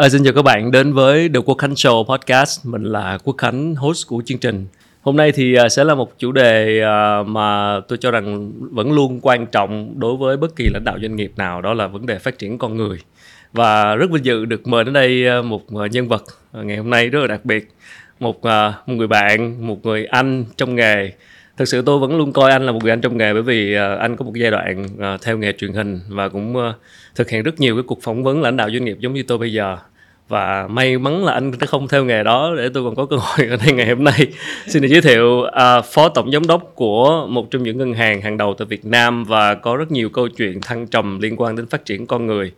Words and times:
À, 0.00 0.08
xin 0.08 0.24
chào 0.24 0.32
các 0.32 0.42
bạn 0.42 0.70
đến 0.70 0.92
với 0.92 1.28
The 1.28 1.40
Quốc 1.44 1.54
Khánh 1.58 1.72
Show 1.72 2.04
Podcast. 2.04 2.66
Mình 2.66 2.84
là 2.84 3.18
Quốc 3.24 3.34
Khánh, 3.38 3.74
host 3.74 4.06
của 4.06 4.22
chương 4.26 4.38
trình. 4.38 4.66
Hôm 5.02 5.16
nay 5.16 5.32
thì 5.32 5.54
ờ, 5.54 5.68
sẽ 5.68 5.84
là 5.84 5.94
một 5.94 6.18
chủ 6.18 6.32
đề 6.32 6.80
ờ, 6.80 7.24
mà 7.26 7.80
tôi 7.88 7.98
cho 8.00 8.10
rằng 8.10 8.52
vẫn 8.70 8.92
luôn 8.92 9.20
quan 9.22 9.46
trọng 9.46 10.00
đối 10.00 10.16
với 10.16 10.36
bất 10.36 10.56
kỳ 10.56 10.68
lãnh 10.72 10.84
đạo 10.84 10.98
doanh 11.02 11.16
nghiệp 11.16 11.32
nào, 11.36 11.62
đó 11.62 11.74
là 11.74 11.86
vấn 11.86 12.06
đề 12.06 12.18
phát 12.18 12.38
triển 12.38 12.58
con 12.58 12.76
người. 12.76 12.98
Và 13.52 13.94
rất 13.94 14.10
vinh 14.10 14.24
dự 14.24 14.44
được 14.44 14.68
mời 14.68 14.84
đến 14.84 14.94
đây 14.94 15.42
một 15.42 15.62
nhân 15.90 16.08
vật 16.08 16.24
ngày 16.52 16.76
hôm 16.76 16.90
nay 16.90 17.08
rất 17.08 17.20
là 17.20 17.26
đặc 17.26 17.44
biệt, 17.44 17.68
một 18.20 18.44
một 18.86 18.94
người 18.94 19.06
bạn, 19.06 19.66
một 19.66 19.86
người 19.86 20.04
anh 20.04 20.44
trong 20.56 20.74
nghề. 20.74 21.12
Thực 21.60 21.68
sự 21.68 21.82
tôi 21.82 21.98
vẫn 21.98 22.16
luôn 22.16 22.32
coi 22.32 22.50
anh 22.50 22.66
là 22.66 22.72
một 22.72 22.78
người 22.82 22.92
anh 22.92 23.00
trong 23.00 23.16
nghề 23.16 23.32
bởi 23.32 23.42
vì 23.42 23.76
uh, 23.76 23.98
anh 23.98 24.16
có 24.16 24.24
một 24.24 24.32
giai 24.34 24.50
đoạn 24.50 24.84
uh, 24.84 25.22
theo 25.22 25.38
nghề 25.38 25.52
truyền 25.52 25.72
hình 25.72 26.00
và 26.08 26.28
cũng 26.28 26.56
uh, 26.56 26.74
thực 27.14 27.30
hiện 27.30 27.42
rất 27.42 27.60
nhiều 27.60 27.76
cái 27.76 27.82
cuộc 27.86 28.02
phỏng 28.02 28.24
vấn 28.24 28.42
lãnh 28.42 28.56
đạo 28.56 28.70
doanh 28.70 28.84
nghiệp 28.84 28.96
giống 29.00 29.14
như 29.14 29.22
tôi 29.22 29.38
bây 29.38 29.52
giờ. 29.52 29.76
Và 30.28 30.66
may 30.70 30.98
mắn 30.98 31.24
là 31.24 31.32
anh 31.32 31.52
đã 31.60 31.66
không 31.66 31.88
theo 31.88 32.04
nghề 32.04 32.22
đó 32.22 32.54
để 32.56 32.68
tôi 32.74 32.84
còn 32.84 32.94
có 32.94 33.06
cơ 33.06 33.16
hội 33.16 33.48
ở 33.48 33.56
đây 33.56 33.72
ngày 33.72 33.88
hôm 33.88 34.04
nay. 34.04 34.26
Xin 34.66 34.82
được 34.82 34.88
giới 34.88 35.00
thiệu 35.00 35.26
uh, 35.26 35.84
phó 35.84 36.08
tổng 36.08 36.30
giám 36.32 36.46
đốc 36.46 36.72
của 36.74 37.26
một 37.30 37.50
trong 37.50 37.62
những 37.62 37.78
ngân 37.78 37.94
hàng 37.94 38.20
hàng 38.20 38.36
đầu 38.36 38.54
tại 38.58 38.66
Việt 38.66 38.84
Nam 38.84 39.24
và 39.24 39.54
có 39.54 39.76
rất 39.76 39.90
nhiều 39.90 40.08
câu 40.08 40.28
chuyện 40.28 40.60
thăng 40.60 40.86
trầm 40.86 41.20
liên 41.20 41.36
quan 41.36 41.56
đến 41.56 41.66
phát 41.66 41.84
triển 41.84 42.06
con 42.06 42.26
người. 42.26 42.52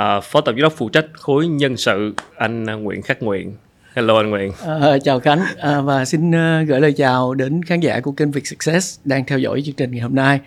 Uh, 0.00 0.24
phó 0.24 0.40
tổng 0.40 0.54
giám 0.54 0.62
đốc 0.62 0.72
phụ 0.76 0.88
trách 0.88 1.06
khối 1.12 1.46
nhân 1.46 1.76
sự 1.76 2.12
anh 2.36 2.64
Nguyễn 2.64 3.02
Khắc 3.02 3.22
Nguyện 3.22 3.54
Hello 3.94 4.16
anh 4.16 4.30
Nguyện. 4.30 4.52
À, 4.66 4.98
chào 5.04 5.20
Khánh 5.20 5.40
à, 5.58 5.80
và 5.80 6.04
xin 6.04 6.30
uh, 6.30 6.68
gửi 6.68 6.80
lời 6.80 6.92
chào 6.92 7.34
đến 7.34 7.62
khán 7.62 7.80
giả 7.80 8.00
của 8.00 8.12
kênh 8.12 8.30
Việt 8.30 8.46
Success 8.46 8.98
đang 9.04 9.24
theo 9.24 9.38
dõi 9.38 9.62
chương 9.66 9.74
trình 9.74 9.90
ngày 9.90 10.00
hôm 10.00 10.14
nay. 10.14 10.40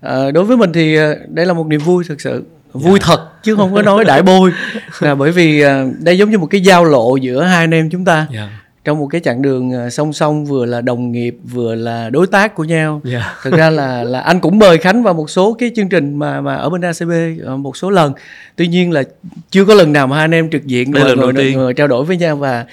À, 0.00 0.30
đối 0.30 0.44
với 0.44 0.56
mình 0.56 0.72
thì 0.72 0.96
đây 1.28 1.46
là 1.46 1.52
một 1.52 1.66
niềm 1.66 1.80
vui 1.80 2.04
thực 2.08 2.20
sự 2.20 2.44
vui 2.72 2.92
yeah. 2.92 3.02
thật 3.02 3.42
chứ 3.42 3.56
không 3.56 3.74
có 3.74 3.82
nói 3.82 4.04
đại 4.04 4.22
bôi 4.22 4.50
là 5.00 5.14
bởi 5.14 5.32
vì 5.32 5.64
uh, 5.64 5.70
đây 5.98 6.18
giống 6.18 6.30
như 6.30 6.38
một 6.38 6.46
cái 6.46 6.60
giao 6.60 6.84
lộ 6.84 7.16
giữa 7.16 7.42
hai 7.42 7.58
anh 7.58 7.74
em 7.74 7.90
chúng 7.90 8.04
ta 8.04 8.26
yeah 8.32 8.61
trong 8.84 8.98
một 8.98 9.06
cái 9.06 9.20
chặng 9.20 9.42
đường 9.42 9.90
song 9.90 10.12
song 10.12 10.44
vừa 10.44 10.64
là 10.64 10.80
đồng 10.80 11.12
nghiệp 11.12 11.36
vừa 11.44 11.74
là 11.74 12.10
đối 12.10 12.26
tác 12.26 12.54
của 12.54 12.64
nhau. 12.64 13.00
Yeah. 13.12 13.24
thực 13.42 13.52
ra 13.52 13.70
là 13.70 14.04
là 14.04 14.20
anh 14.20 14.40
cũng 14.40 14.58
mời 14.58 14.78
khánh 14.78 15.02
vào 15.02 15.14
một 15.14 15.30
số 15.30 15.54
cái 15.54 15.70
chương 15.76 15.88
trình 15.88 16.14
mà 16.14 16.40
mà 16.40 16.54
ở 16.54 16.70
bên 16.70 16.80
acb 16.80 17.10
một 17.58 17.76
số 17.76 17.90
lần. 17.90 18.12
Tuy 18.56 18.66
nhiên 18.66 18.90
là 18.90 19.02
chưa 19.50 19.64
có 19.64 19.74
lần 19.74 19.92
nào 19.92 20.06
mà 20.06 20.16
hai 20.16 20.24
anh 20.24 20.34
em 20.34 20.50
trực 20.50 20.66
diện 20.66 20.92
đây 20.92 21.04
lần 21.04 21.20
đầu 21.20 21.32
tiên. 21.32 21.58
ngồi 21.58 21.74
trao 21.74 21.88
đổi 21.88 22.04
với 22.04 22.16
nhau 22.16 22.36
và 22.36 22.64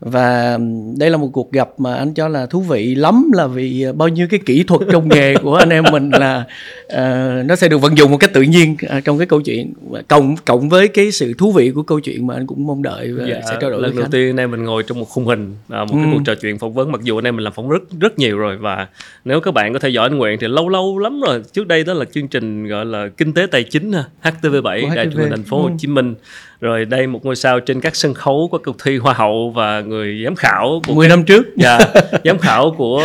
và 0.00 0.58
đây 0.98 1.10
là 1.10 1.16
một 1.16 1.28
cuộc 1.32 1.52
gặp 1.52 1.68
mà 1.78 1.94
anh 1.94 2.14
cho 2.14 2.28
là 2.28 2.46
thú 2.46 2.60
vị 2.60 2.94
lắm 2.94 3.30
là 3.34 3.46
vì 3.46 3.86
bao 3.96 4.08
nhiêu 4.08 4.26
cái 4.30 4.40
kỹ 4.46 4.62
thuật 4.62 4.80
trong 4.92 5.08
nghề 5.08 5.36
của 5.36 5.54
anh 5.54 5.68
em 5.68 5.84
mình 5.92 6.10
là 6.10 6.44
uh, 6.86 7.46
nó 7.46 7.56
sẽ 7.56 7.68
được 7.68 7.78
vận 7.78 7.98
dụng 7.98 8.10
một 8.10 8.16
cách 8.16 8.32
tự 8.32 8.42
nhiên 8.42 8.76
uh, 8.98 9.04
trong 9.04 9.18
cái 9.18 9.26
câu 9.26 9.40
chuyện 9.40 9.72
cộng 10.08 10.36
cộng 10.36 10.68
với 10.68 10.88
cái 10.88 11.12
sự 11.12 11.34
thú 11.38 11.52
vị 11.52 11.70
của 11.70 11.82
câu 11.82 12.00
chuyện 12.00 12.26
mà 12.26 12.34
anh 12.34 12.46
cũng 12.46 12.66
mong 12.66 12.82
đợi 12.82 13.12
và 13.12 13.24
dạ, 13.28 13.40
sẽ 13.50 13.56
trao 13.60 13.70
đổi 13.70 13.82
lần 13.82 13.96
đầu 13.96 14.06
tiên 14.10 14.30
anh 14.30 14.36
em 14.36 14.50
mình 14.50 14.64
ngồi 14.64 14.82
trong 14.82 14.98
một 14.98 15.04
khung 15.08 15.26
hình 15.26 15.50
uh, 15.50 15.70
một 15.70 15.86
cái 15.90 16.04
ừ. 16.04 16.10
cuộc 16.12 16.20
trò 16.24 16.34
chuyện 16.34 16.58
phỏng 16.58 16.72
vấn. 16.72 16.92
Mặc 16.92 17.00
dù 17.02 17.18
anh 17.18 17.24
em 17.24 17.36
mình 17.36 17.44
làm 17.44 17.52
phỏng 17.52 17.68
rất 17.68 17.82
rất 18.00 18.18
nhiều 18.18 18.38
rồi 18.38 18.56
và 18.56 18.86
nếu 19.24 19.40
các 19.40 19.54
bạn 19.54 19.72
có 19.72 19.78
theo 19.78 19.90
dõi 19.90 20.06
anh 20.06 20.18
Nguyện 20.18 20.38
thì 20.40 20.46
lâu 20.48 20.68
lâu 20.68 20.98
lắm 20.98 21.20
rồi. 21.20 21.42
Trước 21.52 21.66
đây 21.66 21.84
đó 21.84 21.92
là 21.94 22.04
chương 22.04 22.28
trình 22.28 22.66
gọi 22.66 22.84
là 22.84 23.08
kinh 23.16 23.32
tế 23.32 23.46
tài 23.50 23.64
chính 23.64 23.92
HTV7 24.22 24.94
đài 24.94 25.06
truyền 25.06 25.16
hình 25.16 25.30
thành 25.30 25.42
phố 25.42 25.62
Hồ 25.62 25.70
Chí 25.78 25.88
Minh 25.88 26.14
rồi 26.60 26.84
đây 26.84 27.06
một 27.06 27.24
ngôi 27.24 27.36
sao 27.36 27.60
trên 27.60 27.80
các 27.80 27.96
sân 27.96 28.14
khấu 28.14 28.48
của 28.50 28.58
cuộc 28.64 28.76
thi 28.84 28.98
hoa 28.98 29.14
hậu 29.14 29.50
và 29.50 29.80
người 29.80 30.22
giám 30.24 30.34
khảo 30.36 30.80
của 30.86 30.94
10 30.94 31.08
năm 31.08 31.24
trước. 31.24 31.46
Dạ 31.56 31.78
giám 32.24 32.38
khảo 32.38 32.74
của 32.78 33.02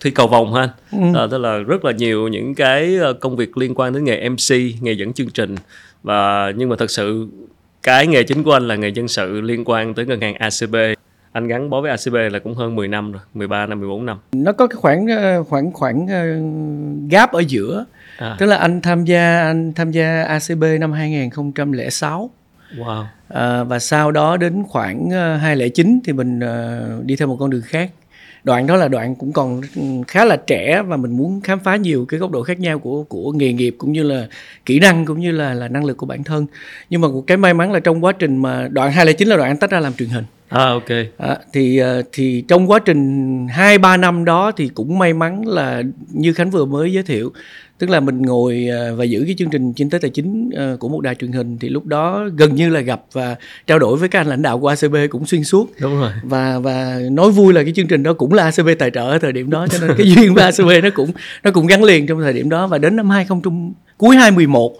thi 0.00 0.10
cầu 0.10 0.26
vòng 0.26 0.54
ha. 0.54 0.68
Ừ. 0.92 0.98
à, 1.14 1.26
tức 1.30 1.38
là 1.38 1.58
rất 1.58 1.84
là 1.84 1.92
nhiều 1.92 2.28
những 2.28 2.54
cái 2.54 2.96
ờ, 2.96 3.12
công 3.12 3.36
việc 3.36 3.58
liên 3.58 3.74
quan 3.74 3.92
đến 3.92 4.04
nghề 4.04 4.28
MC 4.28 4.56
nghề 4.80 4.92
dẫn 4.92 5.12
chương 5.12 5.30
trình. 5.30 5.54
Và 6.02 6.52
nhưng 6.56 6.68
mà 6.68 6.76
thật 6.78 6.90
sự 6.90 7.26
cái 7.82 8.06
nghề 8.06 8.22
chính 8.22 8.42
của 8.42 8.52
anh 8.52 8.68
là 8.68 8.74
nghề 8.76 8.90
nhân 8.90 9.08
sự 9.08 9.40
liên 9.40 9.62
quan 9.64 9.94
tới 9.94 10.06
ngân 10.06 10.20
hàng 10.20 10.34
ACB 10.34 10.76
anh 11.32 11.48
gắn 11.48 11.70
bó 11.70 11.80
với 11.80 11.90
ACB 11.90 12.14
là 12.32 12.38
cũng 12.38 12.54
hơn 12.54 12.74
10 12.74 12.88
năm 12.88 13.12
rồi 13.12 13.22
13 13.34 13.66
năm 13.66 13.80
14 13.80 14.06
năm. 14.06 14.18
Nó 14.32 14.52
có 14.52 14.66
cái 14.66 14.76
khoảng 14.76 15.06
ờ, 15.06 15.44
khoảng 15.44 15.72
khoảng 15.72 16.06
gap 17.10 17.32
ở 17.32 17.42
giữa. 17.48 17.84
À. 18.18 18.36
tức 18.38 18.46
là 18.46 18.56
anh 18.56 18.80
tham 18.80 19.04
gia 19.04 19.40
anh 19.40 19.72
tham 19.72 19.90
gia 19.90 20.22
ACB 20.22 20.64
năm 20.80 20.92
2006 20.92 22.30
Wow. 22.76 23.04
À, 23.28 23.64
và 23.64 23.78
sau 23.78 24.10
đó 24.10 24.36
đến 24.36 24.64
khoảng 24.68 25.10
ờ, 25.10 25.36
2009 25.36 26.00
thì 26.04 26.12
mình 26.12 26.38
uh, 26.38 27.04
đi 27.04 27.16
theo 27.16 27.28
một 27.28 27.36
con 27.40 27.50
đường 27.50 27.62
khác. 27.62 27.90
Đoạn 28.44 28.66
đó 28.66 28.76
là 28.76 28.88
đoạn 28.88 29.14
cũng 29.14 29.32
còn 29.32 29.60
khá 30.08 30.24
là 30.24 30.36
trẻ 30.36 30.82
và 30.82 30.96
mình 30.96 31.16
muốn 31.16 31.40
khám 31.40 31.58
phá 31.58 31.76
nhiều 31.76 32.06
cái 32.08 32.20
góc 32.20 32.30
độ 32.30 32.42
khác 32.42 32.60
nhau 32.60 32.78
của 32.78 33.02
của 33.02 33.32
nghề 33.32 33.52
nghiệp 33.52 33.74
cũng 33.78 33.92
như 33.92 34.02
là 34.02 34.26
kỹ 34.66 34.80
năng 34.80 35.06
cũng 35.06 35.20
như 35.20 35.32
là 35.32 35.54
là 35.54 35.68
năng 35.68 35.84
lực 35.84 35.96
của 35.96 36.06
bản 36.06 36.24
thân. 36.24 36.46
Nhưng 36.90 37.00
mà 37.00 37.08
cái 37.26 37.36
may 37.36 37.54
mắn 37.54 37.72
là 37.72 37.80
trong 37.80 38.04
quá 38.04 38.12
trình 38.12 38.36
mà 38.36 38.68
đoạn 38.68 38.92
209 38.92 39.28
là 39.28 39.36
đoạn 39.36 39.50
anh 39.50 39.56
tách 39.56 39.70
ra 39.70 39.80
làm 39.80 39.94
truyền 39.94 40.08
hình. 40.08 40.24
À 40.48 40.64
ok. 40.64 40.88
À, 41.16 41.38
thì 41.52 41.80
thì 42.12 42.44
trong 42.48 42.70
quá 42.70 42.78
trình 42.78 43.46
2 43.48 43.78
3 43.78 43.96
năm 43.96 44.24
đó 44.24 44.52
thì 44.56 44.68
cũng 44.68 44.98
may 44.98 45.12
mắn 45.12 45.46
là 45.46 45.82
như 46.12 46.32
Khánh 46.32 46.50
vừa 46.50 46.64
mới 46.64 46.92
giới 46.92 47.02
thiệu 47.02 47.32
tức 47.78 47.90
là 47.90 48.00
mình 48.00 48.22
ngồi 48.22 48.68
à, 48.70 48.92
và 48.96 49.04
giữ 49.04 49.22
cái 49.26 49.34
chương 49.38 49.50
trình 49.50 49.72
kinh 49.72 49.90
tế 49.90 49.98
tài 49.98 50.10
chính 50.10 50.50
à, 50.56 50.72
của 50.80 50.88
một 50.88 51.00
đài 51.00 51.14
truyền 51.14 51.32
hình 51.32 51.58
thì 51.58 51.68
lúc 51.68 51.86
đó 51.86 52.28
gần 52.36 52.54
như 52.54 52.68
là 52.68 52.80
gặp 52.80 53.00
và 53.12 53.36
trao 53.66 53.78
đổi 53.78 53.96
với 53.96 54.08
các 54.08 54.20
anh 54.20 54.26
lãnh 54.26 54.42
đạo 54.42 54.58
của 54.58 54.68
ACB 54.68 54.96
cũng 55.10 55.26
xuyên 55.26 55.44
suốt. 55.44 55.70
Đúng 55.80 56.00
rồi. 56.00 56.10
Và 56.22 56.58
và 56.58 57.00
nói 57.10 57.30
vui 57.30 57.54
là 57.54 57.62
cái 57.62 57.72
chương 57.76 57.86
trình 57.86 58.02
đó 58.02 58.12
cũng 58.12 58.32
là 58.32 58.42
ACB 58.42 58.68
tài 58.78 58.90
trợ 58.90 59.10
ở 59.10 59.18
thời 59.18 59.32
điểm 59.32 59.50
đó 59.50 59.66
cho 59.66 59.78
nên 59.80 59.96
cái 59.98 60.10
duyên 60.10 60.34
với 60.34 60.44
ACB 60.44 60.84
nó 60.84 60.90
cũng 60.94 61.10
nó 61.42 61.50
cũng 61.50 61.66
gắn 61.66 61.84
liền 61.84 62.06
trong 62.06 62.20
thời 62.20 62.32
điểm 62.32 62.48
đó. 62.48 62.66
Và 62.66 62.78
đến 62.78 62.96
năm 62.96 63.10
20 63.10 63.40
cuối 63.96 64.16
2011 64.16 64.76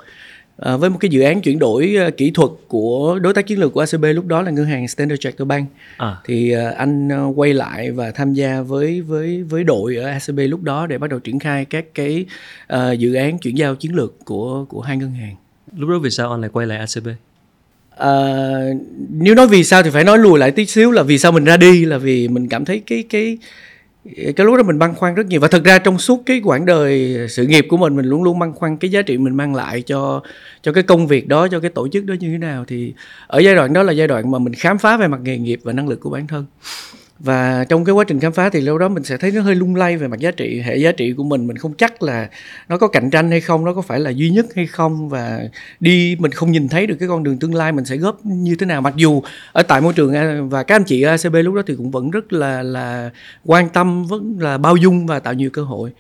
À, 0.57 0.77
với 0.77 0.91
một 0.91 0.99
cái 1.01 1.09
dự 1.09 1.21
án 1.21 1.41
chuyển 1.41 1.59
đổi 1.59 1.97
uh, 2.09 2.17
kỹ 2.17 2.31
thuật 2.31 2.51
của 2.69 3.19
đối 3.23 3.35
tác 3.35 3.47
chiến 3.47 3.59
lược 3.59 3.73
của 3.73 3.81
ACB 3.81 4.05
lúc 4.15 4.27
đó 4.27 4.43
là 4.43 4.51
ngân 4.51 4.67
hàng 4.67 4.89
Standard 4.89 5.21
Chartered 5.21 5.49
Bank. 5.49 5.69
À. 5.97 6.17
thì 6.25 6.55
uh, 6.57 6.77
anh 6.77 7.09
uh, 7.09 7.39
quay 7.39 7.55
lại 7.55 7.91
và 7.91 8.11
tham 8.11 8.35
gia 8.35 8.61
với 8.61 9.01
với 9.01 9.43
với 9.43 9.65
đội 9.65 9.97
ở 9.97 10.07
ACB 10.07 10.41
lúc 10.49 10.63
đó 10.63 10.87
để 10.87 10.99
bắt 10.99 11.11
đầu 11.11 11.21
triển 11.21 11.39
khai 11.39 11.65
các 11.65 11.85
cái 11.95 12.27
uh, 12.73 12.99
dự 12.99 13.15
án 13.15 13.39
chuyển 13.39 13.59
giao 13.59 13.75
chiến 13.75 13.95
lược 13.95 14.25
của 14.25 14.65
của 14.65 14.81
hai 14.81 14.97
ngân 14.97 15.11
hàng. 15.11 15.37
Lúc 15.77 15.91
đó 15.91 15.99
vì 15.99 16.11
sao 16.11 16.31
anh 16.31 16.41
lại 16.41 16.51
quay 16.53 16.67
lại 16.67 16.79
ACB 16.79 17.09
uh, 17.95 18.77
nếu 19.11 19.35
nói 19.35 19.49
vì 19.49 19.65
sao 19.65 19.83
thì 19.83 19.91
phải 19.91 20.05
nói 20.05 20.19
lùi 20.19 20.39
lại 20.39 20.51
tí 20.51 20.67
xíu 20.67 20.91
là 20.91 21.03
vì 21.03 21.19
sao 21.19 21.33
mình 21.33 21.45
ra 21.45 21.57
đi 21.57 21.85
là 21.85 21.99
vì 21.99 22.29
mình 22.29 22.49
cảm 22.49 22.65
thấy 22.65 22.83
cái 22.87 23.05
cái 23.11 23.39
cái 24.05 24.47
lúc 24.47 24.57
đó 24.57 24.63
mình 24.63 24.79
băn 24.79 24.95
khoăn 24.95 25.15
rất 25.15 25.27
nhiều. 25.27 25.41
Và 25.41 25.49
thực 25.49 25.65
ra 25.65 25.79
trong 25.79 25.99
suốt 25.99 26.23
cái 26.27 26.41
quãng 26.45 26.67
đời 26.67 27.19
sự 27.29 27.47
nghiệp 27.47 27.67
của 27.69 27.77
mình 27.77 27.97
mình 27.97 28.07
luôn 28.07 28.23
luôn 28.23 28.39
băn 28.39 28.53
khoăn 28.53 28.77
cái 28.77 28.91
giá 28.91 29.03
trị 29.03 29.19
mình 29.19 29.37
mang 29.37 29.55
lại 29.55 29.83
cho 29.83 30.23
cho 30.63 30.73
cái 30.73 30.83
công 30.83 31.07
việc 31.07 31.29
đó, 31.29 31.49
cho 31.49 31.61
cái 31.61 31.71
tổ 31.71 31.89
chức 31.89 32.05
đó 32.05 32.15
như 32.21 32.31
thế 32.31 32.39
nào. 32.39 32.65
Thì 32.69 32.95
ở 33.27 33.39
giai 33.39 33.55
đoạn 33.55 33.73
đó 33.73 33.83
là 33.83 33.93
giai 33.93 34.09
đoạn 34.09 34.31
mà 34.31 34.39
mình 34.39 34.55
khám 34.55 34.79
phá 34.79 34.97
về 34.97 35.09
mặt 35.09 35.21
nghề 35.23 35.39
nghiệp 35.39 35.61
và 35.63 35.73
năng 35.73 35.89
lực 35.89 36.01
của 36.01 36.11
bản 36.11 36.27
thân 36.27 36.47
và 37.19 37.65
trong 37.69 37.85
cái 37.85 37.93
quá 37.93 38.05
trình 38.05 38.21
khám 38.21 38.33
phá 38.33 38.51
thì 38.51 38.61
lâu 38.61 38.79
đó 38.79 38.89
mình 38.89 39.05
sẽ 39.05 39.17
thấy 39.17 39.31
nó 39.31 39.41
hơi 39.41 39.55
lung 39.55 39.77
lay 39.77 39.97
về 39.97 40.09
mặt 40.09 40.21
giá 40.21 40.31
trị 40.31 40.61
hệ 40.61 40.77
giá 40.77 40.93
trị 40.93 41.13
của 41.13 41.25
mình. 41.25 41.47
Mình 41.47 41.57
không 41.57 41.75
chắc 41.75 42.03
là 42.03 42.29
nó 42.69 42.79
có 42.79 42.89
cạnh 42.89 43.11
tranh 43.11 43.31
hay 43.31 43.41
không 43.41 43.65
nó 43.65 43.75
có 43.75 43.83
phải 43.83 44.01
là 44.01 44.11
duy 44.11 44.31
nhất 44.31 44.47
hay 44.57 44.67
không. 44.67 45.09
Và 45.09 45.41
đi 45.81 46.17
mình 46.19 46.31
không 46.31 46.53
nhìn 46.53 46.69
thấy 46.69 46.87
được 46.87 46.97
cái 47.01 47.09
con 47.09 47.23
đường 47.23 47.39
tương 47.39 47.55
lai 47.55 47.73
mình 47.73 47.85
sẽ 47.85 47.97
góp 47.97 48.27
như 48.27 48.57
thế 48.57 48.67
nào. 48.67 48.81
Mặc 48.81 48.95
dù 48.97 49.23
ở 49.53 49.63
tại 49.63 49.81
môi 49.81 49.93
trường 49.93 50.13
và 50.49 50.63
các 50.63 50.77
anh 50.77 50.85
chị 50.85 51.03
ở 51.03 51.11
ACB 51.11 51.35
lúc 51.35 51.55
đó 51.55 51.63
thì 51.67 51.75
cũng 51.77 51.91
vẫn 51.91 52.11
rất 52.11 52.33
là 52.33 52.63
là 52.63 53.11
quan 53.45 53.69
tâm 53.69 54.05
vẫn 54.05 54.37
là 54.41 54.59
bao 54.59 54.77
dung 54.77 55.07
và 55.07 55.21
tạo 55.21 55.35
nhiều 55.35 55.51
cơ 55.51 55.63
hội. 55.63 55.91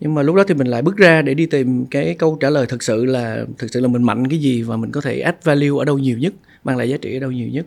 Nhưng 0.00 0.14
mà 0.14 0.22
lúc 0.22 0.36
đó 0.36 0.44
thì 0.48 0.54
mình 0.54 0.66
lại 0.66 0.82
bước 0.82 0.96
ra 0.96 1.22
để 1.22 1.34
đi 1.34 1.46
tìm 1.46 1.86
cái 1.86 2.16
câu 2.18 2.36
trả 2.40 2.50
lời 2.50 2.66
thực 2.66 2.82
sự 2.82 3.04
là 3.04 3.44
thực 3.58 3.70
sự 3.70 3.80
là 3.80 3.88
mình 3.88 4.02
mạnh 4.02 4.28
cái 4.28 4.38
gì 4.38 4.62
và 4.62 4.76
mình 4.76 4.90
có 4.92 5.00
thể 5.00 5.20
add 5.20 5.38
value 5.44 5.78
ở 5.78 5.84
đâu 5.84 5.98
nhiều 5.98 6.18
nhất 6.18 6.32
mang 6.64 6.76
lại 6.76 6.88
giá 6.88 6.96
trị 6.96 7.16
ở 7.16 7.20
đâu 7.20 7.30
nhiều 7.30 7.48
nhất. 7.48 7.66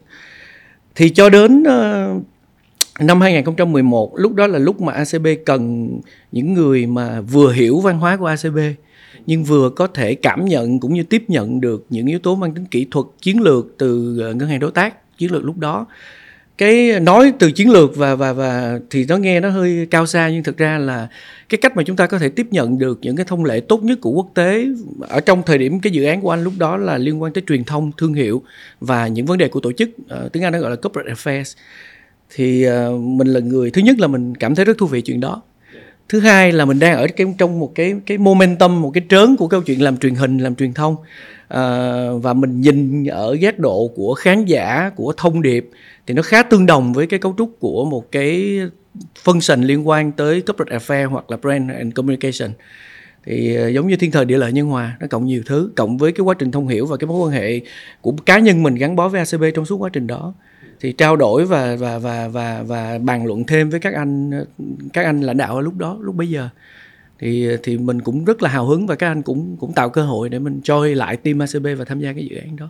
Thì 0.96 1.10
cho 1.10 1.30
đến 1.30 1.64
uh, 1.64 2.24
năm 3.00 3.22
2011 3.22 4.12
lúc 4.16 4.36
đó 4.36 4.48
là 4.48 4.60
lúc 4.60 4.82
mà 4.82 4.94
ACB 4.94 5.28
cần 5.46 5.90
những 6.32 6.54
người 6.54 6.86
mà 6.86 7.22
vừa 7.22 7.52
hiểu 7.52 7.80
văn 7.80 8.00
hóa 8.00 8.18
của 8.18 8.26
ACB 8.26 8.58
nhưng 9.26 9.44
vừa 9.44 9.70
có 9.70 9.88
thể 9.88 10.16
cảm 10.16 10.46
nhận 10.46 10.80
cũng 10.80 10.94
như 10.94 11.04
tiếp 11.04 11.24
nhận 11.28 11.62
được 11.62 11.86
những 11.90 12.08
yếu 12.08 12.20
tố 12.20 12.36
mang 12.36 12.54
tính 12.54 12.66
kỹ 12.66 12.88
thuật 12.92 13.06
chiến 13.22 13.42
lược 13.42 13.66
từ 13.78 14.20
ờ, 14.22 14.34
ngân 14.34 14.50
hàng 14.50 14.60
đối 14.60 14.72
tác 14.72 15.18
chiến 15.18 15.32
lược 15.32 15.44
lúc 15.46 15.58
đó. 15.58 15.86
Cái 16.58 17.00
nói 17.00 17.34
từ 17.40 17.52
chiến 17.52 17.70
lược 17.72 17.96
và 17.96 18.16
và 18.16 18.34
và 18.34 18.80
thì 18.90 19.06
nó 19.10 19.18
nghe 19.18 19.40
nó 19.40 19.50
hơi 19.50 19.88
cao 19.92 20.06
xa 20.06 20.30
nhưng 20.30 20.44
thực 20.44 20.58
ra 20.58 20.78
là 20.78 21.08
cái 21.50 21.58
cách 21.62 21.76
mà 21.76 21.84
chúng 21.84 21.96
ta 21.96 22.08
có 22.08 22.20
thể 22.20 22.30
tiếp 22.30 22.48
nhận 22.52 22.78
được 22.78 23.00
những 23.02 23.16
cái 23.16 23.26
thông 23.26 23.46
lệ 23.46 23.60
tốt 23.60 23.84
nhất 23.84 23.98
của 24.02 24.12
quốc 24.12 24.28
tế 24.34 24.68
ở 25.02 25.20
trong 25.20 25.44
thời 25.46 25.58
điểm 25.58 25.80
cái 25.80 25.92
dự 25.92 26.04
án 26.04 26.22
của 26.22 26.30
anh 26.30 26.44
lúc 26.44 26.54
đó 26.58 26.78
là 26.78 26.98
liên 26.98 27.22
quan 27.22 27.34
tới 27.34 27.44
truyền 27.48 27.64
thông 27.64 27.92
thương 27.98 28.14
hiệu 28.14 28.44
và 28.80 29.08
những 29.08 29.26
vấn 29.26 29.38
đề 29.38 29.48
của 29.48 29.60
tổ 29.60 29.72
chức. 29.72 29.90
Uh, 29.90 30.32
tiếng 30.34 30.44
anh 30.44 30.54
nó 30.54 30.60
gọi 30.60 30.70
là 30.70 30.76
corporate 30.76 31.14
affairs 31.14 31.56
thì 32.30 32.68
uh, 32.70 33.02
mình 33.02 33.28
là 33.28 33.40
người 33.40 33.72
thứ 33.72 33.82
nhất 33.82 34.00
là 34.00 34.08
mình 34.08 34.36
cảm 34.36 34.56
thấy 34.56 34.66
rất 34.66 34.78
thú 34.78 34.86
vị 34.86 35.02
chuyện 35.02 35.20
đó. 35.20 35.42
Thứ 36.10 36.20
hai 36.20 36.52
là 36.52 36.66
mình 36.66 36.80
đang 36.80 36.98
ở 36.98 37.08
cái 37.16 37.28
trong 37.38 37.60
một 37.60 37.72
cái 37.76 37.96
cái 38.06 38.18
momentum 38.18 38.82
một 38.82 38.92
cái 38.94 39.04
trớn 39.10 39.36
của 39.36 39.48
câu 39.48 39.62
chuyện 39.62 39.82
làm 39.82 39.98
truyền 39.98 40.16
hình 40.16 40.38
làm 40.38 40.56
truyền 40.56 40.74
thông. 40.74 40.96
À, 41.48 41.62
và 42.22 42.34
mình 42.34 42.62
nhìn 42.62 43.06
ở 43.06 43.38
giác 43.40 43.60
độ 43.60 43.92
của 43.96 44.14
khán 44.14 44.46
giả 44.46 44.92
của 44.96 45.14
thông 45.18 45.42
điệp 45.42 45.70
thì 46.08 46.14
nó 46.14 46.22
khá 46.22 46.44
tương 46.44 46.66
đồng 46.66 46.94
với 46.94 47.08
cái 47.08 47.20
cấu 47.20 47.36
trúc 47.38 47.60
của 47.60 47.86
một 47.86 48.12
cái 48.12 48.60
function 49.24 49.64
liên 49.64 49.88
quan 49.88 50.12
tới 50.12 50.42
corporate 50.42 50.78
affair 50.78 51.10
hoặc 51.10 51.32
là 51.32 51.38
brand 51.38 51.72
and 51.72 51.94
communication. 51.94 52.52
Thì 53.26 53.56
à, 53.56 53.68
giống 53.68 53.88
như 53.88 53.96
thiên 53.96 54.12
thời 54.12 54.26
địa 54.26 54.38
lợi 54.38 54.52
nhân 54.52 54.68
hòa 54.68 54.98
nó 55.00 55.08
cộng 55.08 55.26
nhiều 55.26 55.44
thứ 55.46 55.72
cộng 55.76 55.98
với 55.98 56.12
cái 56.12 56.24
quá 56.24 56.36
trình 56.40 56.52
thông 56.52 56.68
hiểu 56.68 56.86
và 56.86 56.98
cái 56.98 57.08
mối 57.08 57.28
quan 57.28 57.32
hệ 57.32 57.62
của 58.02 58.12
cá 58.26 58.40
nhân 58.40 58.64
mình 58.64 58.76
gắn 58.76 58.96
bó 58.96 59.10
với 59.10 59.20
ACB 59.20 59.44
trong 59.56 59.66
suốt 59.66 59.78
quá 59.78 59.90
trình 59.94 60.08
đó 60.08 60.34
thì 60.86 60.92
trao 60.92 61.16
đổi 61.16 61.46
và 61.46 61.76
và 61.76 61.98
và 61.98 62.28
và 62.28 62.64
và 62.64 62.98
bàn 62.98 63.26
luận 63.26 63.44
thêm 63.44 63.70
với 63.70 63.80
các 63.80 63.94
anh 63.94 64.32
các 64.94 65.06
anh 65.06 65.22
lãnh 65.22 65.38
đạo 65.38 65.56
ở 65.56 65.62
lúc 65.62 65.78
đó 65.78 65.98
lúc 66.02 66.16
bấy 66.16 66.30
giờ. 66.30 66.50
Thì 67.20 67.48
thì 67.64 67.78
mình 67.78 68.02
cũng 68.02 68.26
rất 68.26 68.44
là 68.44 68.50
hào 68.50 68.66
hứng 68.66 68.88
và 68.88 68.96
các 68.96 69.08
anh 69.08 69.22
cũng 69.22 69.58
cũng 69.60 69.74
tạo 69.74 69.90
cơ 69.90 70.02
hội 70.02 70.30
để 70.30 70.40
mình 70.40 70.62
join 70.64 70.96
lại 70.96 71.18
team 71.18 71.42
ACB 71.42 71.68
và 71.78 71.86
tham 71.86 72.00
gia 72.00 72.14
cái 72.14 72.26
dự 72.26 72.36
án 72.38 72.56
đó. 72.56 72.70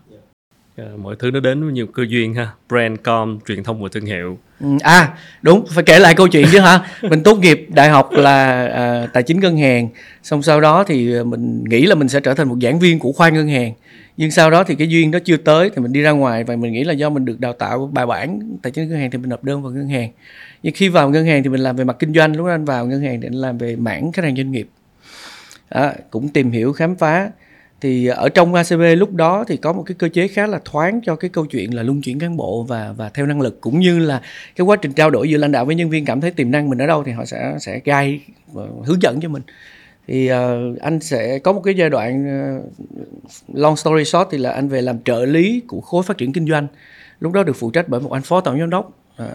À, 0.78 0.86
mọi 1.04 1.16
thứ 1.20 1.32
nó 1.32 1.40
đến 1.40 1.64
với 1.64 1.74
nhiều 1.74 1.88
cơ 1.88 2.04
duyên 2.10 2.34
ha. 2.34 2.52
Brand 2.70 3.00
com 3.04 3.40
truyền 3.48 3.64
thông 3.64 3.84
và 3.84 3.90
thương 3.92 4.06
hiệu. 4.06 4.38
Ừ, 4.62 4.68
à 4.82 5.18
đúng 5.42 5.66
phải 5.70 5.84
kể 5.84 6.00
lại 6.00 6.14
câu 6.14 6.28
chuyện 6.28 6.48
chứ 6.52 6.60
hả? 6.60 6.80
Mình 7.02 7.24
tốt 7.24 7.36
nghiệp 7.36 7.68
đại 7.70 7.90
học 7.90 8.12
là 8.12 8.68
à, 8.68 9.08
tài 9.14 9.24
chính 9.24 9.40
ngân 9.40 9.58
hàng 9.58 9.90
xong 10.24 10.42
sau 10.42 10.62
đó 10.62 10.84
thì 10.84 11.24
mình 11.24 11.64
nghĩ 11.70 11.86
là 11.86 11.96
mình 11.96 12.10
sẽ 12.10 12.20
trở 12.20 12.34
thành 12.34 12.48
một 12.48 12.58
giảng 12.62 12.80
viên 12.80 13.00
của 13.00 13.12
khoa 13.12 13.30
ngân 13.30 13.48
hàng 13.48 13.74
nhưng 14.18 14.32
sau 14.32 14.52
đó 14.52 14.64
thì 14.64 14.76
cái 14.76 14.88
duyên 14.88 15.12
đó 15.12 15.20
chưa 15.26 15.38
tới 15.38 15.70
thì 15.70 15.82
mình 15.82 15.94
đi 15.94 16.02
ra 16.02 16.12
ngoài 16.12 16.44
và 16.44 16.56
mình 16.56 16.74
nghĩ 16.74 16.84
là 16.84 16.94
do 16.94 17.10
mình 17.10 17.26
được 17.26 17.40
đào 17.40 17.54
tạo 17.54 17.90
bài 17.94 18.06
bản 18.06 18.58
tài 18.62 18.72
chính 18.72 18.90
ngân 18.90 19.00
hàng 19.00 19.12
thì 19.12 19.18
mình 19.18 19.30
nộp 19.30 19.44
đơn 19.44 19.64
vào 19.64 19.72
ngân 19.72 19.88
hàng. 19.88 20.10
Nhưng 20.64 20.74
khi 20.74 20.90
vào 20.90 21.10
ngân 21.10 21.26
hàng 21.26 21.44
thì 21.44 21.50
mình 21.50 21.62
làm 21.62 21.76
về 21.76 21.84
mặt 21.84 21.96
kinh 22.00 22.14
doanh 22.14 22.36
lúc 22.36 22.46
đó 22.46 22.52
anh 22.52 22.66
vào 22.66 22.86
ngân 22.86 23.02
hàng 23.02 23.20
để 23.20 23.28
anh 23.28 23.34
làm 23.34 23.58
về 23.58 23.76
mảng 23.76 24.12
khách 24.12 24.26
hàng 24.26 24.36
doanh 24.36 24.52
nghiệp. 24.52 24.70
Đó, 25.72 25.92
cũng 26.10 26.30
tìm 26.30 26.52
hiểu 26.52 26.74
khám 26.74 26.96
phá. 26.96 27.30
Thì 27.82 28.08
ở 28.08 28.30
trong 28.30 28.54
ACB 28.54 28.82
lúc 28.98 29.14
đó 29.14 29.44
thì 29.48 29.58
có 29.58 29.74
một 29.74 29.84
cái 29.86 29.96
cơ 30.00 30.10
chế 30.10 30.28
khá 30.28 30.48
là 30.48 30.60
thoáng 30.66 31.02
cho 31.04 31.16
cái 31.16 31.30
câu 31.30 31.46
chuyện 31.46 31.76
là 31.76 31.84
luân 31.84 32.02
chuyển 32.02 32.20
cán 32.20 32.38
bộ 32.38 32.64
và 32.64 32.94
và 32.98 33.10
theo 33.10 33.26
năng 33.26 33.42
lực 33.42 33.62
cũng 33.62 33.80
như 33.80 34.00
là 34.00 34.22
cái 34.56 34.66
quá 34.66 34.76
trình 34.76 34.94
trao 34.94 35.10
đổi 35.10 35.30
giữa 35.30 35.38
lãnh 35.38 35.52
đạo 35.52 35.66
với 35.66 35.76
nhân 35.76 35.90
viên 35.90 36.06
cảm 36.06 36.22
thấy 36.22 36.32
tiềm 36.32 36.52
năng 36.52 36.70
mình 36.70 36.82
ở 36.82 36.88
đâu 36.88 37.04
thì 37.04 37.12
họ 37.12 37.26
sẽ 37.26 37.56
sẽ 37.60 37.80
gai 37.84 38.22
ờ, 38.54 38.68
hướng 38.86 39.02
dẫn 39.02 39.20
cho 39.22 39.30
mình 39.30 39.42
thì 40.08 40.32
uh, 40.32 40.80
anh 40.82 41.00
sẽ 41.00 41.40
có 41.40 41.54
một 41.54 41.62
cái 41.62 41.74
giai 41.74 41.90
đoạn 41.90 42.26
uh, 42.58 42.64
long 43.54 43.76
story 43.76 44.06
short 44.06 44.28
thì 44.32 44.38
là 44.38 44.52
anh 44.52 44.68
về 44.68 44.82
làm 44.82 45.00
trợ 45.04 45.26
lý 45.26 45.62
của 45.68 45.82
khối 45.82 46.04
phát 46.04 46.18
triển 46.18 46.34
kinh 46.34 46.48
doanh. 46.48 46.68
Lúc 47.20 47.32
đó 47.32 47.44
được 47.44 47.56
phụ 47.56 47.72
trách 47.72 47.90
bởi 47.90 48.02
một 48.02 48.12
anh 48.12 48.22
phó 48.22 48.42
tổng 48.42 48.60
giám 48.60 48.70
đốc. 48.70 48.92
Uh, 49.24 49.30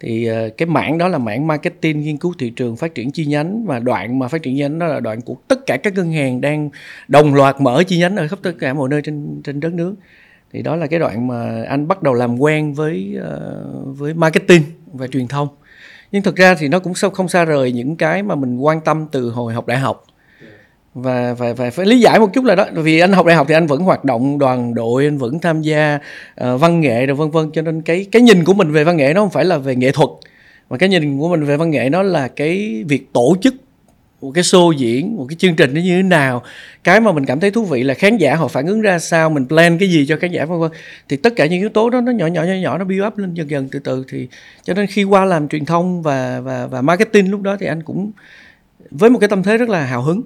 thì 0.00 0.30
uh, 0.30 0.56
cái 0.56 0.66
mảng 0.66 0.98
đó 0.98 1.08
là 1.08 1.18
mảng 1.18 1.46
marketing 1.46 2.00
nghiên 2.00 2.16
cứu 2.16 2.34
thị 2.38 2.50
trường 2.50 2.76
phát 2.76 2.94
triển 2.94 3.10
chi 3.10 3.26
nhánh. 3.26 3.66
Và 3.66 3.78
đoạn 3.78 4.18
mà 4.18 4.28
phát 4.28 4.42
triển 4.42 4.54
chi 4.54 4.60
nhánh 4.60 4.78
đó 4.78 4.86
là 4.86 5.00
đoạn 5.00 5.20
của 5.20 5.36
tất 5.48 5.66
cả 5.66 5.76
các 5.76 5.94
ngân 5.94 6.12
hàng 6.12 6.40
đang 6.40 6.70
đồng 7.08 7.34
loạt 7.34 7.60
mở 7.60 7.82
chi 7.86 7.98
nhánh 7.98 8.16
ở 8.16 8.28
khắp 8.28 8.38
tất 8.42 8.52
cả 8.58 8.74
mọi 8.74 8.88
nơi 8.88 9.02
trên 9.02 9.42
trên 9.44 9.60
đất 9.60 9.72
nước. 9.74 9.94
Thì 10.52 10.62
đó 10.62 10.76
là 10.76 10.86
cái 10.86 10.98
đoạn 10.98 11.26
mà 11.26 11.64
anh 11.68 11.88
bắt 11.88 12.02
đầu 12.02 12.14
làm 12.14 12.38
quen 12.38 12.74
với 12.74 13.18
uh, 13.18 13.98
với 13.98 14.14
marketing 14.14 14.62
và 14.92 15.06
truyền 15.06 15.28
thông. 15.28 15.48
Nhưng 16.12 16.22
thực 16.22 16.36
ra 16.36 16.54
thì 16.54 16.68
nó 16.68 16.78
cũng 16.78 16.92
không 17.12 17.28
xa 17.28 17.44
rời 17.44 17.72
những 17.72 17.96
cái 17.96 18.22
mà 18.22 18.34
mình 18.34 18.58
quan 18.58 18.80
tâm 18.80 19.06
từ 19.12 19.30
hồi 19.30 19.54
học 19.54 19.66
đại 19.66 19.78
học 19.78 20.04
và 20.94 21.34
phải 21.34 21.54
phải 21.54 21.70
phải 21.70 21.86
lý 21.86 22.00
giải 22.00 22.18
một 22.18 22.32
chút 22.32 22.44
là 22.44 22.54
đó 22.54 22.66
vì 22.74 23.00
anh 23.00 23.12
học 23.12 23.26
đại 23.26 23.36
học 23.36 23.46
thì 23.48 23.54
anh 23.54 23.66
vẫn 23.66 23.82
hoạt 23.82 24.04
động 24.04 24.38
đoàn 24.38 24.74
đội 24.74 25.04
anh 25.04 25.18
vẫn 25.18 25.38
tham 25.38 25.62
gia 25.62 25.98
uh, 26.44 26.60
văn 26.60 26.80
nghệ 26.80 27.06
rồi 27.06 27.16
vân 27.16 27.30
vân 27.30 27.50
cho 27.52 27.62
nên 27.62 27.82
cái 27.82 28.06
cái 28.12 28.22
nhìn 28.22 28.44
của 28.44 28.54
mình 28.54 28.72
về 28.72 28.84
văn 28.84 28.96
nghệ 28.96 29.14
nó 29.14 29.20
không 29.20 29.30
phải 29.30 29.44
là 29.44 29.58
về 29.58 29.76
nghệ 29.76 29.90
thuật 29.92 30.08
mà 30.70 30.76
cái 30.76 30.88
nhìn 30.88 31.18
của 31.18 31.28
mình 31.28 31.44
về 31.44 31.56
văn 31.56 31.70
nghệ 31.70 31.90
nó 31.90 32.02
là 32.02 32.28
cái 32.28 32.84
việc 32.88 33.12
tổ 33.12 33.36
chức 33.40 33.54
một 34.22 34.30
cái 34.34 34.44
show 34.44 34.72
diễn 34.72 35.16
một 35.16 35.26
cái 35.28 35.36
chương 35.36 35.56
trình 35.56 35.74
nó 35.74 35.80
như 35.80 35.96
thế 35.96 36.02
nào. 36.02 36.42
Cái 36.84 37.00
mà 37.00 37.12
mình 37.12 37.26
cảm 37.26 37.40
thấy 37.40 37.50
thú 37.50 37.64
vị 37.64 37.82
là 37.82 37.94
khán 37.94 38.16
giả 38.16 38.36
họ 38.36 38.48
phản 38.48 38.66
ứng 38.66 38.80
ra 38.80 38.98
sao 38.98 39.30
mình 39.30 39.48
plan 39.48 39.78
cái 39.78 39.90
gì 39.90 40.06
cho 40.06 40.16
khán 40.16 40.32
giả 40.32 40.44
vân 40.44 40.60
vân. 40.60 40.70
Thì 41.08 41.16
tất 41.16 41.36
cả 41.36 41.46
những 41.46 41.60
yếu 41.60 41.68
tố 41.68 41.90
đó 41.90 42.00
nó 42.00 42.12
nhỏ 42.12 42.26
nhỏ 42.26 42.42
nhỏ 42.42 42.52
nhỏ 42.52 42.78
nó 42.78 42.84
build 42.84 43.06
up 43.06 43.18
lên 43.18 43.34
dần 43.34 43.50
dần 43.50 43.68
từ 43.72 43.78
từ. 43.78 44.04
Thì 44.08 44.28
cho 44.62 44.74
nên 44.74 44.86
khi 44.86 45.04
qua 45.04 45.24
làm 45.24 45.48
truyền 45.48 45.64
thông 45.64 46.02
và 46.02 46.40
và 46.40 46.66
và 46.66 46.82
marketing 46.82 47.30
lúc 47.30 47.42
đó 47.42 47.56
thì 47.60 47.66
anh 47.66 47.82
cũng 47.82 48.10
với 48.90 49.10
một 49.10 49.18
cái 49.18 49.28
tâm 49.28 49.42
thế 49.42 49.56
rất 49.56 49.68
là 49.68 49.84
hào 49.84 50.02
hứng 50.02 50.22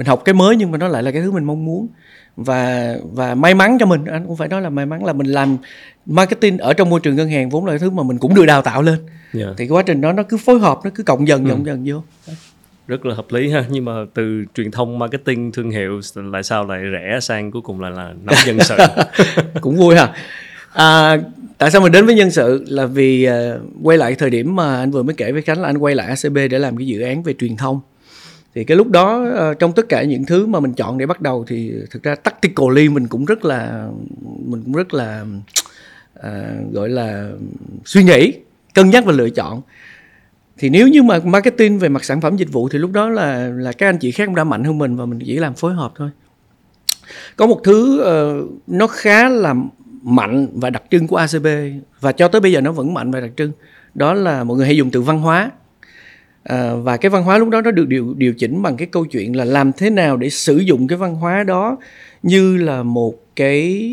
mình 0.00 0.06
học 0.06 0.22
cái 0.24 0.32
mới 0.34 0.56
nhưng 0.56 0.70
mà 0.70 0.78
nó 0.78 0.88
lại 0.88 1.02
là 1.02 1.10
cái 1.10 1.22
thứ 1.22 1.30
mình 1.30 1.44
mong 1.44 1.64
muốn. 1.64 1.88
Và 2.36 2.94
và 3.12 3.34
may 3.34 3.54
mắn 3.54 3.76
cho 3.80 3.86
mình 3.86 4.04
anh 4.04 4.26
cũng 4.26 4.36
phải 4.36 4.48
nói 4.48 4.62
là 4.62 4.70
may 4.70 4.86
mắn 4.86 5.04
là 5.04 5.12
mình 5.12 5.26
làm 5.26 5.56
marketing 6.06 6.58
ở 6.58 6.72
trong 6.72 6.90
môi 6.90 7.00
trường 7.00 7.16
ngân 7.16 7.30
hàng 7.30 7.50
vốn 7.50 7.66
là 7.66 7.72
cái 7.72 7.78
thứ 7.78 7.90
mà 7.90 8.02
mình 8.02 8.18
cũng 8.18 8.34
được 8.34 8.46
đào 8.46 8.62
tạo 8.62 8.82
lên. 8.82 8.98
Yeah. 8.98 9.08
Dạ. 9.32 9.46
thì 9.56 9.66
cái 9.66 9.68
quá 9.68 9.82
trình 9.82 10.00
đó 10.00 10.12
nó 10.12 10.22
cứ 10.22 10.36
phối 10.36 10.58
hợp 10.58 10.78
nó 10.84 10.90
cứ 10.94 11.02
cộng 11.02 11.28
dần 11.28 11.48
dần 11.48 11.58
ừ. 11.58 11.62
dần 11.66 11.82
vô. 11.86 12.02
Rất 12.86 13.06
là 13.06 13.14
hợp 13.14 13.26
lý 13.30 13.50
ha. 13.50 13.64
Nhưng 13.70 13.84
mà 13.84 13.92
từ 14.14 14.44
truyền 14.54 14.70
thông 14.70 14.98
marketing 14.98 15.52
thương 15.52 15.70
hiệu 15.70 16.00
lại 16.14 16.42
sao 16.42 16.66
lại 16.66 16.78
rẽ 16.78 17.18
sang 17.20 17.50
cuối 17.50 17.62
cùng 17.62 17.80
là 17.80 17.90
là 17.90 18.12
nắm 18.24 18.34
nhân 18.46 18.58
sự? 18.60 18.76
Cũng 19.60 19.76
vui 19.76 19.96
ha. 19.96 20.12
À, 20.72 21.18
tại 21.58 21.70
sao 21.70 21.80
mình 21.80 21.92
đến 21.92 22.06
với 22.06 22.14
nhân 22.14 22.30
sự? 22.30 22.64
Là 22.68 22.86
vì 22.86 23.28
uh, 23.28 23.60
quay 23.82 23.98
lại 23.98 24.14
thời 24.14 24.30
điểm 24.30 24.56
mà 24.56 24.76
anh 24.76 24.90
vừa 24.90 25.02
mới 25.02 25.14
kể 25.14 25.32
với 25.32 25.42
khánh 25.42 25.60
là 25.60 25.68
anh 25.68 25.78
quay 25.78 25.94
lại 25.94 26.06
acb 26.06 26.36
để 26.50 26.58
làm 26.58 26.76
cái 26.76 26.86
dự 26.86 27.00
án 27.00 27.22
về 27.22 27.34
truyền 27.38 27.56
thông 27.56 27.80
thì 28.54 28.64
cái 28.64 28.76
lúc 28.76 28.90
đó 28.90 29.24
ờ, 29.34 29.54
trong 29.54 29.72
tất 29.72 29.88
cả 29.88 30.02
những 30.02 30.24
thứ 30.24 30.46
mà 30.46 30.60
mình 30.60 30.72
chọn 30.72 30.98
để 30.98 31.06
bắt 31.06 31.20
đầu 31.20 31.44
thì 31.48 31.72
thực 31.90 32.02
ra 32.02 32.14
tactically 32.14 32.88
mình 32.88 33.08
cũng 33.08 33.24
rất 33.24 33.44
là 33.44 33.88
mình 34.44 34.62
cũng 34.64 34.72
rất 34.72 34.94
là 34.94 35.24
à, 36.20 36.54
gọi 36.72 36.88
là 36.88 37.30
suy 37.84 38.04
nghĩ 38.04 38.32
cân 38.74 38.90
nhắc 38.90 39.04
và 39.04 39.12
lựa 39.12 39.30
chọn. 39.30 39.62
Thì 40.58 40.68
nếu 40.68 40.88
như 40.88 41.02
mà 41.02 41.18
marketing 41.24 41.78
về 41.78 41.88
mặt 41.88 42.04
sản 42.04 42.20
phẩm 42.20 42.36
dịch 42.36 42.52
vụ 42.52 42.68
thì 42.68 42.78
lúc 42.78 42.92
đó 42.92 43.08
là 43.08 43.48
là 43.48 43.72
các 43.72 43.88
anh 43.88 43.98
chị 43.98 44.10
khác 44.10 44.26
cũng 44.26 44.34
đã 44.34 44.44
mạnh 44.44 44.64
hơn 44.64 44.78
mình 44.78 44.96
và 44.96 45.06
mình 45.06 45.18
chỉ 45.26 45.36
làm 45.36 45.54
phối 45.54 45.74
hợp 45.74 45.92
thôi. 45.96 46.10
Có 47.36 47.46
một 47.46 47.60
thứ 47.64 48.02
uh, 48.02 48.50
nó 48.66 48.86
khá 48.86 49.28
là 49.28 49.54
mạnh 50.02 50.46
và 50.54 50.70
đặc 50.70 50.82
trưng 50.90 51.06
của 51.06 51.16
ACB 51.16 51.46
và 52.00 52.12
cho 52.12 52.28
tới 52.28 52.40
bây 52.40 52.52
giờ 52.52 52.60
nó 52.60 52.72
vẫn 52.72 52.94
mạnh 52.94 53.10
và 53.10 53.20
đặc 53.20 53.30
trưng 53.36 53.52
đó 53.94 54.14
là 54.14 54.44
mọi 54.44 54.56
người 54.56 54.66
hay 54.66 54.76
dùng 54.76 54.90
từ 54.90 55.00
văn 55.00 55.20
hóa 55.20 55.50
à, 56.42 56.74
và 56.74 56.96
cái 56.96 57.10
văn 57.10 57.22
hóa 57.22 57.38
lúc 57.38 57.48
đó 57.48 57.60
nó 57.60 57.70
được 57.70 57.88
điều 57.88 58.14
điều 58.16 58.34
chỉnh 58.34 58.62
bằng 58.62 58.76
cái 58.76 58.86
câu 58.86 59.04
chuyện 59.04 59.36
là 59.36 59.44
làm 59.44 59.72
thế 59.72 59.90
nào 59.90 60.16
để 60.16 60.30
sử 60.30 60.58
dụng 60.58 60.88
cái 60.88 60.98
văn 60.98 61.14
hóa 61.14 61.44
đó 61.44 61.78
như 62.22 62.56
là 62.56 62.82
một 62.82 63.14
cái 63.36 63.90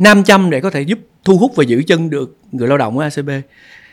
nam 0.00 0.24
châm 0.24 0.50
để 0.50 0.60
có 0.60 0.70
thể 0.70 0.82
giúp 0.82 0.98
thu 1.24 1.38
hút 1.38 1.52
và 1.56 1.64
giữ 1.64 1.82
chân 1.86 2.10
được 2.10 2.36
người 2.52 2.68
lao 2.68 2.78
động 2.78 2.98
ở 2.98 3.04
ACB 3.04 3.30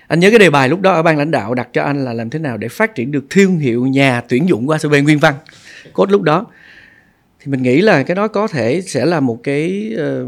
anh 0.10 0.20
nhớ 0.20 0.30
cái 0.30 0.40
đề 0.40 0.50
bài 0.50 0.70
lúc 0.70 0.82
đó 0.82 0.94
ở 0.94 1.04
ban 1.04 1.18
lãnh 1.18 1.32
đạo 1.32 1.54
đặt 1.54 1.68
cho 1.74 1.84
anh 1.84 2.06
là 2.06 2.14
làm 2.14 2.30
thế 2.30 2.40
nào 2.40 2.58
để 2.58 2.68
phát 2.68 2.96
triển 2.96 3.12
được 3.12 3.26
thương 3.30 3.60
hiệu 3.60 3.86
nhà 3.86 4.22
tuyển 4.30 4.50
dụng 4.50 4.68
của 4.68 4.74
ACB 4.74 4.94
Nguyên 5.04 5.20
Văn. 5.20 5.34
Cốt 5.94 6.12
lúc 6.12 6.22
đó 6.22 6.46
thì 7.44 7.52
mình 7.52 7.62
nghĩ 7.62 7.82
là 7.82 8.04
cái 8.04 8.16
đó 8.16 8.28
có 8.28 8.48
thể 8.48 8.82
sẽ 8.82 9.06
là 9.06 9.20
một 9.20 9.44
cái 9.44 9.94
ờ, 9.98 10.26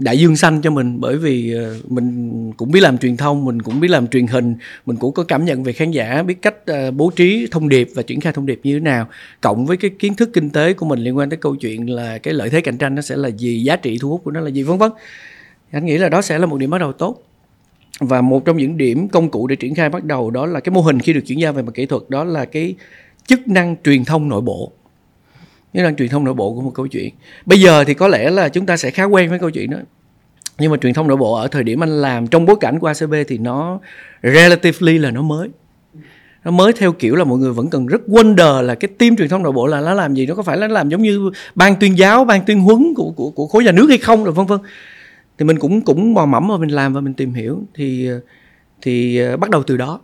đại 0.00 0.18
dương 0.18 0.36
xanh 0.36 0.60
cho 0.62 0.70
mình. 0.70 1.00
Bởi 1.00 1.16
vì 1.16 1.54
ờ, 1.54 1.76
mình 1.88 2.52
cũng 2.56 2.70
biết 2.70 2.80
làm 2.80 2.98
truyền 2.98 3.16
thông, 3.16 3.44
mình 3.44 3.62
cũng 3.62 3.80
biết 3.80 3.88
làm 3.88 4.06
truyền 4.06 4.26
hình, 4.26 4.54
mình 4.86 4.96
cũng 4.96 5.12
có 5.14 5.24
cảm 5.24 5.44
nhận 5.44 5.62
về 5.62 5.72
khán 5.72 5.90
giả, 5.90 6.22
biết 6.22 6.42
cách 6.42 6.66
ờ, 6.66 6.90
bố 6.90 7.10
trí 7.16 7.46
thông 7.50 7.68
điệp 7.68 7.88
và 7.94 8.02
triển 8.02 8.20
khai 8.20 8.32
thông 8.32 8.46
điệp 8.46 8.60
như 8.62 8.74
thế 8.74 8.80
nào. 8.80 9.08
Cộng 9.40 9.66
với 9.66 9.76
cái 9.76 9.90
kiến 9.98 10.14
thức 10.14 10.30
kinh 10.32 10.50
tế 10.50 10.72
của 10.72 10.86
mình 10.86 10.98
liên 10.98 11.16
quan 11.16 11.30
tới 11.30 11.36
câu 11.36 11.56
chuyện 11.56 11.90
là 11.90 12.18
cái 12.18 12.34
lợi 12.34 12.50
thế 12.50 12.60
cạnh 12.60 12.78
tranh 12.78 12.94
nó 12.94 13.02
sẽ 13.02 13.16
là 13.16 13.28
gì, 13.28 13.62
giá 13.62 13.76
trị 13.76 13.98
thu 14.00 14.08
hút 14.08 14.24
của 14.24 14.30
nó 14.30 14.40
là 14.40 14.50
gì, 14.50 14.62
vân 14.62 14.78
vân. 14.78 14.92
Anh 15.70 15.86
nghĩ 15.86 15.98
là 15.98 16.08
đó 16.08 16.22
sẽ 16.22 16.38
là 16.38 16.46
một 16.46 16.58
điểm 16.58 16.70
bắt 16.70 16.78
đầu 16.78 16.92
tốt. 16.92 17.22
Và 18.00 18.20
một 18.20 18.44
trong 18.44 18.56
những 18.56 18.76
điểm 18.76 19.08
công 19.08 19.30
cụ 19.30 19.46
để 19.46 19.56
triển 19.56 19.74
khai 19.74 19.88
bắt 19.88 20.04
đầu 20.04 20.30
đó 20.30 20.46
là 20.46 20.60
cái 20.60 20.72
mô 20.72 20.80
hình 20.80 21.00
khi 21.00 21.12
được 21.12 21.20
chuyển 21.26 21.40
giao 21.40 21.52
về 21.52 21.62
mặt 21.62 21.74
kỹ 21.74 21.86
thuật, 21.86 22.02
đó 22.08 22.24
là 22.24 22.44
cái 22.44 22.74
chức 23.26 23.48
năng 23.48 23.76
truyền 23.84 24.04
thông 24.04 24.28
nội 24.28 24.40
bộ 24.40 24.72
chức 25.74 25.82
năng 25.82 25.96
truyền 25.96 26.08
thông 26.08 26.24
nội 26.24 26.34
bộ 26.34 26.54
của 26.54 26.60
một 26.60 26.72
câu 26.74 26.86
chuyện. 26.86 27.14
Bây 27.46 27.60
giờ 27.60 27.84
thì 27.84 27.94
có 27.94 28.08
lẽ 28.08 28.30
là 28.30 28.48
chúng 28.48 28.66
ta 28.66 28.76
sẽ 28.76 28.90
khá 28.90 29.04
quen 29.04 29.30
với 29.30 29.38
câu 29.38 29.50
chuyện 29.50 29.70
đó. 29.70 29.78
Nhưng 30.58 30.70
mà 30.70 30.76
truyền 30.76 30.94
thông 30.94 31.08
nội 31.08 31.16
bộ 31.16 31.34
ở 31.34 31.48
thời 31.48 31.62
điểm 31.62 31.82
anh 31.82 32.00
làm 32.02 32.26
trong 32.26 32.46
bối 32.46 32.56
cảnh 32.60 32.78
của 32.78 32.86
ACB 32.86 33.14
thì 33.28 33.38
nó 33.38 33.80
relatively 34.22 34.98
là 34.98 35.10
nó 35.10 35.22
mới. 35.22 35.48
Nó 36.44 36.50
mới 36.50 36.72
theo 36.72 36.92
kiểu 36.92 37.16
là 37.16 37.24
mọi 37.24 37.38
người 37.38 37.52
vẫn 37.52 37.70
cần 37.70 37.86
rất 37.86 38.02
wonder 38.06 38.62
là 38.62 38.74
cái 38.74 38.88
team 38.98 39.16
truyền 39.16 39.28
thông 39.28 39.42
nội 39.42 39.52
bộ 39.52 39.66
là 39.66 39.80
nó 39.80 39.94
làm 39.94 40.14
gì 40.14 40.26
nó 40.26 40.34
có 40.34 40.42
phải 40.42 40.56
là 40.56 40.66
nó 40.66 40.74
làm 40.74 40.88
giống 40.88 41.02
như 41.02 41.30
ban 41.54 41.76
tuyên 41.76 41.98
giáo 41.98 42.24
ban 42.24 42.44
tuyên 42.44 42.60
huấn 42.60 42.94
của 42.96 43.10
của, 43.16 43.30
của 43.30 43.46
khối 43.46 43.64
nhà 43.64 43.72
nước 43.72 43.86
hay 43.88 43.98
không 43.98 44.24
rồi 44.24 44.34
vân 44.34 44.46
vân. 44.46 44.60
Thì 45.38 45.44
mình 45.44 45.58
cũng 45.58 45.80
cũng 45.80 46.14
mò 46.14 46.26
mẫm 46.26 46.48
và 46.48 46.56
mình 46.56 46.70
làm 46.70 46.92
và 46.92 47.00
mình 47.00 47.14
tìm 47.14 47.34
hiểu. 47.34 47.62
Thì 47.74 48.08
thì 48.82 49.18
ờ, 49.18 49.36
bắt 49.36 49.50
đầu 49.50 49.62
từ 49.62 49.76
đó 49.76 50.00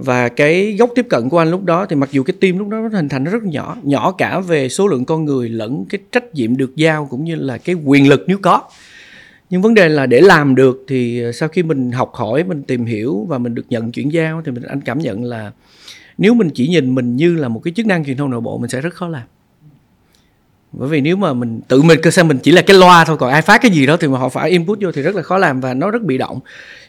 và 0.00 0.28
cái 0.28 0.76
góc 0.78 0.90
tiếp 0.94 1.06
cận 1.10 1.28
của 1.28 1.38
anh 1.38 1.50
lúc 1.50 1.64
đó 1.64 1.86
thì 1.86 1.96
mặc 1.96 2.08
dù 2.12 2.22
cái 2.22 2.36
team 2.40 2.58
lúc 2.58 2.68
đó 2.68 2.78
nó 2.78 2.88
hình 2.96 3.08
thành 3.08 3.24
nó 3.24 3.30
rất 3.30 3.42
nhỏ 3.42 3.76
nhỏ 3.82 4.12
cả 4.18 4.40
về 4.40 4.68
số 4.68 4.86
lượng 4.86 5.04
con 5.04 5.24
người 5.24 5.48
lẫn 5.48 5.84
cái 5.88 6.00
trách 6.12 6.34
nhiệm 6.34 6.56
được 6.56 6.76
giao 6.76 7.06
cũng 7.10 7.24
như 7.24 7.34
là 7.34 7.58
cái 7.58 7.74
quyền 7.84 8.08
lực 8.08 8.24
nếu 8.26 8.38
có. 8.42 8.62
Nhưng 9.50 9.62
vấn 9.62 9.74
đề 9.74 9.88
là 9.88 10.06
để 10.06 10.20
làm 10.20 10.54
được 10.54 10.84
thì 10.88 11.22
ờ, 11.22 11.32
sau 11.32 11.48
khi 11.48 11.62
mình 11.62 11.92
học 11.92 12.12
hỏi, 12.14 12.44
mình 12.44 12.62
tìm 12.62 12.84
hiểu 12.84 13.26
và 13.28 13.38
mình 13.38 13.54
được 13.54 13.66
nhận 13.68 13.92
chuyển 13.92 14.12
giao 14.12 14.42
thì 14.44 14.52
mình, 14.52 14.62
anh 14.62 14.80
cảm 14.80 14.98
nhận 14.98 15.24
là 15.24 15.52
nếu 16.18 16.34
mình 16.34 16.50
chỉ 16.54 16.68
nhìn 16.68 16.94
mình 16.94 17.16
như 17.16 17.34
là 17.34 17.48
một 17.48 17.60
cái 17.64 17.72
chức 17.76 17.86
năng 17.86 18.04
truyền 18.04 18.16
thông 18.16 18.30
nội 18.30 18.40
bộ, 18.40 18.58
mình 18.58 18.70
sẽ 18.70 18.80
rất 18.80 18.94
khó 18.94 19.08
làm 19.08 19.22
bởi 20.72 20.88
vì 20.88 21.00
nếu 21.00 21.16
mà 21.16 21.32
mình 21.32 21.60
tự 21.68 21.82
mình 21.82 21.98
cơ 22.02 22.10
xem 22.10 22.28
mình 22.28 22.38
chỉ 22.38 22.52
là 22.52 22.62
cái 22.62 22.76
loa 22.76 23.04
thôi, 23.04 23.16
còn 23.16 23.30
ai 23.30 23.42
phát 23.42 23.62
cái 23.62 23.70
gì 23.70 23.86
đó 23.86 23.96
thì 23.96 24.08
mà 24.08 24.18
họ 24.18 24.28
phải 24.28 24.50
input 24.50 24.78
vô 24.80 24.92
thì 24.92 25.02
rất 25.02 25.14
là 25.14 25.22
khó 25.22 25.38
làm 25.38 25.60
và 25.60 25.74
nó 25.74 25.90
rất 25.90 26.02
bị 26.02 26.18
động. 26.18 26.40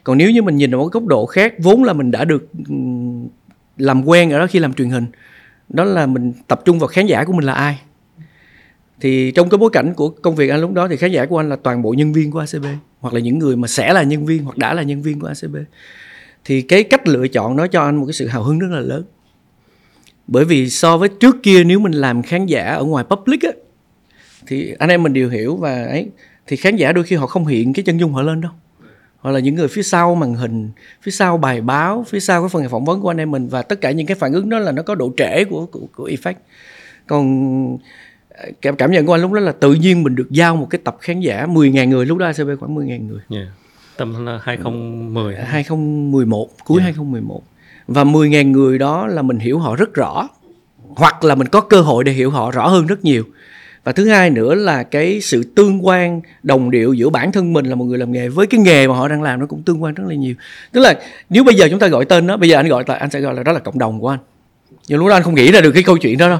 Còn 0.03 0.17
nếu 0.17 0.31
như 0.31 0.41
mình 0.41 0.55
nhìn 0.55 0.75
ở 0.75 0.77
một 0.77 0.91
góc 0.91 1.05
độ 1.05 1.25
khác, 1.25 1.53
vốn 1.59 1.83
là 1.83 1.93
mình 1.93 2.11
đã 2.11 2.25
được 2.25 2.47
làm 3.77 4.07
quen 4.07 4.31
ở 4.31 4.39
đó 4.39 4.47
khi 4.47 4.59
làm 4.59 4.73
truyền 4.73 4.89
hình, 4.89 5.05
đó 5.69 5.83
là 5.83 6.05
mình 6.05 6.33
tập 6.47 6.61
trung 6.65 6.79
vào 6.79 6.87
khán 6.87 7.05
giả 7.05 7.23
của 7.23 7.33
mình 7.33 7.45
là 7.45 7.53
ai. 7.53 7.79
Thì 9.01 9.31
trong 9.31 9.49
cái 9.49 9.57
bối 9.57 9.69
cảnh 9.73 9.93
của 9.93 10.09
công 10.09 10.35
việc 10.35 10.49
anh 10.49 10.61
lúc 10.61 10.73
đó 10.73 10.87
thì 10.87 10.97
khán 10.97 11.11
giả 11.11 11.25
của 11.25 11.39
anh 11.39 11.49
là 11.49 11.55
toàn 11.55 11.81
bộ 11.81 11.93
nhân 11.93 12.13
viên 12.13 12.31
của 12.31 12.39
ACB 12.39 12.65
hoặc 12.99 13.13
là 13.13 13.19
những 13.19 13.39
người 13.39 13.55
mà 13.55 13.67
sẽ 13.67 13.93
là 13.93 14.03
nhân 14.03 14.25
viên 14.25 14.43
hoặc 14.43 14.57
đã 14.57 14.73
là 14.73 14.83
nhân 14.83 15.01
viên 15.01 15.19
của 15.19 15.27
ACB 15.27 15.55
thì 16.45 16.61
cái 16.61 16.83
cách 16.83 17.07
lựa 17.07 17.27
chọn 17.27 17.55
nó 17.55 17.67
cho 17.67 17.81
anh 17.81 17.95
một 17.95 18.05
cái 18.05 18.13
sự 18.13 18.27
hào 18.27 18.43
hứng 18.43 18.59
rất 18.59 18.67
là 18.71 18.79
lớn. 18.79 19.03
Bởi 20.27 20.45
vì 20.45 20.69
so 20.69 20.97
với 20.97 21.09
trước 21.09 21.43
kia 21.43 21.63
nếu 21.63 21.79
mình 21.79 21.91
làm 21.91 22.23
khán 22.23 22.45
giả 22.45 22.63
ở 22.63 22.83
ngoài 22.83 23.05
public 23.09 23.41
á 23.41 23.51
thì 24.47 24.75
anh 24.79 24.89
em 24.89 25.03
mình 25.03 25.13
đều 25.13 25.29
hiểu 25.29 25.55
và 25.55 25.83
ấy 25.83 26.09
thì 26.47 26.55
khán 26.55 26.75
giả 26.75 26.91
đôi 26.91 27.03
khi 27.03 27.15
họ 27.15 27.27
không 27.27 27.45
hiện 27.45 27.73
cái 27.73 27.83
chân 27.83 27.99
dung 27.99 28.13
họ 28.13 28.21
lên 28.21 28.41
đâu. 28.41 28.51
Hoặc 29.19 29.31
là 29.31 29.39
những 29.39 29.55
người 29.55 29.67
phía 29.67 29.83
sau 29.83 30.15
màn 30.15 30.33
hình 30.33 30.69
phía 31.01 31.11
sau 31.11 31.37
bài 31.37 31.61
báo 31.61 32.05
phía 32.09 32.19
sau 32.19 32.41
cái 32.41 32.49
phần 32.49 32.69
phỏng 32.69 32.85
vấn 32.85 33.01
của 33.01 33.11
anh 33.11 33.17
em 33.17 33.31
mình 33.31 33.47
và 33.47 33.61
tất 33.61 33.81
cả 33.81 33.91
những 33.91 34.07
cái 34.07 34.15
phản 34.15 34.33
ứng 34.33 34.49
đó 34.49 34.59
là 34.59 34.71
nó 34.71 34.81
có 34.81 34.95
độ 34.95 35.11
trễ 35.17 35.43
của 35.43 35.65
của, 35.65 35.87
của 35.95 36.09
effect. 36.09 36.33
Còn 37.07 37.77
cảm 38.61 38.75
cảm 38.75 38.91
nhận 38.91 39.05
của 39.05 39.13
anh 39.13 39.21
lúc 39.21 39.31
đó 39.31 39.39
là 39.39 39.51
tự 39.51 39.73
nhiên 39.73 40.03
mình 40.03 40.15
được 40.15 40.27
giao 40.29 40.55
một 40.55 40.67
cái 40.69 40.81
tập 40.83 40.97
khán 40.99 41.19
giả 41.19 41.45
10.000 41.45 41.87
người 41.87 42.05
lúc 42.05 42.17
đó 42.17 42.25
ACB 42.25 42.49
khoảng 42.59 42.75
10.000 42.75 43.07
người. 43.07 43.21
Yeah. 43.29 43.47
tầm 43.97 44.27
2010 44.41 45.35
2011 45.35 46.49
cuối 46.65 46.79
yeah. 46.79 46.85
2011 46.85 47.43
và 47.87 48.03
10.000 48.03 48.51
người 48.51 48.77
đó 48.77 49.07
là 49.07 49.21
mình 49.21 49.39
hiểu 49.39 49.59
họ 49.59 49.75
rất 49.75 49.93
rõ 49.93 50.27
hoặc 50.87 51.23
là 51.23 51.35
mình 51.35 51.47
có 51.47 51.61
cơ 51.61 51.81
hội 51.81 52.03
để 52.03 52.11
hiểu 52.11 52.31
họ 52.31 52.51
rõ 52.51 52.67
hơn 52.67 52.87
rất 52.87 53.03
nhiều 53.03 53.23
và 53.89 53.93
thứ 53.93 54.09
hai 54.09 54.29
nữa 54.29 54.55
là 54.55 54.83
cái 54.83 55.21
sự 55.21 55.43
tương 55.55 55.85
quan 55.85 56.21
đồng 56.43 56.71
điệu 56.71 56.93
giữa 56.93 57.09
bản 57.09 57.31
thân 57.31 57.53
mình 57.53 57.65
là 57.65 57.75
một 57.75 57.85
người 57.85 57.97
làm 57.97 58.11
nghề 58.11 58.29
với 58.29 58.47
cái 58.47 58.59
nghề 58.59 58.87
mà 58.87 58.95
họ 58.95 59.07
đang 59.07 59.21
làm 59.21 59.39
nó 59.39 59.45
cũng 59.45 59.63
tương 59.63 59.83
quan 59.83 59.93
rất 59.93 60.03
là 60.07 60.15
nhiều. 60.15 60.35
Tức 60.71 60.81
là 60.81 60.99
nếu 61.29 61.43
bây 61.43 61.55
giờ 61.55 61.67
chúng 61.69 61.79
ta 61.79 61.87
gọi 61.87 62.05
tên 62.05 62.27
đó 62.27 62.37
bây 62.37 62.49
giờ 62.49 62.57
anh 62.57 62.67
gọi 62.67 62.83
là 62.87 62.95
anh 62.95 63.09
sẽ 63.09 63.21
gọi 63.21 63.33
là 63.33 63.43
đó 63.43 63.51
là 63.51 63.59
cộng 63.59 63.79
đồng 63.79 63.99
của 63.99 64.07
anh. 64.09 64.19
Nhưng 64.87 64.99
lúc 64.99 65.07
đó 65.07 65.15
anh 65.15 65.23
không 65.23 65.35
nghĩ 65.35 65.51
ra 65.51 65.61
được 65.61 65.71
cái 65.71 65.83
câu 65.83 65.97
chuyện 65.97 66.17
đó 66.17 66.29
đâu. 66.29 66.39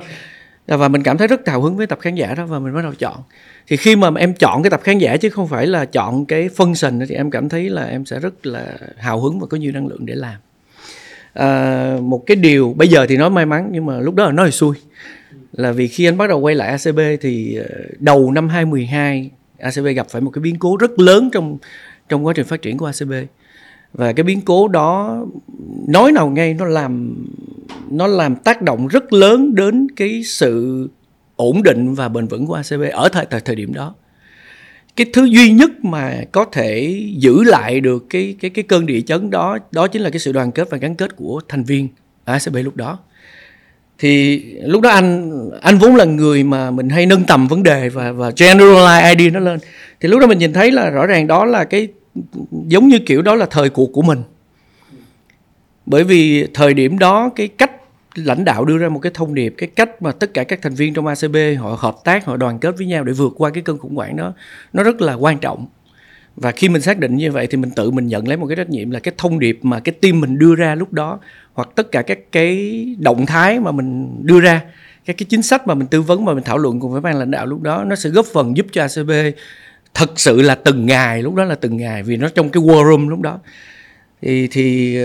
Và 0.78 0.88
mình 0.88 1.04
cảm 1.04 1.18
thấy 1.18 1.28
rất 1.28 1.48
hào 1.48 1.62
hứng 1.62 1.78
với 1.78 1.88
tập 1.88 2.00
khán 2.02 2.16
giả 2.16 2.36
đó 2.36 2.46
và 2.46 2.60
mình 2.60 2.74
bắt 2.74 2.82
đầu 2.82 2.94
chọn. 3.00 3.18
Thì 3.68 3.78
khi 3.78 3.96
mà 3.96 4.10
em 4.18 4.34
chọn 4.34 4.64
cái 4.64 4.70
tập 4.70 4.82
khán 4.84 4.98
giả 4.98 5.18
chứ 5.18 5.30
không 5.30 5.48
phải 5.48 5.68
là 5.68 5.86
chọn 5.86 6.26
cái 6.26 6.50
function 6.58 7.06
thì 7.08 7.16
em 7.16 7.32
cảm 7.32 7.50
thấy 7.50 7.70
là 7.70 7.86
em 7.86 8.06
sẽ 8.06 8.20
rất 8.20 8.46
là 8.46 8.66
hào 8.98 9.22
hứng 9.22 9.40
và 9.40 9.48
có 9.48 9.58
nhiều 9.58 9.72
năng 9.72 9.88
lượng 9.88 10.06
để 10.06 10.16
làm. 10.16 10.36
À, 11.34 11.98
một 12.02 12.24
cái 12.26 12.36
điều 12.36 12.74
bây 12.78 12.88
giờ 12.88 13.06
thì 13.10 13.18
nói 13.18 13.30
may 13.30 13.46
mắn 13.46 13.70
nhưng 13.72 13.86
mà 13.86 14.00
lúc 14.00 14.16
đó 14.16 14.26
là 14.26 14.32
nói 14.32 14.46
là 14.46 14.52
xui 14.52 14.76
là 15.52 15.72
vì 15.72 15.88
khi 15.88 16.06
anh 16.06 16.18
bắt 16.18 16.28
đầu 16.28 16.40
quay 16.40 16.56
lại 16.56 16.70
ACB 16.70 17.00
thì 17.22 17.56
ờ, 17.56 17.66
đầu 18.00 18.32
năm 18.32 18.50
2012 18.50 19.32
ACB 19.58 19.86
gặp 19.96 20.08
phải 20.10 20.22
một 20.22 20.32
cái 20.32 20.42
biến 20.42 20.56
cố 20.60 20.78
rất 20.78 21.00
lớn 21.00 21.30
trong 21.34 21.58
trong 22.10 22.26
quá 22.26 22.34
trình 22.36 22.46
phát 22.46 22.62
triển 22.62 22.78
của 22.78 22.86
ACB 22.86 23.14
và 23.94 24.14
cái 24.14 24.24
biến 24.24 24.42
cố 24.42 24.68
đó 24.68 25.20
nói 25.88 26.12
nào 26.12 26.30
ngay 26.30 26.54
nó 26.54 26.66
làm 26.66 27.16
nó 27.90 28.08
làm 28.08 28.36
tác 28.36 28.62
động 28.62 28.88
rất 28.88 29.14
lớn 29.14 29.56
đến 29.56 29.88
cái 29.96 30.24
sự 30.24 30.88
ổn 31.36 31.64
định 31.64 31.94
và 31.94 32.10
bền 32.10 32.28
vững 32.28 32.46
của 32.46 32.54
ACB 32.54 32.82
ở 32.92 33.10
thời 33.10 33.26
thời, 33.26 33.42
thời 33.42 33.56
điểm 33.56 33.74
đó. 33.74 33.96
Cái 34.96 35.08
thứ 35.14 35.24
duy 35.24 35.52
nhất 35.52 35.72
mà 35.82 36.22
có 36.32 36.46
thể 36.46 37.04
giữ 37.18 37.44
lại 37.44 37.80
được 37.80 38.06
cái 38.10 38.36
cái 38.40 38.52
cái 38.52 38.64
cơn 38.64 38.86
địa 38.86 39.02
chấn 39.02 39.30
đó 39.30 39.58
đó 39.72 39.88
chính 39.88 40.02
là 40.02 40.10
cái 40.10 40.20
sự 40.20 40.32
đoàn 40.32 40.52
kết 40.52 40.70
và 40.70 40.78
gắn 40.78 40.96
kết 40.96 41.16
của 41.16 41.42
thành 41.48 41.64
viên 41.64 41.88
ACB 42.24 42.56
lúc 42.64 42.76
đó 42.76 43.00
thì 44.00 44.44
lúc 44.62 44.82
đó 44.82 44.90
anh 44.90 45.32
anh 45.62 45.78
vốn 45.78 45.96
là 45.96 46.06
người 46.06 46.44
mà 46.44 46.72
mình 46.72 46.90
hay 46.90 47.06
nâng 47.06 47.24
tầm 47.24 47.48
vấn 47.48 47.64
đề 47.64 47.90
và 47.90 48.12
và 48.12 48.30
generalize 48.30 49.18
idea 49.18 49.32
nó 49.32 49.40
lên. 49.40 49.60
Thì 50.00 50.10
lúc 50.10 50.22
đó 50.22 50.28
mình 50.28 50.38
nhìn 50.38 50.54
thấy 50.54 50.72
là 50.72 50.90
rõ 50.90 51.06
ràng 51.06 51.28
đó 51.28 51.46
là 51.46 51.64
cái, 51.64 51.88
giống 52.68 52.88
như 52.88 53.00
kiểu 53.00 53.22
đó 53.22 53.36
là 53.36 53.46
thời 53.46 53.70
cuộc 53.70 53.94
của 53.94 54.02
mình. 54.02 54.24
Bởi 55.86 56.04
vì 56.04 56.48
thời 56.54 56.74
điểm 56.74 57.00
đó 57.00 57.30
cái 57.36 57.48
cách 57.48 57.72
lãnh 58.16 58.46
đạo 58.46 58.66
đưa 58.66 58.78
ra 58.78 58.90
một 58.90 59.00
cái 59.00 59.12
thông 59.16 59.34
điệp, 59.34 59.54
cái 59.58 59.70
cách 59.76 60.02
mà 60.02 60.12
tất 60.12 60.34
cả 60.34 60.44
các 60.44 60.62
thành 60.62 60.74
viên 60.74 60.94
trong 60.94 61.08
ACB 61.08 61.36
họ 61.60 61.78
hợp 61.80 61.96
tác, 62.04 62.26
họ 62.26 62.38
đoàn 62.38 62.60
kết 62.60 62.78
với 62.78 62.88
nhau 62.88 63.04
để 63.04 63.14
vượt 63.14 63.34
qua 63.38 63.50
cái 63.50 63.64
cơn 63.64 63.78
khủng 63.78 63.96
hoảng 63.96 64.16
đó, 64.16 64.34
nó 64.74 64.84
rất 64.84 65.02
là 65.02 65.14
quan 65.14 65.38
trọng 65.38 65.68
và 66.42 66.52
khi 66.52 66.70
mình 66.70 66.82
xác 66.82 67.00
định 67.00 67.16
như 67.16 67.32
vậy 67.32 67.48
thì 67.48 67.58
mình 67.58 67.72
tự 67.76 67.92
mình 67.92 68.08
nhận 68.08 68.28
lấy 68.28 68.38
một 68.38 68.48
cái 68.48 68.56
trách 68.56 68.70
nhiệm 68.70 68.92
là 68.92 69.00
cái 69.00 69.14
thông 69.18 69.40
điệp 69.40 69.60
mà 69.62 69.80
cái 69.80 69.94
team 70.02 70.22
mình 70.22 70.38
đưa 70.38 70.56
ra 70.56 70.76
lúc 70.76 70.94
đó 70.94 71.20
hoặc 71.54 71.70
tất 71.76 71.92
cả 71.92 72.02
các 72.02 72.20
cái 72.32 72.86
động 73.00 73.26
thái 73.26 73.60
mà 73.60 73.72
mình 73.72 74.18
đưa 74.26 74.40
ra 74.40 74.62
các 75.06 75.18
cái 75.18 75.26
chính 75.30 75.42
sách 75.42 75.68
mà 75.68 75.74
mình 75.74 75.88
tư 75.88 76.02
vấn 76.02 76.26
mà 76.26 76.34
mình 76.34 76.44
thảo 76.44 76.58
luận 76.58 76.80
cùng 76.80 76.92
với 76.92 77.02
ban 77.02 77.16
lãnh 77.16 77.32
đạo 77.32 77.46
lúc 77.46 77.62
đó 77.62 77.84
nó 77.84 77.96
sẽ 77.96 78.10
góp 78.10 78.26
phần 78.26 78.58
giúp 78.58 78.66
cho 78.72 78.82
ACB 78.82 79.12
thật 79.94 80.20
sự 80.20 80.42
là 80.42 80.56
từng 80.56 80.86
ngày 80.86 81.24
lúc 81.24 81.36
đó 81.36 81.44
là 81.44 81.56
từng 81.56 81.78
ngày 81.78 82.04
vì 82.04 82.18
nó 82.18 82.30
trong 82.30 82.50
cái 82.50 82.64
war 82.64 82.90
room 82.90 83.08
lúc 83.08 83.20
đó. 83.20 83.40
Thì 84.22 84.48
thì 84.48 84.98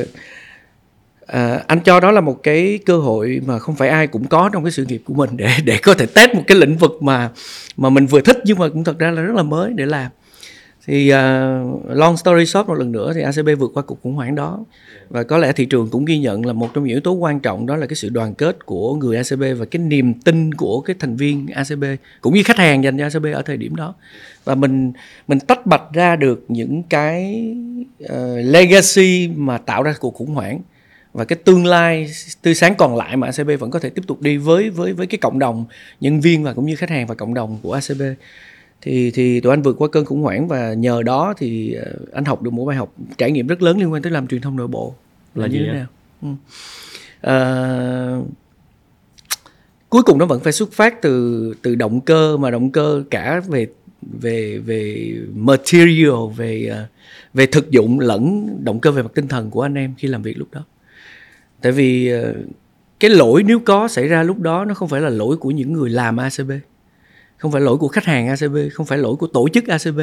à, 1.27 1.61
anh 1.67 1.81
cho 1.81 2.01
đó 2.01 2.11
là 2.11 2.21
một 2.21 2.43
cái 2.43 2.79
cơ 2.87 2.99
hội 2.99 3.41
mà 3.47 3.59
không 3.59 3.77
phải 3.77 3.89
ai 3.89 4.07
cũng 4.07 4.27
có 4.27 4.51
trong 4.53 4.65
cái 4.65 4.73
sự 4.73 4.85
nghiệp 4.85 5.03
của 5.05 5.15
mình 5.15 5.31
để 5.37 5.51
để 5.65 5.79
có 5.83 5.95
thể 5.95 6.07
test 6.07 6.35
một 6.35 6.43
cái 6.47 6.59
lĩnh 6.59 6.77
vực 6.77 7.03
mà 7.03 7.31
mà 7.77 7.91
mình 7.91 8.07
vừa 8.07 8.21
thích 8.21 8.39
nhưng 8.45 8.59
mà 8.59 8.69
cũng 8.69 8.85
thật 8.85 8.99
ra 8.99 9.11
là 9.11 9.23
rất 9.23 9.35
là 9.35 9.43
mới 9.43 9.73
để 9.73 9.87
làm 9.87 10.11
thì 10.87 11.13
uh, 11.13 11.17
long 11.89 12.17
story 12.17 12.47
short 12.47 12.67
một 12.67 12.75
lần 12.75 12.93
nữa 12.93 13.13
thì 13.15 13.23
ACB 13.23 13.49
vượt 13.59 13.71
qua 13.75 13.83
cuộc 13.83 14.03
khủng 14.03 14.15
hoảng 14.15 14.35
đó. 14.35 14.65
Và 15.09 15.23
có 15.23 15.39
lẽ 15.39 15.53
thị 15.53 15.65
trường 15.67 15.89
cũng 15.91 16.05
ghi 16.05 16.19
nhận 16.19 16.47
là 16.47 16.53
một 16.53 16.71
trong 16.75 16.85
những 16.85 16.91
yếu 16.91 17.01
tố 17.01 17.13
quan 17.13 17.41
trọng 17.41 17.67
đó 17.67 17.77
là 17.77 17.87
cái 17.87 17.97
sự 17.97 18.09
đoàn 18.09 18.35
kết 18.35 18.67
của 18.67 18.95
người 18.95 19.17
ACB 19.17 19.43
và 19.59 19.65
cái 19.65 19.83
niềm 19.83 20.15
tin 20.15 20.55
của 20.55 20.81
cái 20.81 20.97
thành 20.99 21.17
viên 21.17 21.47
ACB 21.55 21.85
cũng 22.21 22.35
như 22.35 22.43
khách 22.43 22.57
hàng 22.57 22.85
dành 22.85 22.99
cho 22.99 23.05
ACB 23.05 23.27
ở 23.35 23.43
thời 23.43 23.57
điểm 23.57 23.77
đó. 23.77 23.95
Và 24.45 24.55
mình 24.55 24.93
mình 25.29 25.41
tách 25.41 25.67
bạch 25.67 25.93
ra 25.93 26.17
được 26.17 26.45
những 26.49 26.83
cái 26.83 27.47
uh, 28.05 28.11
legacy 28.45 29.29
mà 29.37 29.59
tạo 29.59 29.83
ra 29.83 29.95
cuộc 30.01 30.15
khủng 30.15 30.35
hoảng 30.35 30.61
và 31.13 31.25
cái 31.25 31.39
tương 31.45 31.67
lai 31.67 32.11
tươi 32.43 32.55
sáng 32.55 32.75
còn 32.75 32.97
lại 32.97 33.17
mà 33.17 33.27
ACB 33.27 33.51
vẫn 33.61 33.71
có 33.71 33.79
thể 33.79 33.91
tiếp 33.91 34.03
tục 34.07 34.21
đi 34.21 34.37
với 34.37 34.71
với 34.71 34.93
với 34.93 35.07
cái 35.07 35.19
cộng 35.19 35.39
đồng 35.39 35.65
nhân 36.01 36.21
viên 36.21 36.45
và 36.45 36.53
cũng 36.53 36.67
như 36.67 36.77
khách 36.77 36.91
hàng 36.91 37.07
và 37.07 37.15
cộng 37.15 37.35
đồng 37.35 37.59
của 37.63 37.73
ACB 37.73 38.03
thì 38.85 39.11
thì 39.11 39.41
tụi 39.41 39.53
anh 39.53 39.63
vượt 39.63 39.77
qua 39.79 39.89
cơn 39.89 40.05
khủng 40.05 40.23
hoảng 40.23 40.49
và 40.49 40.75
nhờ 40.75 41.03
đó 41.03 41.35
thì 41.37 41.73
ờ, 41.73 41.93
anh 42.13 42.25
học 42.25 42.43
được 42.43 42.53
một 42.53 42.65
bài 42.65 42.77
học 42.77 42.95
trải 43.19 43.31
nghiệm 43.31 43.47
rất 43.47 43.63
lớn 43.63 43.79
liên 43.79 43.93
quan 43.93 44.03
tới 44.03 44.13
làm 44.13 44.27
truyền 44.27 44.41
thông 44.41 44.57
nội 44.57 44.67
bộ. 44.67 44.95
Là, 45.35 45.47
là 45.47 45.53
như 45.53 45.67
thế 45.67 45.73
nào? 45.73 45.87
Ừ. 46.23 46.29
à, 47.21 47.37
cuối 49.89 50.03
cùng 50.03 50.19
nó 50.19 50.27
vẫn 50.27 50.41
phải 50.41 50.53
xuất 50.53 50.73
phát 50.73 51.03
từ 51.03 51.55
từ 51.63 51.75
động 51.75 52.01
cơ 52.01 52.37
mà 52.37 52.51
động 52.51 52.71
cơ 52.71 53.05
cả 53.11 53.41
về 53.49 53.67
về 54.03 54.59
về 54.59 55.13
material 55.35 56.33
về 56.37 56.67
ờ, 56.67 56.87
về 57.35 57.47
thực 57.47 57.71
dụng 57.71 58.01
lẫn 58.01 58.49
động 58.65 58.81
cơ 58.81 58.91
về 58.91 59.03
mặt 59.03 59.13
tinh 59.15 59.29
thần 59.29 59.51
của 59.51 59.63
anh 59.63 59.75
em 59.75 59.95
khi 59.99 60.09
làm 60.09 60.23
việc 60.23 60.39
lúc 60.39 60.49
đó. 60.53 60.65
Tại 61.61 61.73
vì 61.73 62.13
cái 63.01 63.11
lỗi 63.11 63.43
nếu 63.43 63.59
có 63.59 63.89
xảy 63.89 64.09
ra 64.09 64.23
lúc 64.23 64.41
đó 64.41 64.65
nó 64.65 64.75
không 64.75 64.89
phải 64.89 65.01
là 65.01 65.09
lỗi 65.09 65.37
của 65.37 65.51
những 65.51 65.73
người 65.73 65.91
làm 65.91 66.17
ACB 66.17 66.51
không 67.37 67.53
phải 67.53 67.61
lỗi 67.61 67.77
của 67.77 67.89
khách 67.89 68.05
hàng 68.05 68.29
ACB 68.29 68.57
không 68.73 68.87
phải 68.87 68.99
lỗi 68.99 69.17
của 69.17 69.27
tổ 69.27 69.49
chức 69.49 69.67
ACB 69.67 70.01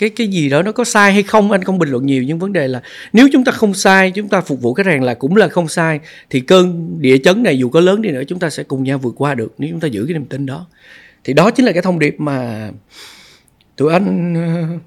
cái 0.00 0.10
cái 0.10 0.28
gì 0.28 0.48
đó 0.48 0.62
nó 0.62 0.72
có 0.72 0.84
sai 0.84 1.12
hay 1.12 1.22
không 1.22 1.52
anh 1.52 1.64
không 1.64 1.78
bình 1.78 1.88
luận 1.88 2.06
nhiều, 2.06 2.22
nhưng 2.22 2.38
vấn 2.38 2.52
đề 2.52 2.68
là 2.68 2.82
nếu 3.12 3.28
chúng 3.32 3.44
ta 3.44 3.52
không 3.52 3.74
sai, 3.74 4.10
chúng 4.10 4.28
ta 4.28 4.40
phục 4.40 4.62
vụ 4.62 4.74
khách 4.74 4.86
hàng 4.86 5.02
là 5.02 5.14
cũng 5.14 5.36
là 5.36 5.48
không 5.48 5.68
sai, 5.68 6.00
thì 6.30 6.40
cơn 6.40 6.96
địa 7.00 7.18
chấn 7.18 7.42
này 7.42 7.58
dù 7.58 7.68
có 7.68 7.80
lớn 7.80 8.02
đi 8.02 8.10
nữa, 8.10 8.22
chúng 8.28 8.38
ta 8.38 8.50
sẽ 8.50 8.62
cùng 8.62 8.84
nhau 8.84 8.98
vượt 8.98 9.14
qua 9.16 9.34
được 9.34 9.54
nếu 9.58 9.70
chúng 9.70 9.80
ta 9.80 9.88
giữ 9.88 10.04
cái 10.04 10.14
niềm 10.14 10.24
tin 10.24 10.46
đó. 10.46 10.66
Thì 11.24 11.32
đó 11.32 11.50
chính 11.50 11.66
là 11.66 11.72
cái 11.72 11.82
thông 11.82 11.98
điệp 11.98 12.14
mà 12.18 12.70
tụi 13.76 13.92
anh, 13.92 14.34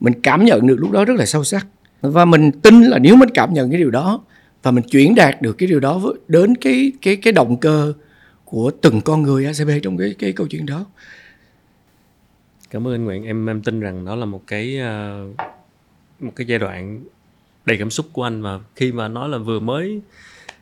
mình 0.00 0.20
cảm 0.22 0.44
nhận 0.44 0.66
được 0.66 0.76
lúc 0.78 0.90
đó 0.90 1.04
rất 1.04 1.14
là 1.16 1.26
sâu 1.26 1.44
sắc. 1.44 1.66
Và 2.00 2.24
mình 2.24 2.52
tin 2.52 2.82
là 2.82 2.98
nếu 2.98 3.16
mình 3.16 3.30
cảm 3.34 3.54
nhận 3.54 3.70
cái 3.70 3.78
điều 3.78 3.90
đó, 3.90 4.24
và 4.62 4.70
mình 4.70 4.84
chuyển 4.90 5.14
đạt 5.14 5.42
được 5.42 5.58
cái 5.58 5.66
điều 5.66 5.80
đó 5.80 6.14
đến 6.28 6.56
cái 6.56 6.92
cái 7.02 7.16
cái 7.16 7.32
động 7.32 7.56
cơ 7.56 7.92
của 8.52 8.70
từng 8.80 9.00
con 9.00 9.22
người 9.22 9.46
ACB 9.46 9.70
trong 9.82 9.96
cái 9.96 10.14
cái 10.18 10.32
câu 10.32 10.46
chuyện 10.46 10.66
đó. 10.66 10.86
Cảm 12.70 12.86
ơn 12.86 12.94
anh 12.94 13.04
Nguyễn. 13.04 13.24
Em 13.24 13.46
em 13.46 13.62
tin 13.62 13.80
rằng 13.80 14.04
đó 14.04 14.16
là 14.16 14.24
một 14.24 14.42
cái 14.46 14.78
ờ, 14.78 15.26
một 16.20 16.32
cái 16.36 16.46
giai 16.46 16.58
đoạn 16.58 17.04
đầy 17.64 17.78
cảm 17.78 17.90
xúc 17.90 18.06
của 18.12 18.22
anh 18.22 18.42
và 18.42 18.60
khi 18.76 18.92
mà 18.92 19.08
nói 19.08 19.28
là 19.28 19.38
vừa 19.38 19.60
mới 19.60 20.00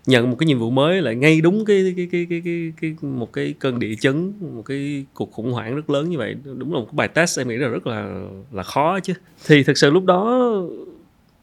nhận 0.06 0.30
một 0.30 0.36
cái 0.38 0.46
nhiệm 0.46 0.58
vụ 0.58 0.70
mới 0.70 1.02
lại 1.02 1.14
ngay 1.14 1.40
đúng 1.40 1.64
cái 1.64 1.94
cái 1.96 2.08
cái 2.12 2.26
cái 2.30 2.42
cái, 2.44 2.72
cái 2.80 3.10
một 3.10 3.32
cái 3.32 3.54
cơn 3.58 3.78
địa 3.78 3.94
chấn 4.00 4.32
một 4.40 4.62
cái 4.62 5.04
cuộc 5.14 5.32
khủng 5.32 5.52
hoảng 5.52 5.76
rất 5.76 5.90
lớn 5.90 6.10
như 6.10 6.18
vậy. 6.18 6.36
Đúng 6.44 6.72
là 6.72 6.80
một 6.80 6.86
cái 6.86 6.96
bài 6.96 7.08
test 7.08 7.38
em 7.38 7.48
nghĩ 7.48 7.56
là 7.56 7.68
rất 7.68 7.86
là 7.86 8.24
là 8.52 8.62
khó 8.62 9.00
chứ. 9.00 9.12
Thì 9.46 9.62
thực 9.62 9.78
sự 9.78 9.90
lúc 9.90 10.04
đó 10.04 10.52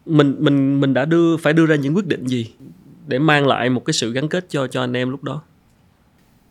mình 0.06 0.36
mình 0.40 0.82
mình 0.82 0.94
đã 0.94 1.06
đưa 1.06 1.38
phải 1.38 1.54
đưa 1.54 1.66
ra 1.66 1.76
những 1.76 1.96
quyết 1.96 2.08
định 2.08 2.28
gì 2.28 2.52
để 3.08 3.20
mang 3.20 3.48
lại 3.48 3.70
một 3.70 3.86
cái 3.86 3.94
sự 3.94 4.12
gắn 4.12 4.30
kết 4.30 4.46
cho 4.50 4.68
cho 4.68 4.82
anh 4.82 4.94
em 4.94 5.10
lúc 5.10 5.24
đó? 5.24 5.42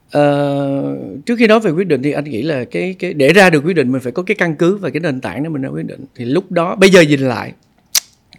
Uh, 0.07 1.27
trước 1.27 1.37
khi 1.39 1.47
nói 1.47 1.61
về 1.61 1.71
quyết 1.71 1.87
định 1.87 2.03
thì 2.03 2.13
anh 2.13 2.25
nghĩ 2.25 2.43
là 2.43 2.65
cái 2.65 2.95
cái 2.99 3.15
để 3.15 3.33
ra 3.33 3.51
được 3.51 3.63
quyết 3.65 3.77
định 3.77 3.93
mình 3.93 4.01
phải 4.01 4.13
có 4.13 4.23
cái 4.23 4.35
căn 4.35 4.55
cứ 4.57 4.77
và 4.77 4.91
cái 4.91 5.01
nền 5.01 5.21
tảng 5.21 5.43
để 5.43 5.49
mình 5.49 5.63
ra 5.63 5.69
quyết 5.69 5.87
định. 5.87 6.05
Thì 6.15 6.25
lúc 6.25 6.53
đó 6.53 6.77
bây 6.77 6.91
giờ 6.91 7.01
nhìn 7.01 7.21
lại 7.21 7.53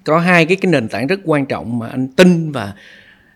có 0.04 0.20
hai 0.20 0.46
cái 0.46 0.56
cái 0.56 0.72
nền 0.72 0.88
tảng 0.88 1.08
rất 1.08 1.20
quan 1.26 1.46
trọng 1.46 1.80
mà 1.80 1.88
anh 1.88 2.08
tin 2.08 2.52
và 2.52 2.74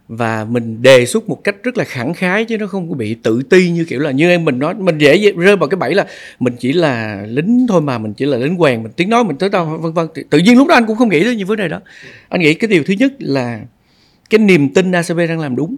và 0.08 0.46
mình 0.46 0.82
đề 0.82 1.06
xuất 1.06 1.30
một 1.30 1.44
cách 1.44 1.56
rất 1.64 1.78
là 1.78 1.84
khẳng 1.84 2.14
khái 2.14 2.46
chứ 2.46 2.58
nó 2.58 2.68
không 2.68 2.90
có 2.90 2.96
bị 2.96 3.16
tự 3.16 3.42
ti 3.50 3.70
như 3.70 3.86
kiểu 3.86 4.00
là 4.00 4.12
như 4.12 4.30
em 4.30 4.46
mình 4.46 4.60
nói. 4.60 4.74
Mình 4.74 4.98
dễ 4.98 5.32
rơi 5.32 5.56
vào 5.56 5.70
cái 5.70 5.78
bẫy 5.78 5.96
là 5.96 6.06
mình 6.40 6.54
chỉ 6.60 6.74
là 6.74 7.26
lính 7.28 7.66
thôi 7.70 7.82
mà 7.82 7.98
mình 7.98 8.14
chỉ 8.14 8.26
là 8.26 8.38
lính 8.38 8.58
quèn 8.58 8.84
mình 8.84 8.92
tiếng 8.96 9.10
nói 9.10 9.24
mình 9.24 9.38
tới 9.38 9.50
đâu 9.50 9.66
vân 9.66 9.94
vân. 9.94 10.08
Tự 10.30 10.38
nhiên 10.38 10.58
lúc 10.58 10.68
đó 10.68 10.76
anh 10.76 10.86
cũng 10.86 10.98
không 10.98 11.10
nghĩ 11.10 11.24
tới 11.24 11.36
những 11.36 11.48
vấn 11.48 11.58
đề 11.58 11.68
đó. 11.68 11.80
Anh 12.30 12.42
nghĩ 12.42 12.54
cái 12.54 12.68
điều 12.68 12.84
thứ 12.84 12.94
nhất 12.94 13.14
là 13.20 13.62
cái 14.30 14.40
niềm 14.40 14.74
tin 14.74 14.92
ACB 14.92 15.18
đang 15.18 15.40
làm 15.40 15.56
đúng 15.56 15.76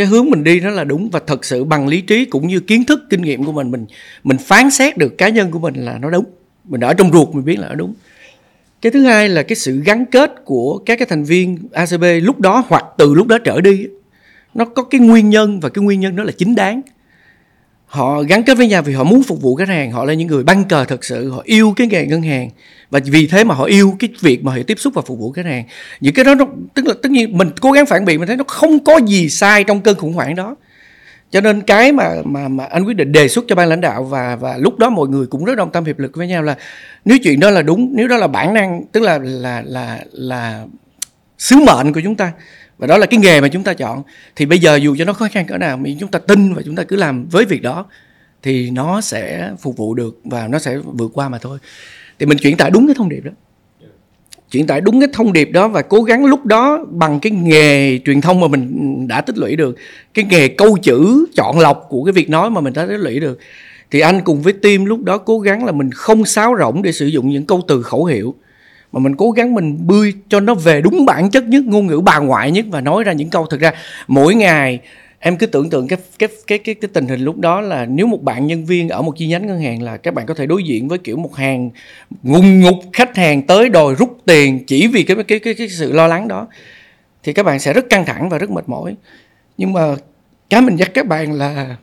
cái 0.00 0.06
hướng 0.06 0.30
mình 0.30 0.44
đi 0.44 0.60
nó 0.60 0.70
là 0.70 0.84
đúng 0.84 1.10
và 1.10 1.20
thật 1.26 1.44
sự 1.44 1.64
bằng 1.64 1.88
lý 1.88 2.00
trí 2.00 2.24
cũng 2.24 2.46
như 2.46 2.60
kiến 2.60 2.84
thức, 2.84 3.00
kinh 3.10 3.22
nghiệm 3.22 3.44
của 3.44 3.52
mình 3.52 3.70
mình 3.70 3.86
mình 4.24 4.38
phán 4.38 4.70
xét 4.70 4.98
được 4.98 5.18
cá 5.18 5.28
nhân 5.28 5.50
của 5.50 5.58
mình 5.58 5.74
là 5.74 5.98
nó 5.98 6.10
đúng. 6.10 6.24
Mình 6.64 6.80
ở 6.80 6.94
trong 6.94 7.12
ruột 7.12 7.34
mình 7.34 7.44
biết 7.44 7.58
là 7.58 7.68
nó 7.68 7.74
đúng. 7.74 7.94
Cái 8.82 8.92
thứ 8.92 9.02
hai 9.02 9.28
là 9.28 9.42
cái 9.42 9.56
sự 9.56 9.80
gắn 9.84 10.06
kết 10.06 10.32
của 10.44 10.78
các 10.86 10.98
cái 10.98 11.06
thành 11.10 11.24
viên 11.24 11.58
ACB 11.72 12.04
lúc 12.22 12.40
đó 12.40 12.64
hoặc 12.68 12.84
từ 12.98 13.14
lúc 13.14 13.26
đó 13.26 13.38
trở 13.38 13.60
đi 13.60 13.86
nó 14.54 14.64
có 14.64 14.82
cái 14.82 15.00
nguyên 15.00 15.30
nhân 15.30 15.60
và 15.60 15.68
cái 15.68 15.84
nguyên 15.84 16.00
nhân 16.00 16.16
đó 16.16 16.24
là 16.24 16.32
chính 16.38 16.54
đáng 16.54 16.80
họ 17.90 18.22
gắn 18.22 18.42
kết 18.42 18.56
với 18.56 18.68
nhau 18.68 18.82
vì 18.82 18.92
họ 18.92 19.04
muốn 19.04 19.22
phục 19.22 19.42
vụ 19.42 19.54
khách 19.54 19.68
hàng. 19.68 19.92
Họ 19.92 20.04
là 20.04 20.14
những 20.14 20.28
người 20.28 20.44
băng 20.44 20.64
cờ 20.64 20.84
thật 20.84 21.04
sự. 21.04 21.30
Họ 21.30 21.42
yêu 21.44 21.72
cái 21.76 21.86
nghề 21.86 22.06
ngân 22.06 22.22
hàng. 22.22 22.50
Và 22.90 23.00
vì 23.04 23.26
thế 23.26 23.44
mà 23.44 23.54
họ 23.54 23.64
yêu 23.64 23.96
cái 23.98 24.10
việc 24.20 24.44
mà 24.44 24.52
họ 24.52 24.58
tiếp 24.66 24.78
xúc 24.78 24.94
và 24.94 25.02
phục 25.02 25.18
vụ 25.18 25.32
khách 25.32 25.44
hàng. 25.44 25.64
Những 26.00 26.14
cái 26.14 26.24
đó 26.24 26.34
nó, 26.34 26.46
tức 26.74 26.86
là, 26.86 26.94
tất 27.02 27.12
nhiên 27.12 27.38
mình 27.38 27.50
cố 27.60 27.72
gắng 27.72 27.86
phản 27.86 28.04
biện, 28.04 28.18
mình 28.18 28.26
thấy 28.26 28.36
nó 28.36 28.44
không 28.44 28.84
có 28.84 29.00
gì 29.06 29.28
sai 29.28 29.64
trong 29.64 29.80
cơn 29.80 29.96
khủng 29.96 30.12
hoảng 30.12 30.34
đó. 30.34 30.56
Cho 31.30 31.40
nên 31.40 31.60
cái 31.60 31.92
mà 31.92 32.08
mà 32.24 32.48
mà 32.48 32.64
anh 32.64 32.84
quyết 32.84 32.96
định 32.96 33.12
đề 33.12 33.28
xuất 33.28 33.44
cho 33.48 33.54
ban 33.54 33.68
lãnh 33.68 33.80
đạo 33.80 34.04
và 34.04 34.36
và 34.36 34.56
lúc 34.56 34.78
đó 34.78 34.90
mọi 34.90 35.08
người 35.08 35.26
cũng 35.26 35.44
rất 35.44 35.54
đồng 35.54 35.72
tâm 35.72 35.84
hiệp 35.84 35.98
lực 35.98 36.16
với 36.16 36.26
nhau 36.26 36.42
là 36.42 36.56
nếu 37.04 37.18
chuyện 37.18 37.40
đó 37.40 37.50
là 37.50 37.62
đúng, 37.62 37.90
nếu 37.94 38.08
đó 38.08 38.16
là 38.16 38.26
bản 38.26 38.54
năng, 38.54 38.82
tức 38.92 39.00
là 39.00 39.18
là 39.22 39.62
là 39.66 39.98
là 40.12 40.64
sứ 41.38 41.56
mệnh 41.56 41.92
của 41.92 42.00
chúng 42.04 42.14
ta 42.14 42.32
và 42.80 42.86
đó 42.86 42.98
là 42.98 43.06
cái 43.06 43.20
nghề 43.20 43.40
mà 43.40 43.48
chúng 43.48 43.62
ta 43.62 43.74
chọn. 43.74 44.02
Thì 44.36 44.46
bây 44.46 44.58
giờ 44.58 44.76
dù 44.76 44.96
cho 44.98 45.04
nó 45.04 45.12
khó 45.12 45.28
khăn 45.32 45.46
cỡ 45.46 45.58
nào, 45.58 45.76
mình 45.76 45.96
chúng 46.00 46.10
ta 46.10 46.18
tin 46.18 46.54
và 46.54 46.62
chúng 46.64 46.76
ta 46.76 46.84
cứ 46.84 46.96
làm 46.96 47.26
với 47.30 47.44
việc 47.44 47.62
đó, 47.62 47.86
thì 48.42 48.70
nó 48.70 49.00
sẽ 49.00 49.50
phục 49.60 49.76
vụ 49.76 49.94
được 49.94 50.20
và 50.24 50.48
nó 50.48 50.58
sẽ 50.58 50.78
vượt 50.78 51.10
qua 51.14 51.28
mà 51.28 51.38
thôi. 51.38 51.58
Thì 52.18 52.26
mình 52.26 52.38
chuyển 52.38 52.56
tải 52.56 52.70
đúng 52.70 52.86
cái 52.86 52.94
thông 52.98 53.08
điệp 53.08 53.20
đó. 53.24 53.30
Chuyển 54.50 54.66
tải 54.66 54.80
đúng 54.80 55.00
cái 55.00 55.08
thông 55.12 55.32
điệp 55.32 55.50
đó 55.52 55.68
và 55.68 55.82
cố 55.82 56.02
gắng 56.02 56.24
lúc 56.24 56.46
đó 56.46 56.84
bằng 56.90 57.20
cái 57.20 57.32
nghề 57.32 57.98
truyền 57.98 58.20
thông 58.20 58.40
mà 58.40 58.48
mình 58.48 59.08
đã 59.08 59.20
tích 59.20 59.38
lũy 59.38 59.56
được, 59.56 59.76
cái 60.14 60.24
nghề 60.30 60.48
câu 60.48 60.78
chữ 60.82 61.26
chọn 61.36 61.58
lọc 61.58 61.86
của 61.88 62.04
cái 62.04 62.12
việc 62.12 62.30
nói 62.30 62.50
mà 62.50 62.60
mình 62.60 62.72
đã 62.72 62.86
tích 62.86 62.98
lũy 62.98 63.20
được. 63.20 63.38
Thì 63.90 64.00
anh 64.00 64.20
cùng 64.24 64.42
với 64.42 64.52
team 64.52 64.84
lúc 64.84 65.04
đó 65.04 65.18
cố 65.18 65.38
gắng 65.38 65.64
là 65.64 65.72
mình 65.72 65.90
không 65.92 66.24
sáo 66.24 66.54
rỗng 66.58 66.82
để 66.82 66.92
sử 66.92 67.06
dụng 67.06 67.28
những 67.28 67.46
câu 67.46 67.60
từ 67.68 67.82
khẩu 67.82 68.04
hiệu 68.04 68.34
mà 68.92 69.00
mình 69.00 69.16
cố 69.16 69.30
gắng 69.30 69.54
mình 69.54 69.86
bươi 69.86 70.14
cho 70.28 70.40
nó 70.40 70.54
về 70.54 70.80
đúng 70.80 71.04
bản 71.06 71.30
chất 71.30 71.44
nhất 71.44 71.64
ngôn 71.64 71.86
ngữ 71.86 72.00
bà 72.04 72.18
ngoại 72.18 72.50
nhất 72.50 72.64
và 72.68 72.80
nói 72.80 73.04
ra 73.04 73.12
những 73.12 73.30
câu. 73.30 73.46
Thực 73.46 73.60
ra 73.60 73.72
mỗi 74.08 74.34
ngày 74.34 74.80
em 75.18 75.36
cứ 75.36 75.46
tưởng 75.46 75.70
tượng 75.70 75.88
cái 75.88 75.98
cái 76.18 76.28
cái 76.46 76.58
cái 76.58 76.74
cái 76.74 76.90
tình 76.92 77.06
hình 77.06 77.20
lúc 77.20 77.38
đó 77.38 77.60
là 77.60 77.86
nếu 77.86 78.06
một 78.06 78.22
bạn 78.22 78.46
nhân 78.46 78.64
viên 78.64 78.88
ở 78.88 79.02
một 79.02 79.12
chi 79.16 79.26
nhánh 79.26 79.46
ngân 79.46 79.60
hàng 79.60 79.82
là 79.82 79.96
các 79.96 80.14
bạn 80.14 80.26
có 80.26 80.34
thể 80.34 80.46
đối 80.46 80.62
diện 80.62 80.88
với 80.88 80.98
kiểu 80.98 81.16
một 81.16 81.36
hàng 81.36 81.70
ngùng 82.22 82.60
ngục 82.60 82.76
khách 82.92 83.16
hàng 83.16 83.42
tới 83.46 83.68
đòi 83.68 83.94
rút 83.94 84.18
tiền 84.26 84.64
chỉ 84.66 84.86
vì 84.86 85.02
cái 85.02 85.16
cái 85.28 85.38
cái 85.38 85.54
cái 85.54 85.68
sự 85.68 85.92
lo 85.92 86.06
lắng 86.06 86.28
đó 86.28 86.48
thì 87.22 87.32
các 87.32 87.46
bạn 87.46 87.58
sẽ 87.58 87.72
rất 87.72 87.90
căng 87.90 88.04
thẳng 88.04 88.28
và 88.28 88.38
rất 88.38 88.50
mệt 88.50 88.68
mỏi. 88.68 88.96
Nhưng 89.58 89.72
mà 89.72 89.94
cái 90.50 90.60
mình 90.60 90.76
dắt 90.76 90.90
các 90.94 91.06
bạn 91.06 91.32
là 91.32 91.76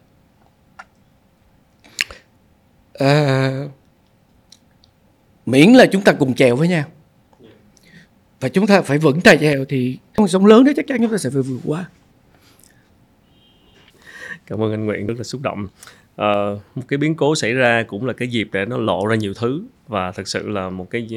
uh, 3.03 3.71
miễn 5.45 5.73
là 5.73 5.85
chúng 5.85 6.01
ta 6.01 6.13
cùng 6.13 6.33
chèo 6.33 6.55
với 6.55 6.67
nhau 6.67 6.83
và 8.39 8.49
chúng 8.49 8.67
ta 8.67 8.81
phải 8.81 8.97
vững 8.97 9.21
tay 9.21 9.37
chèo 9.37 9.65
thì 9.65 9.97
con 10.15 10.27
sóng 10.27 10.45
lớn 10.45 10.63
đó 10.63 10.71
chắc 10.75 10.87
chắn 10.87 10.97
chúng 11.01 11.11
ta 11.11 11.17
sẽ 11.17 11.29
phải 11.29 11.41
vượt 11.41 11.59
qua. 11.65 11.85
Cảm 14.45 14.63
ơn 14.63 14.71
anh 14.71 14.85
Nguyễn 14.85 15.07
rất 15.07 15.13
là 15.17 15.23
xúc 15.23 15.41
động. 15.41 15.67
Uh, 16.21 16.61
một 16.75 16.83
cái 16.87 16.97
biến 16.97 17.15
cố 17.15 17.35
xảy 17.35 17.53
ra 17.53 17.83
cũng 17.87 18.05
là 18.05 18.13
cái 18.13 18.27
dịp 18.27 18.49
để 18.51 18.65
nó 18.65 18.77
lộ 18.77 19.07
ra 19.07 19.15
nhiều 19.15 19.33
thứ 19.33 19.61
và 19.87 20.11
thật 20.11 20.27
sự 20.27 20.49
là 20.49 20.69
một 20.69 20.89
cái 20.89 21.07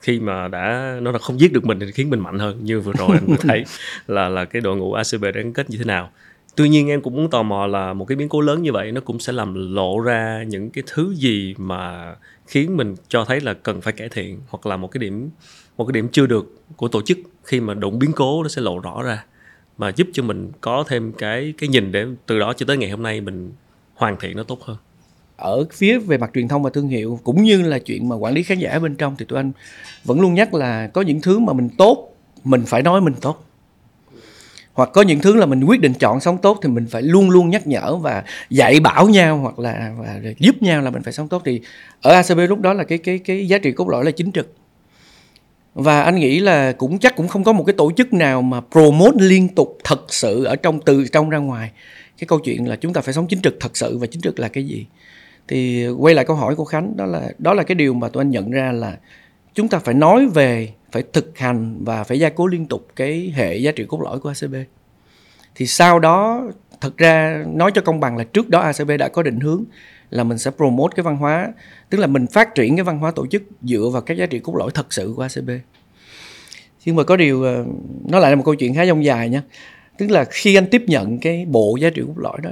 khi 0.00 0.20
mà 0.20 0.48
đã 0.48 0.96
nó 1.02 1.10
là 1.10 1.18
không 1.18 1.40
giết 1.40 1.52
được 1.52 1.64
mình 1.64 1.80
thì 1.80 1.92
khiến 1.92 2.10
mình 2.10 2.20
mạnh 2.20 2.38
hơn 2.38 2.58
như 2.62 2.80
vừa 2.80 2.92
rồi 2.92 3.08
anh 3.12 3.26
vừa 3.26 3.36
thấy 3.40 3.64
là 4.06 4.28
là 4.28 4.44
cái 4.44 4.62
đội 4.62 4.76
ngũ 4.76 4.92
ACB 4.92 5.22
đã 5.24 5.30
gắn 5.30 5.52
kết 5.52 5.70
như 5.70 5.78
thế 5.78 5.84
nào. 5.84 6.10
Tuy 6.56 6.68
nhiên 6.68 6.88
em 6.88 7.00
cũng 7.00 7.16
muốn 7.16 7.30
tò 7.30 7.42
mò 7.42 7.66
là 7.66 7.92
một 7.92 8.04
cái 8.04 8.16
biến 8.16 8.28
cố 8.28 8.40
lớn 8.40 8.62
như 8.62 8.72
vậy 8.72 8.92
nó 8.92 9.00
cũng 9.00 9.18
sẽ 9.18 9.32
làm 9.32 9.74
lộ 9.74 10.00
ra 10.00 10.44
những 10.48 10.70
cái 10.70 10.84
thứ 10.86 11.14
gì 11.14 11.54
mà 11.58 12.14
khiến 12.46 12.76
mình 12.76 12.94
cho 13.08 13.24
thấy 13.24 13.40
là 13.40 13.54
cần 13.54 13.80
phải 13.80 13.92
cải 13.92 14.08
thiện 14.08 14.40
hoặc 14.48 14.66
là 14.66 14.76
một 14.76 14.88
cái 14.88 14.98
điểm 14.98 15.30
một 15.76 15.84
cái 15.84 15.92
điểm 15.92 16.08
chưa 16.12 16.26
được 16.26 16.54
của 16.76 16.88
tổ 16.88 17.02
chức 17.02 17.18
khi 17.44 17.60
mà 17.60 17.74
đụng 17.74 17.98
biến 17.98 18.12
cố 18.12 18.42
nó 18.42 18.48
sẽ 18.48 18.62
lộ 18.62 18.78
rõ 18.78 19.02
ra, 19.02 19.24
mà 19.78 19.92
giúp 19.96 20.06
cho 20.12 20.22
mình 20.22 20.50
có 20.60 20.84
thêm 20.88 21.12
cái 21.12 21.54
cái 21.58 21.68
nhìn 21.68 21.92
để 21.92 22.06
từ 22.26 22.38
đó 22.38 22.52
cho 22.56 22.66
tới 22.66 22.76
ngày 22.76 22.90
hôm 22.90 23.02
nay 23.02 23.20
mình 23.20 23.52
hoàn 23.94 24.16
thiện 24.20 24.36
nó 24.36 24.42
tốt 24.42 24.58
hơn. 24.62 24.76
Ở 25.36 25.64
phía 25.72 25.98
về 25.98 26.18
mặt 26.18 26.30
truyền 26.34 26.48
thông 26.48 26.62
và 26.62 26.70
thương 26.70 26.88
hiệu, 26.88 27.20
cũng 27.24 27.42
như 27.42 27.62
là 27.62 27.78
chuyện 27.78 28.08
mà 28.08 28.16
quản 28.16 28.34
lý 28.34 28.42
khán 28.42 28.58
giả 28.58 28.78
bên 28.78 28.94
trong, 28.94 29.16
thì 29.18 29.24
tụi 29.24 29.38
anh 29.38 29.52
vẫn 30.04 30.20
luôn 30.20 30.34
nhắc 30.34 30.54
là 30.54 30.86
có 30.86 31.02
những 31.02 31.20
thứ 31.20 31.38
mà 31.38 31.52
mình 31.52 31.68
tốt, 31.78 32.16
mình 32.44 32.62
phải 32.66 32.82
nói 32.82 33.00
mình 33.00 33.14
tốt. 33.20 33.44
Hoặc 34.72 34.90
có 34.92 35.02
những 35.02 35.20
thứ 35.20 35.36
là 35.36 35.46
mình 35.46 35.64
quyết 35.64 35.80
định 35.80 35.92
chọn 35.94 36.20
sống 36.20 36.38
tốt 36.38 36.58
thì 36.62 36.68
mình 36.68 36.86
phải 36.86 37.02
luôn 37.02 37.30
luôn 37.30 37.50
nhắc 37.50 37.66
nhở 37.66 37.96
và 37.96 38.24
dạy 38.50 38.80
bảo 38.80 39.08
nhau 39.08 39.38
hoặc 39.38 39.58
là, 39.58 39.94
và 39.98 40.20
giúp 40.38 40.62
nhau 40.62 40.82
là 40.82 40.90
mình 40.90 41.02
phải 41.02 41.12
sống 41.12 41.28
tốt. 41.28 41.42
Thì 41.44 41.60
ở 42.02 42.12
ACB 42.12 42.38
lúc 42.48 42.60
đó 42.60 42.72
là 42.72 42.84
cái 42.84 42.98
cái 42.98 43.18
cái 43.18 43.48
giá 43.48 43.58
trị 43.58 43.72
cốt 43.72 43.88
lõi 43.88 44.04
là 44.04 44.10
chính 44.10 44.32
trực 44.32 44.52
và 45.74 46.02
anh 46.02 46.16
nghĩ 46.16 46.40
là 46.40 46.72
cũng 46.72 46.98
chắc 46.98 47.16
cũng 47.16 47.28
không 47.28 47.44
có 47.44 47.52
một 47.52 47.64
cái 47.64 47.74
tổ 47.78 47.92
chức 47.96 48.12
nào 48.12 48.42
mà 48.42 48.60
promote 48.70 49.16
liên 49.18 49.48
tục 49.48 49.78
thật 49.84 50.00
sự 50.08 50.44
ở 50.44 50.56
trong, 50.56 50.80
từ 50.80 51.06
trong 51.12 51.30
ra 51.30 51.38
ngoài. 51.38 51.70
Cái 52.18 52.26
câu 52.26 52.38
chuyện 52.38 52.68
là 52.68 52.76
chúng 52.76 52.92
ta 52.92 53.00
phải 53.00 53.14
sống 53.14 53.26
chính 53.28 53.42
trực 53.42 53.56
thật 53.60 53.76
sự. 53.76 53.98
Và 53.98 54.06
chính 54.06 54.20
trực 54.20 54.38
là 54.38 54.48
cái 54.48 54.64
gì? 54.64 54.86
Thì 55.48 55.88
quay 55.88 56.14
lại 56.14 56.24
câu 56.24 56.36
hỏi 56.36 56.56
của 56.56 56.64
khánh, 56.64 56.96
đó 56.96 57.06
là 57.06 57.32
đó 57.38 57.54
là 57.54 57.62
cái 57.62 57.74
điều 57.74 57.94
mà 57.94 58.08
tụi 58.08 58.20
anh 58.20 58.30
nhận 58.30 58.50
ra 58.50 58.72
là 58.72 58.96
chúng 59.54 59.68
ta 59.68 59.78
phải 59.78 59.94
nói 59.94 60.26
về, 60.26 60.72
phải 60.92 61.02
thực 61.12 61.38
hành 61.38 61.84
và 61.84 62.04
phải 62.04 62.18
gia 62.18 62.28
cố 62.28 62.46
liên 62.46 62.66
tục 62.66 62.88
cái 62.96 63.32
hệ 63.36 63.56
giá 63.56 63.72
trị 63.72 63.84
cốt 63.88 64.00
lõi 64.02 64.18
của 64.20 64.28
ACB 64.28 64.54
thì 65.54 65.66
sau 65.66 65.98
đó, 65.98 66.42
thật 66.80 66.96
ra 66.96 67.44
nói 67.46 67.70
cho 67.74 67.82
công 67.82 68.00
bằng 68.00 68.16
là 68.16 68.24
trước 68.24 68.48
đó 68.48 68.60
ACB 68.60 68.90
đã 68.98 69.08
có 69.08 69.22
định 69.22 69.40
hướng 69.40 69.64
là 70.14 70.24
mình 70.24 70.38
sẽ 70.38 70.50
promote 70.50 70.96
cái 70.96 71.04
văn 71.04 71.16
hóa, 71.16 71.52
tức 71.90 71.98
là 71.98 72.06
mình 72.06 72.26
phát 72.26 72.54
triển 72.54 72.76
cái 72.76 72.84
văn 72.84 72.98
hóa 72.98 73.10
tổ 73.10 73.26
chức 73.26 73.42
dựa 73.62 73.88
vào 73.92 74.02
các 74.02 74.16
giá 74.16 74.26
trị 74.26 74.38
cốt 74.38 74.56
lõi 74.56 74.70
thật 74.74 74.92
sự 74.92 75.12
của 75.16 75.22
ACB 75.22 75.50
nhưng 76.84 76.96
mà 76.96 77.04
có 77.04 77.16
điều 77.16 77.42
ờ, 77.42 77.64
nó 78.08 78.18
lại 78.18 78.30
là 78.30 78.36
một 78.36 78.42
câu 78.44 78.54
chuyện 78.54 78.74
khá 78.74 78.86
dông 78.86 79.04
dài 79.04 79.28
nha. 79.28 79.42
Tức 79.98 80.10
là 80.10 80.24
khi 80.30 80.54
anh 80.54 80.66
tiếp 80.70 80.82
nhận 80.86 81.18
cái 81.18 81.46
bộ 81.46 81.76
giá 81.80 81.90
trị 81.90 82.02
cốt 82.06 82.18
lõi 82.18 82.38
đó, 82.42 82.50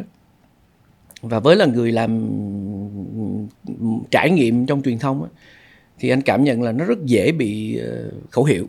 và 1.23 1.41
với 1.41 1.57
là 1.57 1.67
người 1.67 1.93
làm 1.93 2.29
trải 4.11 4.31
nghiệm 4.31 4.67
trong 4.67 4.83
truyền 4.83 4.99
thông 4.99 5.29
thì 5.99 6.09
anh 6.09 6.23
cảm 6.23 6.45
nhận 6.45 6.63
là 6.63 6.73
nó 6.73 6.85
rất 6.85 7.05
dễ 7.05 7.33
bị 7.33 7.77
ờ, 7.77 8.11
khẩu 8.31 8.45
hiệu. 8.45 8.67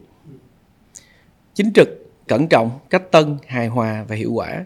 Chính 1.53 1.71
trực, 1.75 1.88
cẩn 2.27 2.47
trọng, 2.47 2.79
cách 2.89 3.12
tân, 3.12 3.38
hài 3.47 3.67
hòa 3.67 4.06
và 4.08 4.15
hiệu 4.15 4.34
quả 4.34 4.65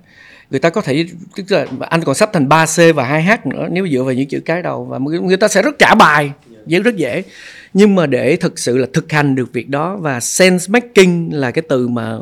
người 0.51 0.59
ta 0.59 0.69
có 0.69 0.81
thể 0.81 1.05
tức 1.35 1.51
là 1.51 1.65
anh 1.89 2.03
còn 2.03 2.15
sắp 2.15 2.29
thành 2.33 2.49
3C 2.49 2.93
và 2.93 3.21
2H 3.21 3.37
nữa 3.45 3.67
nếu 3.71 3.87
dựa 3.87 4.03
vào 4.03 4.13
những 4.13 4.27
chữ 4.27 4.39
cái 4.39 4.61
đầu 4.61 4.85
và 4.85 4.97
người 4.97 5.37
ta 5.37 5.47
sẽ 5.47 5.61
rất 5.61 5.79
trả 5.79 5.95
bài 5.95 6.31
dễ 6.67 6.79
rất 6.79 6.95
dễ. 6.95 7.23
Nhưng 7.73 7.95
mà 7.95 8.05
để 8.05 8.35
thực 8.35 8.59
sự 8.59 8.77
là 8.77 8.87
thực 8.93 9.11
hành 9.11 9.35
được 9.35 9.53
việc 9.53 9.69
đó 9.69 9.97
và 9.97 10.19
sense 10.19 10.65
making 10.69 11.29
là 11.31 11.51
cái 11.51 11.63
từ 11.69 11.87
mà 11.87 12.17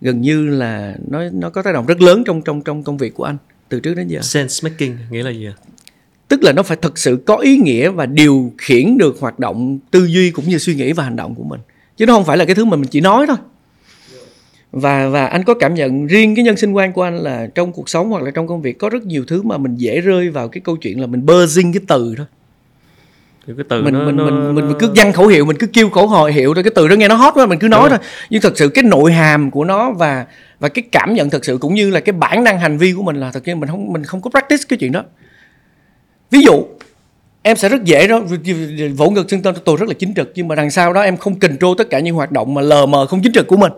gần 0.00 0.20
như 0.20 0.46
là 0.46 0.96
nó 1.08 1.22
nó 1.32 1.50
có 1.50 1.62
tác 1.62 1.72
động 1.72 1.86
rất 1.86 2.00
lớn 2.00 2.24
trong 2.26 2.42
trong 2.42 2.62
trong 2.62 2.82
công 2.82 2.96
việc 2.96 3.14
của 3.14 3.24
anh 3.24 3.36
từ 3.68 3.80
trước 3.80 3.94
đến 3.94 4.08
giờ. 4.08 4.20
Sense 4.22 4.68
making 4.68 4.92
nghĩa 5.10 5.22
là 5.22 5.30
gì 5.30 5.48
tức 6.28 6.42
là 6.42 6.52
nó 6.52 6.62
phải 6.62 6.76
thực 6.76 6.98
sự 6.98 7.18
có 7.26 7.36
ý 7.36 7.56
nghĩa 7.56 7.88
và 7.88 8.06
điều 8.06 8.52
khiển 8.58 8.98
được 8.98 9.16
hoạt 9.20 9.38
động 9.38 9.78
tư 9.90 10.04
duy 10.04 10.30
cũng 10.30 10.48
như 10.48 10.58
suy 10.58 10.74
nghĩ 10.74 10.92
và 10.92 11.04
hành 11.04 11.16
động 11.16 11.34
của 11.34 11.44
mình. 11.44 11.60
Chứ 11.96 12.06
nó 12.06 12.12
không 12.12 12.24
phải 12.24 12.36
là 12.36 12.44
cái 12.44 12.54
thứ 12.54 12.64
mà 12.64 12.76
mình 12.76 12.88
chỉ 12.90 13.00
nói 13.00 13.26
thôi 13.26 13.36
và 14.72 15.08
và 15.08 15.26
anh 15.26 15.44
có 15.44 15.54
cảm 15.54 15.74
nhận 15.74 16.06
riêng 16.06 16.34
cái 16.34 16.44
nhân 16.44 16.56
sinh 16.56 16.72
quan 16.72 16.92
của 16.92 17.02
anh 17.02 17.16
là 17.16 17.46
trong 17.54 17.72
cuộc 17.72 17.88
sống 17.88 18.10
hoặc 18.10 18.22
là 18.22 18.30
trong 18.30 18.46
công 18.46 18.62
việc 18.62 18.78
có 18.78 18.88
rất 18.88 19.06
nhiều 19.06 19.24
thứ 19.28 19.42
mà 19.42 19.58
mình 19.58 19.76
dễ 19.76 20.00
rơi 20.00 20.30
vào 20.30 20.48
cái 20.48 20.60
câu 20.64 20.76
chuyện 20.76 21.00
là 21.00 21.06
mình 21.06 21.26
bơ 21.26 21.46
dinh 21.46 21.72
cái 21.72 21.80
từ 21.88 22.14
thôi 22.16 22.26
cái 23.46 23.64
từ 23.68 23.82
mình, 23.82 23.94
nó, 23.94 24.04
mình, 24.04 24.16
nó, 24.16 24.24
mình, 24.24 24.54
mình, 24.54 24.66
mình 24.66 24.76
cứ 24.78 24.88
văn 24.96 25.12
khẩu 25.12 25.26
hiệu 25.26 25.44
mình 25.44 25.56
cứ 25.58 25.66
kêu 25.66 25.90
khẩu 25.90 26.06
hồi 26.06 26.32
hiệu 26.32 26.54
thôi 26.54 26.64
cái 26.64 26.72
từ 26.74 26.88
đó 26.88 26.94
nghe 26.94 27.08
nó 27.08 27.14
hot 27.14 27.34
quá 27.34 27.46
mình 27.46 27.58
cứ 27.58 27.68
nói 27.68 27.90
thôi. 27.90 27.98
nhưng 28.30 28.42
thật 28.42 28.58
sự 28.58 28.68
cái 28.68 28.84
nội 28.84 29.12
hàm 29.12 29.50
của 29.50 29.64
nó 29.64 29.90
và 29.90 30.26
và 30.60 30.68
cái 30.68 30.82
cảm 30.92 31.14
nhận 31.14 31.30
thật 31.30 31.44
sự 31.44 31.58
cũng 31.60 31.74
như 31.74 31.90
là 31.90 32.00
cái 32.00 32.12
bản 32.12 32.44
năng 32.44 32.60
hành 32.60 32.78
vi 32.78 32.92
của 32.92 33.02
mình 33.02 33.16
là 33.16 33.32
thật 33.32 33.42
sự 33.46 33.54
mình 33.54 33.68
không 33.68 33.92
mình 33.92 34.04
không 34.04 34.20
có 34.20 34.30
practice 34.30 34.62
cái 34.68 34.78
chuyện 34.78 34.92
đó. 34.92 35.04
Ví 36.30 36.40
dụ 36.42 36.64
em 37.42 37.56
sẽ 37.56 37.68
rất 37.68 37.84
dễ 37.84 38.08
đó 38.08 38.20
vỗ 38.96 39.10
ngực 39.10 39.30
xưng 39.30 39.42
tên 39.42 39.54
tôi 39.64 39.76
rất 39.76 39.88
là 39.88 39.94
chính 39.98 40.14
trực 40.14 40.32
nhưng 40.34 40.48
mà 40.48 40.54
đằng 40.54 40.70
sau 40.70 40.92
đó 40.92 41.00
em 41.00 41.16
không 41.16 41.38
control 41.38 41.74
tất 41.78 41.90
cả 41.90 41.98
những 41.98 42.14
hoạt 42.14 42.32
động 42.32 42.54
mà 42.54 42.62
lờ 42.62 42.86
mờ 42.86 43.06
không 43.06 43.22
chính 43.22 43.32
trực 43.32 43.46
của 43.46 43.56
mình 43.56 43.72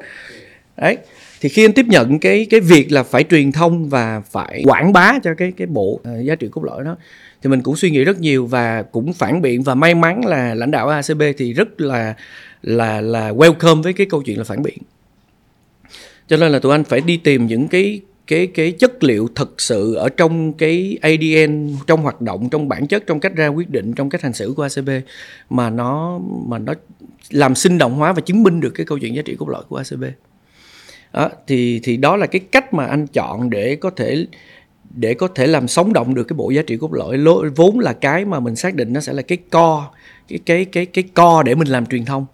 đấy. 0.81 0.97
Thì 1.41 1.49
khi 1.49 1.65
anh 1.65 1.73
tiếp 1.73 1.87
nhận 1.89 2.19
cái 2.19 2.47
cái 2.51 2.61
việc 2.61 2.93
là 2.93 3.03
phải 3.03 3.25
truyền 3.25 3.53
thông 3.53 3.89
và 3.89 4.23
phải 4.31 4.63
quảng 4.67 4.93
bá 4.93 5.19
cho 5.23 5.35
cái 5.35 5.53
cái 5.57 5.67
bộ 5.67 6.01
uh, 6.01 6.25
giá 6.25 6.35
trị 6.35 6.49
cốt 6.51 6.65
lõi 6.65 6.85
đó 6.85 6.97
thì 7.43 7.51
mình 7.51 7.63
cũng 7.63 7.77
suy 7.77 7.91
nghĩ 7.91 8.05
rất 8.05 8.21
nhiều 8.21 8.47
và 8.47 8.83
cũng 8.83 9.13
phản 9.13 9.43
biện 9.43 9.63
và 9.63 9.75
may 9.75 9.95
mắn 9.95 10.27
là 10.27 10.55
lãnh 10.55 10.71
đạo 10.71 10.89
ACB 10.89 11.23
thì 11.39 11.53
rất 11.53 11.81
là 11.81 12.15
là 12.63 13.01
là 13.01 13.33
welcome 13.33 13.83
với 13.83 13.93
cái 13.93 14.07
câu 14.11 14.23
chuyện 14.23 14.39
là 14.39 14.45
phản 14.45 14.63
biện. 14.63 14.79
Cho 16.29 16.37
nên 16.37 16.53
là 16.53 16.59
tụi 16.59 16.73
anh 16.73 16.85
phải 16.85 17.01
đi 17.01 17.17
tìm 17.17 17.47
những 17.47 17.69
cái 17.69 18.01
cái 18.27 18.47
cái 18.47 18.73
chất 18.73 19.05
liệu 19.05 19.29
thực 19.35 19.61
sự 19.61 19.95
ở 19.95 20.09
trong 20.09 20.53
cái 20.53 20.99
ADN 21.03 21.77
trong 21.87 22.03
hoạt 22.03 22.21
động 22.21 22.49
trong 22.49 22.69
bản 22.69 22.87
chất 22.87 23.07
trong 23.07 23.21
cách 23.21 23.35
ra 23.37 23.49
quyết 23.49 23.71
định 23.71 23.93
trong 23.93 24.11
cách 24.11 24.23
hành 24.23 24.33
xử 24.33 24.53
của 24.57 24.63
ACB 24.63 24.91
mà 25.51 25.71
nó 25.71 26.21
mà 26.47 26.59
nó 26.59 26.75
làm 27.31 27.55
sinh 27.55 27.79
động 27.79 27.95
hóa 27.95 28.13
và 28.13 28.21
chứng 28.21 28.43
minh 28.43 28.61
được 28.61 28.71
cái 28.71 28.87
câu 28.87 28.99
chuyện 28.99 29.15
giá 29.15 29.23
trị 29.23 29.37
cốt 29.39 29.49
lõi 29.49 29.63
của 29.69 29.77
ACB 29.77 30.05
đó, 31.13 31.29
thì 31.47 31.81
thì 31.83 31.97
đó 31.97 32.17
là 32.17 32.27
cái 32.27 32.41
cách 32.41 32.75
mà 32.75 32.87
anh 32.87 33.07
chọn 33.07 33.51
để 33.51 33.77
có 33.77 33.91
thể 33.91 34.27
để 34.95 35.15
có 35.15 35.29
thể 35.29 35.47
làm 35.47 35.69
sống 35.69 35.93
động 35.93 36.15
được 36.15 36.25
cái 36.25 36.35
bộ 36.35 36.51
giá 36.51 36.63
trị 36.63 36.77
cốt 36.77 36.93
lõi 36.93 37.19
vốn 37.57 37.79
là 37.79 37.93
cái 37.93 38.25
mà 38.25 38.41
mình 38.41 38.57
xác 38.57 38.75
định 38.75 38.93
nó 38.93 39.01
sẽ 39.01 39.13
là 39.13 39.23
cái 39.23 39.39
co 39.51 39.91
cái 40.29 40.39
cái 40.39 40.65
cái 40.65 40.87
cái 40.87 41.05
co 41.15 41.43
để 41.43 41.55
mình 41.55 41.69
làm 41.69 41.87
truyền 41.87 42.05
thông 42.05 42.27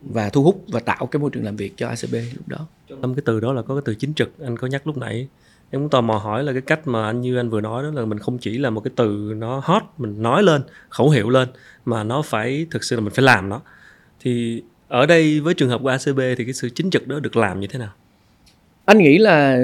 và 0.00 0.30
thu 0.30 0.42
hút 0.42 0.64
và 0.68 0.80
tạo 0.80 1.06
cái 1.06 1.20
môi 1.20 1.30
trường 1.30 1.44
làm 1.44 1.56
việc 1.56 1.72
cho 1.76 1.88
ACB 1.88 2.14
lúc 2.34 2.48
đó. 2.48 2.66
Trong 2.88 3.14
cái 3.14 3.22
từ 3.24 3.40
đó 3.40 3.52
là 3.52 3.62
có 3.62 3.74
cái 3.74 3.82
từ 3.84 3.94
chính 3.94 4.14
trực 4.14 4.38
anh 4.44 4.58
có 4.58 4.66
nhắc 4.66 4.86
lúc 4.86 4.96
nãy. 4.96 5.28
Em 5.70 5.80
cũng 5.80 5.90
tò 5.90 6.00
mò 6.00 6.16
hỏi 6.16 6.44
là 6.44 6.52
cái 6.52 6.62
cách 6.62 6.88
mà 6.88 7.06
anh 7.06 7.20
như 7.20 7.36
anh 7.36 7.50
vừa 7.50 7.60
nói 7.60 7.82
đó 7.82 7.90
là 7.90 8.04
mình 8.04 8.18
không 8.18 8.38
chỉ 8.38 8.58
là 8.58 8.70
một 8.70 8.80
cái 8.80 8.90
từ 8.96 9.32
nó 9.36 9.60
hot 9.64 9.82
mình 9.98 10.22
nói 10.22 10.42
lên 10.42 10.62
khẩu 10.88 11.10
hiệu 11.10 11.30
lên 11.30 11.48
mà 11.84 12.04
nó 12.04 12.22
phải 12.22 12.66
thực 12.70 12.84
sự 12.84 12.96
là 12.96 13.02
mình 13.02 13.12
phải 13.14 13.24
làm 13.24 13.48
nó. 13.48 13.60
Thì 14.20 14.62
ở 14.88 15.06
đây 15.06 15.40
với 15.40 15.54
trường 15.54 15.68
hợp 15.68 15.80
của 15.82 15.88
ACB 15.88 16.20
thì 16.38 16.44
cái 16.44 16.52
sự 16.52 16.70
chính 16.70 16.90
trực 16.90 17.08
đó 17.08 17.18
được 17.20 17.36
làm 17.36 17.60
như 17.60 17.66
thế 17.66 17.78
nào? 17.78 17.92
Anh 18.86 18.98
nghĩ 18.98 19.18
là 19.18 19.58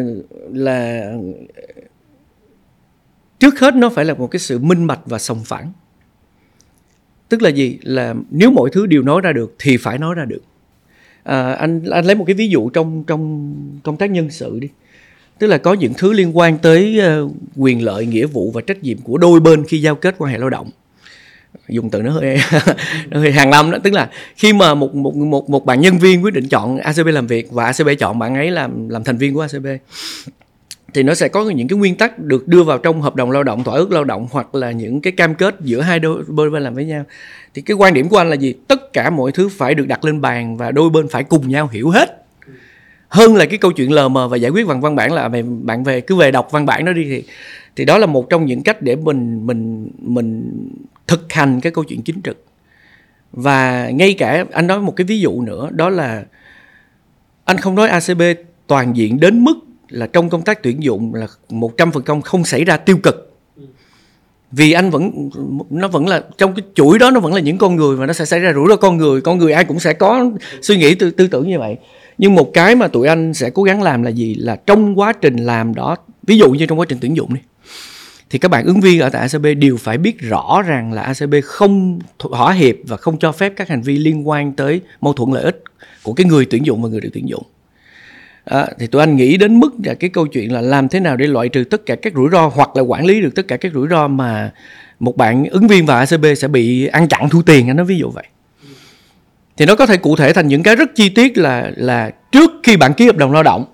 là 0.52 1.12
trước 3.38 3.60
hết 3.60 3.74
nó 3.74 3.88
phải 3.88 4.04
là 4.04 4.14
một 4.14 4.26
cái 4.26 4.40
sự 4.40 4.58
minh 4.58 4.86
bạch 4.86 5.00
và 5.06 5.18
sòng 5.18 5.44
phẳng. 5.44 5.72
Tức 7.28 7.42
là 7.42 7.50
gì? 7.50 7.78
Là 7.82 8.14
nếu 8.30 8.50
mọi 8.50 8.70
thứ 8.72 8.86
đều 8.86 9.02
nói 9.02 9.20
ra 9.20 9.32
được 9.32 9.54
thì 9.58 9.76
phải 9.76 9.98
nói 9.98 10.14
ra 10.14 10.24
được. 10.24 10.42
À, 11.22 11.52
anh 11.52 11.84
anh 11.90 12.04
lấy 12.04 12.14
một 12.14 12.24
cái 12.24 12.34
ví 12.34 12.48
dụ 12.48 12.70
trong 12.70 13.04
trong 13.06 13.54
công 13.82 13.96
tác 13.96 14.10
nhân 14.10 14.30
sự 14.30 14.58
đi. 14.60 14.68
Tức 15.38 15.46
là 15.46 15.58
có 15.58 15.74
những 15.74 15.92
thứ 15.98 16.12
liên 16.12 16.36
quan 16.36 16.58
tới 16.58 17.00
uh, 17.24 17.32
quyền 17.56 17.84
lợi 17.84 18.06
nghĩa 18.06 18.26
vụ 18.26 18.50
và 18.50 18.60
trách 18.60 18.82
nhiệm 18.82 18.98
của 18.98 19.18
đôi 19.18 19.40
bên 19.40 19.64
khi 19.68 19.80
giao 19.80 19.94
kết 19.94 20.14
quan 20.18 20.32
hệ 20.32 20.38
lao 20.38 20.50
động 20.50 20.70
dùng 21.68 21.90
từ 21.90 22.02
nó 22.02 22.10
hơi 22.10 22.38
nó 23.10 23.20
hơi 23.20 23.32
hàng 23.32 23.50
năm 23.50 23.70
đó. 23.70 23.78
Tức 23.82 23.92
là 23.92 24.10
khi 24.36 24.52
mà 24.52 24.74
một 24.74 24.94
một 24.94 25.16
một 25.16 25.50
một 25.50 25.66
bạn 25.66 25.80
nhân 25.80 25.98
viên 25.98 26.24
quyết 26.24 26.34
định 26.34 26.48
chọn 26.48 26.78
ACB 26.78 27.06
làm 27.06 27.26
việc 27.26 27.52
và 27.52 27.64
ACB 27.64 27.88
chọn 27.98 28.18
bạn 28.18 28.34
ấy 28.34 28.50
làm 28.50 28.88
làm 28.88 29.04
thành 29.04 29.16
viên 29.16 29.34
của 29.34 29.40
ACB 29.40 29.66
thì 30.94 31.02
nó 31.02 31.14
sẽ 31.14 31.28
có 31.28 31.50
những 31.50 31.68
cái 31.68 31.78
nguyên 31.78 31.96
tắc 31.96 32.18
được 32.18 32.48
đưa 32.48 32.62
vào 32.62 32.78
trong 32.78 33.02
hợp 33.02 33.16
đồng 33.16 33.30
lao 33.30 33.42
động, 33.42 33.64
thỏa 33.64 33.74
ước 33.74 33.92
lao 33.92 34.04
động 34.04 34.28
hoặc 34.30 34.54
là 34.54 34.70
những 34.70 35.00
cái 35.00 35.12
cam 35.12 35.34
kết 35.34 35.56
giữa 35.60 35.80
hai 35.80 36.00
đôi 36.00 36.24
bên 36.28 36.62
làm 36.62 36.74
với 36.74 36.84
nhau. 36.84 37.04
Thì 37.54 37.62
cái 37.62 37.74
quan 37.74 37.94
điểm 37.94 38.08
của 38.08 38.16
anh 38.16 38.30
là 38.30 38.36
gì? 38.36 38.54
Tất 38.68 38.92
cả 38.92 39.10
mọi 39.10 39.32
thứ 39.32 39.48
phải 39.48 39.74
được 39.74 39.88
đặt 39.88 40.04
lên 40.04 40.20
bàn 40.20 40.56
và 40.56 40.70
đôi 40.70 40.90
bên 40.90 41.08
phải 41.08 41.24
cùng 41.24 41.48
nhau 41.48 41.68
hiểu 41.72 41.90
hết. 41.90 42.26
Hơn 43.08 43.36
là 43.36 43.46
cái 43.46 43.58
câu 43.58 43.72
chuyện 43.72 43.92
lờ 43.92 44.08
mờ 44.08 44.28
và 44.28 44.36
giải 44.36 44.50
quyết 44.50 44.66
bằng 44.66 44.80
văn 44.80 44.96
bản 44.96 45.12
là 45.12 45.28
về 45.28 45.42
bạn 45.62 45.84
về 45.84 46.00
cứ 46.00 46.16
về 46.16 46.30
đọc 46.30 46.48
văn 46.50 46.66
bản 46.66 46.84
đó 46.84 46.92
đi 46.92 47.04
thì 47.04 47.24
thì 47.76 47.84
đó 47.84 47.98
là 47.98 48.06
một 48.06 48.30
trong 48.30 48.46
những 48.46 48.62
cách 48.62 48.82
để 48.82 48.96
mình 48.96 49.46
mình 49.46 49.90
mình 49.98 50.50
thực 51.06 51.32
hành 51.32 51.60
cái 51.60 51.72
câu 51.72 51.84
chuyện 51.84 52.02
chính 52.02 52.22
trực. 52.22 52.44
Và 53.32 53.90
ngay 53.90 54.14
cả 54.14 54.44
anh 54.52 54.66
nói 54.66 54.80
một 54.80 54.96
cái 54.96 55.04
ví 55.04 55.20
dụ 55.20 55.40
nữa 55.40 55.68
đó 55.72 55.88
là 55.88 56.24
anh 57.44 57.56
không 57.56 57.74
nói 57.74 57.88
ACB 57.88 58.22
toàn 58.66 58.96
diện 58.96 59.20
đến 59.20 59.44
mức 59.44 59.54
là 59.88 60.06
trong 60.06 60.30
công 60.30 60.42
tác 60.42 60.62
tuyển 60.62 60.82
dụng 60.82 61.14
là 61.14 61.26
một 61.48 61.76
trăm 61.76 61.92
phần 61.92 62.02
trăm 62.06 62.22
không 62.22 62.44
xảy 62.44 62.64
ra 62.64 62.76
tiêu 62.76 62.98
cực. 63.02 63.28
Vì 64.50 64.72
anh 64.72 64.90
vẫn 64.90 65.30
nó 65.70 65.88
vẫn 65.88 66.08
là 66.08 66.24
trong 66.38 66.54
cái 66.54 66.64
chuỗi 66.74 66.98
đó 66.98 67.10
nó 67.10 67.20
vẫn 67.20 67.34
là 67.34 67.40
những 67.40 67.58
con 67.58 67.76
người 67.76 67.96
và 67.96 68.06
nó 68.06 68.12
sẽ 68.12 68.24
xảy 68.24 68.40
ra 68.40 68.52
rủi 68.52 68.68
ro 68.68 68.76
con 68.76 68.96
người 68.96 69.20
con 69.20 69.38
người 69.38 69.52
ai 69.52 69.64
cũng 69.64 69.80
sẽ 69.80 69.92
có 69.92 70.30
suy 70.62 70.76
nghĩ 70.76 70.94
tư, 70.94 71.10
tư 71.10 71.26
tưởng 71.26 71.48
như 71.48 71.58
vậy. 71.58 71.76
Nhưng 72.18 72.34
một 72.34 72.50
cái 72.54 72.74
mà 72.74 72.88
tụi 72.88 73.08
anh 73.08 73.34
sẽ 73.34 73.50
cố 73.50 73.62
gắng 73.62 73.82
làm 73.82 74.02
là 74.02 74.10
gì? 74.10 74.34
Là 74.34 74.56
trong 74.56 74.98
quá 74.98 75.12
trình 75.12 75.36
làm 75.36 75.74
đó 75.74 75.96
ví 76.26 76.38
dụ 76.38 76.50
như 76.50 76.66
trong 76.66 76.78
quá 76.80 76.86
trình 76.88 76.98
tuyển 77.00 77.16
dụng 77.16 77.34
đi 77.34 77.40
thì 78.32 78.38
các 78.38 78.50
bạn 78.50 78.64
ứng 78.64 78.80
viên 78.80 79.00
ở 79.00 79.08
tại 79.08 79.28
ACB 79.32 79.46
đều 79.58 79.76
phải 79.76 79.98
biết 79.98 80.20
rõ 80.20 80.62
rằng 80.66 80.92
là 80.92 81.02
ACB 81.02 81.34
không 81.44 81.98
thỏa 82.18 82.52
hiệp 82.52 82.76
và 82.84 82.96
không 82.96 83.18
cho 83.18 83.32
phép 83.32 83.52
các 83.56 83.68
hành 83.68 83.82
vi 83.82 83.98
liên 83.98 84.28
quan 84.28 84.52
tới 84.52 84.80
mâu 85.00 85.12
thuẫn 85.12 85.30
lợi 85.32 85.42
ích 85.42 85.62
của 86.02 86.12
cái 86.12 86.26
người 86.26 86.46
tuyển 86.50 86.66
dụng 86.66 86.82
và 86.82 86.88
người 86.88 87.00
được 87.00 87.08
tuyển 87.12 87.28
dụng. 87.28 87.42
À, 88.44 88.66
thì 88.78 88.86
tụi 88.86 89.02
anh 89.02 89.16
nghĩ 89.16 89.36
đến 89.36 89.60
mức 89.60 89.70
là 89.84 89.94
cái 89.94 90.10
câu 90.10 90.26
chuyện 90.26 90.52
là 90.52 90.60
làm 90.60 90.88
thế 90.88 91.00
nào 91.00 91.16
để 91.16 91.26
loại 91.26 91.48
trừ 91.48 91.64
tất 91.64 91.86
cả 91.86 91.94
các 91.94 92.12
rủi 92.14 92.28
ro 92.32 92.46
hoặc 92.54 92.76
là 92.76 92.82
quản 92.82 93.06
lý 93.06 93.20
được 93.20 93.34
tất 93.34 93.48
cả 93.48 93.56
các 93.56 93.72
rủi 93.74 93.88
ro 93.88 94.08
mà 94.08 94.50
một 95.00 95.16
bạn 95.16 95.44
ứng 95.44 95.66
viên 95.66 95.86
vào 95.86 95.98
ACB 95.98 96.26
sẽ 96.36 96.48
bị 96.48 96.86
ăn 96.86 97.08
chặn 97.08 97.28
thu 97.28 97.42
tiền 97.42 97.70
anh 97.70 97.76
nói 97.76 97.86
ví 97.86 97.98
dụ 97.98 98.10
vậy. 98.10 98.26
Thì 99.56 99.66
nó 99.66 99.74
có 99.74 99.86
thể 99.86 99.96
cụ 99.96 100.16
thể 100.16 100.32
thành 100.32 100.48
những 100.48 100.62
cái 100.62 100.76
rất 100.76 100.94
chi 100.94 101.08
tiết 101.08 101.38
là 101.38 101.70
là 101.76 102.10
trước 102.32 102.50
khi 102.62 102.76
bạn 102.76 102.92
ký 102.94 103.06
hợp 103.06 103.16
đồng 103.16 103.32
lao 103.32 103.42
động 103.42 103.64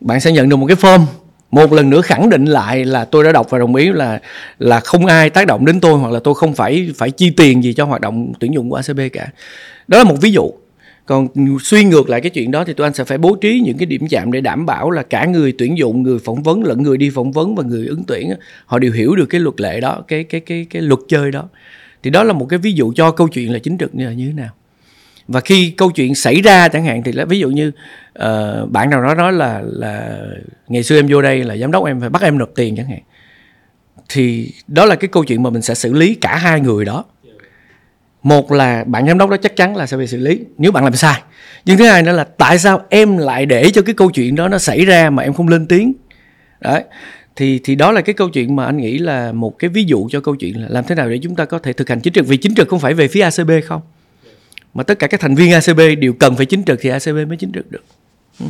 bạn 0.00 0.20
sẽ 0.20 0.32
nhận 0.32 0.48
được 0.48 0.56
một 0.56 0.66
cái 0.66 0.76
form 0.76 1.06
một 1.54 1.72
lần 1.72 1.90
nữa 1.90 2.00
khẳng 2.00 2.30
định 2.30 2.44
lại 2.44 2.84
là 2.84 3.04
tôi 3.04 3.24
đã 3.24 3.32
đọc 3.32 3.50
và 3.50 3.58
đồng 3.58 3.74
ý 3.74 3.92
là 3.92 4.20
là 4.58 4.80
không 4.80 5.06
ai 5.06 5.30
tác 5.30 5.46
động 5.46 5.66
đến 5.66 5.80
tôi 5.80 5.98
hoặc 5.98 6.12
là 6.12 6.20
tôi 6.24 6.34
không 6.34 6.54
phải 6.54 6.90
phải 6.96 7.10
chi 7.10 7.30
tiền 7.30 7.64
gì 7.64 7.72
cho 7.72 7.84
hoạt 7.84 8.00
động 8.00 8.32
tuyển 8.40 8.54
dụng 8.54 8.70
của 8.70 8.76
ACB 8.76 9.00
cả. 9.12 9.28
Đó 9.88 9.98
là 9.98 10.04
một 10.04 10.16
ví 10.20 10.32
dụ. 10.32 10.52
Còn 11.06 11.28
suy 11.62 11.84
ngược 11.84 12.10
lại 12.10 12.20
cái 12.20 12.30
chuyện 12.30 12.50
đó 12.50 12.64
thì 12.64 12.72
tụi 12.72 12.86
anh 12.86 12.94
sẽ 12.94 13.04
phải 13.04 13.18
bố 13.18 13.36
trí 13.40 13.60
những 13.60 13.78
cái 13.78 13.86
điểm 13.86 14.08
chạm 14.10 14.32
để 14.32 14.40
đảm 14.40 14.66
bảo 14.66 14.90
là 14.90 15.02
cả 15.02 15.24
người 15.24 15.54
tuyển 15.58 15.78
dụng, 15.78 16.02
người 16.02 16.18
phỏng 16.18 16.42
vấn 16.42 16.64
lẫn 16.64 16.82
người 16.82 16.96
đi 16.96 17.10
phỏng 17.10 17.32
vấn 17.32 17.54
và 17.54 17.62
người 17.62 17.86
ứng 17.86 18.02
tuyển 18.06 18.34
họ 18.66 18.78
đều 18.78 18.92
hiểu 18.92 19.16
được 19.16 19.26
cái 19.26 19.40
luật 19.40 19.60
lệ 19.60 19.80
đó, 19.80 20.02
cái 20.08 20.24
cái 20.24 20.40
cái 20.40 20.66
cái 20.70 20.82
luật 20.82 21.00
chơi 21.08 21.30
đó. 21.30 21.48
Thì 22.02 22.10
đó 22.10 22.22
là 22.22 22.32
một 22.32 22.46
cái 22.46 22.58
ví 22.58 22.72
dụ 22.72 22.92
cho 22.96 23.10
câu 23.10 23.28
chuyện 23.28 23.52
là 23.52 23.58
chính 23.58 23.78
trực 23.78 23.94
như 23.94 24.06
là 24.06 24.12
như 24.12 24.26
thế 24.26 24.32
nào 24.32 24.50
và 25.28 25.40
khi 25.40 25.70
câu 25.70 25.90
chuyện 25.90 26.14
xảy 26.14 26.40
ra 26.40 26.68
chẳng 26.68 26.84
hạn 26.84 27.02
thì 27.02 27.12
là 27.12 27.24
ví 27.24 27.38
dụ 27.38 27.50
như 27.50 27.72
uh, 28.18 28.70
bạn 28.70 28.90
nào 28.90 29.02
đó 29.02 29.14
nói 29.14 29.32
là 29.32 29.62
là 29.64 30.18
ngày 30.68 30.82
xưa 30.82 30.98
em 30.98 31.06
vô 31.08 31.22
đây 31.22 31.44
là 31.44 31.56
giám 31.56 31.70
đốc 31.70 31.86
em 31.86 32.00
phải 32.00 32.10
bắt 32.10 32.22
em 32.22 32.38
nộp 32.38 32.50
tiền 32.54 32.76
chẳng 32.76 32.88
hạn 32.88 33.00
thì 34.08 34.52
đó 34.66 34.84
là 34.84 34.94
cái 34.94 35.08
câu 35.08 35.24
chuyện 35.24 35.42
mà 35.42 35.50
mình 35.50 35.62
sẽ 35.62 35.74
xử 35.74 35.92
lý 35.92 36.14
cả 36.14 36.36
hai 36.36 36.60
người 36.60 36.84
đó. 36.84 37.04
Một 38.22 38.52
là 38.52 38.84
bạn 38.84 39.06
giám 39.06 39.18
đốc 39.18 39.30
đó 39.30 39.36
chắc 39.36 39.56
chắn 39.56 39.76
là 39.76 39.86
sẽ 39.86 39.96
bị 39.96 40.06
xử 40.06 40.16
lý 40.16 40.40
nếu 40.58 40.72
bạn 40.72 40.84
làm 40.84 40.94
sai. 40.94 41.22
Nhưng 41.64 41.78
thứ 41.78 41.86
hai 41.86 42.02
nữa 42.02 42.12
là 42.12 42.24
tại 42.24 42.58
sao 42.58 42.82
em 42.88 43.18
lại 43.18 43.46
để 43.46 43.70
cho 43.70 43.82
cái 43.82 43.94
câu 43.94 44.10
chuyện 44.10 44.34
đó 44.34 44.48
nó 44.48 44.58
xảy 44.58 44.84
ra 44.84 45.10
mà 45.10 45.22
em 45.22 45.32
không 45.32 45.48
lên 45.48 45.66
tiếng? 45.66 45.92
Đấy 46.60 46.84
thì 47.36 47.60
thì 47.64 47.74
đó 47.74 47.92
là 47.92 48.00
cái 48.00 48.14
câu 48.14 48.28
chuyện 48.28 48.56
mà 48.56 48.64
anh 48.64 48.76
nghĩ 48.76 48.98
là 48.98 49.32
một 49.32 49.58
cái 49.58 49.68
ví 49.68 49.84
dụ 49.84 50.08
cho 50.10 50.20
câu 50.20 50.36
chuyện 50.36 50.62
là 50.62 50.68
làm 50.70 50.84
thế 50.84 50.94
nào 50.94 51.08
để 51.08 51.18
chúng 51.22 51.36
ta 51.36 51.44
có 51.44 51.58
thể 51.58 51.72
thực 51.72 51.88
hành 51.88 52.00
chính 52.00 52.12
trực. 52.12 52.26
Vì 52.26 52.36
chính 52.36 52.54
trực 52.54 52.68
không 52.68 52.80
phải 52.80 52.94
về 52.94 53.08
phía 53.08 53.20
ACB 53.20 53.50
không 53.64 53.82
mà 54.74 54.82
tất 54.82 54.98
cả 54.98 55.06
các 55.06 55.20
thành 55.20 55.34
viên 55.34 55.52
ACB 55.52 55.80
đều 55.98 56.12
cần 56.12 56.36
phải 56.36 56.46
chính 56.46 56.64
trực 56.64 56.78
thì 56.82 56.90
ACB 56.90 57.28
mới 57.28 57.36
chính 57.36 57.52
trực 57.52 57.70
được. 57.70 57.84
Ừ. 58.40 58.46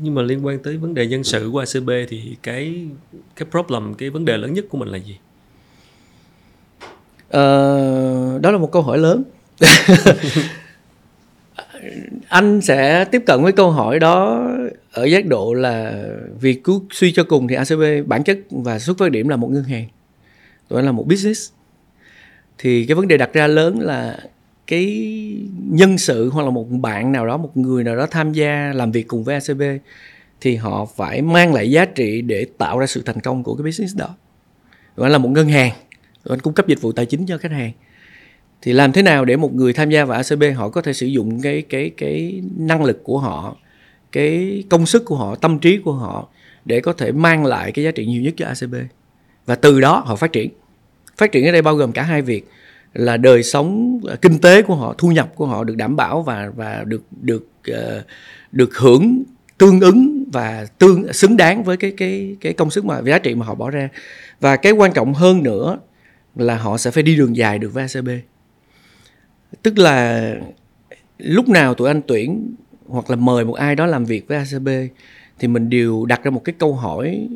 nhưng 0.00 0.14
mà 0.14 0.22
liên 0.22 0.46
quan 0.46 0.58
tới 0.62 0.76
vấn 0.76 0.94
đề 0.94 1.06
nhân 1.06 1.24
sự 1.24 1.50
của 1.52 1.58
ACB 1.58 1.90
thì 2.08 2.36
cái 2.42 2.86
cái 3.36 3.48
problem 3.50 3.94
cái 3.94 4.10
vấn 4.10 4.24
đề 4.24 4.36
lớn 4.36 4.54
nhất 4.54 4.64
của 4.68 4.78
mình 4.78 4.88
là 4.88 4.98
gì? 4.98 5.18
Uh, 7.28 8.40
đó 8.42 8.50
là 8.50 8.58
một 8.58 8.72
câu 8.72 8.82
hỏi 8.82 8.98
lớn. 8.98 9.22
Anh 12.28 12.60
sẽ 12.60 13.04
tiếp 13.04 13.22
cận 13.26 13.42
với 13.42 13.52
câu 13.52 13.70
hỏi 13.70 13.98
đó 13.98 14.46
ở 14.92 15.04
giác 15.04 15.26
độ 15.26 15.54
là 15.54 16.04
vì 16.40 16.54
cứ 16.54 16.80
suy 16.90 17.12
cho 17.12 17.24
cùng 17.24 17.48
thì 17.48 17.54
ACB 17.54 17.82
bản 18.06 18.24
chất 18.24 18.38
và 18.50 18.78
xuất 18.78 18.98
phát 18.98 19.10
điểm 19.10 19.28
là 19.28 19.36
một 19.36 19.50
ngân 19.50 19.64
hàng 19.64 19.88
tụi 20.68 20.78
anh 20.78 20.86
là 20.86 20.92
một 20.92 21.06
business. 21.06 21.52
Thì 22.58 22.86
cái 22.86 22.94
vấn 22.94 23.08
đề 23.08 23.16
đặt 23.16 23.32
ra 23.32 23.46
lớn 23.46 23.80
là 23.80 24.18
cái 24.68 24.86
nhân 25.54 25.98
sự 25.98 26.30
hoặc 26.30 26.42
là 26.42 26.50
một 26.50 26.66
bạn 26.70 27.12
nào 27.12 27.26
đó, 27.26 27.36
một 27.36 27.56
người 27.56 27.84
nào 27.84 27.96
đó 27.96 28.06
tham 28.10 28.32
gia 28.32 28.72
làm 28.74 28.92
việc 28.92 29.08
cùng 29.08 29.24
với 29.24 29.34
ACB 29.34 29.62
thì 30.40 30.56
họ 30.56 30.86
phải 30.96 31.22
mang 31.22 31.54
lại 31.54 31.70
giá 31.70 31.84
trị 31.84 32.22
để 32.22 32.46
tạo 32.58 32.78
ra 32.78 32.86
sự 32.86 33.02
thành 33.02 33.20
công 33.20 33.42
của 33.42 33.54
cái 33.54 33.64
business 33.64 33.96
đó. 33.96 34.16
Tụi 34.96 35.06
anh 35.06 35.12
là 35.12 35.18
một 35.18 35.28
ngân 35.28 35.48
hàng 35.48 35.72
anh 36.30 36.40
cung 36.40 36.54
cấp 36.54 36.66
dịch 36.66 36.80
vụ 36.80 36.92
tài 36.92 37.06
chính 37.06 37.26
cho 37.26 37.38
khách 37.38 37.52
hàng. 37.52 37.72
Thì 38.62 38.72
làm 38.72 38.92
thế 38.92 39.02
nào 39.02 39.24
để 39.24 39.36
một 39.36 39.54
người 39.54 39.72
tham 39.72 39.90
gia 39.90 40.04
vào 40.04 40.22
ACB 40.22 40.44
họ 40.56 40.68
có 40.68 40.82
thể 40.82 40.92
sử 40.92 41.06
dụng 41.06 41.40
cái 41.40 41.62
cái 41.62 41.90
cái 41.96 42.42
năng 42.56 42.84
lực 42.84 43.04
của 43.04 43.18
họ, 43.18 43.56
cái 44.12 44.64
công 44.68 44.86
sức 44.86 45.04
của 45.04 45.16
họ, 45.16 45.34
tâm 45.34 45.58
trí 45.58 45.78
của 45.78 45.92
họ 45.92 46.28
để 46.64 46.80
có 46.80 46.92
thể 46.92 47.12
mang 47.12 47.46
lại 47.46 47.72
cái 47.72 47.84
giá 47.84 47.90
trị 47.90 48.06
nhiều 48.06 48.22
nhất 48.22 48.34
cho 48.36 48.46
ACB 48.46 48.74
và 49.46 49.54
từ 49.54 49.80
đó 49.80 50.02
họ 50.06 50.16
phát 50.16 50.32
triển. 50.32 50.50
Phát 51.16 51.32
triển 51.32 51.46
ở 51.46 51.52
đây 51.52 51.62
bao 51.62 51.74
gồm 51.74 51.92
cả 51.92 52.02
hai 52.02 52.22
việc 52.22 52.48
là 52.94 53.16
đời 53.16 53.42
sống 53.42 54.00
à, 54.08 54.16
kinh 54.22 54.38
tế 54.38 54.62
của 54.62 54.74
họ, 54.74 54.94
thu 54.98 55.08
nhập 55.08 55.32
của 55.34 55.46
họ 55.46 55.64
được 55.64 55.76
đảm 55.76 55.96
bảo 55.96 56.22
và 56.22 56.52
và 56.56 56.84
được 56.86 57.02
được 57.20 57.48
ờ, 57.72 58.04
được 58.52 58.76
hưởng 58.78 59.22
tương 59.58 59.80
ứng 59.80 60.24
và 60.32 60.66
tương, 60.78 61.12
xứng 61.12 61.36
đáng 61.36 61.64
với 61.64 61.76
cái 61.76 61.92
cái 61.96 62.36
cái 62.40 62.52
công 62.52 62.70
sức 62.70 62.84
mà 62.84 63.02
giá 63.02 63.18
trị 63.18 63.34
mà 63.34 63.46
họ 63.46 63.54
bỏ 63.54 63.70
ra. 63.70 63.88
Và 64.40 64.56
cái 64.56 64.72
quan 64.72 64.92
trọng 64.92 65.14
hơn 65.14 65.42
nữa 65.42 65.78
là 66.36 66.56
họ 66.56 66.78
sẽ 66.78 66.90
phải 66.90 67.02
đi 67.02 67.16
đường 67.16 67.36
dài 67.36 67.58
được 67.58 67.74
với 67.74 67.86
ACB 67.94 68.08
tức 69.62 69.78
là 69.78 70.34
lúc 71.18 71.48
nào 71.48 71.74
tụi 71.74 71.88
anh 71.88 72.00
tuyển 72.06 72.54
hoặc 72.86 73.10
là 73.10 73.16
mời 73.16 73.44
một 73.44 73.54
ai 73.54 73.76
đó 73.76 73.86
làm 73.86 74.04
việc 74.04 74.28
với 74.28 74.38
ACB 74.38 74.68
thì 75.38 75.48
mình 75.48 75.70
đều 75.70 76.06
đặt 76.06 76.24
ra 76.24 76.30
một 76.30 76.44
cái 76.44 76.54
câu 76.58 76.74
hỏi 76.74 77.28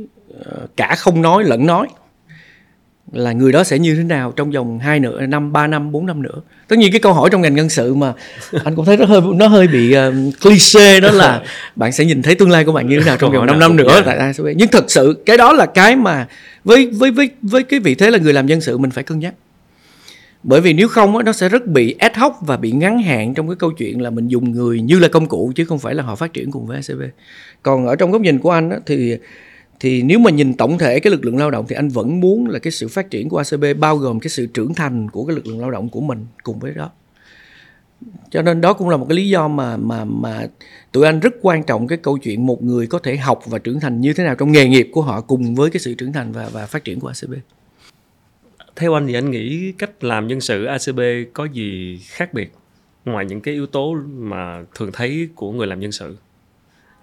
ờ, 0.44 0.66
cả 0.76 0.94
không 0.98 1.22
nói 1.22 1.44
lẫn 1.44 1.66
nói 1.66 1.88
là 3.12 3.32
người 3.32 3.52
đó 3.52 3.64
sẽ 3.64 3.78
như 3.78 3.94
thế 3.94 4.02
nào 4.02 4.32
trong 4.36 4.50
vòng 4.50 4.78
hai 4.78 5.00
nữa 5.00 5.26
năm 5.26 5.52
ba 5.52 5.66
năm 5.66 5.92
bốn 5.92 6.06
năm 6.06 6.22
nữa? 6.22 6.40
Tất 6.68 6.78
nhiên 6.78 6.92
cái 6.92 7.00
câu 7.00 7.12
hỏi 7.12 7.28
trong 7.32 7.42
ngành 7.42 7.54
nhân 7.54 7.68
sự 7.68 7.94
mà 7.94 8.12
anh 8.64 8.74
cũng 8.74 8.84
thấy 8.84 8.96
nó 8.96 9.04
hơi 9.04 9.20
nó 9.34 9.46
hơi 9.46 9.68
bị 9.68 9.94
uh, 9.96 10.14
cliché 10.40 11.00
đó 11.00 11.10
là 11.10 11.42
bạn 11.76 11.92
sẽ 11.92 12.04
nhìn 12.04 12.22
thấy 12.22 12.34
tương 12.34 12.50
lai 12.50 12.64
của 12.64 12.72
bạn 12.72 12.88
như 12.88 13.00
thế 13.00 13.06
nào 13.06 13.16
trong 13.16 13.32
vòng 13.32 13.46
5 13.46 13.58
năm 13.58 13.76
nữa. 13.76 14.02
tại 14.04 14.16
ACB 14.16 14.46
nhưng 14.56 14.68
thật 14.68 14.84
sự 14.88 15.22
cái 15.26 15.36
đó 15.36 15.52
là 15.52 15.66
cái 15.66 15.96
mà 15.96 16.26
với 16.64 16.86
với 16.86 17.10
với 17.10 17.30
với 17.42 17.62
cái 17.62 17.80
vị 17.80 17.94
thế 17.94 18.10
là 18.10 18.18
người 18.18 18.32
làm 18.32 18.46
nhân 18.46 18.60
sự 18.60 18.78
mình 18.78 18.90
phải 18.90 19.04
cân 19.04 19.18
nhắc. 19.18 19.34
Bởi 20.42 20.60
vì 20.60 20.72
nếu 20.72 20.88
không 20.88 21.24
nó 21.24 21.32
sẽ 21.32 21.48
rất 21.48 21.66
bị 21.66 21.94
ad 21.98 22.12
hoc 22.16 22.32
và 22.40 22.56
bị 22.56 22.72
ngắn 22.72 23.02
hạn 23.02 23.34
trong 23.34 23.48
cái 23.48 23.56
câu 23.56 23.70
chuyện 23.70 24.02
là 24.02 24.10
mình 24.10 24.28
dùng 24.28 24.52
người 24.52 24.80
như 24.80 24.98
là 24.98 25.08
công 25.08 25.26
cụ 25.26 25.52
chứ 25.54 25.64
không 25.64 25.78
phải 25.78 25.94
là 25.94 26.02
họ 26.02 26.16
phát 26.16 26.32
triển 26.32 26.50
cùng 26.50 26.66
với 26.66 26.76
ACB 26.76 27.02
còn 27.62 27.86
ở 27.86 27.96
trong 27.96 28.10
góc 28.10 28.20
nhìn 28.20 28.38
của 28.38 28.50
anh 28.50 28.70
thì 28.86 29.16
thì 29.82 30.02
nếu 30.02 30.18
mà 30.18 30.30
nhìn 30.30 30.54
tổng 30.54 30.78
thể 30.78 31.00
cái 31.00 31.10
lực 31.10 31.24
lượng 31.24 31.36
lao 31.36 31.50
động 31.50 31.66
thì 31.68 31.76
anh 31.76 31.88
vẫn 31.88 32.20
muốn 32.20 32.46
là 32.46 32.58
cái 32.58 32.70
sự 32.70 32.88
phát 32.88 33.10
triển 33.10 33.28
của 33.28 33.38
ACB 33.38 33.64
bao 33.78 33.96
gồm 33.96 34.20
cái 34.20 34.28
sự 34.28 34.46
trưởng 34.46 34.74
thành 34.74 35.10
của 35.10 35.24
cái 35.24 35.36
lực 35.36 35.46
lượng 35.46 35.60
lao 35.60 35.70
động 35.70 35.88
của 35.88 36.00
mình 36.00 36.26
cùng 36.42 36.58
với 36.58 36.72
đó. 36.74 36.90
Cho 38.30 38.42
nên 38.42 38.60
đó 38.60 38.72
cũng 38.72 38.88
là 38.88 38.96
một 38.96 39.06
cái 39.08 39.16
lý 39.16 39.28
do 39.28 39.48
mà 39.48 39.76
mà 39.76 40.04
mà 40.04 40.46
tụi 40.92 41.06
anh 41.06 41.20
rất 41.20 41.34
quan 41.42 41.62
trọng 41.62 41.86
cái 41.86 41.98
câu 41.98 42.18
chuyện 42.18 42.46
một 42.46 42.62
người 42.62 42.86
có 42.86 42.98
thể 42.98 43.16
học 43.16 43.42
và 43.46 43.58
trưởng 43.58 43.80
thành 43.80 44.00
như 44.00 44.12
thế 44.12 44.24
nào 44.24 44.34
trong 44.34 44.52
nghề 44.52 44.68
nghiệp 44.68 44.88
của 44.92 45.02
họ 45.02 45.20
cùng 45.20 45.54
với 45.54 45.70
cái 45.70 45.80
sự 45.80 45.94
trưởng 45.94 46.12
thành 46.12 46.32
và 46.32 46.48
và 46.52 46.66
phát 46.66 46.84
triển 46.84 47.00
của 47.00 47.08
ACB 47.08 47.34
theo 48.76 48.94
anh 48.94 49.06
thì 49.06 49.14
anh 49.14 49.30
nghĩ 49.30 49.72
cách 49.72 50.04
làm 50.04 50.26
nhân 50.26 50.40
sự 50.40 50.64
ACB 50.64 51.00
có 51.32 51.44
gì 51.44 51.98
khác 52.06 52.34
biệt 52.34 52.52
ngoài 53.04 53.24
những 53.24 53.40
cái 53.40 53.54
yếu 53.54 53.66
tố 53.66 53.96
mà 54.06 54.64
thường 54.74 54.90
thấy 54.92 55.28
của 55.34 55.52
người 55.52 55.66
làm 55.66 55.80
nhân 55.80 55.92
sự? 55.92 56.16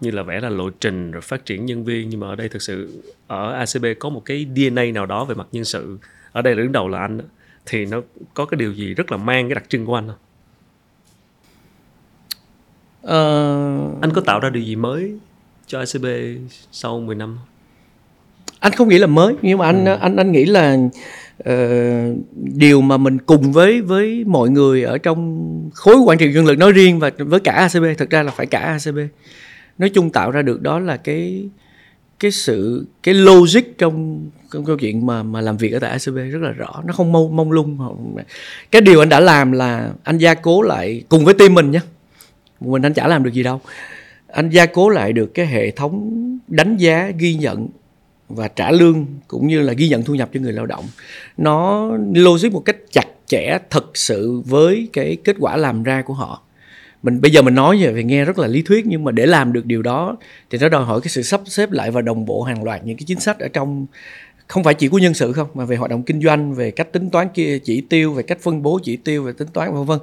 Như 0.01 0.11
là 0.11 0.23
vẽ 0.23 0.39
là 0.39 0.49
lộ 0.49 0.69
trình 0.69 1.11
rồi 1.11 1.21
phát 1.21 1.45
triển 1.45 1.65
nhân 1.65 1.83
viên 1.83 2.09
nhưng 2.09 2.19
mà 2.19 2.27
ở 2.27 2.35
đây 2.35 2.49
thực 2.49 2.61
sự 2.61 3.03
ở 3.27 3.53
ACB 3.53 3.85
có 3.99 4.09
một 4.09 4.21
cái 4.25 4.47
DNA 4.55 4.83
nào 4.93 5.05
đó 5.05 5.25
về 5.25 5.35
mặt 5.35 5.47
nhân 5.51 5.65
sự 5.65 5.97
ở 6.31 6.41
đây 6.41 6.55
là 6.55 6.61
đứng 6.61 6.71
đầu 6.71 6.87
là 6.87 6.99
anh 6.99 7.19
thì 7.65 7.85
nó 7.85 8.01
có 8.33 8.45
cái 8.45 8.57
điều 8.57 8.73
gì 8.73 8.93
rất 8.93 9.11
là 9.11 9.17
mang 9.17 9.49
cái 9.49 9.55
đặc 9.55 9.63
trưng 9.69 9.85
của 9.85 9.95
anh 9.95 10.07
không? 10.07 10.17
Uh... 13.03 14.01
Anh 14.01 14.11
có 14.13 14.21
tạo 14.21 14.39
ra 14.39 14.49
điều 14.49 14.63
gì 14.63 14.75
mới 14.75 15.19
cho 15.67 15.79
ACB 15.79 16.05
sau 16.71 16.99
10 16.99 17.15
năm? 17.15 17.37
Anh 18.59 18.71
không 18.71 18.87
nghĩ 18.87 18.97
là 18.97 19.07
mới 19.07 19.35
nhưng 19.41 19.57
mà 19.57 19.65
anh 19.65 19.85
ừ. 19.85 19.97
anh 20.01 20.15
anh 20.15 20.31
nghĩ 20.31 20.45
là 20.45 20.77
uh, 21.49 22.17
điều 22.33 22.81
mà 22.81 22.97
mình 22.97 23.17
cùng 23.17 23.51
với 23.51 23.81
với 23.81 24.23
mọi 24.27 24.49
người 24.49 24.83
ở 24.83 24.97
trong 24.97 25.69
khối 25.73 25.95
quản 25.97 26.17
trị 26.17 26.33
nhân 26.33 26.45
lực 26.45 26.57
nói 26.57 26.71
riêng 26.71 26.99
và 26.99 27.11
với 27.17 27.39
cả 27.39 27.51
ACB 27.51 27.83
thật 27.97 28.09
ra 28.09 28.23
là 28.23 28.31
phải 28.31 28.45
cả 28.45 28.59
ACB 28.59 28.97
nói 29.79 29.89
chung 29.89 30.09
tạo 30.09 30.31
ra 30.31 30.41
được 30.41 30.61
đó 30.61 30.79
là 30.79 30.97
cái 30.97 31.49
cái 32.19 32.31
sự 32.31 32.85
cái 33.03 33.13
logic 33.13 33.77
trong, 33.77 34.25
trong 34.53 34.65
câu 34.65 34.77
chuyện 34.77 35.05
mà 35.05 35.23
mà 35.23 35.41
làm 35.41 35.57
việc 35.57 35.73
ở 35.73 35.79
tại 35.79 35.89
ACB 35.89 36.15
rất 36.15 36.41
là 36.41 36.51
rõ. 36.51 36.81
Nó 36.85 36.93
không 36.93 37.11
mông 37.11 37.35
mông 37.35 37.51
lung. 37.51 37.77
Cái 38.71 38.81
điều 38.81 39.01
anh 39.01 39.09
đã 39.09 39.19
làm 39.19 39.51
là 39.51 39.89
anh 40.03 40.17
gia 40.17 40.33
cố 40.33 40.61
lại 40.61 41.03
cùng 41.09 41.25
với 41.25 41.33
team 41.33 41.53
mình 41.53 41.71
nhé. 41.71 41.79
Mình 42.59 42.85
anh 42.85 42.93
chả 42.93 43.07
làm 43.07 43.23
được 43.23 43.33
gì 43.33 43.43
đâu. 43.43 43.61
Anh 44.27 44.49
gia 44.49 44.65
cố 44.65 44.89
lại 44.89 45.13
được 45.13 45.33
cái 45.33 45.47
hệ 45.47 45.71
thống 45.71 46.21
đánh 46.47 46.77
giá 46.77 47.11
ghi 47.17 47.35
nhận 47.35 47.67
và 48.29 48.47
trả 48.47 48.71
lương 48.71 49.05
cũng 49.27 49.47
như 49.47 49.61
là 49.61 49.73
ghi 49.73 49.89
nhận 49.89 50.03
thu 50.03 50.15
nhập 50.15 50.29
cho 50.33 50.39
người 50.39 50.53
lao 50.53 50.65
động. 50.65 50.85
Nó 51.37 51.89
logic 52.13 52.51
một 52.51 52.61
cách 52.65 52.77
chặt 52.91 53.05
chẽ 53.25 53.57
thật 53.69 53.97
sự 53.97 54.41
với 54.45 54.89
cái 54.93 55.17
kết 55.23 55.35
quả 55.39 55.57
làm 55.57 55.83
ra 55.83 56.01
của 56.01 56.13
họ 56.13 56.41
mình, 57.03 57.21
bây 57.21 57.31
giờ 57.31 57.41
mình 57.41 57.55
nói 57.55 57.77
về 57.77 58.03
nghe 58.03 58.25
rất 58.25 58.39
là 58.39 58.47
lý 58.47 58.61
thuyết 58.61 58.85
nhưng 58.87 59.03
mà 59.03 59.11
để 59.11 59.25
làm 59.25 59.53
được 59.53 59.65
điều 59.65 59.81
đó 59.81 60.17
thì 60.49 60.57
nó 60.61 60.69
đòi 60.69 60.85
hỏi 60.85 61.01
cái 61.01 61.09
sự 61.09 61.21
sắp 61.21 61.41
xếp 61.45 61.71
lại 61.71 61.91
và 61.91 62.01
đồng 62.01 62.25
bộ 62.25 62.41
hàng 62.41 62.63
loạt 62.63 62.85
những 62.85 62.97
cái 62.97 63.03
chính 63.07 63.19
sách 63.19 63.39
ở 63.39 63.47
trong, 63.47 63.85
không 64.47 64.63
phải 64.63 64.73
chỉ 64.73 64.87
của 64.87 64.97
nhân 64.97 65.13
sự 65.13 65.33
không, 65.33 65.47
mà 65.53 65.65
về 65.65 65.75
hoạt 65.75 65.91
động 65.91 66.03
kinh 66.03 66.21
doanh, 66.21 66.53
về 66.53 66.71
cách 66.71 66.91
tính 66.91 67.09
toán 67.09 67.27
kia, 67.33 67.59
chỉ 67.59 67.81
tiêu, 67.81 68.13
về 68.13 68.23
cách 68.23 68.37
phân 68.41 68.61
bố 68.61 68.79
chỉ 68.83 68.97
tiêu, 68.97 69.23
về 69.23 69.31
tính 69.37 69.47
toán, 69.53 69.73
vân 69.73 69.85
vân. 69.85 69.99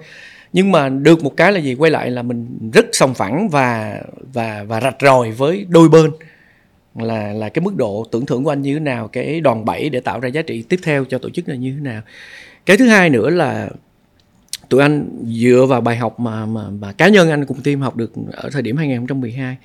Nhưng 0.53 0.73
mà 0.73 0.89
được 0.89 1.25
một 1.25 1.37
cái 1.37 1.53
là 1.53 1.61
gì? 1.61 1.75
Quay 1.75 1.91
lại 1.91 2.11
là 2.11 2.23
mình 2.23 2.71
rất 2.73 2.87
sòng 2.93 3.15
phẳng 3.15 3.49
và 3.49 4.01
và 4.33 4.65
và 4.69 4.81
rạch 4.81 4.97
ròi 5.01 5.31
với 5.31 5.67
đôi 5.69 5.89
bên 5.89 6.11
là 6.95 7.33
là 7.33 7.49
cái 7.49 7.63
mức 7.63 7.77
độ 7.77 8.07
tưởng 8.13 8.27
thưởng 8.27 8.45
của 8.45 8.53
anh 8.53 8.63
như 8.63 8.75
thế 8.75 8.81
nào, 8.81 9.09
cái 9.09 9.41
đòn 9.41 9.65
bẩy 9.65 9.91
để 9.91 10.01
tạo 10.01 10.21
ra 10.21 10.29
giá 10.29 10.43
trị 10.43 10.63
tiếp 10.69 10.81
theo 10.83 11.05
cho 11.05 11.19
tổ 11.19 11.31
chức 11.31 11.49
là 11.49 11.55
như 11.55 11.71
thế 11.71 11.81
nào. 11.81 12.03
Cái 12.67 12.77
thứ 12.77 12.89
hai 12.89 13.11
nữa 13.11 13.31
là 13.31 13.69
tụi 14.69 14.83
anh 14.83 15.09
dựa 15.27 15.67
vào 15.69 15.81
bài 15.81 15.97
học 15.97 16.21
mà 16.21 16.47
mà, 16.47 16.71
mà 16.71 16.93
cá 16.93 17.09
nhân 17.09 17.31
anh 17.31 17.47
cùng 17.47 17.63
team 17.63 17.81
học 17.81 17.97
được 17.97 18.13
ở 18.33 18.51
thời 18.51 18.63
điểm 18.63 18.77
2012 18.77 19.57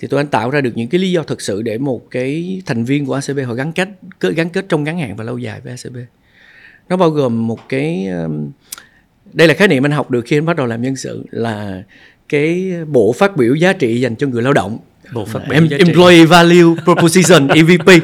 thì 0.00 0.08
tụi 0.08 0.20
anh 0.20 0.26
tạo 0.26 0.50
ra 0.50 0.60
được 0.60 0.72
những 0.74 0.88
cái 0.88 1.00
lý 1.00 1.12
do 1.12 1.22
thực 1.22 1.40
sự 1.40 1.62
để 1.62 1.78
một 1.78 2.10
cái 2.10 2.62
thành 2.66 2.84
viên 2.84 3.06
của 3.06 3.14
ACB 3.14 3.38
họ 3.46 3.54
gắn 3.54 3.72
kết 3.72 3.88
gắn 4.20 4.48
kết 4.48 4.66
trong 4.68 4.84
ngắn 4.84 4.98
hạn 4.98 5.16
và 5.16 5.24
lâu 5.24 5.38
dài 5.38 5.60
với 5.60 5.72
ACB 5.72 5.96
nó 6.88 6.96
bao 6.96 7.10
gồm 7.10 7.46
một 7.46 7.68
cái 7.68 8.06
um, 8.06 8.50
đây 9.32 9.48
là 9.48 9.54
khái 9.54 9.68
niệm 9.68 9.84
anh 9.84 9.92
học 9.92 10.10
được 10.10 10.24
khi 10.26 10.36
anh 10.36 10.46
bắt 10.46 10.56
đầu 10.56 10.66
làm 10.66 10.82
nhân 10.82 10.96
sự 10.96 11.24
là 11.30 11.82
cái 12.28 12.72
bộ 12.86 13.12
phát 13.12 13.36
biểu 13.36 13.54
giá 13.54 13.72
trị 13.72 14.00
dành 14.00 14.16
cho 14.16 14.26
người 14.26 14.42
lao 14.42 14.52
động. 14.52 14.78
Bộ 15.14 15.24
phát 15.24 15.40
biểu 15.48 15.60
em, 15.60 15.68
employee 15.78 16.24
value 16.24 16.82
proposition 16.84 17.48
EVP 17.54 18.02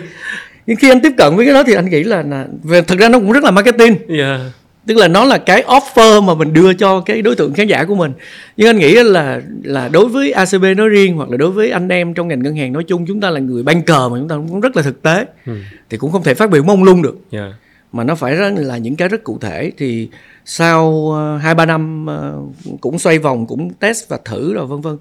nhưng 0.66 0.76
khi 0.76 0.90
anh 0.90 1.00
tiếp 1.00 1.12
cận 1.16 1.36
với 1.36 1.46
cái 1.46 1.54
đó 1.54 1.62
thì 1.66 1.74
anh 1.74 1.90
nghĩ 1.90 2.04
là, 2.04 2.22
là 2.22 2.46
về 2.62 2.82
thật 2.82 2.98
ra 2.98 3.08
nó 3.08 3.18
cũng 3.18 3.32
rất 3.32 3.44
là 3.44 3.50
marketing. 3.50 3.96
Yeah 4.08 4.40
tức 4.86 4.96
là 4.96 5.08
nó 5.08 5.24
là 5.24 5.38
cái 5.38 5.64
offer 5.66 6.22
mà 6.22 6.34
mình 6.34 6.52
đưa 6.52 6.74
cho 6.74 7.00
cái 7.00 7.22
đối 7.22 7.36
tượng 7.36 7.54
khán 7.54 7.66
giả 7.66 7.84
của 7.84 7.94
mình. 7.94 8.12
Nhưng 8.56 8.68
anh 8.68 8.78
nghĩ 8.78 8.94
là 8.94 9.40
là 9.62 9.88
đối 9.88 10.08
với 10.08 10.32
ACB 10.32 10.64
nói 10.76 10.88
riêng 10.88 11.16
hoặc 11.16 11.30
là 11.30 11.36
đối 11.36 11.50
với 11.50 11.70
anh 11.70 11.88
em 11.88 12.14
trong 12.14 12.28
ngành 12.28 12.42
ngân 12.42 12.56
hàng 12.56 12.72
nói 12.72 12.84
chung 12.84 13.06
chúng 13.06 13.20
ta 13.20 13.30
là 13.30 13.40
người 13.40 13.62
banker 13.62 13.96
mà 13.96 14.18
chúng 14.18 14.28
ta 14.28 14.36
cũng 14.36 14.60
rất 14.60 14.76
là 14.76 14.82
thực 14.82 15.02
tế. 15.02 15.26
Ừ. 15.46 15.52
thì 15.90 15.96
cũng 15.96 16.12
không 16.12 16.22
thể 16.22 16.34
phát 16.34 16.50
biểu 16.50 16.62
mông 16.62 16.84
lung 16.84 17.02
được. 17.02 17.18
Yeah. 17.30 17.52
mà 17.92 18.04
nó 18.04 18.14
phải 18.14 18.34
là 18.34 18.78
những 18.78 18.96
cái 18.96 19.08
rất 19.08 19.24
cụ 19.24 19.38
thể. 19.38 19.72
Thì 19.78 20.08
sau 20.44 21.10
ờ, 21.12 21.36
hai 21.36 21.54
ba 21.54 21.66
năm 21.66 22.06
ờ, 22.06 22.38
cũng 22.80 22.98
xoay 22.98 23.18
vòng 23.18 23.46
cũng 23.46 23.72
test 23.74 24.08
và 24.08 24.18
thử 24.24 24.54
rồi 24.54 24.66
vân 24.66 24.80
vân. 24.80 24.96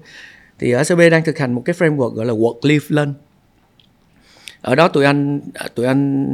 Thì 0.58 0.72
ACB 0.72 1.00
đang 1.10 1.24
thực 1.24 1.38
hành 1.38 1.52
một 1.52 1.62
cái 1.64 1.74
framework 1.78 2.08
gọi 2.08 2.26
là 2.26 2.32
work 2.32 2.58
live 2.62 2.84
learn. 2.88 3.14
Ở 4.60 4.74
đó 4.74 4.88
tụi 4.88 5.04
anh 5.04 5.40
tụi 5.74 5.86
anh 5.86 6.26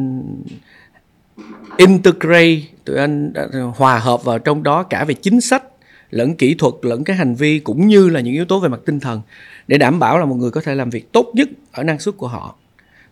integrate 1.76 2.60
tụi 2.84 2.96
anh 2.96 3.32
hòa 3.76 3.98
hợp 3.98 4.24
vào 4.24 4.38
trong 4.38 4.62
đó 4.62 4.82
cả 4.82 5.04
về 5.04 5.14
chính 5.14 5.40
sách 5.40 5.62
lẫn 6.10 6.34
kỹ 6.34 6.54
thuật 6.54 6.74
lẫn 6.82 7.04
cái 7.04 7.16
hành 7.16 7.34
vi 7.34 7.58
cũng 7.58 7.86
như 7.86 8.08
là 8.08 8.20
những 8.20 8.34
yếu 8.34 8.44
tố 8.44 8.60
về 8.60 8.68
mặt 8.68 8.80
tinh 8.86 9.00
thần 9.00 9.20
để 9.68 9.78
đảm 9.78 9.98
bảo 9.98 10.18
là 10.18 10.24
một 10.24 10.34
người 10.34 10.50
có 10.50 10.60
thể 10.60 10.74
làm 10.74 10.90
việc 10.90 11.12
tốt 11.12 11.30
nhất 11.34 11.48
ở 11.72 11.82
năng 11.82 11.98
suất 11.98 12.16
của 12.16 12.28
họ 12.28 12.54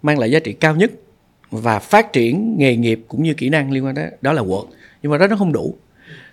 mang 0.03 0.19
lại 0.19 0.31
giá 0.31 0.39
trị 0.39 0.53
cao 0.53 0.77
nhất 0.77 0.91
và 1.51 1.79
phát 1.79 2.13
triển 2.13 2.55
nghề 2.59 2.77
nghiệp 2.77 3.01
cũng 3.09 3.23
như 3.23 3.35
kỹ 3.35 3.49
năng 3.49 3.73
liên 3.73 3.85
quan 3.85 3.95
đó, 3.95 4.03
đó 4.21 4.33
là 4.33 4.43
work. 4.43 4.67
Nhưng 5.03 5.13
mà 5.13 5.19
đó 5.19 5.27
nó 5.27 5.37
không 5.37 5.53
đủ. 5.53 5.75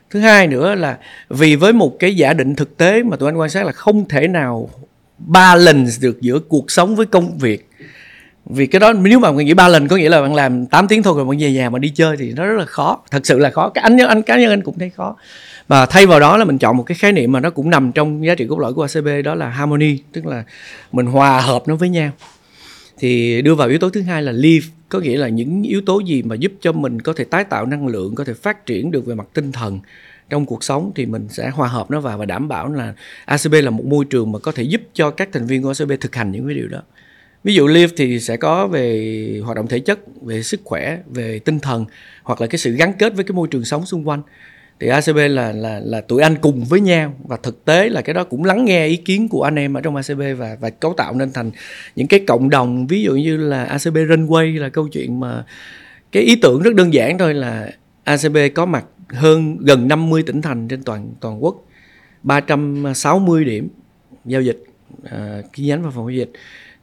Thứ 0.10 0.20
hai 0.20 0.48
nữa 0.48 0.76
là 0.76 0.98
vì 1.30 1.56
với 1.56 1.74
một 1.74 2.00
cái 2.00 2.16
giả 2.16 2.34
định 2.34 2.56
thực 2.56 2.78
tế 2.78 3.04
mà 3.04 3.18
tụi 3.18 3.30
anh 3.30 3.38
quan 3.38 3.50
sát 3.50 3.66
là 3.66 3.72
không 3.72 4.08
thể 4.08 4.28
nào 4.28 4.70
balance 5.18 5.92
được 6.02 6.22
giữa 6.22 6.40
cuộc 6.40 6.72
sống 6.72 6.96
với 6.96 7.06
công 7.06 7.38
việc 7.38 7.70
vì 8.46 8.68
cái 8.68 8.80
đó, 8.80 8.94
nếu 8.94 9.20
mà 9.20 9.32
mình 9.32 9.48
nghĩ 9.48 9.54
ba 9.54 9.68
lần 9.68 9.88
có 9.88 9.96
nghĩa 9.96 10.10
là 10.10 10.22
bạn 10.22 10.36
làm 10.36 10.66
8 10.66 10.88
tiếng 10.88 11.04
thôi 11.04 11.14
rồi 11.16 11.26
bạn 11.26 11.38
về 11.40 11.52
nhà 11.52 11.70
mà 11.70 11.80
đi 11.80 11.90
chơi 11.90 12.18
thì 12.18 12.34
nó 12.34 12.46
rất 12.46 12.60
là 12.60 12.66
khó. 12.66 13.04
Thật 13.12 13.26
sự 13.26 13.40
là 13.40 13.50
khó. 13.50 13.70
Cái 13.70 13.82
anh 13.82 13.98
anh 13.98 14.22
cá 14.22 14.38
nhân 14.38 14.50
anh 14.50 14.62
cũng 14.62 14.80
thấy 14.80 14.90
khó. 14.90 15.16
Và 15.68 15.86
thay 15.86 16.06
vào 16.06 16.20
đó 16.20 16.38
là 16.38 16.46
mình 16.46 16.58
chọn 16.58 16.78
một 16.78 16.84
cái 16.84 16.96
khái 16.96 17.12
niệm 17.12 17.32
mà 17.32 17.40
nó 17.40 17.50
cũng 17.50 17.70
nằm 17.70 17.92
trong 17.92 18.26
giá 18.26 18.36
trị 18.36 18.46
cốt 18.50 18.60
lõi 18.60 18.74
của 18.74 18.88
ACB 18.94 19.08
đó 19.26 19.36
là 19.36 19.50
harmony, 19.50 19.98
tức 20.12 20.26
là 20.26 20.44
mình 20.92 21.06
hòa 21.06 21.42
hợp 21.42 21.64
nó 21.68 21.76
với 21.76 21.90
nhau. 21.90 22.12
Thì 22.98 23.42
đưa 23.42 23.56
vào 23.56 23.68
yếu 23.68 23.80
tố 23.80 23.90
thứ 23.90 24.02
hai 24.02 24.22
là 24.22 24.32
live, 24.32 24.66
có 24.90 25.00
nghĩa 25.00 25.18
là 25.18 25.28
những 25.28 25.64
yếu 25.64 25.82
tố 25.86 26.00
gì 26.00 26.24
mà 26.24 26.36
giúp 26.36 26.52
cho 26.62 26.72
mình 26.72 27.02
có 27.02 27.14
thể 27.14 27.24
tái 27.24 27.44
tạo 27.44 27.66
năng 27.66 27.88
lượng, 27.88 28.16
có 28.16 28.24
thể 28.24 28.34
phát 28.34 28.66
triển 28.66 28.92
được 28.92 29.06
về 29.06 29.16
mặt 29.16 29.28
tinh 29.34 29.52
thần 29.52 29.80
trong 30.30 30.46
cuộc 30.46 30.64
sống 30.64 30.92
thì 30.96 31.06
mình 31.06 31.28
sẽ 31.30 31.50
hòa 31.50 31.68
hợp 31.68 31.92
nó 31.92 32.00
vào 32.00 32.18
và 32.18 32.26
đảm 32.26 32.48
bảo 32.48 32.74
là 32.74 32.94
ACB 33.26 33.54
là 33.54 33.70
một 33.70 33.86
môi 33.86 34.06
trường 34.06 34.32
mà 34.32 34.40
có 34.40 34.52
thể 34.52 34.64
giúp 34.64 34.82
cho 34.94 35.10
các 35.10 35.30
thành 35.34 35.48
viên 35.48 35.64
của 35.64 35.74
ACB 35.80 35.92
thực 36.02 36.16
hành 36.16 36.32
những 36.32 36.48
cái 36.48 36.56
điều 36.56 36.68
đó 36.68 36.80
ví 37.44 37.54
dụ 37.54 37.68
live 37.68 37.94
thì 37.98 38.20
sẽ 38.20 38.38
có 38.38 38.68
về 38.68 39.42
hoạt 39.44 39.58
động 39.58 39.68
thể 39.68 39.80
chất 39.80 40.00
về 40.22 40.44
sức 40.44 40.62
khỏe 40.64 40.98
về 41.08 41.40
tinh 41.40 41.60
thần 41.60 41.86
hoặc 42.24 42.42
là 42.42 42.48
cái 42.48 42.58
sự 42.58 42.72
gắn 42.72 42.94
kết 43.00 43.16
với 43.16 43.24
cái 43.24 43.36
môi 43.36 43.48
trường 43.48 43.66
sống 43.66 43.86
xung 43.86 44.08
quanh. 44.08 44.22
Thì 44.80 44.88
ACB 44.88 45.18
là 45.18 45.52
là 45.52 45.82
là 45.84 46.02
tụi 46.02 46.22
anh 46.22 46.36
cùng 46.42 46.64
với 46.64 46.82
nhau 46.82 47.14
và 47.28 47.38
thực 47.44 47.66
tế 47.66 47.90
là 47.90 48.02
cái 48.02 48.14
đó 48.14 48.24
cũng 48.24 48.46
lắng 48.46 48.66
nghe 48.66 48.88
ý 48.88 48.96
kiến 48.96 49.30
của 49.30 49.44
anh 49.44 49.56
em 49.56 49.74
ở 49.74 49.82
trong 49.82 49.96
ACB 49.96 50.22
và 50.38 50.58
và 50.60 50.70
cấu 50.70 50.94
tạo 50.94 51.14
nên 51.14 51.32
thành 51.34 51.52
những 51.96 52.08
cái 52.08 52.20
cộng 52.28 52.50
đồng. 52.50 52.88
Ví 52.88 53.04
dụ 53.04 53.16
như 53.16 53.38
là 53.38 53.64
ACB 53.64 53.98
Runway 53.98 54.60
là 54.60 54.70
câu 54.70 54.88
chuyện 54.88 55.20
mà 55.20 55.46
cái 56.12 56.24
ý 56.24 56.36
tưởng 56.36 56.62
rất 56.62 56.76
đơn 56.76 56.94
giản 56.94 57.18
thôi 57.18 57.34
là 57.34 57.72
ACB 58.04 58.38
có 58.56 58.66
mặt 58.66 58.86
hơn 59.08 59.58
gần 59.60 59.88
50 59.88 60.24
tỉnh 60.24 60.42
thành 60.42 60.68
trên 60.68 60.84
toàn 60.84 61.10
toàn 61.20 61.44
quốc 61.44 61.66
360 62.24 63.46
điểm 63.46 63.68
giao 64.26 64.42
dịch 64.42 64.64
uh, 65.06 65.54
chi 65.54 65.66
nhánh 65.66 65.84
và 65.84 65.90
phòng 65.90 66.06
giao 66.06 66.18
dịch 66.26 66.32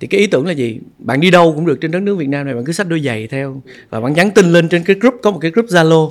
thì 0.01 0.07
cái 0.07 0.21
ý 0.21 0.27
tưởng 0.27 0.47
là 0.47 0.53
gì? 0.53 0.79
Bạn 0.99 1.21
đi 1.21 1.31
đâu 1.31 1.53
cũng 1.57 1.67
được 1.67 1.79
trên 1.81 1.91
đất 1.91 2.01
nước 2.01 2.17
Việt 2.17 2.29
Nam 2.29 2.47
này, 2.47 2.55
bạn 2.55 2.65
cứ 2.65 2.73
xách 2.73 2.89
đôi 2.89 3.01
giày 3.01 3.27
theo 3.27 3.63
và 3.91 4.01
bạn 4.01 4.13
nhắn 4.13 4.31
tin 4.31 4.53
lên 4.53 4.69
trên 4.69 4.85
cái 4.85 4.97
group, 5.01 5.15
có 5.23 5.31
một 5.31 5.39
cái 5.39 5.51
group 5.51 5.67
Zalo 5.67 6.11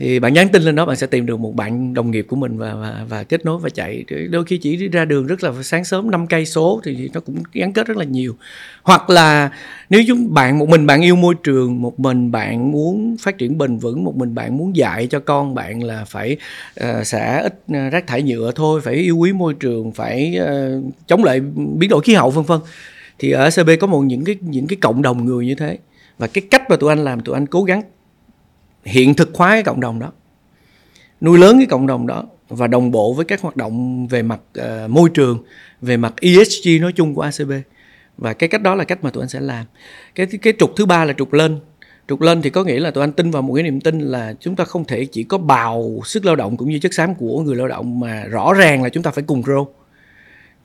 thì 0.00 0.18
bạn 0.18 0.34
nhắn 0.34 0.48
tin 0.48 0.62
lên 0.62 0.74
đó 0.74 0.86
bạn 0.86 0.96
sẽ 0.96 1.06
tìm 1.06 1.26
được 1.26 1.40
một 1.40 1.56
bạn 1.56 1.94
đồng 1.94 2.10
nghiệp 2.10 2.26
của 2.28 2.36
mình 2.36 2.58
và 2.58 2.74
và, 2.74 3.04
và 3.08 3.22
kết 3.22 3.44
nối 3.44 3.58
và 3.58 3.70
chạy. 3.70 4.04
Đôi 4.30 4.44
khi 4.44 4.58
chỉ 4.58 4.76
đi 4.76 4.88
ra 4.88 5.04
đường 5.04 5.26
rất 5.26 5.44
là 5.44 5.52
sáng 5.62 5.84
sớm 5.84 6.10
5 6.10 6.26
cây 6.26 6.46
số 6.46 6.80
thì 6.84 7.10
nó 7.14 7.20
cũng 7.20 7.36
gắn 7.52 7.72
kết 7.72 7.86
rất 7.86 7.96
là 7.96 8.04
nhiều. 8.04 8.36
Hoặc 8.82 9.10
là 9.10 9.50
nếu 9.90 10.02
chúng 10.08 10.34
bạn 10.34 10.58
một 10.58 10.68
mình 10.68 10.86
bạn 10.86 11.02
yêu 11.02 11.16
môi 11.16 11.34
trường 11.42 11.82
một 11.82 12.00
mình 12.00 12.30
bạn 12.30 12.72
muốn 12.72 13.16
phát 13.20 13.38
triển 13.38 13.58
bền 13.58 13.78
vững 13.78 14.04
một 14.04 14.16
mình 14.16 14.34
bạn 14.34 14.56
muốn 14.56 14.76
dạy 14.76 15.06
cho 15.06 15.20
con 15.20 15.54
bạn 15.54 15.82
là 15.82 16.04
phải 16.04 16.36
uh, 16.84 17.06
xả 17.06 17.38
ít 17.38 17.60
uh, 17.72 17.92
rác 17.92 18.06
thải 18.06 18.22
nhựa 18.22 18.52
thôi 18.54 18.80
phải 18.80 18.94
yêu 18.94 19.16
quý 19.16 19.32
môi 19.32 19.54
trường 19.54 19.92
phải 19.92 20.38
uh, 20.42 20.84
chống 21.06 21.24
lại 21.24 21.40
biến 21.78 21.90
đổi 21.90 22.02
khí 22.02 22.14
hậu 22.14 22.30
vân 22.30 22.44
vân. 22.44 22.60
Thì 23.18 23.30
ở 23.30 23.50
CB 23.50 23.70
có 23.80 23.86
một 23.86 24.00
những 24.00 24.24
cái 24.24 24.36
những 24.40 24.66
cái 24.66 24.76
cộng 24.80 25.02
đồng 25.02 25.24
người 25.24 25.46
như 25.46 25.54
thế. 25.54 25.78
Và 26.18 26.26
cái 26.26 26.42
cách 26.50 26.70
mà 26.70 26.76
tụi 26.76 26.92
anh 26.92 27.04
làm 27.04 27.20
tụi 27.20 27.34
anh 27.34 27.46
cố 27.46 27.62
gắng 27.62 27.82
hiện 28.84 29.14
thực 29.14 29.34
hóa 29.34 29.50
cái 29.50 29.62
cộng 29.62 29.80
đồng 29.80 29.98
đó 29.98 30.12
nuôi 31.20 31.38
lớn 31.38 31.58
cái 31.58 31.66
cộng 31.66 31.86
đồng 31.86 32.06
đó 32.06 32.24
và 32.48 32.66
đồng 32.66 32.90
bộ 32.90 33.12
với 33.12 33.24
các 33.24 33.40
hoạt 33.40 33.56
động 33.56 34.06
về 34.06 34.22
mặt 34.22 34.40
uh, 34.58 34.90
môi 34.90 35.10
trường 35.14 35.42
về 35.80 35.96
mặt 35.96 36.14
ESG 36.20 36.80
nói 36.80 36.92
chung 36.92 37.14
của 37.14 37.22
ACB 37.22 37.52
và 38.18 38.32
cái 38.32 38.48
cách 38.48 38.62
đó 38.62 38.74
là 38.74 38.84
cách 38.84 39.04
mà 39.04 39.10
tụi 39.10 39.22
anh 39.22 39.28
sẽ 39.28 39.40
làm. 39.40 39.66
Cái 40.14 40.26
cái 40.26 40.52
trục 40.58 40.70
thứ 40.76 40.86
ba 40.86 41.04
là 41.04 41.12
trục 41.12 41.32
lên. 41.32 41.60
Trục 42.08 42.20
lên 42.20 42.42
thì 42.42 42.50
có 42.50 42.64
nghĩa 42.64 42.80
là 42.80 42.90
tụi 42.90 43.04
anh 43.04 43.12
tin 43.12 43.30
vào 43.30 43.42
một 43.42 43.54
cái 43.54 43.62
niềm 43.62 43.80
tin 43.80 44.00
là 44.00 44.34
chúng 44.40 44.56
ta 44.56 44.64
không 44.64 44.84
thể 44.84 45.04
chỉ 45.04 45.22
có 45.22 45.38
bào 45.38 46.00
sức 46.04 46.24
lao 46.24 46.36
động 46.36 46.56
cũng 46.56 46.70
như 46.70 46.78
chất 46.78 46.94
xám 46.94 47.14
của 47.14 47.40
người 47.40 47.56
lao 47.56 47.68
động 47.68 48.00
mà 48.00 48.24
rõ 48.24 48.52
ràng 48.52 48.82
là 48.82 48.88
chúng 48.88 49.02
ta 49.02 49.10
phải 49.10 49.24
cùng 49.26 49.42
grow 49.42 49.66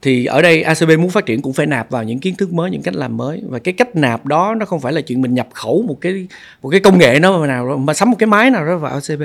thì 0.05 0.25
ở 0.25 0.41
đây 0.41 0.63
ACB 0.63 0.89
muốn 0.99 1.09
phát 1.09 1.25
triển 1.25 1.41
cũng 1.41 1.53
phải 1.53 1.65
nạp 1.65 1.89
vào 1.89 2.03
những 2.03 2.19
kiến 2.19 2.35
thức 2.35 2.53
mới 2.53 2.71
những 2.71 2.81
cách 2.81 2.95
làm 2.95 3.17
mới. 3.17 3.41
Và 3.49 3.59
cái 3.59 3.73
cách 3.73 3.95
nạp 3.95 4.25
đó 4.25 4.55
nó 4.55 4.65
không 4.65 4.79
phải 4.79 4.93
là 4.93 5.01
chuyện 5.01 5.21
mình 5.21 5.33
nhập 5.33 5.47
khẩu 5.53 5.83
một 5.87 6.01
cái 6.01 6.27
một 6.61 6.69
cái 6.69 6.79
công 6.79 6.97
nghệ 6.97 7.19
nó 7.19 7.45
nào 7.45 7.77
mà 7.77 7.93
sắm 7.93 8.09
một 8.11 8.15
cái 8.19 8.27
máy 8.27 8.49
nào 8.49 8.65
đó 8.65 8.77
vào 8.77 8.93
ACB 8.93 9.23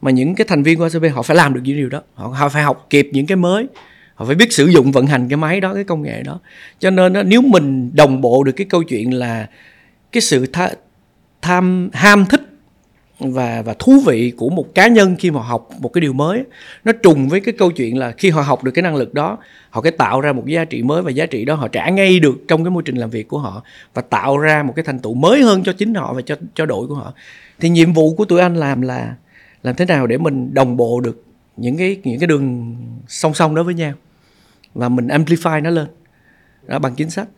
mà 0.00 0.10
những 0.10 0.34
cái 0.34 0.46
thành 0.48 0.62
viên 0.62 0.78
của 0.78 0.84
ACB 0.84 1.04
họ 1.14 1.22
phải 1.22 1.36
làm 1.36 1.54
được 1.54 1.60
những 1.64 1.76
điều 1.76 1.88
đó. 1.88 2.02
Họ, 2.14 2.26
họ 2.26 2.48
phải 2.48 2.62
học 2.62 2.86
kịp 2.90 3.08
những 3.12 3.26
cái 3.26 3.36
mới. 3.36 3.66
Họ 4.14 4.24
phải 4.26 4.34
biết 4.34 4.52
sử 4.52 4.66
dụng 4.66 4.92
vận 4.92 5.06
hành 5.06 5.28
cái 5.28 5.36
máy 5.36 5.60
đó 5.60 5.74
cái 5.74 5.84
công 5.84 6.02
nghệ 6.02 6.22
đó. 6.22 6.40
Cho 6.78 6.90
nên 6.90 7.12
nếu 7.26 7.42
mình 7.42 7.90
đồng 7.94 8.20
bộ 8.20 8.44
được 8.44 8.52
cái 8.52 8.66
câu 8.70 8.82
chuyện 8.82 9.14
là 9.14 9.46
cái 10.12 10.20
sự 10.20 10.46
tha, 10.46 10.70
tham 11.42 11.90
ham 11.92 12.26
thích 12.26 12.42
và 13.18 13.62
và 13.62 13.74
thú 13.78 14.00
vị 14.06 14.32
của 14.36 14.48
một 14.48 14.74
cá 14.74 14.88
nhân 14.88 15.16
khi 15.18 15.30
mà 15.30 15.40
học 15.42 15.68
một 15.78 15.92
cái 15.92 16.00
điều 16.00 16.12
mới 16.12 16.44
nó 16.84 16.92
trùng 16.92 17.28
với 17.28 17.40
cái 17.40 17.54
câu 17.58 17.70
chuyện 17.70 17.98
là 17.98 18.10
khi 18.10 18.30
họ 18.30 18.42
học 18.42 18.64
được 18.64 18.72
cái 18.72 18.82
năng 18.82 18.96
lực 18.96 19.14
đó, 19.14 19.38
họ 19.70 19.80
cái 19.80 19.92
tạo 19.92 20.20
ra 20.20 20.32
một 20.32 20.46
giá 20.46 20.64
trị 20.64 20.82
mới 20.82 21.02
và 21.02 21.10
giá 21.10 21.26
trị 21.26 21.44
đó 21.44 21.54
họ 21.54 21.68
trả 21.68 21.88
ngay 21.88 22.20
được 22.20 22.34
trong 22.48 22.64
cái 22.64 22.70
môi 22.70 22.82
trình 22.86 22.96
làm 22.96 23.10
việc 23.10 23.28
của 23.28 23.38
họ 23.38 23.62
và 23.94 24.02
tạo 24.02 24.38
ra 24.38 24.62
một 24.62 24.72
cái 24.76 24.84
thành 24.84 24.98
tựu 24.98 25.14
mới 25.14 25.42
hơn 25.42 25.62
cho 25.64 25.72
chính 25.72 25.94
họ 25.94 26.14
và 26.14 26.22
cho 26.22 26.36
cho 26.54 26.66
đội 26.66 26.86
của 26.86 26.94
họ. 26.94 27.12
Thì 27.60 27.68
nhiệm 27.68 27.92
vụ 27.92 28.14
của 28.14 28.24
tụi 28.24 28.40
anh 28.40 28.56
làm 28.56 28.80
là, 28.80 29.14
làm 29.62 29.74
thế 29.74 29.84
nào 29.84 30.06
để 30.06 30.18
mình 30.18 30.54
đồng 30.54 30.76
bộ 30.76 31.00
được 31.00 31.24
những 31.56 31.76
cái 31.76 32.00
những 32.04 32.20
cái 32.20 32.26
đường 32.26 32.76
song 33.08 33.34
song 33.34 33.54
đó 33.54 33.62
với 33.62 33.74
nhau 33.74 33.92
và 34.74 34.88
mình 34.88 35.08
amplify 35.08 35.62
nó 35.62 35.70
lên, 35.70 35.86
đó, 36.66 36.78
bằng 36.78 36.94
chính 36.94 37.10
sách. 37.10 37.28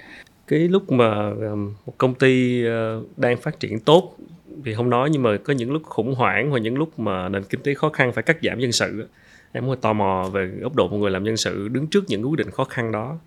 Cái 0.47 0.59
lúc 0.59 0.93
mà 0.93 1.15
à, 1.29 1.53
một 1.87 1.95
công 1.99 2.15
ty 2.15 2.65
ờ, 2.65 3.03
đang 3.17 3.37
phát 3.37 3.61
triển 3.61 3.81
tốt 3.81 4.17
thì 4.65 4.75
không 4.75 4.91
nói 4.91 5.11
nhưng 5.11 5.23
mà 5.23 5.37
có 5.45 5.53
những 5.53 5.73
lúc 5.73 5.83
khủng 5.85 6.15
hoảng 6.15 6.51
hoặc 6.51 6.59
những 6.59 6.79
lúc 6.79 6.99
mà 6.99 7.29
nền 7.29 7.45
kinh 7.45 7.61
tế 7.63 7.75
khó 7.75 7.89
khăn 7.89 8.13
phải 8.13 8.23
cắt 8.23 8.37
giảm 8.43 8.59
nhân 8.59 8.73
sự 8.73 9.09
em 9.53 9.67
muốn 9.67 9.81
tò 9.81 9.93
mò 9.93 10.31
về 10.33 10.47
góc 10.47 10.75
độ 10.75 10.89
một 10.89 10.97
người 10.97 11.11
làm 11.11 11.25
nhân 11.25 11.37
sự 11.37 11.69
đứng 11.69 11.87
trước 11.87 12.05
những 12.09 12.31
quyết 12.31 12.39
định 12.39 12.51
khó 12.51 12.65
khăn 12.65 12.93
đó. 12.93 13.19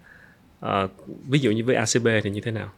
À, 0.60 0.88
ví 1.28 1.40
dụ 1.40 1.52
như 1.52 1.64
với 1.64 1.76
ACB 1.76 2.08
thì 2.24 2.30
như 2.30 2.42
thế 2.42 2.52
nào? 2.52 2.70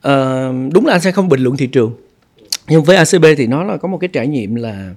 À, 0.00 0.48
đúng 0.72 0.86
là 0.86 0.94
anh 0.94 1.00
sẽ 1.00 1.12
không 1.12 1.28
bình 1.28 1.40
luận 1.40 1.56
thị 1.56 1.66
trường. 1.66 1.92
Nhưng 2.68 2.84
với 2.84 2.96
ACB 2.96 3.24
thì 3.36 3.46
nó 3.46 3.64
là 3.64 3.76
có 3.76 3.88
một 3.88 3.98
cái 3.98 4.08
trải 4.08 4.26
nghiệm 4.26 4.54
là 4.54 4.94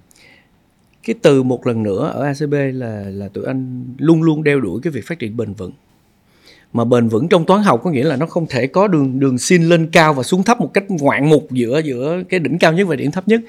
cái 1.04 1.15
từ 1.22 1.43
một 1.43 1.67
lần 1.67 1.84
nữa 1.84 2.12
ở 2.13 2.24
ACB 2.24 2.54
là 2.54 3.04
là 3.10 3.28
tụi 3.28 3.46
anh 3.46 3.86
luôn 3.98 4.24
luôn 4.24 4.43
đeo 4.43 4.60
đuổi 4.60 4.80
cái 4.84 4.91
việc 4.91 5.06
phát 5.06 5.19
triển 5.19 5.38
bền 5.38 5.54
vững 5.54 5.72
mà 6.74 6.86
bền 6.86 7.08
vững 7.08 7.28
trong 7.28 7.46
toán 7.46 7.64
học 7.64 7.82
có 7.84 7.92
nghĩa 7.92 8.04
là 8.04 8.16
nó 8.16 8.26
không 8.26 8.46
thể 8.50 8.68
có 8.68 8.88
đường 8.88 9.20
đường 9.20 9.38
xin 9.38 9.64
lên 9.64 9.88
cao 9.92 10.14
và 10.14 10.24
xuống 10.24 10.44
thấp 10.44 10.60
một 10.60 10.74
cách 10.74 10.84
ngoạn 10.90 11.30
mục 11.30 11.52
giữa 11.52 11.82
giữa 11.84 12.24
cái 12.30 12.40
đỉnh 12.40 12.60
cao 12.60 12.74
nhất 12.74 12.88
và 12.88 12.96
điểm 12.96 13.12
thấp 13.12 13.28
nhất. 13.28 13.42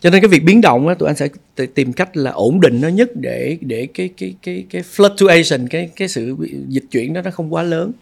Cho 0.00 0.10
nên 0.10 0.20
cái 0.20 0.28
việc 0.28 0.44
biến 0.44 0.60
động 0.60 0.88
đó, 0.88 0.94
tụi 0.94 1.06
anh 1.06 1.16
sẽ 1.16 1.28
tìm 1.74 1.92
cách 1.92 2.16
là 2.16 2.30
ổn 2.30 2.60
định 2.60 2.80
nó 2.80 2.88
nhất 2.88 3.10
để 3.14 3.58
để 3.60 3.88
cái 3.94 4.10
cái 4.16 4.34
cái 4.42 4.64
cái 4.70 4.82
fluctuation 4.96 5.66
cái 5.70 5.90
cái 5.96 6.08
sự 6.08 6.36
dịch 6.68 6.84
chuyển 6.90 7.12
đó 7.12 7.22
nó 7.22 7.30
không 7.30 7.54
quá 7.54 7.62
lớn. 7.62 7.92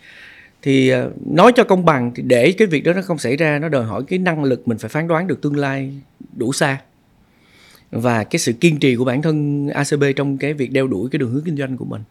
Thì 0.62 0.88
à, 0.88 1.04
nói 1.26 1.52
cho 1.56 1.64
công 1.64 1.84
bằng 1.84 2.12
thì 2.14 2.22
để 2.22 2.52
cái 2.52 2.68
việc 2.68 2.84
đó 2.84 2.92
nó 2.92 3.02
không 3.02 3.18
xảy 3.18 3.36
ra 3.36 3.58
nó 3.58 3.68
đòi 3.68 3.84
hỏi 3.84 4.02
cái 4.08 4.18
năng 4.18 4.44
lực 4.44 4.68
mình 4.68 4.78
phải 4.78 4.88
phán 4.88 5.08
đoán 5.08 5.26
được 5.26 5.42
tương 5.42 5.56
lai 5.56 5.92
đủ 6.36 6.52
xa 6.52 6.78
và 7.90 8.24
cái 8.24 8.38
sự 8.38 8.52
kiên 8.52 8.78
trì 8.78 8.96
của 8.96 9.04
bản 9.04 9.22
thân 9.22 9.68
ACB 9.68 10.04
trong 10.16 10.38
cái 10.38 10.54
việc 10.54 10.72
đeo 10.72 10.86
đuổi 10.86 11.08
cái 11.10 11.18
đường 11.18 11.30
hướng 11.30 11.44
kinh 11.44 11.56
doanh 11.56 11.76
của 11.76 11.84
mình. 11.84 12.02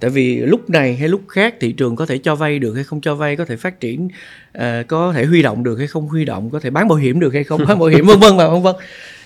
Tại 0.00 0.10
vì 0.10 0.36
lúc 0.36 0.70
này 0.70 0.96
hay 0.96 1.08
lúc 1.08 1.20
khác 1.28 1.54
thị 1.60 1.72
trường 1.72 1.96
có 1.96 2.06
thể 2.06 2.18
cho 2.18 2.34
vay 2.34 2.58
được 2.58 2.74
hay 2.74 2.84
không 2.84 3.00
cho 3.00 3.14
vay 3.14 3.36
có 3.36 3.44
thể 3.44 3.56
phát 3.56 3.80
triển 3.80 4.08
uh, 4.58 4.62
có 4.88 5.12
thể 5.12 5.24
huy 5.24 5.42
động 5.42 5.62
được 5.62 5.78
hay 5.78 5.86
không 5.86 6.08
huy 6.08 6.24
động 6.24 6.50
có 6.50 6.60
thể 6.60 6.70
bán 6.70 6.88
bảo 6.88 6.98
hiểm 6.98 7.20
được 7.20 7.34
hay 7.34 7.44
không 7.44 7.64
bán 7.68 7.78
bảo 7.78 7.88
hiểm 7.88 8.06
vân 8.06 8.18
vân 8.20 8.36
và 8.36 8.48
vân 8.48 8.62
vân. 8.62 8.74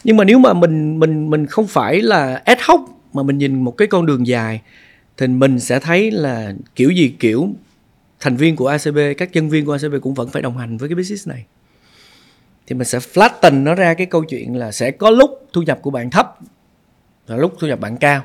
Nhưng 0.04 0.16
mà 0.16 0.24
nếu 0.24 0.38
mà 0.38 0.52
mình 0.52 0.98
mình 0.98 1.30
mình 1.30 1.46
không 1.46 1.66
phải 1.66 2.00
là 2.00 2.42
ad 2.44 2.58
hoc 2.66 2.80
mà 3.12 3.22
mình 3.22 3.38
nhìn 3.38 3.62
một 3.62 3.76
cái 3.76 3.88
con 3.88 4.06
đường 4.06 4.26
dài 4.26 4.60
thì 5.16 5.26
mình 5.26 5.60
sẽ 5.60 5.80
thấy 5.80 6.10
là 6.10 6.54
kiểu 6.74 6.90
gì 6.90 7.14
kiểu 7.18 7.48
thành 8.20 8.36
viên 8.36 8.56
của 8.56 8.66
ACB 8.66 8.98
các 9.18 9.30
nhân 9.32 9.50
viên 9.50 9.66
của 9.66 9.72
ACB 9.72 9.94
cũng 10.02 10.14
vẫn 10.14 10.28
phải 10.28 10.42
đồng 10.42 10.58
hành 10.58 10.76
với 10.76 10.88
cái 10.88 10.96
business 10.96 11.28
này 11.28 11.44
thì 12.66 12.74
mình 12.74 12.86
sẽ 12.86 12.98
flatten 12.98 13.62
nó 13.62 13.74
ra 13.74 13.94
cái 13.94 14.06
câu 14.06 14.24
chuyện 14.24 14.56
là 14.56 14.72
sẽ 14.72 14.90
có 14.90 15.10
lúc 15.10 15.48
thu 15.52 15.62
nhập 15.62 15.78
của 15.82 15.90
bạn 15.90 16.10
thấp 16.10 16.38
và 17.26 17.36
lúc 17.36 17.54
thu 17.58 17.66
nhập 17.66 17.80
bạn 17.80 17.96
cao. 17.96 18.22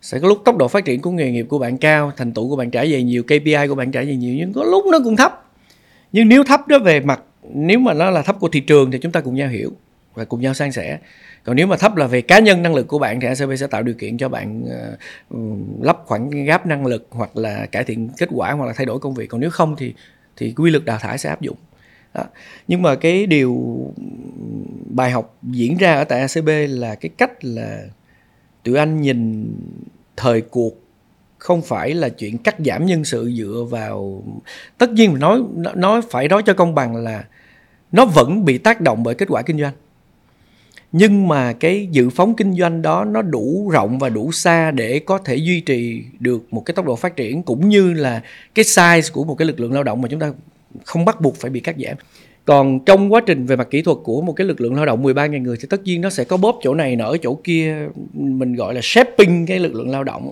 Sẽ 0.00 0.18
có 0.18 0.28
lúc 0.28 0.38
tốc 0.44 0.56
độ 0.56 0.68
phát 0.68 0.84
triển 0.84 1.00
của 1.00 1.10
nghề 1.10 1.30
nghiệp 1.30 1.46
của 1.48 1.58
bạn 1.58 1.78
cao 1.78 2.12
thành 2.16 2.32
tựu 2.32 2.48
của 2.48 2.56
bạn 2.56 2.70
trả 2.70 2.84
về 2.84 3.02
nhiều 3.02 3.22
KPI 3.22 3.68
của 3.68 3.74
bạn 3.74 3.92
trả 3.92 4.00
về 4.00 4.16
nhiều 4.16 4.34
nhưng 4.34 4.52
có 4.52 4.64
lúc 4.64 4.84
nó 4.92 4.98
cũng 5.04 5.16
thấp. 5.16 5.44
Nhưng 6.12 6.28
nếu 6.28 6.44
thấp 6.44 6.68
đó 6.68 6.78
về 6.78 7.00
mặt 7.00 7.20
nếu 7.52 7.78
mà 7.78 7.94
nó 7.94 8.10
là 8.10 8.22
thấp 8.22 8.36
của 8.40 8.48
thị 8.48 8.60
trường 8.60 8.90
thì 8.90 8.98
chúng 8.98 9.12
ta 9.12 9.20
cùng 9.20 9.34
nhau 9.34 9.48
hiểu 9.48 9.72
và 10.14 10.24
cùng 10.24 10.40
nhau 10.40 10.54
san 10.54 10.72
sẻ. 10.72 10.98
Còn 11.44 11.56
nếu 11.56 11.66
mà 11.66 11.76
thấp 11.76 11.96
là 11.96 12.06
về 12.06 12.20
cá 12.20 12.38
nhân 12.38 12.62
năng 12.62 12.74
lực 12.74 12.88
của 12.88 12.98
bạn 12.98 13.20
thì 13.20 13.28
ACB 13.28 13.52
sẽ 13.58 13.66
tạo 13.66 13.82
điều 13.82 13.94
kiện 13.94 14.18
cho 14.18 14.28
bạn 14.28 14.64
ờ, 14.70 14.96
uh, 15.36 15.84
lấp 15.84 16.02
khoảng 16.06 16.30
gap 16.30 16.66
năng 16.66 16.86
lực 16.86 17.06
hoặc 17.10 17.36
là 17.36 17.66
cải 17.66 17.84
thiện 17.84 18.08
kết 18.18 18.28
quả 18.32 18.52
hoặc 18.52 18.66
là 18.66 18.72
thay 18.72 18.86
đổi 18.86 18.98
công 18.98 19.14
việc. 19.14 19.26
Còn 19.26 19.40
nếu 19.40 19.50
không 19.50 19.76
thì 19.76 19.94
thì 20.36 20.52
quy 20.56 20.70
luật 20.70 20.84
đào 20.84 20.98
thải 20.98 21.18
sẽ 21.18 21.28
áp 21.28 21.40
dụng 21.40 21.56
đó. 22.14 22.24
nhưng 22.68 22.82
mà 22.82 22.94
cái 22.94 23.26
điều 23.26 23.78
bài 24.90 25.10
học 25.10 25.36
diễn 25.42 25.76
ra 25.76 25.94
ở 25.94 26.04
tại 26.04 26.20
ACB 26.20 26.48
là 26.68 26.94
cái 26.94 27.10
cách 27.18 27.44
là 27.44 27.82
tụi 28.62 28.76
anh 28.76 29.00
nhìn 29.00 29.50
thời 30.16 30.40
cuộc 30.40 30.74
không 31.38 31.62
phải 31.62 31.94
là 31.94 32.08
chuyện 32.08 32.38
cắt 32.38 32.56
giảm 32.64 32.86
nhân 32.86 33.04
sự 33.04 33.32
dựa 33.36 33.66
vào, 33.70 34.22
tất 34.78 34.90
nhiên 34.90 35.18
nói 35.18 35.42
nói 35.74 36.00
phải 36.10 36.28
nói 36.28 36.42
cho 36.46 36.54
công 36.54 36.74
bằng 36.74 36.96
là 36.96 37.24
nó 37.92 38.06
vẫn 38.06 38.44
bị 38.44 38.58
tác 38.58 38.80
động 38.80 39.02
bởi 39.02 39.14
kết 39.14 39.28
quả 39.28 39.42
kinh 39.42 39.58
doanh 39.58 39.72
nhưng 40.96 41.28
mà 41.28 41.52
cái 41.52 41.88
dự 41.90 42.10
phóng 42.10 42.36
kinh 42.36 42.54
doanh 42.54 42.82
đó 42.82 43.04
nó 43.04 43.22
đủ 43.22 43.70
rộng 43.72 43.98
và 43.98 44.08
đủ 44.08 44.32
xa 44.32 44.70
để 44.70 44.98
có 44.98 45.18
thể 45.18 45.36
duy 45.36 45.60
trì 45.60 46.04
được 46.20 46.46
một 46.50 46.60
cái 46.60 46.74
tốc 46.74 46.86
độ 46.86 46.96
phát 46.96 47.16
triển, 47.16 47.42
cũng 47.42 47.68
như 47.68 47.92
là 47.92 48.22
cái 48.54 48.64
size 48.64 49.12
của 49.12 49.24
một 49.24 49.34
cái 49.34 49.46
lực 49.46 49.60
lượng 49.60 49.72
lao 49.72 49.82
động 49.82 50.02
mà 50.02 50.08
chúng 50.08 50.20
ta 50.20 50.32
không 50.84 51.04
bắt 51.04 51.20
buộc 51.20 51.36
phải 51.36 51.50
bị 51.50 51.60
cắt 51.60 51.76
giảm. 51.78 51.96
Còn 52.44 52.84
trong 52.84 53.12
quá 53.12 53.20
trình 53.26 53.46
về 53.46 53.56
mặt 53.56 53.68
kỹ 53.70 53.82
thuật 53.82 53.98
của 54.04 54.20
một 54.20 54.32
cái 54.32 54.46
lực 54.46 54.60
lượng 54.60 54.74
lao 54.74 54.86
động 54.86 55.02
13.000 55.02 55.42
người, 55.42 55.56
thì 55.60 55.66
tất 55.70 55.82
nhiên 55.82 56.00
nó 56.00 56.10
sẽ 56.10 56.24
có 56.24 56.36
bóp 56.36 56.58
chỗ 56.62 56.74
này, 56.74 56.96
nở 56.96 57.16
chỗ 57.22 57.38
kia, 57.44 57.88
mình 58.12 58.54
gọi 58.54 58.74
là 58.74 58.80
shaping 58.82 59.46
cái 59.46 59.58
lực 59.58 59.74
lượng 59.74 59.90
lao 59.90 60.04
động. 60.04 60.30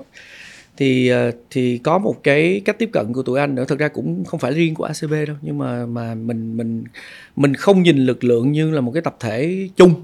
Thì 0.77 1.09
ờ, 1.09 1.31
thì 1.51 1.79
có 1.79 1.99
một 1.99 2.23
cái 2.23 2.63
cách 2.65 2.79
tiếp 2.79 2.91
cận 2.93 3.13
của 3.13 3.23
tụi 3.23 3.41
anh 3.41 3.55
nữa, 3.55 3.65
thực 3.69 3.79
ra 3.79 3.89
cũng 3.89 4.25
không 4.25 4.41
phải 4.41 4.53
riêng 4.53 4.75
của 4.75 4.85
ACB 4.85 5.13
đâu, 5.27 5.37
nhưng 5.43 5.59
mà 5.59 5.87
mà 5.87 6.15
mình 6.15 6.57
mình 6.57 6.85
mình 7.37 7.55
không 7.55 7.83
nhìn 7.83 7.97
lực 7.97 8.25
lượng 8.25 8.53
như 8.53 8.71
là 8.71 8.81
một 8.81 8.93
cái 8.93 9.03
tập 9.03 9.17
thể 9.21 9.69
chung, 9.77 9.95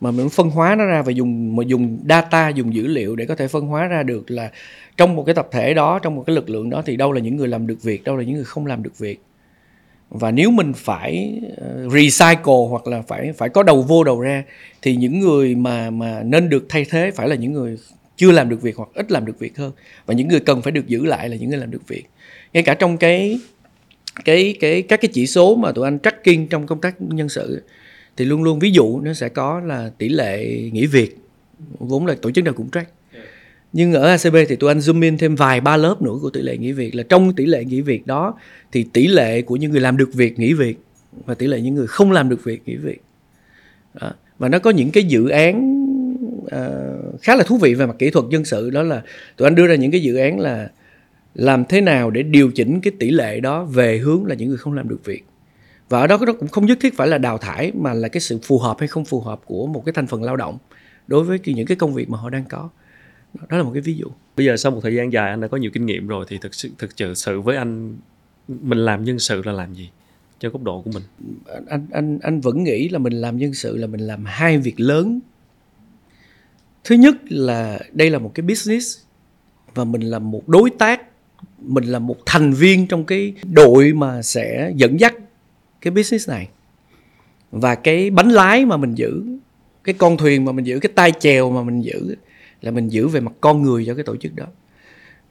mà 0.00 0.10
mình 0.10 0.28
phân 0.28 0.50
hóa 0.50 0.74
nó 0.74 0.84
ra 0.84 1.02
và 1.02 1.12
dùng, 1.12 1.56
mà 1.56 1.64
dùng 1.66 1.98
data, 2.08 2.48
dùng 2.48 2.74
dữ 2.74 2.86
liệu 2.86 3.16
để 3.16 3.26
có 3.26 3.34
thể 3.34 3.48
phân 3.48 3.66
hóa 3.66 3.86
ra 3.86 4.02
được 4.02 4.30
là 4.30 4.50
trong 4.96 5.16
một 5.16 5.22
cái 5.26 5.34
tập 5.34 5.48
thể 5.52 5.74
đó, 5.74 5.98
trong 5.98 6.14
một 6.14 6.24
cái 6.26 6.36
lực 6.36 6.50
lượng 6.50 6.70
đó 6.70 6.82
thì 6.86 6.96
đâu 6.96 7.12
là 7.12 7.20
những 7.20 7.36
người 7.36 7.48
làm 7.48 7.66
được 7.66 7.82
việc, 7.82 8.04
đâu 8.04 8.16
là 8.16 8.24
những 8.24 8.34
người 8.34 8.44
không 8.44 8.66
làm 8.66 8.82
được 8.82 8.98
việc 8.98 9.20
và 10.14 10.30
nếu 10.30 10.50
mình 10.50 10.72
phải 10.76 11.40
ờ, 11.56 11.88
recycle 11.88 12.68
hoặc 12.70 12.86
là 12.86 13.02
phải 13.02 13.32
phải 13.32 13.48
có 13.48 13.62
đầu 13.62 13.82
vô 13.82 14.04
đầu 14.04 14.20
ra, 14.20 14.44
thì 14.82 14.96
những 14.96 15.20
người 15.20 15.54
mà 15.54 15.90
mà 15.90 16.22
nên 16.22 16.48
được 16.48 16.66
thay 16.68 16.84
thế 16.90 17.10
phải 17.10 17.28
là 17.28 17.34
những 17.34 17.52
người 17.52 17.78
chưa 18.16 18.32
làm 18.32 18.48
được 18.48 18.62
việc 18.62 18.76
hoặc 18.76 18.88
ít 18.94 19.12
làm 19.12 19.26
được 19.26 19.38
việc 19.38 19.56
hơn. 19.56 19.72
Và 20.06 20.14
những 20.14 20.28
người 20.28 20.40
cần 20.40 20.62
phải 20.62 20.72
được 20.72 20.86
giữ 20.86 21.04
lại 21.06 21.28
là 21.28 21.36
những 21.36 21.50
người 21.50 21.58
làm 21.58 21.70
được 21.70 21.88
việc. 21.88 22.04
Ngay 22.52 22.62
cả 22.62 22.74
trong 22.74 22.96
cái 22.96 23.40
cái 24.24 24.54
cái, 24.60 24.82
các 24.82 25.00
cái 25.00 25.08
chỉ 25.12 25.26
số 25.26 25.54
mà 25.54 25.72
tụi 25.72 25.86
anh 25.86 25.98
tracking 25.98 26.46
trong 26.50 26.66
công 26.66 26.80
tác 26.80 27.00
nhân 27.00 27.28
sự, 27.28 27.62
thì 28.16 28.24
luôn 28.24 28.42
luôn 28.42 28.58
ví 28.58 28.70
dụ 28.70 29.00
nó 29.00 29.12
sẽ 29.12 29.28
có 29.28 29.60
là 29.60 29.90
tỷ 29.98 30.08
lệ 30.08 30.60
nghỉ 30.72 30.86
việc, 30.86 31.18
vốn 31.78 32.06
là 32.06 32.16
tổ 32.22 32.30
chức 32.30 32.44
nào 32.44 32.54
cũng 32.54 32.70
track 32.70 32.90
nhưng 33.76 33.92
ở 33.92 34.06
ACB 34.06 34.36
thì 34.48 34.56
tụi 34.56 34.70
anh 34.70 34.78
zoom 34.78 35.02
in 35.02 35.18
thêm 35.18 35.34
vài 35.34 35.60
ba 35.60 35.76
lớp 35.76 36.02
nữa 36.02 36.14
của 36.22 36.30
tỷ 36.30 36.42
lệ 36.42 36.56
nghỉ 36.56 36.72
việc 36.72 36.94
là 36.94 37.02
trong 37.08 37.34
tỷ 37.34 37.46
lệ 37.46 37.64
nghỉ 37.64 37.80
việc 37.80 38.06
đó 38.06 38.34
thì 38.72 38.86
tỷ 38.92 39.06
lệ 39.06 39.42
của 39.42 39.56
những 39.56 39.70
người 39.70 39.80
làm 39.80 39.96
được 39.96 40.14
việc 40.14 40.38
nghỉ 40.38 40.52
việc 40.52 40.78
và 41.26 41.34
tỷ 41.34 41.46
lệ 41.46 41.60
những 41.60 41.74
người 41.74 41.86
không 41.86 42.12
làm 42.12 42.28
được 42.28 42.44
việc 42.44 42.62
nghỉ 42.66 42.76
việc. 42.76 43.02
Đó. 44.00 44.10
và 44.38 44.48
nó 44.48 44.58
có 44.58 44.70
những 44.70 44.90
cái 44.90 45.04
dự 45.04 45.28
án 45.28 45.84
uh, 46.46 47.22
khá 47.22 47.36
là 47.36 47.44
thú 47.44 47.56
vị 47.56 47.74
về 47.74 47.86
mặt 47.86 47.96
kỹ 47.98 48.10
thuật 48.10 48.24
dân 48.30 48.44
sự 48.44 48.70
đó 48.70 48.82
là 48.82 49.02
tụi 49.36 49.46
anh 49.46 49.54
đưa 49.54 49.66
ra 49.66 49.74
những 49.74 49.90
cái 49.90 50.02
dự 50.02 50.16
án 50.16 50.40
là 50.40 50.70
làm 51.34 51.64
thế 51.64 51.80
nào 51.80 52.10
để 52.10 52.22
điều 52.22 52.50
chỉnh 52.50 52.80
cái 52.80 52.92
tỷ 52.98 53.10
lệ 53.10 53.40
đó 53.40 53.64
về 53.64 53.98
hướng 53.98 54.26
là 54.26 54.34
những 54.34 54.48
người 54.48 54.58
không 54.58 54.72
làm 54.72 54.88
được 54.88 55.04
việc. 55.04 55.24
Và 55.88 56.00
ở 56.00 56.06
đó 56.06 56.18
nó 56.26 56.32
cũng 56.32 56.48
không 56.48 56.66
nhất 56.66 56.78
thiết 56.80 56.96
phải 56.96 57.08
là 57.08 57.18
đào 57.18 57.38
thải 57.38 57.72
mà 57.74 57.94
là 57.94 58.08
cái 58.08 58.20
sự 58.20 58.38
phù 58.42 58.58
hợp 58.58 58.76
hay 58.78 58.88
không 58.88 59.04
phù 59.04 59.20
hợp 59.20 59.40
của 59.44 59.66
một 59.66 59.82
cái 59.86 59.92
thành 59.92 60.06
phần 60.06 60.22
lao 60.22 60.36
động 60.36 60.58
đối 61.06 61.24
với 61.24 61.40
những 61.44 61.66
cái 61.66 61.76
công 61.76 61.94
việc 61.94 62.10
mà 62.10 62.18
họ 62.18 62.30
đang 62.30 62.44
có 62.48 62.70
đó 63.34 63.56
là 63.56 63.62
một 63.62 63.70
cái 63.74 63.82
ví 63.82 63.94
dụ. 63.94 64.06
Bây 64.36 64.46
giờ 64.46 64.56
sau 64.56 64.72
một 64.72 64.80
thời 64.82 64.94
gian 64.94 65.12
dài 65.12 65.30
anh 65.30 65.40
đã 65.40 65.48
có 65.48 65.56
nhiều 65.56 65.70
kinh 65.74 65.86
nghiệm 65.86 66.06
rồi 66.06 66.24
thì 66.28 66.38
thực 66.38 66.54
sự 66.54 66.70
thực 66.78 66.90
sự 67.16 67.40
với 67.40 67.56
anh 67.56 67.96
mình 68.48 68.78
làm 68.78 69.04
nhân 69.04 69.18
sự 69.18 69.42
là 69.44 69.52
làm 69.52 69.74
gì? 69.74 69.90
Cho 70.38 70.50
góc 70.50 70.62
độ 70.62 70.82
của 70.82 70.90
mình. 70.94 71.02
Anh 71.68 71.86
anh 71.90 72.18
anh 72.22 72.40
vẫn 72.40 72.64
nghĩ 72.64 72.88
là 72.88 72.98
mình 72.98 73.12
làm 73.12 73.36
nhân 73.36 73.54
sự 73.54 73.76
là 73.76 73.86
mình 73.86 74.00
làm 74.00 74.24
hai 74.24 74.58
việc 74.58 74.80
lớn. 74.80 75.20
Thứ 76.84 76.94
nhất 76.94 77.16
là 77.28 77.78
đây 77.92 78.10
là 78.10 78.18
một 78.18 78.32
cái 78.34 78.46
business 78.46 78.98
và 79.74 79.84
mình 79.84 80.02
là 80.02 80.18
một 80.18 80.48
đối 80.48 80.70
tác 80.70 81.02
mình 81.58 81.84
là 81.84 81.98
một 81.98 82.16
thành 82.26 82.52
viên 82.52 82.86
trong 82.86 83.04
cái 83.04 83.34
đội 83.52 83.92
mà 83.92 84.22
sẽ 84.22 84.72
dẫn 84.76 85.00
dắt 85.00 85.14
cái 85.80 85.90
business 85.90 86.28
này. 86.28 86.48
Và 87.50 87.74
cái 87.74 88.10
bánh 88.10 88.28
lái 88.28 88.66
mà 88.66 88.76
mình 88.76 88.94
giữ 88.94 89.22
cái 89.84 89.94
con 89.98 90.16
thuyền 90.16 90.44
mà 90.44 90.52
mình 90.52 90.66
giữ 90.66 90.78
cái 90.78 90.92
tay 90.94 91.12
chèo 91.20 91.50
mà 91.50 91.62
mình 91.62 91.80
giữ 91.80 92.16
là 92.60 92.70
mình 92.70 92.88
giữ 92.88 93.08
về 93.08 93.20
mặt 93.20 93.32
con 93.40 93.62
người 93.62 93.84
cho 93.86 93.94
cái 93.94 94.04
tổ 94.04 94.16
chức 94.16 94.34
đó. 94.34 94.46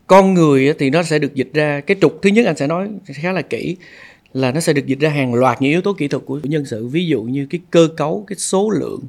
Con 0.08 0.34
người 0.34 0.74
thì 0.80 0.90
nó 0.90 1.04
sẽ 1.04 1.20
được 1.20 1.36
dịch 1.36 1.50
ra, 1.54 1.82
cái 1.82 1.98
trục 2.02 2.20
thứ 2.22 2.30
nhất 2.30 2.46
anh 2.46 2.58
sẽ 2.58 2.68
nói 2.68 2.90
khá 3.06 3.32
là 3.32 3.42
kỹ, 3.42 3.78
là 4.34 4.52
nó 4.52 4.60
sẽ 4.60 4.74
được 4.74 4.86
dịch 4.86 5.00
ra 5.00 5.10
hàng 5.10 5.34
loạt 5.34 5.62
những 5.62 5.72
yếu 5.72 5.82
tố 5.82 5.94
kỹ 5.94 6.08
thuật 6.08 6.26
của 6.26 6.40
nhân 6.44 6.66
sự. 6.66 6.88
Ví 6.88 7.06
dụ 7.06 7.24
như 7.24 7.48
cái 7.50 7.62
cơ 7.72 7.90
cấu, 7.98 8.24
cái 8.28 8.36
số 8.36 8.70
lượng 8.70 9.00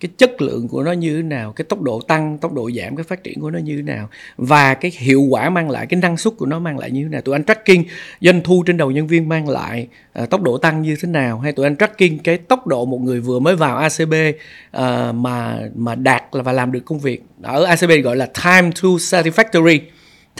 cái 0.00 0.10
chất 0.18 0.42
lượng 0.42 0.68
của 0.68 0.82
nó 0.82 0.92
như 0.92 1.16
thế 1.16 1.22
nào 1.22 1.52
cái 1.52 1.64
tốc 1.64 1.82
độ 1.82 2.00
tăng 2.00 2.38
tốc 2.38 2.52
độ 2.52 2.70
giảm 2.70 2.96
cái 2.96 3.04
phát 3.04 3.24
triển 3.24 3.40
của 3.40 3.50
nó 3.50 3.58
như 3.58 3.76
thế 3.76 3.82
nào 3.82 4.08
và 4.36 4.74
cái 4.74 4.92
hiệu 4.94 5.22
quả 5.22 5.50
mang 5.50 5.70
lại 5.70 5.86
cái 5.86 6.00
năng 6.00 6.16
suất 6.16 6.34
của 6.36 6.46
nó 6.46 6.58
mang 6.58 6.78
lại 6.78 6.90
như 6.90 7.02
thế 7.02 7.08
nào. 7.08 7.20
Tụi 7.20 7.34
anh 7.34 7.44
tracking 7.44 7.82
doanh 8.20 8.40
thu 8.44 8.62
trên 8.66 8.76
đầu 8.76 8.90
nhân 8.90 9.06
viên 9.06 9.28
mang 9.28 9.48
lại 9.48 9.88
uh, 10.22 10.30
tốc 10.30 10.42
độ 10.42 10.58
tăng 10.58 10.82
như 10.82 10.96
thế 11.02 11.08
nào 11.08 11.38
hay 11.38 11.52
tụi 11.52 11.66
anh 11.66 11.76
tracking 11.76 12.18
cái 12.18 12.38
tốc 12.38 12.66
độ 12.66 12.84
một 12.84 12.98
người 12.98 13.20
vừa 13.20 13.38
mới 13.38 13.56
vào 13.56 13.76
ACB 13.76 14.12
uh, 14.12 14.36
à, 14.70 15.12
mà 15.12 15.58
mà 15.74 15.94
đạt 15.94 16.22
là 16.32 16.42
và 16.42 16.52
làm 16.52 16.72
được 16.72 16.84
công 16.84 17.00
việc. 17.00 17.24
Ở 17.42 17.64
ACB 17.64 17.90
gọi 18.04 18.16
là 18.16 18.26
time 18.26 18.70
to 18.82 18.88
satisfactory 18.88 19.80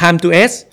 time 0.00 0.18
to 0.22 0.48
S 0.48 0.69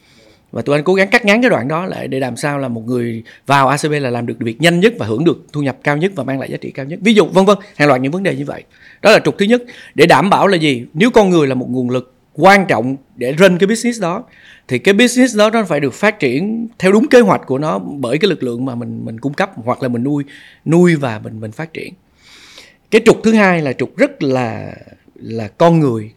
và 0.51 0.61
tụi 0.61 0.75
anh 0.75 0.83
cố 0.83 0.93
gắng 0.93 1.07
cắt 1.07 1.25
ngắn 1.25 1.41
cái 1.41 1.49
đoạn 1.49 1.67
đó 1.67 1.85
lại 1.85 2.07
để 2.07 2.19
làm 2.19 2.37
sao 2.37 2.59
là 2.59 2.67
một 2.67 2.83
người 2.85 3.23
vào 3.45 3.67
ACB 3.67 3.91
là 3.91 4.09
làm 4.09 4.25
được 4.25 4.35
việc 4.39 4.61
nhanh 4.61 4.79
nhất 4.79 4.93
và 4.99 5.05
hưởng 5.05 5.23
được 5.23 5.45
thu 5.53 5.61
nhập 5.61 5.77
cao 5.83 5.97
nhất 5.97 6.11
và 6.15 6.23
mang 6.23 6.39
lại 6.39 6.49
giá 6.49 6.57
trị 6.57 6.71
cao 6.71 6.85
nhất. 6.85 6.99
Ví 7.01 7.13
dụ, 7.13 7.25
vân 7.25 7.45
vân, 7.45 7.57
hàng 7.75 7.87
loạt 7.87 8.01
những 8.01 8.11
vấn 8.11 8.23
đề 8.23 8.35
như 8.35 8.45
vậy. 8.45 8.63
Đó 9.01 9.11
là 9.11 9.19
trục 9.19 9.37
thứ 9.37 9.45
nhất. 9.45 9.63
Để 9.95 10.05
đảm 10.05 10.29
bảo 10.29 10.47
là 10.47 10.57
gì? 10.57 10.85
Nếu 10.93 11.11
con 11.11 11.29
người 11.29 11.47
là 11.47 11.55
một 11.55 11.67
nguồn 11.69 11.89
lực 11.89 12.13
quan 12.33 12.65
trọng 12.67 12.95
để 13.15 13.31
run 13.31 13.57
cái 13.57 13.67
business 13.67 14.01
đó, 14.01 14.23
thì 14.67 14.79
cái 14.79 14.93
business 14.93 15.37
đó 15.37 15.49
nó 15.49 15.63
phải 15.63 15.79
được 15.79 15.93
phát 15.93 16.19
triển 16.19 16.67
theo 16.79 16.91
đúng 16.91 17.07
kế 17.07 17.19
hoạch 17.19 17.41
của 17.45 17.57
nó 17.57 17.79
bởi 17.79 18.17
cái 18.17 18.29
lực 18.29 18.43
lượng 18.43 18.65
mà 18.65 18.75
mình 18.75 19.05
mình 19.05 19.19
cung 19.19 19.33
cấp 19.33 19.51
hoặc 19.55 19.83
là 19.83 19.89
mình 19.89 20.03
nuôi 20.03 20.23
nuôi 20.65 20.95
và 20.95 21.19
mình 21.23 21.39
mình 21.39 21.51
phát 21.51 21.73
triển. 21.73 21.93
Cái 22.91 23.01
trục 23.05 23.23
thứ 23.23 23.33
hai 23.33 23.61
là 23.61 23.73
trục 23.73 23.97
rất 23.97 24.23
là 24.23 24.73
là 25.15 25.47
con 25.47 25.79
người 25.79 26.11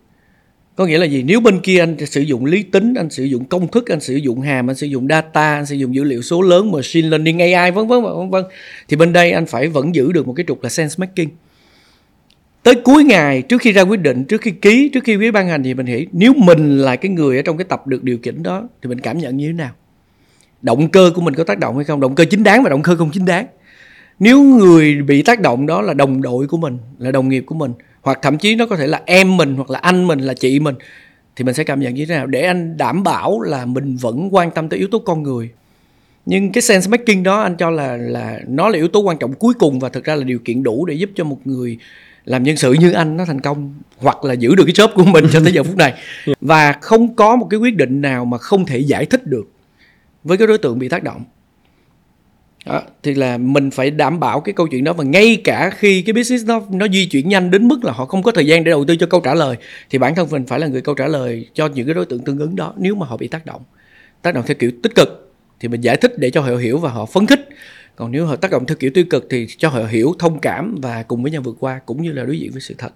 có 0.81 0.87
nghĩa 0.87 0.99
là 0.99 1.07
gì? 1.07 1.23
Nếu 1.23 1.41
bên 1.41 1.61
kia 1.61 1.79
anh 1.79 2.07
sử 2.07 2.21
dụng 2.21 2.45
lý 2.45 2.63
tính, 2.63 2.95
anh 2.95 3.11
sử 3.11 3.25
dụng 3.25 3.45
công 3.45 3.69
thức, 3.69 3.91
anh 3.91 4.01
sử 4.01 4.17
dụng 4.17 4.41
hàm, 4.41 4.71
anh 4.71 4.77
sử 4.77 4.87
dụng 4.87 5.09
data, 5.09 5.55
anh 5.55 5.67
sử 5.67 5.75
dụng 5.75 5.95
dữ 5.95 6.05
liệu 6.05 6.23
số 6.23 6.43
lớn, 6.43 6.73
machine 6.73 7.09
learning 7.09 7.39
ai 7.55 7.71
vân 7.71 7.87
vân 7.87 8.03
vân 8.03 8.31
vân, 8.31 8.45
thì 8.89 8.97
bên 8.97 9.13
đây 9.13 9.33
anh 9.33 9.47
phải 9.47 9.69
vẫn 9.69 9.95
giữ 9.95 10.13
được 10.13 10.27
một 10.27 10.33
cái 10.33 10.45
trục 10.49 10.63
là 10.63 10.69
sense 10.69 10.95
making. 10.99 11.29
Tới 12.63 12.75
cuối 12.75 13.05
ngày, 13.05 13.43
trước 13.43 13.61
khi 13.61 13.73
ra 13.73 13.83
quyết 13.83 14.01
định, 14.01 14.25
trước 14.25 14.41
khi 14.41 14.51
ký, 14.51 14.89
trước 14.89 15.05
khi 15.05 15.17
quý 15.17 15.31
ban 15.31 15.49
hành 15.49 15.63
thì 15.63 15.75
mình 15.75 15.87
nghĩ 15.87 16.07
nếu 16.13 16.33
mình 16.35 16.79
là 16.79 16.97
cái 16.97 17.11
người 17.11 17.37
ở 17.37 17.43
trong 17.43 17.57
cái 17.57 17.65
tập 17.65 17.87
được 17.87 18.05
điều 18.05 18.19
chỉnh 18.19 18.43
đó, 18.43 18.69
thì 18.83 18.89
mình 18.89 19.01
cảm 19.01 19.19
nhận 19.19 19.37
như 19.37 19.47
thế 19.47 19.53
nào? 19.53 19.71
Động 20.63 20.89
cơ 20.89 21.13
của 21.15 21.23
mình 21.23 21.35
có 21.35 21.45
tác 21.45 21.59
động 21.59 21.77
hay 21.77 21.85
không? 21.85 22.01
Động 22.01 22.15
cơ 22.15 22.25
chính 22.25 22.43
đáng 22.43 22.63
và 22.63 22.71
động 22.71 22.83
cơ 22.83 22.97
không 22.97 23.11
chính 23.13 23.25
đáng. 23.25 23.47
Nếu 24.19 24.43
người 24.43 25.03
bị 25.03 25.23
tác 25.23 25.41
động 25.41 25.67
đó 25.67 25.83
là 25.83 25.95
đồng 25.95 26.23
đội 26.23 26.47
của 26.47 26.57
mình, 26.57 26.79
là 26.99 27.11
đồng 27.11 27.29
nghiệp 27.29 27.45
của 27.47 27.55
mình 27.55 27.73
hoặc 28.03 28.19
thậm 28.23 28.39
chí 28.39 28.55
nó 28.55 28.67
có 28.67 28.77
thể 28.77 28.87
là 28.87 29.03
em 29.07 29.37
mình 29.37 29.55
hoặc 29.55 29.71
là 29.71 29.79
anh 29.79 30.07
mình, 30.07 30.19
là 30.19 30.35
chị 30.35 30.61
mình. 30.61 30.75
Thì 31.37 31.45
mình 31.45 31.55
sẽ 31.55 31.65
cảm 31.65 31.81
nhận 31.81 31.95
như 31.95 32.07
thế 32.07 32.15
nào? 32.15 32.27
Để 32.27 32.41
anh 32.41 32.77
đảm 32.77 33.03
bảo 33.03 33.41
là 33.41 33.67
mình 33.67 33.97
vẫn 33.97 34.35
quan 34.35 34.51
tâm 34.51 34.69
tới 34.69 34.79
yếu 34.79 34.89
tố 34.89 34.99
con 34.99 35.23
người. 35.23 35.51
Nhưng 36.27 36.53
cái 36.53 36.63
sense 36.63 36.89
making 36.91 37.23
đó 37.23 37.41
anh 37.41 37.57
cho 37.57 37.71
là 37.71 37.97
là 37.97 38.41
nó 38.49 38.69
là 38.69 38.77
yếu 38.77 38.89
tố 38.89 39.01
quan 39.01 39.19
trọng 39.19 39.33
cuối 39.33 39.55
cùng 39.59 39.81
và 39.81 39.89
thực 39.89 40.05
ra 40.05 40.15
là 40.15 40.25
điều 40.25 40.39
kiện 40.39 40.63
đủ 40.63 40.87
để 40.87 40.95
giúp 40.95 41.11
cho 41.15 41.25
một 41.25 41.39
người 41.45 41.79
làm 42.25 42.43
nhân 42.43 42.57
sự 42.57 42.73
như 42.73 42.93
anh 42.93 43.17
nó 43.17 43.25
thành 43.25 43.41
công 43.41 43.75
hoặc 43.99 44.25
là 44.25 44.35
giữ 44.35 44.55
được 44.55 44.65
cái 44.67 44.73
job 44.73 44.89
của 44.95 45.05
mình 45.05 45.25
cho 45.33 45.41
tới 45.41 45.53
giờ 45.53 45.63
phút 45.63 45.77
này. 45.77 45.95
Và 46.41 46.73
không 46.73 47.15
có 47.17 47.37
một 47.37 47.47
cái 47.51 47.61
quyết 47.61 47.77
định 47.77 48.01
nào 48.01 48.25
mà 48.25 48.39
không 48.39 48.67
thể 48.67 48.79
giải 48.79 49.07
thích 49.07 49.27
được 49.27 49.51
với 50.25 50.39
cái 50.39 50.47
đối 50.47 50.59
tượng 50.59 50.79
bị 50.79 50.89
tác 50.89 51.03
động 51.03 51.25
đó, 52.67 52.83
thì 53.03 53.15
là 53.15 53.39
mình 53.39 53.71
phải 53.71 53.91
đảm 53.91 54.21
bảo 54.21 54.41
cái 54.41 54.53
câu 54.53 54.67
chuyện 54.67 54.85
đó 54.85 54.93
và 54.93 55.05
ngay 55.05 55.41
cả 55.45 55.71
khi 55.71 56.03
cái 56.03 56.13
business 56.13 56.47
nó 56.47 56.63
nó 56.71 56.89
di 56.89 57.07
chuyển 57.07 57.29
nhanh 57.29 57.51
đến 57.51 57.69
mức 57.69 57.85
là 57.85 57.93
họ 57.93 58.05
không 58.05 58.23
có 58.23 58.33
thời 58.33 58.47
gian 58.47 58.65
để 58.65 58.71
đầu 58.71 58.85
tư 58.85 58.97
cho 58.97 59.07
câu 59.07 59.21
trả 59.21 59.35
lời 59.35 59.57
thì 59.91 59.99
bản 59.99 60.15
thân 60.15 60.29
mình 60.31 60.47
phải 60.47 60.61
là 60.61 60.67
người 60.67 60.81
câu 60.81 60.95
trả 60.95 61.07
lời 61.07 61.49
cho 61.55 61.67
những 61.67 61.87
cái 61.87 61.95
đối 61.95 62.07
tượng 62.07 62.25
tương 62.25 62.39
ứng 62.39 62.57
đó 62.57 62.75
nếu 62.77 62.95
mà 62.95 63.07
họ 63.07 63.17
bị 63.17 63.29
tác 63.29 63.47
động. 63.47 63.63
Tác 64.23 64.35
động 64.35 64.45
theo 64.47 64.55
kiểu 64.55 64.71
tích 64.83 64.95
cực 64.95 65.33
thì 65.61 65.69
mình 65.69 65.81
giải 65.81 65.97
thích 65.97 66.19
để 66.19 66.31
cho 66.31 66.41
họ 66.41 66.57
hiểu 66.57 66.79
và 66.79 66.91
họ 66.91 67.07
phấn 67.07 67.27
khích. 67.27 67.49
Còn 67.97 68.13
nếu 68.13 68.27
họ 68.27 68.37
tác 68.37 68.51
động 68.51 68.67
theo 68.67 68.77
kiểu 68.77 68.91
tiêu 68.95 69.05
cực 69.11 69.27
thì 69.31 69.47
cho 69.59 69.69
họ 69.69 69.85
hiểu 69.85 70.15
thông 70.19 70.41
cảm 70.41 70.75
và 70.83 71.03
cùng 71.03 71.23
với 71.23 71.33
nhau 71.33 71.43
vượt 71.43 71.57
qua 71.61 71.81
cũng 71.87 72.03
như 72.03 72.13
là 72.13 72.25
đối 72.25 72.39
diện 72.39 72.53
với 72.53 72.61
sự 72.61 72.75
thật. 72.79 72.93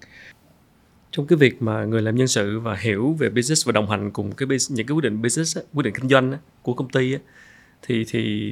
Trong 1.11 1.27
cái 1.27 1.37
việc 1.37 1.61
mà 1.61 1.85
người 1.85 2.01
làm 2.01 2.15
nhân 2.15 2.27
sự 2.27 2.59
và 2.59 2.75
hiểu 2.75 3.15
về 3.19 3.29
business 3.29 3.65
và 3.65 3.71
đồng 3.71 3.89
hành 3.89 4.11
cùng 4.11 4.31
cái 4.31 4.47
những 4.69 4.87
cái 4.87 4.95
quyết 4.95 5.03
định 5.03 5.21
business 5.21 5.57
quyết 5.73 5.83
định 5.83 5.93
kinh 5.93 6.09
doanh 6.09 6.33
của 6.61 6.73
công 6.73 6.89
ty 6.89 7.15
thì 7.87 8.05
thì 8.09 8.51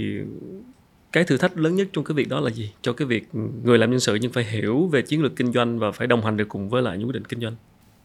cái 1.14 1.24
thử 1.24 1.38
thách 1.38 1.58
lớn 1.58 1.76
nhất 1.76 1.88
trong 1.94 2.04
cái 2.04 2.16
việc 2.16 2.30
đó 2.30 2.40
là 2.40 2.50
gì? 2.50 2.72
Cho 2.82 2.94
cái 2.94 3.06
việc 3.06 3.28
người 3.64 3.78
làm 3.78 3.92
nhân 3.92 4.00
sự 4.00 4.16
nhưng 4.16 4.32
phải 4.32 4.44
hiểu 4.44 4.88
về 4.88 5.02
chiến 5.02 5.22
lược 5.22 5.36
kinh 5.36 5.54
doanh 5.54 5.80
và 5.80 5.92
phải 5.92 6.08
đồng 6.08 6.26
hành 6.26 6.38
được 6.38 6.50
cùng 6.50 6.70
với 6.70 6.82
lại 6.82 6.98
những 6.98 7.08
quyết 7.08 7.14
định 7.14 7.26
kinh 7.26 7.42
doanh. 7.42 7.56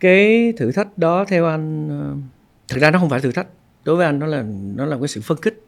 Cái 0.00 0.52
thử 0.56 0.72
thách 0.72 0.98
đó 0.98 1.24
theo 1.28 1.46
anh 1.46 1.88
ờ, 1.88 2.14
thực 2.68 2.80
ra 2.80 2.90
nó 2.90 2.98
không 2.98 3.10
phải 3.10 3.20
thử 3.20 3.32
thách. 3.32 3.46
Đối 3.84 3.96
với 3.96 4.06
anh 4.06 4.18
nó 4.18 4.26
là 4.26 4.44
nó 4.76 4.86
là 4.86 4.98
cái 4.98 5.08
sự 5.08 5.20
phân 5.20 5.38
khích. 5.38 5.62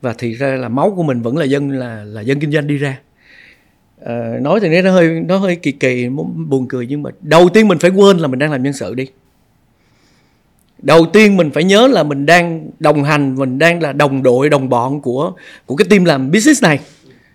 Và 0.00 0.14
thì 0.18 0.32
ra 0.32 0.56
là 0.56 0.68
máu 0.68 0.92
của 0.96 1.02
mình 1.02 1.22
vẫn 1.22 1.36
là 1.36 1.44
dân 1.44 1.70
là 1.70 2.04
là 2.04 2.20
dân 2.20 2.40
kinh 2.40 2.52
doanh 2.52 2.66
đi 2.66 2.76
ra. 2.76 3.00
À, 4.04 4.38
nói 4.40 4.60
thì 4.60 4.82
nó 4.82 4.90
hơi 4.90 5.20
nó 5.20 5.36
hơi 5.36 5.56
kỳ 5.56 5.72
kỳ 5.72 6.08
buồn 6.48 6.68
cười 6.68 6.86
nhưng 6.86 7.02
mà 7.02 7.10
đầu 7.20 7.48
tiên 7.48 7.68
mình 7.68 7.78
phải 7.78 7.90
quên 7.90 8.18
là 8.18 8.28
mình 8.28 8.38
đang 8.38 8.50
làm 8.50 8.62
nhân 8.62 8.72
sự 8.72 8.94
đi 8.94 9.06
đầu 10.84 11.06
tiên 11.06 11.36
mình 11.36 11.50
phải 11.50 11.64
nhớ 11.64 11.86
là 11.86 12.02
mình 12.02 12.26
đang 12.26 12.70
đồng 12.78 13.04
hành, 13.04 13.34
mình 13.34 13.58
đang 13.58 13.82
là 13.82 13.92
đồng 13.92 14.22
đội, 14.22 14.48
đồng 14.48 14.68
bọn 14.68 15.00
của 15.00 15.32
của 15.66 15.76
cái 15.76 15.86
team 15.90 16.04
làm 16.04 16.30
business 16.30 16.62
này. 16.62 16.78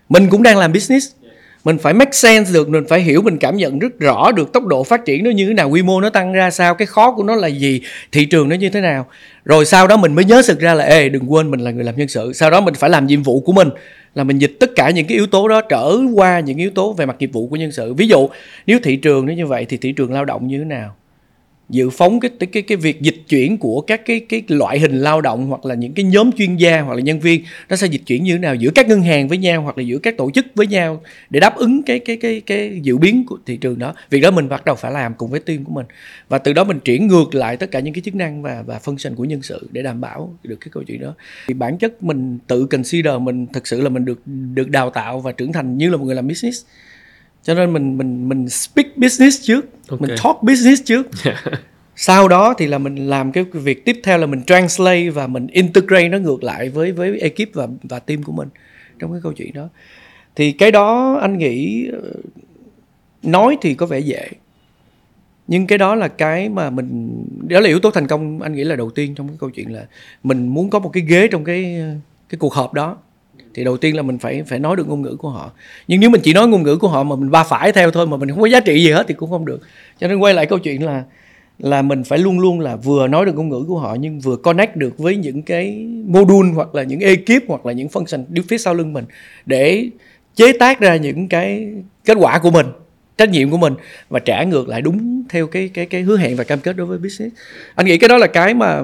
Mình 0.10 0.30
cũng 0.30 0.44
đang 0.44 0.58
làm 0.58 0.74
business. 0.74 1.08
Mình 1.64 1.78
phải 1.78 1.94
make 1.94 2.12
sense 2.12 2.54
được, 2.54 2.70
mình 2.70 2.84
phải 2.90 3.02
hiểu, 3.02 3.22
mình 3.22 3.38
cảm 3.38 3.58
nhận 3.58 3.80
rất 3.80 4.00
rõ 4.00 4.32
được 4.32 4.54
tốc 4.54 4.66
độ 4.66 4.84
phát 4.84 5.06
triển 5.06 5.24
nó 5.24 5.32
như 5.32 5.48
thế 5.48 5.54
nào, 5.54 5.70
quy 5.70 5.82
mô 5.82 6.02
nó 6.02 6.10
tăng 6.10 6.34
ra 6.34 6.52
sao, 6.52 6.76
cái 6.76 6.86
khó 6.86 7.12
của 7.12 7.24
nó 7.24 7.36
là 7.36 7.48
gì, 7.48 7.82
thị 8.12 8.26
trường 8.26 8.50
nó 8.50 8.56
như 8.56 8.70
thế 8.70 8.82
nào. 8.82 9.06
Rồi 9.46 9.66
sau 9.66 9.88
đó 9.88 9.98
mình 9.98 10.16
mới 10.16 10.26
nhớ 10.26 10.42
sực 10.42 10.60
ra 10.60 10.74
là, 10.74 10.84
ê, 10.84 11.10
đừng 11.10 11.34
quên 11.34 11.52
mình 11.52 11.60
là 11.60 11.72
người 11.72 11.84
làm 11.84 11.96
nhân 11.98 12.08
sự. 12.08 12.34
Sau 12.34 12.52
đó 12.52 12.62
mình 12.62 12.74
phải 12.74 12.90
làm 12.90 13.08
nhiệm 13.08 13.24
vụ 13.24 13.40
của 13.40 13.52
mình, 13.52 13.70
là 14.16 14.24
mình 14.24 14.38
dịch 14.38 14.58
tất 14.60 14.72
cả 14.76 14.90
những 14.90 15.08
cái 15.08 15.18
yếu 15.18 15.28
tố 15.28 15.48
đó 15.48 15.62
trở 15.62 15.98
qua 16.14 16.40
những 16.40 16.58
yếu 16.58 16.70
tố 16.70 16.94
về 16.94 17.06
mặt 17.06 17.16
nghiệp 17.20 17.30
vụ 17.34 17.48
của 17.48 17.56
nhân 17.56 17.72
sự. 17.72 17.94
Ví 17.94 18.08
dụ, 18.08 18.30
nếu 18.68 18.80
thị 18.84 18.96
trường 18.96 19.26
nó 19.26 19.34
như 19.34 19.46
vậy 19.46 19.66
thì 19.70 19.78
thị 19.78 19.92
trường 19.92 20.14
lao 20.14 20.26
động 20.26 20.48
như 20.48 20.58
thế 20.58 20.66
nào? 20.66 20.96
Dự 21.70 21.90
phóng 21.90 22.20
cái 22.20 22.32
cái 22.52 22.64
cái 22.64 22.78
việc 22.78 23.02
dịch 23.02 23.16
chuyển 23.30 23.58
của 23.58 23.82
các 23.82 24.02
cái 24.06 24.20
cái 24.20 24.44
loại 24.48 24.80
hình 24.80 25.00
lao 25.02 25.22
động 25.22 25.48
hoặc 25.48 25.66
là 25.66 25.76
những 25.76 25.94
cái 25.94 26.06
nhóm 26.06 26.32
chuyên 26.32 26.56
gia 26.56 26.82
hoặc 26.82 26.94
là 26.94 27.02
nhân 27.02 27.20
viên, 27.20 27.44
nó 27.70 27.76
sẽ 27.76 27.88
dịch 27.88 28.02
chuyển 28.06 28.24
như 28.24 28.34
thế 28.34 28.40
nào? 28.40 28.56
Giữa 28.56 28.70
các 28.76 28.88
ngân 28.88 29.02
hàng 29.02 29.28
với 29.28 29.38
nhau 29.38 29.62
hoặc 29.62 29.78
là 29.78 29.84
giữa 29.84 29.98
các 29.98 30.18
tổ 30.18 30.32
chức 30.32 30.46
với 30.56 30.68
nhau 30.68 31.02
để 31.30 31.40
đáp 31.40 31.56
ứng 31.56 31.84
cái 31.84 32.00
cái 32.00 32.18
cái 32.18 32.42
cái 32.42 32.80
dự 32.84 32.98
biến 32.98 33.26
của 33.26 33.38
thị 33.46 33.58
trường 33.58 33.80
đó. 33.80 33.94
Việc 34.10 34.20
đó 34.20 34.32
mình 34.32 34.50
bắt 34.50 34.66
đầu 34.66 34.76
phải 34.76 34.92
làm 34.92 35.14
cùng 35.14 35.30
với 35.32 35.40
team 35.40 35.64
của 35.64 35.72
mình. 35.72 35.86
Và 36.30 36.38
từ 36.38 36.54
đó 36.54 36.64
mình 36.64 36.80
chuyển 36.80 37.08
ngược 37.08 37.36
lại 37.36 37.58
tất 37.58 37.72
cả 37.72 37.80
những 37.80 37.94
cái 37.94 38.02
chức 38.02 38.16
năng 38.16 38.42
và 38.42 38.64
và 38.66 38.80
function 38.84 39.16
của 39.16 39.26
nhân 39.26 39.42
sự 39.42 39.68
để 39.72 39.82
đảm 39.82 40.02
bảo 40.02 40.34
được 40.44 40.58
cái 40.60 40.70
câu 40.72 40.84
chuyện 40.84 41.02
đó. 41.02 41.16
Thì 41.48 41.54
bản 41.54 41.78
chất 41.78 42.04
mình 42.04 42.38
tự 42.48 42.66
consider 42.66 43.14
mình, 43.22 43.48
thực 43.54 43.68
sự 43.68 43.82
là 43.82 43.90
mình 43.90 44.06
được 44.06 44.22
được 44.54 44.70
đào 44.70 44.90
tạo 44.90 45.20
và 45.20 45.32
trưởng 45.32 45.54
thành 45.54 45.78
như 45.78 45.90
là 45.90 45.98
một 45.98 46.06
người 46.06 46.16
làm 46.16 46.28
business 46.28 46.66
cho 47.44 47.54
nên 47.54 47.74
mình 47.74 47.98
mình 47.98 48.30
mình 48.30 48.50
speak 48.50 48.98
business 48.98 49.48
trước 49.48 49.66
okay. 49.88 50.08
mình 50.08 50.18
talk 50.24 50.38
business 50.42 50.84
trước. 50.86 51.10
Sau 51.96 52.28
đó 52.28 52.54
thì 52.58 52.68
là 52.68 52.78
mình 52.78 52.96
làm 52.96 53.32
cái 53.32 53.44
việc 53.44 53.86
tiếp 53.86 54.00
theo 54.04 54.18
là 54.18 54.26
mình 54.26 54.44
translate 54.48 55.10
và 55.10 55.28
mình 55.28 55.48
integrate 55.48 56.10
nó 56.10 56.18
ngược 56.18 56.44
lại 56.44 56.70
với 56.70 56.92
với 56.92 57.20
ekip 57.20 57.54
và 57.54 57.68
và 57.84 58.00
team 58.00 58.24
của 58.24 58.32
mình 58.32 58.48
trong 59.00 59.12
cái 59.12 59.20
câu 59.24 59.34
chuyện 59.34 59.54
đó. 59.54 59.70
Thì 60.36 60.52
cái 60.52 60.72
đó 60.72 61.18
anh 61.22 61.38
nghĩ 61.38 61.88
ờ, 61.88 62.12
nói 63.24 63.58
thì 63.62 63.74
có 63.74 63.86
vẻ 63.86 64.00
dễ. 64.00 64.30
Nhưng 65.48 65.68
cái 65.68 65.78
đó 65.78 65.96
là 65.96 66.08
cái 66.08 66.50
mà 66.50 66.70
mình 66.70 67.24
đó 67.48 67.60
là 67.60 67.68
yếu 67.68 67.80
tố 67.80 67.92
thành 67.92 68.08
công 68.08 68.42
anh 68.42 68.56
nghĩ 68.56 68.64
là 68.64 68.76
đầu 68.76 68.90
tiên 68.90 69.16
trong 69.16 69.28
cái 69.28 69.38
câu 69.40 69.50
chuyện 69.50 69.74
là 69.74 69.86
mình 70.24 70.48
muốn 70.48 70.70
có 70.70 70.80
một 70.80 70.90
cái 70.94 71.04
ghế 71.08 71.28
trong 71.28 71.44
cái 71.44 71.82
cái 72.30 72.40
cuộc 72.40 72.54
họp 72.54 72.74
đó 72.74 72.98
thì 73.54 73.64
đầu 73.64 73.78
tiên 73.78 73.96
là 73.96 74.02
mình 74.02 74.18
phải 74.18 74.44
phải 74.44 74.60
nói 74.60 74.76
được 74.76 74.88
ngôn 74.88 75.02
ngữ 75.02 75.16
của 75.16 75.30
họ. 75.30 75.52
Nhưng 75.88 76.00
nếu 76.00 76.10
mình 76.10 76.22
chỉ 76.24 76.34
nói 76.34 76.48
ngôn 76.48 76.64
ngữ 76.64 76.78
của 76.78 76.88
họ 76.88 77.04
mà 77.04 77.16
mình 77.16 77.32
ba 77.32 77.44
phải 77.44 77.72
theo 77.72 77.92
thôi 77.92 78.08
mà 78.08 78.18
mình 78.18 78.30
không 78.30 78.42
có 78.42 78.48
giá 78.48 78.60
trị 78.60 78.84
gì 78.84 78.92
hết 78.92 79.06
thì 79.08 79.14
cũng 79.14 79.30
không 79.30 79.46
được. 79.46 79.60
Cho 80.00 80.08
nên 80.08 80.18
quay 80.18 80.34
lại 80.34 80.46
câu 80.46 80.60
chuyện 80.60 80.86
là 80.86 81.04
là 81.60 81.82
mình 81.82 82.04
phải 82.04 82.20
luôn 82.20 82.40
luôn 82.40 82.60
là 82.60 82.76
vừa 82.76 83.08
nói 83.08 83.26
được 83.26 83.36
ngôn 83.36 83.50
ngữ 83.50 83.66
của 83.68 83.80
họ 83.80 83.96
nhưng 84.00 84.20
vừa 84.20 84.36
connect 84.36 84.76
được 84.76 84.98
với 84.98 85.16
những 85.16 85.42
cái 85.42 85.88
module 86.06 86.50
hoặc 86.56 86.76
là 86.76 86.84
những 86.84 87.00
ekip 87.00 87.44
hoặc 87.48 87.66
là 87.66 87.74
những 87.74 87.88
function 87.88 88.24
đứng 88.30 88.46
phía 88.48 88.58
sau 88.58 88.74
lưng 88.74 88.94
mình 88.94 89.06
để 89.46 89.90
chế 90.36 90.54
tác 90.60 90.80
ra 90.80 90.96
những 90.96 91.28
cái 91.28 91.74
kết 92.06 92.18
quả 92.20 92.40
của 92.40 92.52
mình 92.52 92.66
trách 93.18 93.30
nhiệm 93.30 93.52
của 93.52 93.58
mình 93.58 93.74
và 94.10 94.20
trả 94.20 94.44
ngược 94.44 94.70
lại 94.70 94.82
đúng 94.82 95.24
theo 95.30 95.48
cái 95.48 95.70
cái 95.74 95.86
cái 95.86 96.02
hứa 96.02 96.18
hẹn 96.18 96.36
và 96.36 96.44
cam 96.44 96.60
kết 96.60 96.76
đối 96.76 96.88
với 96.88 96.98
business. 96.98 97.36
Anh 97.76 97.86
nghĩ 97.86 97.98
cái 97.98 98.08
đó 98.08 98.18
là 98.18 98.28
cái 98.28 98.54
mà 98.54 98.80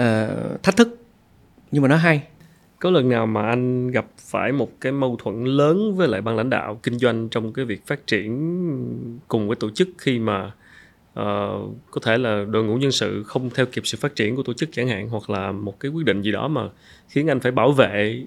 uh, 0.00 0.62
thách 0.62 0.76
thức 0.76 1.04
nhưng 1.70 1.82
mà 1.82 1.88
nó 1.88 1.96
hay 1.96 2.20
có 2.78 2.90
lần 2.90 3.08
nào 3.08 3.26
mà 3.26 3.42
anh 3.42 3.90
gặp 3.90 4.06
phải 4.18 4.52
một 4.52 4.70
cái 4.80 4.92
mâu 4.92 5.16
thuẫn 5.16 5.44
lớn 5.44 5.94
với 5.96 6.08
lại 6.08 6.22
ban 6.22 6.36
lãnh 6.36 6.50
đạo 6.50 6.80
kinh 6.82 6.98
doanh 6.98 7.28
trong 7.28 7.52
cái 7.52 7.64
việc 7.64 7.86
phát 7.86 8.06
triển 8.06 8.30
cùng 9.28 9.46
với 9.48 9.56
tổ 9.56 9.70
chức 9.70 9.88
khi 9.98 10.18
mà 10.18 10.46
uh, 11.12 11.76
có 11.90 12.00
thể 12.02 12.18
là 12.18 12.44
đội 12.50 12.64
ngũ 12.64 12.76
nhân 12.76 12.92
sự 12.92 13.22
không 13.22 13.50
theo 13.54 13.66
kịp 13.66 13.82
sự 13.84 13.98
phát 14.00 14.16
triển 14.16 14.36
của 14.36 14.42
tổ 14.42 14.52
chức 14.52 14.68
chẳng 14.72 14.88
hạn 14.88 15.08
hoặc 15.08 15.30
là 15.30 15.52
một 15.52 15.80
cái 15.80 15.90
quyết 15.90 16.04
định 16.04 16.22
gì 16.22 16.32
đó 16.32 16.48
mà 16.48 16.68
khiến 17.08 17.26
anh 17.30 17.40
phải 17.40 17.52
bảo 17.52 17.72
vệ 17.72 18.22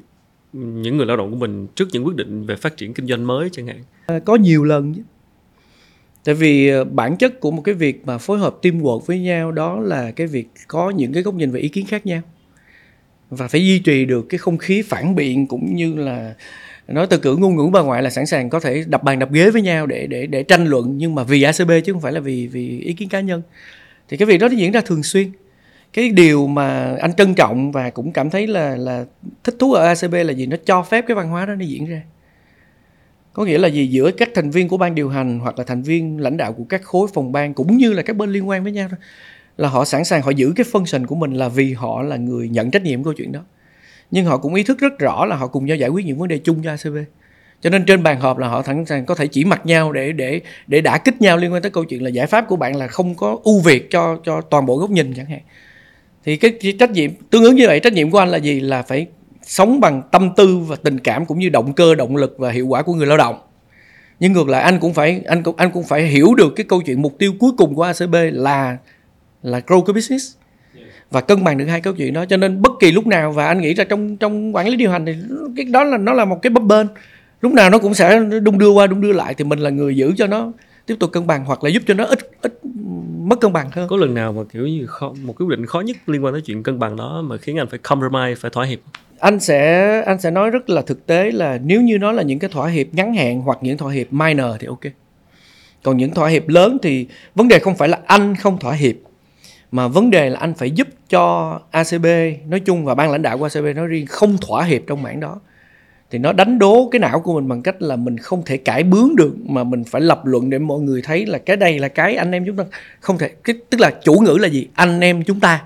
những 0.53 0.97
người 0.97 1.05
lao 1.05 1.17
động 1.17 1.31
của 1.31 1.37
mình 1.37 1.67
trước 1.75 1.87
những 1.91 2.05
quyết 2.05 2.15
định 2.15 2.45
về 2.45 2.55
phát 2.55 2.77
triển 2.77 2.93
kinh 2.93 3.07
doanh 3.07 3.27
mới 3.27 3.49
chẳng 3.51 3.67
hạn? 3.67 3.83
À, 4.05 4.19
có 4.19 4.35
nhiều 4.35 4.63
lần 4.63 4.93
tại 6.23 6.35
vì 6.35 6.69
ờ, 6.69 6.83
bản 6.83 7.17
chất 7.17 7.39
của 7.39 7.51
một 7.51 7.61
cái 7.61 7.75
việc 7.75 8.05
mà 8.05 8.17
phối 8.17 8.39
hợp 8.39 8.57
teamwork 8.61 8.99
với 8.99 9.19
nhau 9.19 9.51
đó 9.51 9.79
là 9.79 10.11
cái 10.11 10.27
việc 10.27 10.47
có 10.67 10.89
những 10.89 11.13
cái 11.13 11.23
góc 11.23 11.35
nhìn 11.35 11.51
và 11.51 11.59
ý 11.59 11.69
kiến 11.69 11.85
khác 11.85 12.05
nhau 12.05 12.21
và 13.31 13.47
phải 13.47 13.65
duy 13.65 13.79
trì 13.79 14.05
được 14.05 14.25
cái 14.29 14.37
không 14.37 14.57
khí 14.57 14.81
phản 14.81 15.15
biện 15.15 15.47
cũng 15.47 15.75
như 15.75 15.95
là, 15.95 16.33
nói 16.87 17.07
từ 17.09 17.17
cử 17.17 17.35
ngôn 17.37 17.55
ngữ 17.55 17.69
bà 17.73 17.81
ngoại 17.81 18.03
là 18.03 18.09
sẵn 18.09 18.25
sàng 18.25 18.49
có 18.49 18.59
thể 18.59 18.83
đập 18.87 19.03
bàn 19.03 19.19
đập 19.19 19.31
ghế 19.31 19.49
với 19.49 19.61
nhau 19.61 19.85
để 19.85 20.07
để 20.07 20.27
để 20.27 20.43
tranh 20.43 20.65
luận, 20.65 20.97
nhưng 20.97 21.15
mà 21.15 21.23
vì 21.23 21.43
ACB 21.43 21.71
chứ 21.85 21.93
không 21.93 22.01
phải 22.01 22.11
là 22.11 22.19
vì 22.19 22.47
vì 22.47 22.79
ý 22.79 22.93
kiến 22.93 23.09
cá 23.09 23.19
nhân. 23.19 23.41
Thì 24.09 24.17
cái 24.17 24.25
việc 24.25 24.37
đó 24.37 24.47
nó 24.47 24.55
diễn 24.55 24.71
ra 24.71 24.81
thường 24.81 25.03
xuyên. 25.03 25.31
Cái 25.93 26.09
điều 26.09 26.47
mà 26.47 26.95
anh 27.01 27.13
trân 27.13 27.33
trọng 27.33 27.71
và 27.71 27.89
cũng 27.89 28.11
cảm 28.11 28.29
thấy 28.29 28.47
là 28.47 28.75
là 28.75 29.05
thích 29.43 29.55
thú 29.59 29.73
ở 29.73 29.85
ACB 29.85 30.13
là 30.13 30.33
gì? 30.33 30.45
Nó 30.45 30.57
cho 30.65 30.83
phép 30.83 31.05
cái 31.07 31.15
văn 31.15 31.29
hóa 31.29 31.45
đó 31.45 31.55
nó 31.55 31.65
diễn 31.65 31.85
ra. 31.85 32.01
Có 33.33 33.45
nghĩa 33.45 33.57
là 33.57 33.67
gì? 33.67 33.87
Giữa 33.87 34.11
các 34.11 34.29
thành 34.35 34.49
viên 34.49 34.67
của 34.67 34.77
ban 34.77 34.95
điều 34.95 35.09
hành 35.09 35.39
hoặc 35.39 35.57
là 35.57 35.63
thành 35.63 35.81
viên 35.81 36.21
lãnh 36.21 36.37
đạo 36.37 36.53
của 36.53 36.63
các 36.63 36.83
khối 36.83 37.07
phòng 37.13 37.31
ban 37.31 37.53
cũng 37.53 37.77
như 37.77 37.93
là 37.93 38.01
các 38.01 38.15
bên 38.15 38.31
liên 38.31 38.49
quan 38.49 38.63
với 38.63 38.71
nhau 38.71 38.87
thôi 38.89 38.99
là 39.57 39.69
họ 39.69 39.85
sẵn 39.85 40.05
sàng 40.05 40.21
họ 40.21 40.29
giữ 40.29 40.53
cái 40.55 40.65
function 40.71 41.05
của 41.05 41.15
mình 41.15 41.33
là 41.33 41.47
vì 41.47 41.73
họ 41.73 42.01
là 42.01 42.15
người 42.15 42.49
nhận 42.49 42.71
trách 42.71 42.83
nhiệm 42.83 43.03
câu 43.03 43.13
chuyện 43.13 43.31
đó. 43.31 43.39
Nhưng 44.11 44.25
họ 44.25 44.37
cũng 44.37 44.53
ý 44.53 44.63
thức 44.63 44.79
rất 44.79 44.99
rõ 44.99 45.25
là 45.25 45.35
họ 45.35 45.47
cùng 45.47 45.65
nhau 45.65 45.77
giải 45.77 45.89
quyết 45.89 46.05
những 46.05 46.17
vấn 46.17 46.27
đề 46.27 46.37
chung 46.37 46.63
cho 46.63 46.69
ACB 46.69 46.97
cho 47.61 47.69
nên 47.69 47.85
trên 47.85 48.03
bàn 48.03 48.19
họp 48.19 48.37
là 48.37 48.47
họ 48.47 48.63
sẵn 48.63 48.85
sàng 48.85 49.05
có 49.05 49.15
thể 49.15 49.27
chỉ 49.27 49.45
mặt 49.45 49.65
nhau 49.65 49.91
để 49.91 50.11
để 50.11 50.41
để 50.67 50.81
đả 50.81 50.97
kích 50.97 51.21
nhau 51.21 51.37
liên 51.37 51.53
quan 51.53 51.61
tới 51.61 51.71
câu 51.71 51.83
chuyện 51.83 52.03
là 52.03 52.09
giải 52.09 52.27
pháp 52.27 52.45
của 52.47 52.55
bạn 52.55 52.75
là 52.75 52.87
không 52.87 53.15
có 53.15 53.39
ưu 53.43 53.59
việt 53.59 53.91
cho 53.91 54.17
cho 54.23 54.41
toàn 54.41 54.65
bộ 54.65 54.77
góc 54.77 54.89
nhìn 54.89 55.13
chẳng 55.13 55.25
hạn. 55.25 55.39
Thì 56.25 56.37
cái 56.37 56.53
trách 56.79 56.91
nhiệm, 56.91 57.11
tương 57.29 57.43
ứng 57.43 57.55
như 57.55 57.67
vậy, 57.67 57.79
trách 57.79 57.93
nhiệm 57.93 58.11
của 58.11 58.17
anh 58.17 58.29
là 58.29 58.37
gì? 58.37 58.59
Là 58.59 58.81
phải 58.81 59.07
sống 59.41 59.79
bằng 59.79 60.01
tâm 60.11 60.31
tư 60.35 60.57
và 60.57 60.75
tình 60.75 60.99
cảm 60.99 61.25
cũng 61.25 61.39
như 61.39 61.49
động 61.49 61.73
cơ, 61.73 61.95
động 61.95 62.15
lực 62.15 62.35
và 62.37 62.51
hiệu 62.51 62.67
quả 62.67 62.81
của 62.81 62.93
người 62.93 63.07
lao 63.07 63.17
động. 63.17 63.41
Nhưng 64.19 64.33
ngược 64.33 64.49
lại, 64.49 64.61
anh 64.61 64.79
cũng 64.79 64.93
phải, 64.93 65.21
anh 65.25 65.43
cũng 65.43 65.55
anh 65.55 65.71
cũng 65.71 65.83
phải 65.83 66.07
hiểu 66.07 66.35
được 66.35 66.53
cái 66.55 66.65
câu 66.69 66.81
chuyện 66.81 67.01
mục 67.01 67.15
tiêu 67.19 67.33
cuối 67.39 67.51
cùng 67.57 67.75
của 67.75 67.83
ACB 67.83 68.15
là 68.31 68.77
là 69.43 69.59
grow 69.67 69.81
cái 69.81 69.93
business 69.93 70.35
và 71.11 71.21
cân 71.21 71.43
bằng 71.43 71.57
được 71.57 71.65
hai 71.65 71.81
câu 71.81 71.93
chuyện 71.93 72.13
đó. 72.13 72.25
Cho 72.25 72.37
nên 72.37 72.61
bất 72.61 72.71
kỳ 72.79 72.91
lúc 72.91 73.07
nào 73.07 73.31
và 73.31 73.47
anh 73.47 73.61
nghĩ 73.61 73.73
là 73.73 73.83
trong 73.83 74.17
trong 74.17 74.55
quản 74.55 74.67
lý 74.67 74.75
điều 74.75 74.91
hành 74.91 75.05
thì 75.05 75.15
cái 75.55 75.65
đó 75.65 75.83
là 75.83 75.97
nó 75.97 76.13
là 76.13 76.25
một 76.25 76.41
cái 76.41 76.49
bấp 76.49 76.63
bên 76.63 76.87
lúc 77.41 77.53
nào 77.53 77.69
nó 77.69 77.77
cũng 77.77 77.93
sẽ 77.93 78.19
đung 78.43 78.57
đưa 78.57 78.69
qua 78.69 78.87
đung 78.87 79.01
đưa 79.01 79.11
lại 79.11 79.33
thì 79.33 79.43
mình 79.43 79.59
là 79.59 79.69
người 79.69 79.95
giữ 79.95 80.13
cho 80.17 80.27
nó 80.27 80.51
tiếp 80.85 80.95
tục 80.99 81.11
cân 81.11 81.27
bằng 81.27 81.45
hoặc 81.45 81.63
là 81.63 81.69
giúp 81.69 81.83
cho 81.87 81.93
nó 81.93 82.03
ít 82.03 82.19
ít 82.41 82.59
mất 83.21 83.39
cân 83.39 83.53
bằng 83.53 83.69
hơn. 83.71 83.87
Có 83.87 83.97
lần 83.97 84.13
nào 84.13 84.33
mà 84.33 84.41
kiểu 84.53 84.67
như 84.67 84.85
khó, 84.85 85.13
một 85.21 85.35
cái 85.39 85.45
quyết 85.45 85.57
định 85.57 85.65
khó 85.65 85.79
nhất 85.79 85.97
liên 86.07 86.23
quan 86.23 86.33
tới 86.33 86.41
chuyện 86.41 86.63
cân 86.63 86.79
bằng 86.79 86.95
đó 86.95 87.21
mà 87.25 87.37
khiến 87.37 87.57
anh 87.57 87.67
phải 87.67 87.79
compromise 87.79 88.35
phải 88.35 88.51
thỏa 88.51 88.65
hiệp? 88.65 88.79
Anh 89.19 89.39
sẽ 89.39 90.01
anh 90.05 90.21
sẽ 90.21 90.31
nói 90.31 90.49
rất 90.49 90.69
là 90.69 90.81
thực 90.81 91.05
tế 91.05 91.31
là 91.31 91.59
nếu 91.63 91.81
như 91.81 91.97
nó 91.97 92.11
là 92.11 92.23
những 92.23 92.39
cái 92.39 92.49
thỏa 92.49 92.67
hiệp 92.67 92.87
ngắn 92.91 93.13
hạn 93.13 93.41
hoặc 93.41 93.57
những 93.61 93.77
thỏa 93.77 93.93
hiệp 93.93 94.13
minor 94.13 94.45
thì 94.59 94.67
ok. 94.67 94.81
Còn 95.83 95.97
những 95.97 96.13
thỏa 96.13 96.29
hiệp 96.29 96.47
lớn 96.47 96.77
thì 96.81 97.07
vấn 97.35 97.47
đề 97.47 97.59
không 97.59 97.75
phải 97.75 97.89
là 97.89 97.99
anh 98.05 98.35
không 98.35 98.59
thỏa 98.59 98.73
hiệp 98.73 98.95
mà 99.71 99.87
vấn 99.87 100.09
đề 100.09 100.29
là 100.29 100.39
anh 100.39 100.53
phải 100.53 100.71
giúp 100.71 100.87
cho 101.09 101.59
ACB 101.71 102.05
nói 102.47 102.59
chung 102.59 102.85
và 102.85 102.95
ban 102.95 103.11
lãnh 103.11 103.21
đạo 103.21 103.37
của 103.37 103.45
ACB 103.45 103.75
nói 103.75 103.87
riêng 103.87 104.05
không 104.05 104.37
thỏa 104.37 104.63
hiệp 104.63 104.81
trong 104.87 105.03
mảng 105.03 105.19
đó. 105.19 105.39
Thì 106.09 106.17
nó 106.17 106.33
đánh 106.33 106.59
đố 106.59 106.89
cái 106.91 106.99
não 106.99 107.19
của 107.19 107.33
mình 107.33 107.47
bằng 107.47 107.61
cách 107.61 107.81
là 107.81 107.95
mình 107.95 108.17
không 108.17 108.43
thể 108.45 108.57
cải 108.57 108.83
bướng 108.83 109.15
được 109.15 109.35
mà 109.45 109.63
mình 109.63 109.83
phải 109.83 110.01
lập 110.01 110.25
luận 110.25 110.49
để 110.49 110.59
mọi 110.59 110.79
người 110.79 111.01
thấy 111.01 111.25
là 111.25 111.37
cái 111.37 111.57
đây 111.57 111.79
là 111.79 111.87
cái 111.87 112.15
anh 112.15 112.31
em 112.31 112.45
chúng 112.45 112.57
ta 112.57 112.63
không 112.99 113.17
thể 113.17 113.29
cái, 113.43 113.55
tức 113.69 113.81
là 113.81 113.91
chủ 114.03 114.13
ngữ 114.13 114.37
là 114.41 114.47
gì? 114.47 114.67
Anh 114.73 114.99
em 114.99 115.23
chúng 115.23 115.39
ta. 115.39 115.61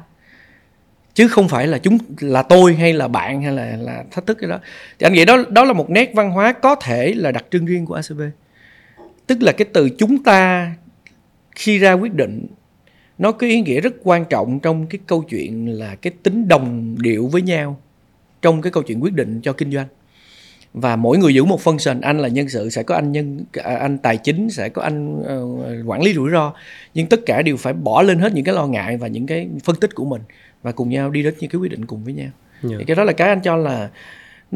Chứ 1.13 1.27
không 1.27 1.47
phải 1.47 1.67
là 1.67 1.77
chúng 1.77 1.97
là 2.19 2.43
tôi 2.43 2.73
hay 2.73 2.93
là 2.93 3.07
bạn 3.07 3.41
hay 3.41 3.51
là 3.51 3.77
là 3.79 4.03
thách 4.11 4.25
thức 4.25 4.37
cái 4.41 4.49
đó. 4.49 4.59
Thì 4.99 5.05
anh 5.05 5.13
nghĩ 5.13 5.25
đó 5.25 5.37
đó 5.49 5.63
là 5.63 5.73
một 5.73 5.89
nét 5.89 6.11
văn 6.13 6.31
hóa 6.31 6.53
có 6.53 6.75
thể 6.75 7.13
là 7.13 7.31
đặc 7.31 7.45
trưng 7.51 7.65
riêng 7.65 7.85
của 7.85 7.95
ACB 7.95 8.21
tức 9.27 9.41
là 9.41 9.51
cái 9.51 9.67
từ 9.73 9.89
chúng 9.89 10.23
ta 10.23 10.71
khi 11.55 11.77
ra 11.77 11.93
quyết 11.93 12.13
định 12.13 12.47
nó 13.17 13.31
có 13.31 13.47
ý 13.47 13.61
nghĩa 13.61 13.81
rất 13.81 13.93
quan 14.03 14.25
trọng 14.25 14.59
trong 14.59 14.87
cái 14.87 14.99
câu 15.07 15.21
chuyện 15.21 15.79
là 15.79 15.95
cái 15.95 16.13
tính 16.23 16.47
đồng 16.47 16.95
điệu 16.99 17.27
với 17.27 17.41
nhau 17.41 17.79
trong 18.41 18.61
cái 18.61 18.71
câu 18.71 18.83
chuyện 18.83 19.03
quyết 19.03 19.13
định 19.13 19.39
cho 19.43 19.53
kinh 19.53 19.71
doanh 19.71 19.87
và 20.73 20.95
mỗi 20.95 21.17
người 21.17 21.33
giữ 21.33 21.43
một 21.43 21.59
function 21.63 21.99
anh 22.01 22.19
là 22.19 22.27
nhân 22.27 22.49
sự 22.49 22.69
sẽ 22.69 22.83
có 22.83 22.95
anh 22.95 23.11
nhân 23.11 23.39
à, 23.53 23.75
anh 23.75 23.97
tài 23.97 24.17
chính 24.17 24.49
sẽ 24.49 24.69
có 24.69 24.81
anh 24.81 25.19
uh, 25.19 25.89
quản 25.89 26.01
lý 26.01 26.13
rủi 26.13 26.31
ro 26.31 26.53
nhưng 26.93 27.07
tất 27.07 27.19
cả 27.25 27.41
đều 27.41 27.57
phải 27.57 27.73
bỏ 27.73 28.01
lên 28.01 28.19
hết 28.19 28.33
những 28.33 28.45
cái 28.45 28.55
lo 28.55 28.67
ngại 28.67 28.97
và 28.97 29.07
những 29.07 29.27
cái 29.27 29.49
phân 29.63 29.75
tích 29.75 29.95
của 29.95 30.05
mình 30.05 30.21
và 30.63 30.71
cùng 30.71 30.89
nhau 30.89 31.09
đi 31.09 31.23
đến 31.23 31.33
những 31.39 31.49
cái 31.49 31.59
quyết 31.59 31.71
định 31.71 31.85
cùng 31.85 32.03
với 32.03 32.13
nhau 32.13 32.29
yeah. 32.61 32.71
Dạ. 32.71 32.75
thì 32.79 32.85
cái 32.85 32.95
đó 32.95 33.03
là 33.03 33.13
cái 33.13 33.29
anh 33.29 33.41
cho 33.41 33.55
là 33.55 33.89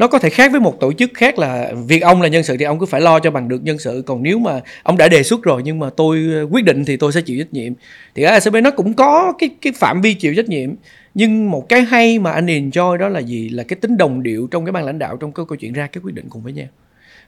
nó 0.00 0.08
có 0.08 0.18
thể 0.18 0.30
khác 0.30 0.52
với 0.52 0.60
một 0.60 0.80
tổ 0.80 0.92
chức 0.92 1.10
khác 1.14 1.38
là 1.38 1.72
việc 1.86 2.02
ông 2.02 2.22
là 2.22 2.28
nhân 2.28 2.42
sự 2.42 2.56
thì 2.56 2.64
ông 2.64 2.78
cứ 2.78 2.86
phải 2.86 3.00
lo 3.00 3.20
cho 3.20 3.30
bằng 3.30 3.48
được 3.48 3.62
nhân 3.62 3.78
sự. 3.78 4.02
Còn 4.06 4.22
nếu 4.22 4.38
mà 4.38 4.60
ông 4.82 4.96
đã 4.96 5.08
đề 5.08 5.22
xuất 5.22 5.42
rồi 5.42 5.62
nhưng 5.64 5.78
mà 5.78 5.90
tôi 5.96 6.26
ờ, 6.34 6.46
quyết 6.50 6.64
định 6.64 6.84
thì 6.84 6.96
tôi 6.96 7.12
sẽ 7.12 7.20
chịu 7.20 7.38
trách 7.38 7.52
nhiệm. 7.52 7.72
Thì 8.14 8.22
ở 8.22 8.32
ACB 8.32 8.56
nó 8.62 8.70
cũng 8.70 8.94
có 8.94 9.32
cái 9.38 9.50
cái 9.60 9.72
phạm 9.76 10.00
vi 10.00 10.14
chịu 10.14 10.34
trách 10.34 10.48
nhiệm. 10.48 10.70
Nhưng 11.14 11.50
một 11.50 11.68
cái 11.68 11.82
hay 11.82 12.18
mà 12.18 12.32
anh 12.32 12.46
enjoy 12.46 12.96
đó 12.96 13.08
là 13.08 13.20
gì? 13.20 13.48
Là 13.48 13.62
cái 13.62 13.76
tính 13.76 13.96
đồng 13.96 14.22
điệu 14.22 14.48
trong 14.50 14.64
cái 14.64 14.72
ban 14.72 14.84
lãnh 14.84 14.98
đạo 14.98 15.16
trong 15.16 15.32
cái 15.32 15.46
câu 15.48 15.56
chuyện 15.56 15.72
ra 15.72 15.86
cái 15.86 16.02
quyết 16.04 16.14
định 16.14 16.26
cùng 16.30 16.42
với 16.42 16.52
nhau. 16.52 16.66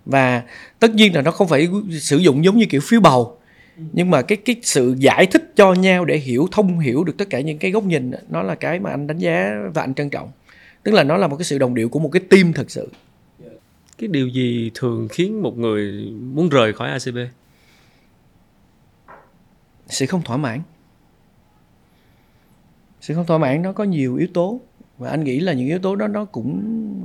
Và 0.07 0.43
tất 0.79 0.95
nhiên 0.95 1.15
là 1.15 1.23
nó 1.23 1.31
không 1.31 1.49
phải 1.49 1.69
sử 2.01 2.17
dụng 2.17 2.45
giống 2.45 2.59
như 2.59 2.67
kiểu 2.67 2.81
phiếu 2.81 3.01
bầu. 3.01 3.39
Nhưng 3.93 4.11
mà 4.11 4.23
cái 4.23 4.37
cái 4.37 4.57
sự 4.63 4.95
giải 4.99 5.27
thích 5.27 5.53
cho 5.57 5.75
nhau 5.75 6.05
để 6.05 6.17
hiểu, 6.17 6.49
thông 6.53 6.79
hiểu 6.79 7.05
được 7.05 7.15
tất 7.19 7.31
cả 7.31 7.41
những 7.41 7.59
cái 7.59 7.71
góc 7.71 7.85
nhìn, 7.85 8.11
nó 8.29 8.43
là 8.43 8.55
cái 8.55 8.81
mà 8.81 8.91
anh 8.91 9.07
đánh 9.07 9.19
giá 9.19 9.55
và 9.75 9.83
anh 9.83 9.95
trân 9.95 10.11
trọng 10.11 10.29
tức 10.83 10.93
là 10.93 11.05
nó 11.05 11.17
là 11.17 11.29
một 11.29 11.37
cái 11.37 11.45
sự 11.45 11.59
đồng 11.59 11.75
điệu 11.75 11.89
của 11.89 11.99
một 11.99 12.09
cái 12.09 12.23
team 12.31 12.53
thật 12.53 12.71
sự. 12.71 12.89
Cái 13.99 14.09
điều 14.09 14.29
gì 14.29 14.71
thường 14.75 15.09
khiến 15.11 15.43
một 15.43 15.59
người 15.59 16.13
muốn 16.21 16.49
rời 16.49 16.73
khỏi 16.73 16.89
ACB 16.91 17.19
sự 19.93 20.07
không 20.07 20.23
thỏa 20.23 20.37
mãn. 20.37 20.61
Sự 23.01 23.15
không 23.15 23.27
thỏa 23.27 23.39
mãn 23.39 23.63
nó 23.63 23.73
có 23.73 23.85
nhiều 23.85 24.17
yếu 24.17 24.29
tố 24.35 24.61
và 24.99 25.11
anh 25.11 25.25
nghĩ 25.25 25.41
là 25.41 25.53
những 25.53 25.67
yếu 25.67 25.79
tố 25.79 25.97
đó 25.97 26.09
nó 26.09 26.25
cũng 26.25 26.63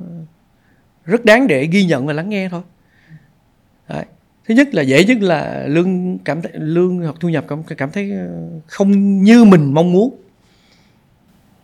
ờ, 0.07 0.25
rất 1.05 1.25
đáng 1.25 1.47
để 1.47 1.65
ghi 1.65 1.85
nhận 1.85 2.05
và 2.07 2.13
lắng 2.13 2.29
nghe 2.29 2.49
thôi. 2.49 2.61
Đấy. 3.89 4.05
thứ 4.45 4.55
nhất 4.55 4.73
là 4.73 4.81
dễ 4.81 5.05
nhất 5.05 5.17
là 5.21 5.65
lương 5.67 6.17
cảm 6.17 6.41
thấy 6.41 6.51
lương 6.55 6.97
hoặc 6.97 7.15
thu 7.19 7.29
nhập 7.29 7.45
cảm 7.47 7.63
cảm 7.63 7.91
thấy 7.91 8.11
ờ, 8.11 8.49
không 8.67 9.21
như 9.23 9.43
mình 9.43 9.73
mong 9.73 9.91
muốn 9.93 10.15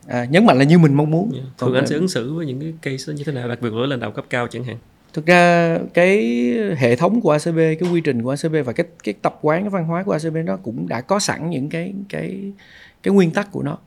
à, 0.08 0.26
nhấn 0.26 0.46
mạnh 0.46 0.58
là 0.58 0.64
như 0.64 0.78
mình 0.78 0.94
mong 0.94 1.12
muốn. 1.12 1.32
Yeah. 1.34 1.46
thường 1.58 1.70
Còn 1.70 1.74
anh 1.74 1.88
sẽ 1.88 1.96
ứng 1.96 2.08
xử 2.08 2.34
với 2.34 2.46
những 2.46 2.60
cái 2.60 2.74
case 2.82 3.14
như 3.14 3.24
thế 3.24 3.32
nào 3.32 3.48
đặc 3.48 3.62
biệt 3.62 3.70
với 3.70 3.88
lãnh 3.88 4.00
đạo 4.00 4.12
cấp 4.12 4.26
cao 4.30 4.48
chẳng 4.48 4.64
hạn? 4.64 4.78
Thực 5.14 5.26
ra 5.26 5.78
cái 5.94 6.18
hệ 6.78 6.96
thống 6.96 7.22
của 7.22 7.32
ACB 7.32 7.58
cái 7.58 7.90
quy 7.94 8.02
trình 8.02 8.24
của 8.24 8.30
ACB 8.30 8.56
và 8.66 8.74
cái 8.74 8.86
cái 9.04 9.14
tập 9.22 9.40
quán 9.42 9.62
cái 9.62 9.70
văn 9.70 9.86
hóa 9.86 10.04
của 10.04 10.12
ACB 10.12 10.38
nó 10.46 10.58
cũng 10.58 10.88
đã 10.88 11.02
có 11.02 11.20
sẵn 11.20 11.50
những 11.50 11.70
cái 11.70 11.94
cái 12.10 12.52
cái 13.04 13.14
nguyên 13.14 13.32
tắc 13.32 13.52
của 13.52 13.64
nó. 13.64 13.78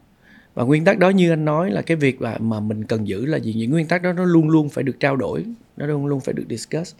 Và 0.55 0.65
nguyên 0.65 0.85
tắc 0.85 0.99
đó 0.99 1.11
như 1.11 1.31
anh 1.31 1.45
nói 1.45 1.71
là 1.71 1.83
cái 1.83 1.97
việc 1.97 2.21
mà 2.21 2.39
mà 2.39 2.61
mình 2.61 2.85
cần 2.85 3.09
giữ 3.09 3.27
là 3.27 3.39
gì 3.39 3.55
những 3.55 3.71
nguyên 3.71 3.87
tắc 3.87 4.03
đó 4.03 4.13
nó 4.13 4.25
luôn 4.25 4.49
luôn 4.49 4.69
phải 4.69 4.85
được 4.85 5.01
trao 5.01 5.17
đổi 5.17 5.45
nó 5.77 5.87
luôn 5.87 6.07
luôn 6.07 6.21
phải 6.21 6.35
được 6.35 6.45
discuss. 6.51 6.95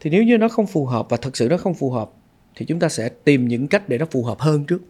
Thì 0.00 0.10
nếu 0.10 0.22
như 0.24 0.38
nó 0.38 0.48
không 0.48 0.66
phù 0.66 0.86
hợp 0.86 1.06
và 1.10 1.16
thật 1.16 1.36
sự 1.36 1.48
nó 1.48 1.56
không 1.56 1.74
phù 1.74 1.90
hợp 1.90 2.10
thì 2.56 2.66
chúng 2.66 2.78
ta 2.78 2.88
sẽ 2.88 3.08
tìm 3.08 3.48
những 3.48 3.68
cách 3.68 3.88
để 3.88 3.98
nó 3.98 4.06
phù 4.10 4.24
hợp 4.24 4.38
hơn 4.38 4.64
trước 4.64 4.82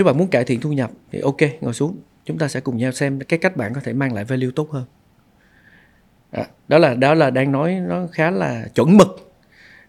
nếu 0.00 0.04
bạn 0.04 0.18
muốn 0.18 0.28
cải 0.28 0.44
thiện 0.44 0.60
thu 0.60 0.72
nhập 0.72 0.90
thì 1.12 1.20
ok 1.20 1.36
ngồi 1.60 1.74
xuống. 1.74 1.96
Chúng 2.24 2.38
ta 2.38 2.48
sẽ 2.48 2.60
cùng 2.60 2.76
nhau 2.76 2.92
xem 2.92 3.18
cái 3.20 3.38
cách 3.38 3.56
bạn 3.56 3.74
có 3.74 3.80
thể 3.84 3.92
mang 3.92 4.14
lại 4.14 4.24
value 4.24 4.48
tốt 4.56 4.70
hơn. 4.70 4.84
Đó, 6.32 6.42
đó 6.68 6.78
là 6.78 6.94
đó 6.94 7.14
là 7.14 7.30
đang 7.30 7.52
nói 7.52 7.74
nó 7.88 8.06
khá 8.12 8.30
là 8.30 8.64
chuẩn 8.74 8.96
mực. 8.96 9.32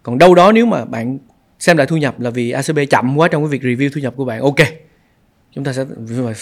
Còn 0.03 0.17
đâu 0.17 0.35
đó 0.35 0.51
nếu 0.51 0.65
mà 0.65 0.85
bạn 0.85 1.17
xem 1.59 1.77
lại 1.77 1.87
thu 1.87 1.97
nhập 1.97 2.19
là 2.19 2.29
vì 2.29 2.51
ACB 2.51 2.79
chậm 2.89 3.17
quá 3.17 3.27
trong 3.27 3.43
cái 3.43 3.59
việc 3.59 3.61
review 3.61 3.89
thu 3.93 4.01
nhập 4.01 4.13
của 4.17 4.25
bạn 4.25 4.41
ok. 4.41 4.67
Chúng 5.51 5.63
ta 5.63 5.73
sẽ 5.73 5.85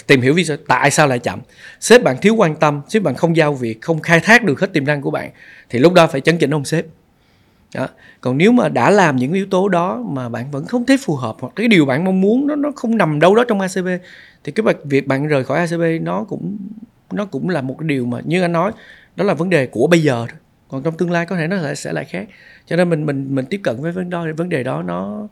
tìm 0.06 0.20
hiểu 0.20 0.34
vì 0.34 0.44
sao 0.44 0.56
tại 0.68 0.90
sao 0.90 1.06
lại 1.06 1.18
chậm. 1.18 1.40
Sếp 1.80 2.02
bạn 2.02 2.16
thiếu 2.22 2.34
quan 2.34 2.56
tâm 2.56 2.82
sếp 2.88 3.02
bạn 3.02 3.14
không 3.14 3.36
giao 3.36 3.54
việc 3.54 3.80
không 3.80 4.00
khai 4.00 4.20
thác 4.20 4.44
được 4.44 4.60
hết 4.60 4.72
tiềm 4.72 4.84
năng 4.84 5.02
của 5.02 5.10
bạn 5.10 5.30
thì 5.68 5.78
lúc 5.78 5.92
đó 5.92 6.06
phải 6.06 6.20
chấn 6.20 6.38
chỉnh 6.38 6.54
ông 6.54 6.64
sếp 6.64 6.84
đó. 7.74 7.88
còn 8.20 8.38
nếu 8.38 8.52
mà 8.52 8.68
đã 8.68 8.90
làm 8.90 9.16
những 9.16 9.32
yếu 9.32 9.46
tố 9.46 9.68
đó 9.68 10.02
mà 10.08 10.28
bạn 10.28 10.50
vẫn 10.50 10.66
không 10.66 10.86
thấy 10.86 10.96
phù 10.98 11.16
hợp 11.16 11.36
hoặc 11.40 11.52
cái 11.56 11.68
điều 11.68 11.86
bạn 11.86 12.04
mong 12.04 12.20
muốn 12.20 12.46
nó 12.46 12.56
nó 12.56 12.72
không 12.76 12.96
nằm 12.96 13.20
đâu 13.20 13.34
đó 13.34 13.44
trong 13.48 13.60
ACB 13.60 13.88
thì 14.44 14.52
cái 14.52 14.74
việc 14.84 15.06
bạn 15.06 15.26
rời 15.26 15.44
khỏi 15.44 15.58
ACB 15.58 15.82
nó 16.02 16.24
cũng 16.24 16.58
nó 17.12 17.24
cũng 17.24 17.48
là 17.48 17.62
một 17.62 17.80
điều 17.80 18.06
mà 18.06 18.18
như 18.24 18.42
anh 18.42 18.52
nói, 18.52 18.72
đó 19.16 19.24
là 19.24 19.34
vấn 19.34 19.50
đề 19.50 19.66
của 19.66 19.86
bây 19.86 20.02
giờ 20.02 20.26
thôi 20.28 20.38
còn 20.68 20.82
trong 20.82 20.96
tương 20.96 21.10
lai 21.10 21.26
có 21.26 21.36
thể 21.36 21.46
nó 21.46 21.56
lại, 21.56 21.76
sẽ 21.76 21.92
lại 21.92 22.04
khác 22.04 22.28
cho 22.66 22.76
nên 22.76 22.90
mình 22.90 23.06
mình 23.06 23.34
mình 23.34 23.44
tiếp 23.50 23.60
cận 23.62 23.76
với 23.80 23.92
vấn 23.92 24.10
đề 24.10 24.32
vấn 24.32 24.48
đề 24.48 24.62
đó 24.62 24.82
nó 24.82 25.28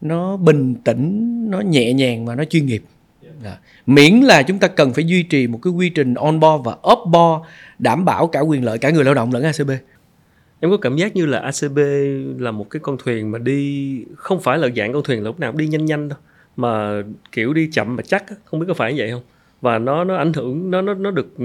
nó 0.00 0.36
bình 0.36 0.74
tĩnh, 0.84 1.50
nó 1.50 1.60
nhẹ 1.60 1.92
nhàng 1.92 2.26
và 2.26 2.34
nó 2.34 2.44
chuyên 2.44 2.66
nghiệp 2.66 2.82
dạ. 3.44 3.58
miễn 3.86 4.20
là 4.20 4.42
chúng 4.42 4.58
ta 4.58 4.68
cần 4.68 4.92
phải 4.92 5.04
duy 5.04 5.22
trì 5.22 5.46
một 5.46 5.58
cái 5.62 5.72
quy 5.72 5.88
trình 5.88 6.14
on 6.14 6.40
board 6.40 6.64
và 6.64 6.76
off 6.82 7.10
board 7.10 7.48
đảm 7.78 8.04
bảo 8.04 8.26
cả 8.26 8.40
quyền 8.40 8.64
lợi 8.64 8.78
cả 8.78 8.90
người 8.90 9.04
lao 9.04 9.14
động 9.14 9.32
lẫn 9.32 9.42
ACB 9.42 9.70
em 10.60 10.70
có 10.70 10.76
cảm 10.76 10.96
giác 10.96 11.16
như 11.16 11.26
là 11.26 11.38
ACB 11.38 11.78
là 12.38 12.50
một 12.50 12.70
cái 12.70 12.80
con 12.80 12.96
thuyền 13.04 13.30
mà 13.30 13.38
đi 13.38 14.04
không 14.16 14.40
phải 14.40 14.58
là 14.58 14.68
dạng 14.76 14.92
con 14.92 15.02
thuyền 15.02 15.18
là 15.18 15.24
lúc 15.24 15.40
nào 15.40 15.52
cũng 15.52 15.58
đi 15.58 15.66
nhanh 15.68 15.84
nhanh 15.84 16.08
đâu 16.08 16.18
mà 16.56 17.02
kiểu 17.32 17.52
đi 17.52 17.68
chậm 17.72 17.96
mà 17.96 18.02
chắc 18.02 18.24
không 18.44 18.60
biết 18.60 18.66
có 18.68 18.74
phải 18.74 18.92
như 18.92 18.96
vậy 18.98 19.10
không 19.10 19.22
và 19.60 19.78
nó 19.78 20.04
nó 20.04 20.16
ảnh 20.16 20.32
hưởng 20.32 20.70
nó 20.70 20.82
nó 20.82 20.94
nó 20.94 21.10
được 21.10 21.40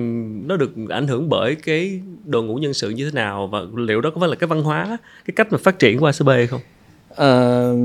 nó 0.45 0.57
được 0.57 0.71
ảnh 0.89 1.07
hưởng 1.07 1.29
bởi 1.29 1.55
cái 1.55 2.01
đội 2.25 2.43
ngũ 2.43 2.55
nhân 2.55 2.73
sự 2.73 2.89
như 2.89 3.05
thế 3.05 3.11
nào 3.13 3.47
và 3.47 3.59
liệu 3.75 4.01
đó 4.01 4.09
có 4.09 4.19
phải 4.19 4.29
là 4.29 4.35
cái 4.35 4.47
văn 4.47 4.63
hóa 4.63 4.97
cái 5.25 5.33
cách 5.35 5.51
mà 5.51 5.57
phát 5.57 5.79
triển 5.79 5.99
của 5.99 6.05
ACB 6.05 6.27
hay 6.27 6.47
không? 6.47 6.61
Ờ, 7.09 7.75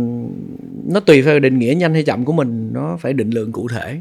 nó 0.87 1.01
tùy 1.01 1.22
theo 1.22 1.39
định 1.39 1.59
nghĩa 1.59 1.74
nhanh 1.74 1.95
hay 1.95 2.03
chậm 2.03 2.24
của 2.24 2.33
mình 2.33 2.70
nó 2.72 2.97
phải 3.01 3.12
định 3.12 3.31
lượng 3.31 3.53
cụ 3.53 3.68
thể 3.68 4.01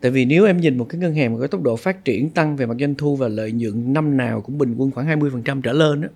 tại 0.00 0.10
vì 0.10 0.24
nếu 0.24 0.44
em 0.46 0.60
nhìn 0.60 0.78
một 0.78 0.86
cái 0.88 1.00
ngân 1.00 1.14
hàng 1.14 1.34
mà 1.34 1.40
có 1.40 1.46
tốc 1.46 1.62
độ 1.62 1.76
phát 1.76 2.04
triển 2.04 2.30
tăng 2.30 2.56
về 2.56 2.66
mặt 2.66 2.76
doanh 2.80 2.94
thu 2.94 3.16
và 3.16 3.28
lợi 3.28 3.52
nhuận 3.52 3.92
năm 3.92 4.16
nào 4.16 4.40
cũng 4.40 4.58
bình 4.58 4.74
quân 4.76 4.90
khoảng 4.90 5.20
20% 5.20 5.62
trở 5.62 5.72
lên 5.72 6.00
đó, 6.00 6.08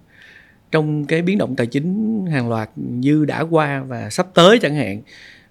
trong 0.70 1.04
cái 1.04 1.22
biến 1.22 1.38
động 1.38 1.56
tài 1.56 1.66
chính 1.66 2.24
hàng 2.30 2.48
loạt 2.48 2.70
như 2.76 3.24
đã 3.24 3.40
qua 3.40 3.82
và 3.82 4.10
sắp 4.10 4.26
tới 4.34 4.58
chẳng 4.58 4.74
hạn 4.74 5.02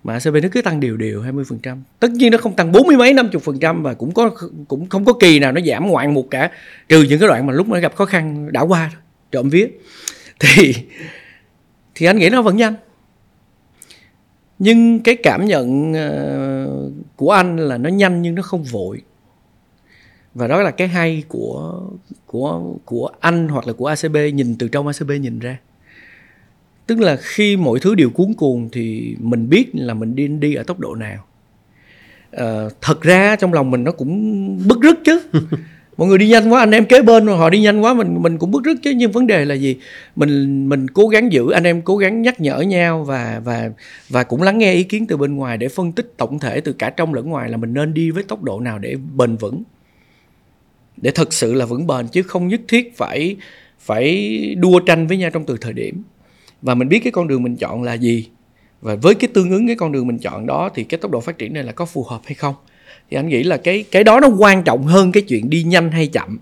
mà 0.04 0.14
ACB 0.14 0.36
nó 0.44 0.50
cứ 0.52 0.62
tăng 0.62 0.80
đều 0.80 0.98
đều 0.98 1.22
20%. 1.22 1.78
Tất 2.00 2.12
nhiên 2.12 2.32
nó 2.32 2.38
không 2.38 2.56
tăng 2.56 2.72
bốn 2.72 2.88
mươi 2.88 2.98
mấy 2.98 3.14
năm 3.14 3.30
chục 3.32 3.42
phần 3.42 3.60
trăm 3.60 3.84
và 3.84 3.94
cũng 3.94 4.14
có 4.14 4.30
cũng 4.68 4.90
không 4.90 5.06
có 5.06 5.14
kỳ 5.14 5.40
nào 5.40 5.52
nó 5.52 5.62
giảm 5.62 5.88
ngoạn 5.88 6.14
một 6.14 6.28
cả 6.32 6.52
trừ 6.90 7.04
những 7.04 7.20
cái 7.20 7.28
đoạn 7.28 7.46
mà 7.46 7.54
lúc 7.54 7.68
nó 7.68 7.80
gặp 7.80 7.96
khó 7.96 8.06
khăn 8.06 8.52
đã 8.52 8.62
qua 8.62 8.90
thôi, 8.94 9.02
trộm 9.32 9.50
vía. 9.50 9.68
Thì 10.40 10.74
thì 11.96 12.06
anh 12.06 12.18
nghĩ 12.18 12.30
nó 12.30 12.42
vẫn 12.42 12.58
nhanh. 12.58 12.74
Nhưng 14.60 15.00
cái 15.00 15.16
cảm 15.16 15.46
nhận 15.46 15.94
ờ, 15.94 16.82
của 17.16 17.32
anh 17.32 17.58
là 17.58 17.78
nó 17.78 17.90
nhanh 17.90 18.22
nhưng 18.22 18.36
nó 18.36 18.42
không 18.42 18.64
vội. 18.64 19.02
Và 20.34 20.48
đó 20.48 20.62
là 20.62 20.72
cái 20.72 20.88
hay 20.88 21.24
của 21.28 21.82
của 22.26 22.76
của 22.86 23.10
anh 23.20 23.48
hoặc 23.48 23.68
là 23.68 23.74
của 23.74 23.86
ACB 23.86 24.18
nhìn 24.34 24.56
từ 24.60 24.68
trong 24.68 24.88
ACB 24.88 25.12
nhìn 25.12 25.40
ra. 25.40 25.58
Tức 26.88 27.00
là 27.00 27.18
khi 27.22 27.58
mọi 27.58 27.80
thứ 27.80 27.96
đều 27.96 28.10
cuốn 28.10 28.34
cuồng 28.34 28.70
thì 28.72 29.16
mình 29.20 29.50
biết 29.50 29.70
là 29.74 29.94
mình 29.94 30.16
đi 30.16 30.28
đi 30.28 30.56
ở 30.56 30.64
tốc 30.64 30.80
độ 30.80 30.96
nào. 30.96 31.26
À, 32.32 32.64
thật 32.82 33.02
ra 33.02 33.36
trong 33.36 33.54
lòng 33.54 33.72
mình 33.72 33.84
nó 33.84 33.92
cũng 33.92 34.68
bức 34.68 34.82
rứt 34.82 35.00
chứ. 35.06 35.22
Mọi 35.98 36.08
người 36.08 36.18
đi 36.18 36.28
nhanh 36.28 36.54
quá 36.54 36.60
anh 36.60 36.72
em 36.72 36.86
kế 36.86 37.02
bên 37.02 37.28
họ 37.28 37.50
đi 37.50 37.60
nhanh 37.60 37.84
quá 37.84 37.94
mình 37.94 38.22
mình 38.22 38.38
cũng 38.38 38.52
bức 38.52 38.64
rứt 38.64 38.78
chứ. 38.84 38.92
Nhưng 38.96 39.12
vấn 39.12 39.28
đề 39.28 39.46
là 39.46 39.56
gì? 39.56 39.78
Mình 40.16 40.70
mình 40.70 40.88
cố 40.88 41.08
gắng 41.08 41.32
giữ 41.32 41.52
anh 41.52 41.64
em 41.64 41.82
cố 41.82 41.98
gắng 41.98 42.22
nhắc 42.22 42.42
nhở 42.42 42.60
nhau 42.60 43.04
và 43.04 43.42
và 43.44 43.70
và 44.10 44.24
cũng 44.24 44.42
lắng 44.42 44.58
nghe 44.58 44.74
ý 44.74 44.84
kiến 44.84 45.08
từ 45.08 45.18
bên 45.18 45.36
ngoài 45.36 45.58
để 45.58 45.68
phân 45.68 45.92
tích 45.92 46.14
tổng 46.18 46.40
thể 46.40 46.62
từ 46.62 46.74
cả 46.74 46.90
trong 46.90 47.14
lẫn 47.14 47.30
ngoài 47.30 47.50
là 47.50 47.58
mình 47.58 47.74
nên 47.74 47.94
đi 47.94 48.12
với 48.12 48.24
tốc 48.24 48.44
độ 48.44 48.60
nào 48.60 48.80
để 48.80 48.96
bền 49.16 49.36
vững 49.36 49.64
để 51.02 51.12
thực 51.12 51.34
sự 51.34 51.54
là 51.54 51.66
vững 51.66 51.88
bền, 51.88 52.08
chứ 52.08 52.24
không 52.24 52.48
nhất 52.48 52.62
thiết 52.68 52.98
phải 52.98 53.36
phải 53.80 54.56
đua 54.58 54.80
tranh 54.80 55.08
với 55.08 55.18
nhau 55.18 55.30
trong 55.34 55.46
từ 55.46 55.58
thời 55.62 55.74
điểm. 55.74 56.04
Và 56.62 56.76
mình 56.76 56.90
biết 56.90 57.00
cái 57.04 57.12
con 57.12 57.28
đường 57.28 57.44
mình 57.44 57.56
chọn 57.56 57.84
là 57.84 57.94
gì. 57.94 58.30
Và 58.82 58.96
với 58.96 59.16
cái 59.16 59.28
tương 59.34 59.52
ứng 59.52 59.68
cái 59.68 59.76
con 59.76 59.92
đường 59.92 60.08
mình 60.08 60.18
chọn 60.18 60.46
đó, 60.46 60.70
thì 60.76 60.84
cái 60.84 60.98
tốc 60.98 61.12
độ 61.12 61.20
phát 61.20 61.38
triển 61.38 61.54
này 61.54 61.64
là 61.64 61.72
có 61.72 61.86
phù 61.86 62.04
hợp 62.04 62.22
hay 62.26 62.34
không? 62.34 62.56
Thì 63.12 63.18
anh 63.18 63.30
nghĩ 63.30 63.44
là 63.44 63.58
cái 63.58 63.86
cái 63.92 64.04
đó 64.04 64.20
nó 64.20 64.28
quan 64.28 64.64
trọng 64.64 64.84
hơn 64.84 65.12
cái 65.12 65.24
chuyện 65.24 65.50
đi 65.50 65.64
nhanh 65.64 65.92
hay 65.92 66.08
chậm. 66.08 66.38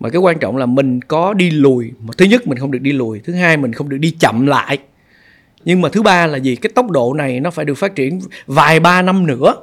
Mà 0.00 0.08
cái 0.08 0.20
quan 0.20 0.38
trọng 0.38 0.56
là 0.56 0.66
mình 0.66 1.00
có 1.00 1.34
đi 1.34 1.50
lùi. 1.50 1.90
Thứ 2.18 2.24
nhất 2.24 2.46
mình 2.46 2.58
không 2.58 2.70
được 2.70 2.82
đi 2.82 2.92
lùi, 2.92 3.20
thứ 3.20 3.32
hai 3.32 3.56
mình 3.56 3.72
không 3.72 3.88
được 3.88 3.98
đi 3.98 4.10
chậm 4.20 4.46
lại. 4.46 4.78
Nhưng 5.64 5.80
mà 5.80 5.88
thứ 5.88 6.02
ba 6.02 6.26
là 6.26 6.38
gì? 6.38 6.56
Cái 6.56 6.72
tốc 6.74 6.90
độ 6.90 7.14
này 7.14 7.40
nó 7.40 7.50
phải 7.50 7.64
được 7.64 7.74
phát 7.74 7.94
triển 7.94 8.20
vài 8.46 8.80
ba 8.80 9.02
năm 9.02 9.26
nữa 9.26 9.54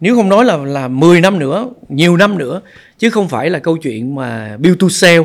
nếu 0.00 0.16
không 0.16 0.28
nói 0.28 0.44
là 0.44 0.56
là 0.56 0.88
10 0.88 1.20
năm 1.20 1.38
nữa 1.38 1.70
nhiều 1.88 2.16
năm 2.16 2.38
nữa 2.38 2.60
chứ 2.98 3.10
không 3.10 3.28
phải 3.28 3.50
là 3.50 3.58
câu 3.58 3.76
chuyện 3.76 4.14
mà 4.14 4.56
build 4.56 4.80
to 4.80 4.88
sell 4.88 5.22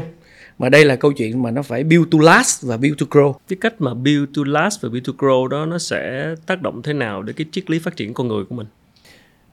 mà 0.61 0.69
đây 0.69 0.86
là 0.86 0.95
câu 0.95 1.11
chuyện 1.11 1.43
mà 1.43 1.51
nó 1.51 1.61
phải 1.61 1.84
build 1.84 2.07
to 2.11 2.17
last 2.22 2.63
và 2.63 2.78
build 2.78 2.99
to 2.99 3.05
grow. 3.09 3.34
Cái 3.47 3.57
cách 3.61 3.82
mà 3.82 3.93
build 3.93 4.30
to 4.36 4.41
last 4.45 4.82
và 4.82 4.89
build 4.89 5.07
to 5.07 5.13
grow 5.17 5.47
đó 5.47 5.65
nó 5.65 5.78
sẽ 5.78 6.36
tác 6.45 6.61
động 6.61 6.82
thế 6.82 6.93
nào 6.93 7.24
đến 7.24 7.36
cái 7.36 7.45
triết 7.51 7.69
lý 7.69 7.80
phát 7.80 7.95
triển 7.95 8.13
con 8.13 8.28
người 8.28 8.43
của 8.45 8.55
mình? 8.55 8.67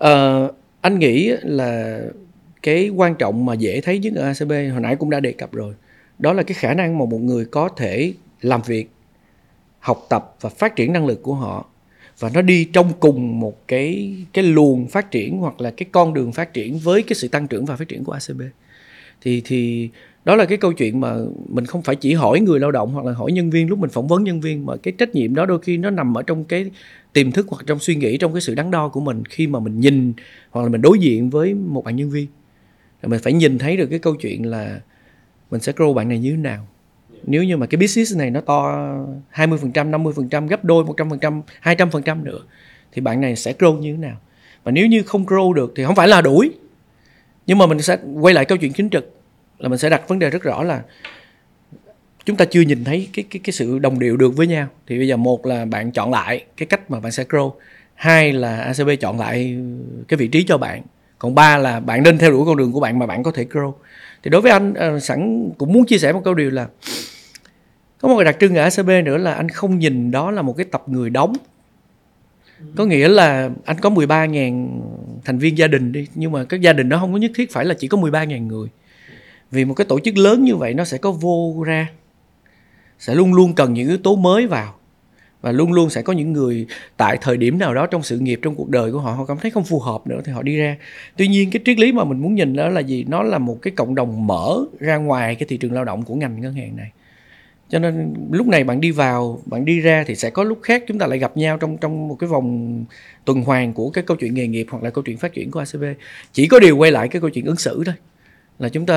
Uh, 0.04 0.54
anh 0.80 0.98
nghĩ 0.98 1.32
là 1.42 2.00
cái 2.62 2.88
quan 2.88 3.14
trọng 3.14 3.46
mà 3.46 3.54
dễ 3.54 3.80
thấy 3.80 3.98
nhất 3.98 4.12
ở 4.16 4.22
ACB 4.26 4.50
hồi 4.50 4.80
nãy 4.80 4.96
cũng 4.96 5.10
đã 5.10 5.20
đề 5.20 5.32
cập 5.32 5.52
rồi 5.52 5.74
đó 6.18 6.32
là 6.32 6.42
cái 6.42 6.54
khả 6.54 6.74
năng 6.74 6.98
mà 6.98 7.04
một 7.04 7.20
người 7.20 7.44
có 7.44 7.68
thể 7.76 8.12
làm 8.40 8.62
việc 8.62 8.90
học 9.78 10.06
tập 10.08 10.34
và 10.40 10.50
phát 10.50 10.76
triển 10.76 10.92
năng 10.92 11.06
lực 11.06 11.22
của 11.22 11.34
họ 11.34 11.66
và 12.18 12.30
nó 12.34 12.42
đi 12.42 12.64
trong 12.64 12.92
cùng 13.00 13.40
một 13.40 13.68
cái 13.68 14.16
cái 14.32 14.44
luồng 14.44 14.88
phát 14.88 15.10
triển 15.10 15.38
hoặc 15.38 15.60
là 15.60 15.70
cái 15.70 15.88
con 15.92 16.14
đường 16.14 16.32
phát 16.32 16.52
triển 16.52 16.78
với 16.78 17.02
cái 17.02 17.14
sự 17.14 17.28
tăng 17.28 17.48
trưởng 17.48 17.64
và 17.64 17.76
phát 17.76 17.88
triển 17.88 18.04
của 18.04 18.12
ACB 18.12 18.42
thì 19.20 19.42
thì 19.44 19.90
đó 20.24 20.36
là 20.36 20.44
cái 20.44 20.58
câu 20.58 20.72
chuyện 20.72 21.00
mà 21.00 21.14
mình 21.48 21.66
không 21.66 21.82
phải 21.82 21.96
chỉ 21.96 22.14
hỏi 22.14 22.40
người 22.40 22.60
lao 22.60 22.70
động 22.70 22.92
hoặc 22.92 23.06
là 23.06 23.12
hỏi 23.12 23.32
nhân 23.32 23.50
viên 23.50 23.68
lúc 23.68 23.78
mình 23.78 23.90
phỏng 23.90 24.08
vấn 24.08 24.24
nhân 24.24 24.40
viên, 24.40 24.66
mà 24.66 24.76
cái 24.76 24.92
trách 24.98 25.14
nhiệm 25.14 25.34
đó 25.34 25.46
đôi 25.46 25.58
khi 25.58 25.76
nó 25.76 25.90
nằm 25.90 26.18
ở 26.18 26.22
trong 26.22 26.44
cái 26.44 26.70
tiềm 27.12 27.32
thức 27.32 27.46
hoặc 27.50 27.66
trong 27.66 27.78
suy 27.78 27.94
nghĩ, 27.94 28.16
trong 28.16 28.32
cái 28.32 28.40
sự 28.40 28.54
đắn 28.54 28.70
đo 28.70 28.88
của 28.88 29.00
mình 29.00 29.24
khi 29.24 29.46
mà 29.46 29.60
mình 29.60 29.80
nhìn 29.80 30.12
hoặc 30.50 30.62
là 30.62 30.68
mình 30.68 30.82
đối 30.82 30.98
diện 30.98 31.30
với 31.30 31.54
một 31.54 31.84
bạn 31.84 31.96
nhân 31.96 32.10
viên. 32.10 32.26
Mình 33.02 33.20
phải 33.22 33.32
nhìn 33.32 33.58
thấy 33.58 33.76
được 33.76 33.86
cái 33.86 33.98
câu 33.98 34.14
chuyện 34.14 34.46
là 34.46 34.80
mình 35.50 35.60
sẽ 35.60 35.72
grow 35.72 35.94
bạn 35.94 36.08
này 36.08 36.18
như 36.18 36.30
thế 36.30 36.36
nào 36.36 36.68
nếu 37.30 37.44
như 37.44 37.56
mà 37.56 37.66
cái 37.66 37.78
business 37.78 38.16
này 38.16 38.30
nó 38.30 38.40
to 38.40 38.88
20%, 39.34 39.90
50%, 39.90 40.48
gấp 40.48 40.64
đôi 40.64 40.84
100%, 40.84 41.42
200% 41.62 42.22
nữa 42.22 42.38
thì 42.92 43.00
bạn 43.00 43.20
này 43.20 43.36
sẽ 43.36 43.52
grow 43.58 43.78
như 43.78 43.92
thế 43.92 43.98
nào. 43.98 44.16
Và 44.64 44.72
nếu 44.72 44.86
như 44.86 45.02
không 45.02 45.26
grow 45.26 45.52
được 45.52 45.72
thì 45.76 45.84
không 45.84 45.94
phải 45.94 46.08
là 46.08 46.20
đuổi. 46.20 46.50
Nhưng 47.46 47.58
mà 47.58 47.66
mình 47.66 47.82
sẽ 47.82 47.98
quay 48.20 48.34
lại 48.34 48.44
câu 48.44 48.58
chuyện 48.58 48.72
chính 48.72 48.90
trực 48.90 49.14
là 49.58 49.68
mình 49.68 49.78
sẽ 49.78 49.90
đặt 49.90 50.08
vấn 50.08 50.18
đề 50.18 50.30
rất 50.30 50.42
rõ 50.42 50.62
là 50.62 50.82
chúng 52.24 52.36
ta 52.36 52.44
chưa 52.44 52.60
nhìn 52.60 52.84
thấy 52.84 53.08
cái 53.12 53.24
cái 53.30 53.40
cái 53.44 53.52
sự 53.52 53.78
đồng 53.78 53.98
điệu 53.98 54.16
được 54.16 54.36
với 54.36 54.46
nhau 54.46 54.68
thì 54.86 54.98
bây 54.98 55.08
giờ 55.08 55.16
một 55.16 55.46
là 55.46 55.64
bạn 55.64 55.92
chọn 55.92 56.10
lại 56.10 56.44
cái 56.56 56.66
cách 56.66 56.90
mà 56.90 57.00
bạn 57.00 57.12
sẽ 57.12 57.24
grow 57.24 57.52
hai 57.94 58.32
là 58.32 58.56
ACB 58.56 58.88
chọn 59.00 59.20
lại 59.20 59.58
cái 60.08 60.16
vị 60.16 60.28
trí 60.28 60.44
cho 60.44 60.58
bạn 60.58 60.82
còn 61.18 61.34
ba 61.34 61.58
là 61.58 61.80
bạn 61.80 62.02
nên 62.02 62.18
theo 62.18 62.30
đuổi 62.30 62.46
con 62.46 62.56
đường 62.56 62.72
của 62.72 62.80
bạn 62.80 62.98
mà 62.98 63.06
bạn 63.06 63.22
có 63.22 63.30
thể 63.30 63.44
grow 63.50 63.72
thì 64.22 64.30
đối 64.30 64.40
với 64.40 64.52
anh 64.52 64.74
ờ, 64.74 65.00
sẵn 65.00 65.50
cũng 65.58 65.72
muốn 65.72 65.86
chia 65.86 65.98
sẻ 65.98 66.12
một 66.12 66.20
câu 66.24 66.34
điều 66.34 66.50
là 66.50 66.66
có 67.98 68.08
một 68.08 68.16
cái 68.16 68.24
đặc 68.24 68.36
trưng 68.40 68.54
ở 68.54 68.62
ACB 68.62 68.90
nữa 69.04 69.16
là 69.16 69.34
anh 69.34 69.48
không 69.48 69.78
nhìn 69.78 70.10
đó 70.10 70.30
là 70.30 70.42
một 70.42 70.56
cái 70.56 70.66
tập 70.70 70.82
người 70.86 71.10
đóng. 71.10 71.32
Có 72.76 72.86
nghĩa 72.86 73.08
là 73.08 73.50
anh 73.64 73.76
có 73.80 73.90
13.000 73.90 74.68
thành 75.24 75.38
viên 75.38 75.58
gia 75.58 75.66
đình 75.66 75.92
đi, 75.92 76.06
nhưng 76.14 76.32
mà 76.32 76.44
các 76.44 76.60
gia 76.60 76.72
đình 76.72 76.88
đó 76.88 76.98
không 76.98 77.12
có 77.12 77.18
nhất 77.18 77.30
thiết 77.34 77.52
phải 77.52 77.64
là 77.64 77.74
chỉ 77.78 77.88
có 77.88 77.98
13.000 77.98 78.46
người. 78.46 78.68
Vì 79.50 79.64
một 79.64 79.74
cái 79.74 79.84
tổ 79.84 80.00
chức 80.00 80.16
lớn 80.16 80.44
như 80.44 80.56
vậy 80.56 80.74
nó 80.74 80.84
sẽ 80.84 80.98
có 80.98 81.12
vô 81.12 81.64
ra, 81.66 81.88
sẽ 82.98 83.14
luôn 83.14 83.34
luôn 83.34 83.54
cần 83.54 83.74
những 83.74 83.88
yếu 83.88 83.98
tố 83.98 84.16
mới 84.16 84.46
vào, 84.46 84.74
và 85.40 85.52
luôn 85.52 85.72
luôn 85.72 85.90
sẽ 85.90 86.02
có 86.02 86.12
những 86.12 86.32
người 86.32 86.66
tại 86.96 87.18
thời 87.20 87.36
điểm 87.36 87.58
nào 87.58 87.74
đó 87.74 87.86
trong 87.86 88.02
sự 88.02 88.18
nghiệp, 88.18 88.40
trong 88.42 88.54
cuộc 88.54 88.68
đời 88.68 88.92
của 88.92 88.98
họ 88.98 89.12
họ 89.12 89.24
cảm 89.24 89.38
thấy 89.38 89.50
không 89.50 89.64
phù 89.64 89.80
hợp 89.80 90.06
nữa 90.06 90.20
thì 90.24 90.32
họ 90.32 90.42
đi 90.42 90.56
ra. 90.56 90.76
Tuy 91.16 91.28
nhiên 91.28 91.50
cái 91.50 91.62
triết 91.64 91.78
lý 91.78 91.92
mà 91.92 92.04
mình 92.04 92.18
muốn 92.18 92.34
nhìn 92.34 92.56
đó 92.56 92.68
là 92.68 92.80
gì? 92.80 93.04
Nó 93.08 93.22
là 93.22 93.38
một 93.38 93.58
cái 93.62 93.72
cộng 93.76 93.94
đồng 93.94 94.26
mở 94.26 94.58
ra 94.80 94.96
ngoài 94.96 95.34
cái 95.34 95.46
thị 95.48 95.56
trường 95.56 95.72
lao 95.72 95.84
động 95.84 96.02
của 96.02 96.14
ngành 96.14 96.40
ngân 96.40 96.54
hàng 96.54 96.76
này 96.76 96.90
cho 97.68 97.78
nên 97.78 98.14
lúc 98.32 98.46
này 98.46 98.64
bạn 98.64 98.80
đi 98.80 98.90
vào, 98.90 99.42
bạn 99.46 99.64
đi 99.64 99.80
ra 99.80 100.04
thì 100.06 100.14
sẽ 100.14 100.30
có 100.30 100.44
lúc 100.44 100.58
khác 100.62 100.84
chúng 100.88 100.98
ta 100.98 101.06
lại 101.06 101.18
gặp 101.18 101.36
nhau 101.36 101.56
trong 101.56 101.76
trong 101.78 102.08
một 102.08 102.14
cái 102.14 102.28
vòng 102.28 102.84
tuần 103.24 103.42
hoàn 103.42 103.72
của 103.72 103.90
cái 103.90 104.04
câu 104.06 104.16
chuyện 104.16 104.34
nghề 104.34 104.46
nghiệp 104.46 104.66
hoặc 104.70 104.82
là 104.82 104.90
câu 104.90 105.04
chuyện 105.04 105.16
phát 105.16 105.32
triển 105.32 105.50
của 105.50 105.60
ACB 105.60 105.84
chỉ 106.32 106.46
có 106.46 106.58
điều 106.58 106.76
quay 106.76 106.90
lại 106.90 107.08
cái 107.08 107.20
câu 107.20 107.30
chuyện 107.30 107.44
ứng 107.44 107.56
xử 107.56 107.82
thôi. 107.86 107.94
Là 108.58 108.68
chúng 108.68 108.86
ta 108.86 108.96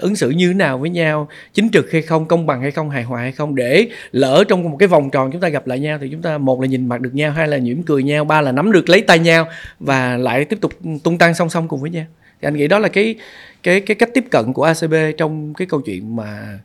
ứng 0.00 0.16
xử 0.16 0.30
như 0.30 0.48
thế 0.48 0.54
nào 0.54 0.78
với 0.78 0.90
nhau, 0.90 1.28
chính 1.52 1.68
trực 1.70 1.92
hay 1.92 2.02
không, 2.02 2.26
công 2.26 2.46
bằng 2.46 2.60
hay 2.60 2.70
không, 2.70 2.90
hài 2.90 3.02
hòa 3.02 3.20
hay 3.20 3.32
không, 3.32 3.54
để 3.54 3.88
lỡ 4.12 4.44
trong 4.48 4.70
một 4.70 4.76
cái 4.78 4.88
vòng 4.88 5.10
tròn 5.10 5.32
chúng 5.32 5.40
ta 5.40 5.48
gặp 5.48 5.66
lại 5.66 5.80
nhau 5.80 5.98
thì 6.00 6.08
chúng 6.12 6.22
ta 6.22 6.38
một 6.38 6.60
là 6.60 6.66
nhìn 6.66 6.86
mặt 6.86 7.00
được 7.00 7.14
nhau, 7.14 7.32
hai 7.32 7.48
là 7.48 7.58
nhỉm 7.58 7.82
cười 7.82 8.02
nhau, 8.02 8.24
ba 8.24 8.40
là 8.40 8.52
nắm 8.52 8.72
được 8.72 8.88
lấy 8.88 9.00
tay 9.00 9.18
nhau 9.18 9.48
và 9.80 10.16
lại 10.16 10.44
tiếp 10.44 10.58
tục 10.60 10.72
tung 11.02 11.18
tăng 11.18 11.34
song 11.34 11.50
song 11.50 11.68
cùng 11.68 11.80
với 11.80 11.90
nhau. 11.90 12.04
Thì 12.40 12.48
anh 12.48 12.56
nghĩ 12.56 12.68
đó 12.68 12.78
là 12.78 12.88
cái 12.88 13.14
cái 13.62 13.80
cái 13.80 13.94
cách 13.94 14.10
tiếp 14.14 14.24
cận 14.30 14.52
của 14.52 14.62
ACB 14.62 14.94
trong 15.16 15.54
cái 15.54 15.66
câu 15.66 15.80
chuyện 15.80 16.16
mà 16.16 16.58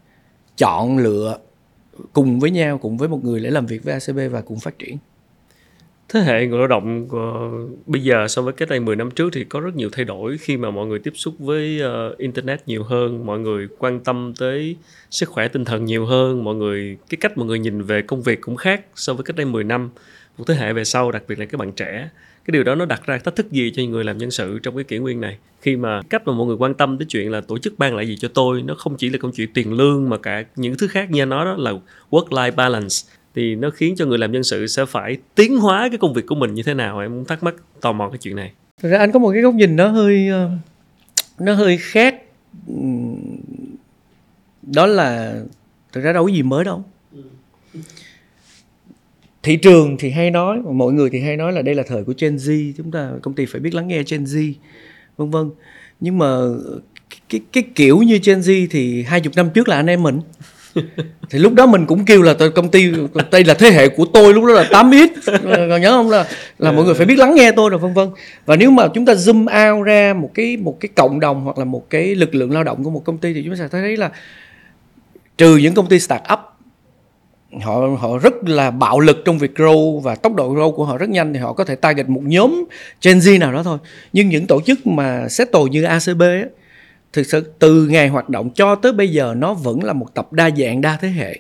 chọn 0.62 0.97
lựa 0.97 1.38
cùng 2.14 2.39
với 2.39 2.51
nhau 2.51 2.78
cùng 2.78 2.97
với 2.97 3.09
một 3.09 3.24
người 3.24 3.39
để 3.39 3.49
làm 3.49 3.66
việc 3.66 3.84
với 3.84 3.93
ACB 3.93 4.34
và 4.34 4.41
cùng 4.41 4.59
phát 4.59 4.80
triển. 4.80 4.97
Thế 6.09 6.20
hệ 6.20 6.47
người 6.47 6.59
lao 6.59 6.68
động 6.68 7.07
ờ, 7.12 7.49
bây 7.86 8.03
giờ 8.03 8.28
so 8.28 8.41
với 8.41 8.53
cách 8.53 8.70
đây 8.70 8.80
10 8.80 8.95
năm 8.95 9.12
trước 9.12 9.30
thì 9.34 9.43
có 9.43 9.59
rất 9.59 9.76
nhiều 9.76 9.89
thay 9.91 10.05
đổi 10.05 10.38
khi 10.38 10.57
mà 10.57 10.72
mọi 10.72 10.88
người 10.88 10.99
tiếp 10.99 11.12
xúc 11.16 11.34
với 11.39 11.82
uh, 12.12 12.18
internet 12.18 12.68
nhiều 12.68 12.84
hơn 12.84 13.26
mọi 13.26 13.39
người 13.39 13.68
quan 13.78 13.99
tâm 13.99 14.34
tới 14.39 14.76
sức 15.12 15.30
khỏe 15.30 15.47
tinh 15.47 15.66
thần 15.66 15.86
nhiều 15.86 16.05
hơn 16.05 16.43
mọi 16.43 16.55
người 16.55 16.97
cái 17.09 17.18
cách 17.22 17.38
mọi 17.38 17.47
người 17.47 17.59
nhìn 17.59 17.82
về 17.82 18.01
công 18.01 18.22
việc 18.22 18.41
cũng 18.41 18.55
khác 18.55 18.82
so 18.95 19.14
với 19.14 19.24
cách 19.24 19.36
đây 19.36 19.45
10 19.45 19.64
năm. 19.64 19.89
Một 20.38 20.43
thế 20.47 20.53
hệ 20.55 20.74
về 20.74 20.84
sau 20.84 21.12
đặc 21.12 21.24
biệt 21.28 21.39
là 21.39 21.45
các 21.45 21.57
bạn 21.57 21.72
trẻ 21.72 22.09
cái 22.46 22.52
điều 22.52 22.64
đó 22.64 22.76
nó 22.76 22.86
đặt 22.86 23.06
ra 23.06 23.18
thách 23.18 23.36
thức 23.36 23.52
gì 23.52 23.72
cho 23.76 23.82
những 23.82 23.92
người 23.92 24.04
làm 24.04 24.18
nhân 24.18 24.32
sự 24.32 24.60
trong 24.64 24.76
cái 24.76 24.84
kỷ 24.84 24.98
nguyên 24.98 25.22
này? 25.22 25.38
Khi 25.62 25.76
mà 25.76 26.02
cách 26.10 26.28
mà 26.28 26.34
mọi 26.34 26.48
người 26.48 26.56
quan 26.56 26.74
tâm 26.74 26.98
tới 26.98 27.06
chuyện 27.10 27.32
là 27.32 27.42
tổ 27.42 27.58
chức 27.58 27.80
ban 27.80 27.96
lại 27.96 28.08
gì 28.08 28.18
cho 28.18 28.28
tôi 28.28 28.62
nó 28.62 28.76
không 28.76 28.98
chỉ 28.98 29.10
là 29.10 29.18
câu 29.22 29.32
chuyện 29.32 29.54
tiền 29.54 29.74
lương 29.74 30.10
mà 30.10 30.18
cả 30.18 30.44
những 30.56 30.78
thứ 30.78 30.88
khác 30.88 31.12
như 31.12 31.26
nó 31.26 31.46
đó 31.46 31.56
là 31.58 31.74
work 32.10 32.28
life 32.28 32.56
balance 32.56 32.96
thì 33.36 33.56
nó 33.56 33.70
khiến 33.70 33.96
cho 33.96 34.06
người 34.06 34.18
làm 34.18 34.32
nhân 34.32 34.44
sự 34.44 34.68
sẽ 34.68 34.86
phải 34.86 35.18
tiến 35.36 35.58
hóa 35.58 35.89
cái 35.89 35.98
công 35.98 36.14
việc 36.14 36.26
của 36.28 36.36
mình 36.36 36.54
như 36.54 36.64
thế 36.64 36.74
nào? 36.74 37.00
Em 37.00 37.12
muốn 37.12 37.26
thắc 37.26 37.44
mắc 37.44 37.56
tò 37.82 37.92
mò 37.92 38.10
cái 38.10 38.18
chuyện 38.18 38.36
này. 38.36 38.52
Thực 38.82 38.89
ra 38.89 38.98
anh 38.98 39.12
có 39.12 39.20
một 39.20 39.32
cái 39.34 39.42
góc 39.42 39.54
nhìn 39.54 39.76
nó 39.76 39.88
hơi 39.88 40.28
ờ, 40.28 40.50
nó 41.39 41.54
hơi 41.54 41.78
khác. 41.78 42.16
Đó 44.62 44.86
là 44.86 45.42
thực 45.94 46.02
ra 46.02 46.14
đâu 46.14 46.24
có 46.26 46.32
gì 46.32 46.44
mới 46.44 46.64
đâu 46.64 46.84
thị 49.44 49.56
trường 49.56 49.98
thì 49.98 50.10
hay 50.10 50.32
nói 50.32 50.60
mọi 50.74 50.94
người 50.94 51.10
thì 51.10 51.20
hay 51.20 51.38
nói 51.38 51.54
là 51.54 51.62
đây 51.62 51.76
là 51.76 51.84
thời 51.88 52.04
của 52.04 52.14
Gen 52.18 52.36
Z 52.36 52.74
chúng 52.78 52.92
ta 52.92 53.12
công 53.22 53.34
ty 53.34 53.46
phải 53.46 53.62
biết 53.62 53.74
lắng 53.74 53.88
nghe 53.88 54.04
Gen 54.12 54.24
Z 54.24 54.54
vân 55.18 55.30
vân. 55.30 55.50
Nhưng 56.00 56.18
mà 56.18 56.28
cái 57.30 57.42
cái 57.54 57.64
kiểu 57.76 58.00
như 58.00 58.20
Gen 58.24 58.39
Z 58.39 58.68
thì 58.72 59.04
hai 59.04 59.22
chục 59.22 59.34
năm 59.36 59.50
trước 59.50 59.68
là 59.70 59.76
anh 59.76 59.88
em 59.88 60.04
mình. 60.04 60.22
Thì 61.30 61.39
lúc 61.39 61.54
đó 61.54 61.66
mình 61.66 61.86
cũng 61.86 62.06
kêu 62.06 62.22
là 62.22 62.36
công 62.56 62.72
ty 62.72 62.92
đây 63.32 63.44
là 63.44 63.54
thế 63.54 63.72
hệ 63.72 63.88
của 63.88 64.06
tôi 64.06 64.34
lúc 64.34 64.46
đó 64.46 64.54
là 64.54 64.68
8 64.72 64.92
ít 64.92 65.10
còn 65.44 65.82
nhớ 65.82 65.92
không? 65.92 66.10
Là 66.10 66.28
là 66.60 66.72
mọi 66.72 66.86
người 66.86 66.94
phải 66.94 67.06
biết 67.06 67.18
lắng 67.18 67.36
nghe 67.36 67.52
tôi 67.52 67.70
rồi 67.70 67.80
vân 67.80 67.94
vân. 67.94 68.10
Và 68.46 68.56
nếu 68.56 68.72
mà 68.72 68.88
chúng 68.94 69.06
ta 69.06 69.14
zoom 69.14 69.72
out 69.78 69.86
ra 69.86 70.14
một 70.14 70.32
cái 70.34 70.58
một 70.58 70.78
cái 70.80 70.89
cộng 70.96 71.20
đồng 71.20 71.42
hoặc 71.42 71.58
là 71.58 71.66
một 71.66 71.89
cái 71.89 72.16
lực 72.16 72.36
lượng 72.36 72.52
lao 72.52 72.64
động 72.64 72.84
của 72.84 72.89
một 72.89 73.02
công 73.06 73.18
ty 73.18 73.34
thì 73.34 73.44
chúng 73.44 73.56
ta 73.56 73.58
sẽ 73.58 73.68
thấy 73.68 73.98
là 73.98 74.12
trừ 75.38 75.58
những 75.58 75.74
công 75.74 75.88
ty 75.88 76.00
start 76.00 76.22
up 76.34 76.39
họ 77.60 77.88
họ 77.99 78.18
rất 78.18 78.34
là 78.43 78.72
bạo 78.72 78.99
lực 78.99 79.22
trong 79.26 79.38
việc 79.38 79.52
grow 79.56 79.99
và 79.99 80.16
tốc 80.16 80.36
độ 80.36 80.54
grow 80.54 80.72
của 80.72 80.86
họ 80.86 80.97
rất 80.97 81.10
nhanh 81.10 81.34
thì 81.34 81.39
họ 81.39 81.54
có 81.54 81.64
thể 81.64 81.76
target 81.76 82.10
một 82.10 82.22
nhóm 82.24 82.66
Gen 83.04 83.20
Z 83.20 83.39
nào 83.39 83.54
đó 83.54 83.64
thôi. 83.64 83.78
Nhưng 84.14 84.30
những 84.30 84.47
tổ 84.47 84.62
chức 84.62 84.88
mà 84.88 85.30
settle 85.30 85.62
như 85.72 85.84
ACB 85.84 86.22
á, 86.22 86.45
thực 87.14 87.24
sự 87.24 87.54
từ 87.60 87.88
ngày 87.88 88.08
hoạt 88.08 88.30
động 88.30 88.49
cho 88.49 88.76
tới 88.76 88.93
bây 88.93 89.10
giờ 89.10 89.34
nó 89.38 89.54
vẫn 89.54 89.84
là 89.84 89.93
một 89.93 90.14
tập 90.14 90.34
đa 90.34 90.49
dạng 90.58 90.82
đa 90.82 90.97
thế 91.02 91.08
hệ. 91.08 91.39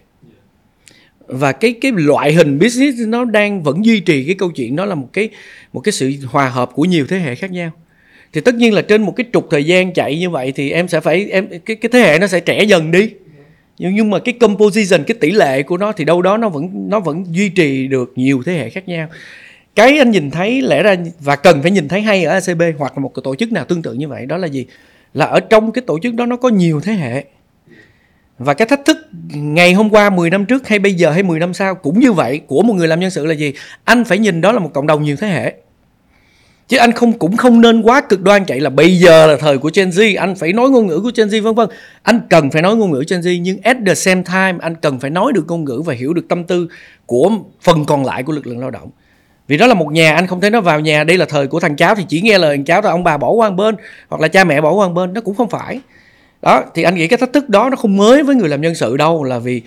Và 1.27 1.51
cái 1.51 1.73
cái 1.81 1.91
loại 1.95 2.33
hình 2.33 2.59
business 2.59 2.97
nó 3.07 3.25
đang 3.25 3.63
vẫn 3.63 3.85
duy 3.85 3.99
trì 3.99 4.25
cái 4.25 4.35
câu 4.35 4.51
chuyện 4.51 4.75
đó 4.75 4.85
là 4.85 4.95
một 4.95 5.09
cái 5.13 5.29
một 5.73 5.81
cái 5.81 5.91
sự 5.91 6.13
hòa 6.27 6.49
hợp 6.49 6.69
của 6.73 6.85
nhiều 6.85 7.05
thế 7.09 7.19
hệ 7.19 7.35
khác 7.35 7.51
nhau. 7.51 7.71
Thì 8.33 8.41
tất 8.41 8.55
nhiên 8.55 8.73
là 8.73 8.81
trên 8.81 9.01
một 9.01 9.13
cái 9.15 9.25
trục 9.33 9.47
thời 9.51 9.65
gian 9.65 9.93
chạy 9.93 10.19
như 10.19 10.29
vậy 10.29 10.51
thì 10.55 10.71
em 10.71 10.87
sẽ 10.87 10.99
phải 10.99 11.27
em 11.31 11.47
cái 11.65 11.75
cái 11.75 11.89
thế 11.91 11.99
hệ 11.99 12.19
nó 12.19 12.27
sẽ 12.27 12.39
trẻ 12.39 12.63
dần 12.63 12.91
đi 12.91 13.09
nhưng 13.81 13.95
nhưng 13.95 14.09
mà 14.09 14.19
cái 14.19 14.33
composition, 14.33 15.03
cái 15.03 15.15
tỷ 15.19 15.31
lệ 15.31 15.63
của 15.63 15.77
nó 15.77 15.91
thì 15.91 16.05
đâu 16.05 16.21
đó 16.21 16.37
nó 16.37 16.49
vẫn 16.49 16.89
nó 16.89 16.99
vẫn 16.99 17.25
duy 17.29 17.49
trì 17.49 17.87
được 17.87 18.13
nhiều 18.15 18.43
thế 18.45 18.53
hệ 18.53 18.69
khác 18.69 18.87
nhau. 18.87 19.07
Cái 19.75 19.97
anh 19.97 20.11
nhìn 20.11 20.31
thấy 20.31 20.61
lẽ 20.61 20.83
ra 20.83 20.95
và 21.19 21.35
cần 21.35 21.61
phải 21.61 21.71
nhìn 21.71 21.87
thấy 21.87 22.01
hay 22.01 22.23
ở 22.23 22.33
ACB 22.33 22.61
hoặc 22.77 22.97
là 22.97 23.01
một 23.01 23.11
cái 23.15 23.21
tổ 23.23 23.35
chức 23.35 23.51
nào 23.51 23.65
tương 23.65 23.81
tự 23.81 23.93
như 23.93 24.07
vậy 24.07 24.25
đó 24.25 24.37
là 24.37 24.47
gì? 24.47 24.65
Là 25.13 25.25
ở 25.25 25.39
trong 25.39 25.71
cái 25.71 25.81
tổ 25.87 25.99
chức 25.99 26.13
đó 26.13 26.25
nó 26.25 26.35
có 26.35 26.49
nhiều 26.49 26.81
thế 26.81 26.93
hệ. 26.93 27.25
Và 28.37 28.53
cái 28.53 28.67
thách 28.67 28.85
thức 28.85 28.97
ngày 29.33 29.73
hôm 29.73 29.89
qua 29.89 30.09
10 30.09 30.29
năm 30.29 30.45
trước 30.45 30.67
hay 30.67 30.79
bây 30.79 30.93
giờ 30.93 31.11
hay 31.11 31.23
10 31.23 31.39
năm 31.39 31.53
sau 31.53 31.75
cũng 31.75 31.99
như 31.99 32.11
vậy 32.11 32.41
của 32.47 32.61
một 32.61 32.73
người 32.73 32.87
làm 32.87 32.99
nhân 32.99 33.11
sự 33.11 33.25
là 33.25 33.33
gì? 33.33 33.53
Anh 33.83 34.03
phải 34.03 34.17
nhìn 34.17 34.41
đó 34.41 34.51
là 34.51 34.59
một 34.59 34.73
cộng 34.73 34.87
đồng 34.87 35.03
nhiều 35.03 35.15
thế 35.15 35.27
hệ 35.27 35.53
chứ 36.71 36.77
anh 36.77 36.91
không, 36.91 37.13
cũng 37.13 37.37
không 37.37 37.61
nên 37.61 37.81
quá 37.81 38.01
cực 38.01 38.21
đoan 38.21 38.45
chạy 38.45 38.59
là 38.59 38.69
bây 38.69 38.97
giờ 38.97 39.27
là 39.27 39.37
thời 39.37 39.57
của 39.57 39.71
Gen 39.73 39.89
Z, 39.89 40.19
anh 40.19 40.35
phải 40.35 40.53
nói 40.53 40.69
ngôn 40.69 40.87
ngữ 40.87 40.99
của 40.99 41.11
Gen 41.15 41.27
Z, 41.27 41.41
vân 41.41 41.55
vân. 41.55 41.69
Anh 42.03 42.21
cần 42.29 42.51
phải 42.51 42.61
nói 42.61 42.75
ngôn 42.75 42.91
ngữ 42.91 43.03
Gen 43.09 43.19
Z, 43.19 43.41
nhưng 43.41 43.57
at 43.63 43.77
the 43.85 43.95
same 43.95 44.23
time, 44.23 44.53
anh 44.61 44.75
cần 44.75 44.99
phải 44.99 45.09
nói 45.09 45.33
được 45.33 45.43
ngôn 45.47 45.65
ngữ 45.65 45.81
và 45.85 45.93
hiểu 45.93 46.13
được 46.13 46.27
tâm 46.29 46.43
tư 46.43 46.67
của 47.05 47.31
phần 47.61 47.85
còn 47.85 48.05
lại 48.05 48.23
của 48.23 48.33
lực 48.33 48.47
lượng 48.47 48.59
lao 48.59 48.71
động. 48.71 48.89
Vì 49.47 49.57
đó 49.57 49.67
là 49.67 49.73
một 49.73 49.91
nhà, 49.91 50.15
anh 50.15 50.27
không 50.27 50.41
thể 50.41 50.49
nó 50.49 50.61
vào 50.61 50.79
nhà, 50.79 51.03
đây 51.03 51.17
là 51.17 51.25
thời 51.25 51.47
của 51.47 51.59
thằng 51.59 51.75
cháu 51.75 51.95
thì 51.95 52.05
chỉ 52.09 52.21
nghe 52.21 52.37
lời 52.37 52.57
thằng 52.57 52.65
cháu 52.65 52.81
thôi, 52.81 52.91
ông 52.91 53.03
bà 53.03 53.17
bỏ 53.17 53.31
qua 53.31 53.49
một 53.49 53.55
bên, 53.55 53.75
hoặc 54.09 54.21
là 54.21 54.27
cha 54.27 54.43
mẹ 54.43 54.61
bỏ 54.61 54.71
qua 54.71 54.87
một 54.87 54.93
bên, 54.93 55.13
nó 55.13 55.21
cũng 55.21 55.35
không 55.35 55.49
phải. 55.49 55.79
Đó, 56.41 56.63
thì 56.75 56.83
anh 56.83 56.95
nghĩ 56.95 57.07
cái 57.07 57.17
thách 57.17 57.33
thức 57.33 57.49
đó 57.49 57.69
nó 57.69 57.75
không 57.75 57.97
mới 57.97 58.23
với 58.23 58.35
người 58.35 58.49
làm 58.49 58.61
nhân 58.61 58.75
sự 58.75 58.97
đâu, 58.97 59.23
là 59.23 59.39
vì 59.39 59.61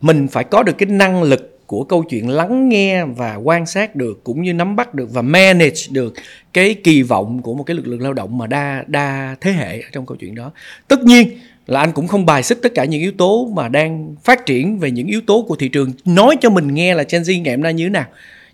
mình 0.00 0.28
phải 0.28 0.44
có 0.44 0.62
được 0.62 0.78
cái 0.78 0.86
năng 0.86 1.22
lực 1.22 1.55
của 1.66 1.84
câu 1.84 2.02
chuyện 2.02 2.28
lắng 2.28 2.68
nghe 2.68 3.04
và 3.04 3.34
quan 3.34 3.66
sát 3.66 3.96
được 3.96 4.24
cũng 4.24 4.42
như 4.42 4.54
nắm 4.54 4.76
bắt 4.76 4.94
được 4.94 5.08
và 5.12 5.22
manage 5.22 5.80
được 5.90 6.14
cái 6.52 6.74
kỳ 6.74 7.02
vọng 7.02 7.42
của 7.42 7.54
một 7.54 7.64
cái 7.64 7.76
lực 7.76 7.86
lượng 7.86 8.02
lao 8.02 8.12
động 8.12 8.38
mà 8.38 8.46
đa 8.46 8.84
đa 8.86 9.36
thế 9.40 9.52
hệ 9.52 9.80
ở 9.80 9.88
trong 9.92 10.06
câu 10.06 10.16
chuyện 10.16 10.34
đó. 10.34 10.52
Tất 10.88 11.02
nhiên 11.04 11.28
là 11.66 11.80
anh 11.80 11.92
cũng 11.92 12.06
không 12.06 12.26
bài 12.26 12.42
xích 12.42 12.58
tất 12.62 12.74
cả 12.74 12.84
những 12.84 13.00
yếu 13.00 13.12
tố 13.12 13.52
mà 13.54 13.68
đang 13.68 14.14
phát 14.24 14.46
triển 14.46 14.78
về 14.78 14.90
những 14.90 15.06
yếu 15.06 15.20
tố 15.20 15.44
của 15.48 15.56
thị 15.56 15.68
trường. 15.68 15.92
Nói 16.04 16.36
cho 16.40 16.50
mình 16.50 16.74
nghe 16.74 16.94
là 16.94 17.04
Gen 17.10 17.22
Z 17.22 17.42
ngày 17.42 17.54
hôm 17.54 17.62
nay 17.62 17.74
như 17.74 17.84
thế 17.84 17.90
nào. 17.90 18.06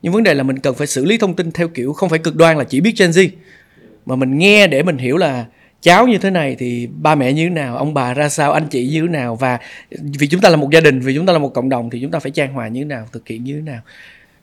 Nhưng 0.03 0.13
vấn 0.13 0.23
đề 0.23 0.35
là 0.35 0.43
mình 0.43 0.59
cần 0.59 0.75
phải 0.75 0.87
xử 0.87 1.05
lý 1.05 1.19
thông 1.19 1.35
tin 1.35 1.53
theo 1.53 1.69
kiểu 1.69 1.93
không 1.93 2.09
phải 2.09 2.19
cực 2.19 2.37
đoan 2.37 2.59
là 2.59 2.65
chỉ 2.65 2.81
biết 2.81 2.95
Gen 2.99 3.11
Z. 3.11 3.29
Mà 4.07 4.17
mình 4.17 4.39
nghe 4.39 4.67
để 4.67 4.83
mình 4.83 4.99
hiểu 4.99 5.17
là 5.17 5.45
cháu 5.83 6.07
như 6.07 6.19
thế 6.19 6.31
này 6.31 6.57
thì 6.59 6.87
ba 6.87 7.15
mẹ 7.15 7.33
như 7.33 7.45
thế 7.45 7.51
nào, 7.51 7.77
ông 7.77 7.95
bà 7.95 8.15
ra 8.15 8.29
sao, 8.29 8.53
anh 8.53 8.67
chị 8.71 8.87
như 8.87 9.01
thế 9.01 9.09
nào? 9.09 9.37
Và 9.37 9.59
vì 9.91 10.27
chúng 10.27 10.41
ta 10.41 10.49
là 10.49 10.57
một 10.57 10.71
gia 10.73 10.81
đình, 10.81 11.01
vì 11.01 11.15
chúng 11.15 11.27
ta 11.27 11.33
là 11.33 11.39
một 11.39 11.55
cộng 11.55 11.69
đồng 11.69 11.91
thì 11.91 12.01
chúng 12.03 12.11
ta 12.11 12.19
phải 12.19 12.31
trang 12.31 12.53
hòa 12.53 12.69
như 12.69 12.81
thế 12.81 12.85
nào, 12.85 13.07
thực 13.13 13.29
hiện 13.29 13.45
như 13.45 13.55
thế 13.55 13.61
nào? 13.61 13.81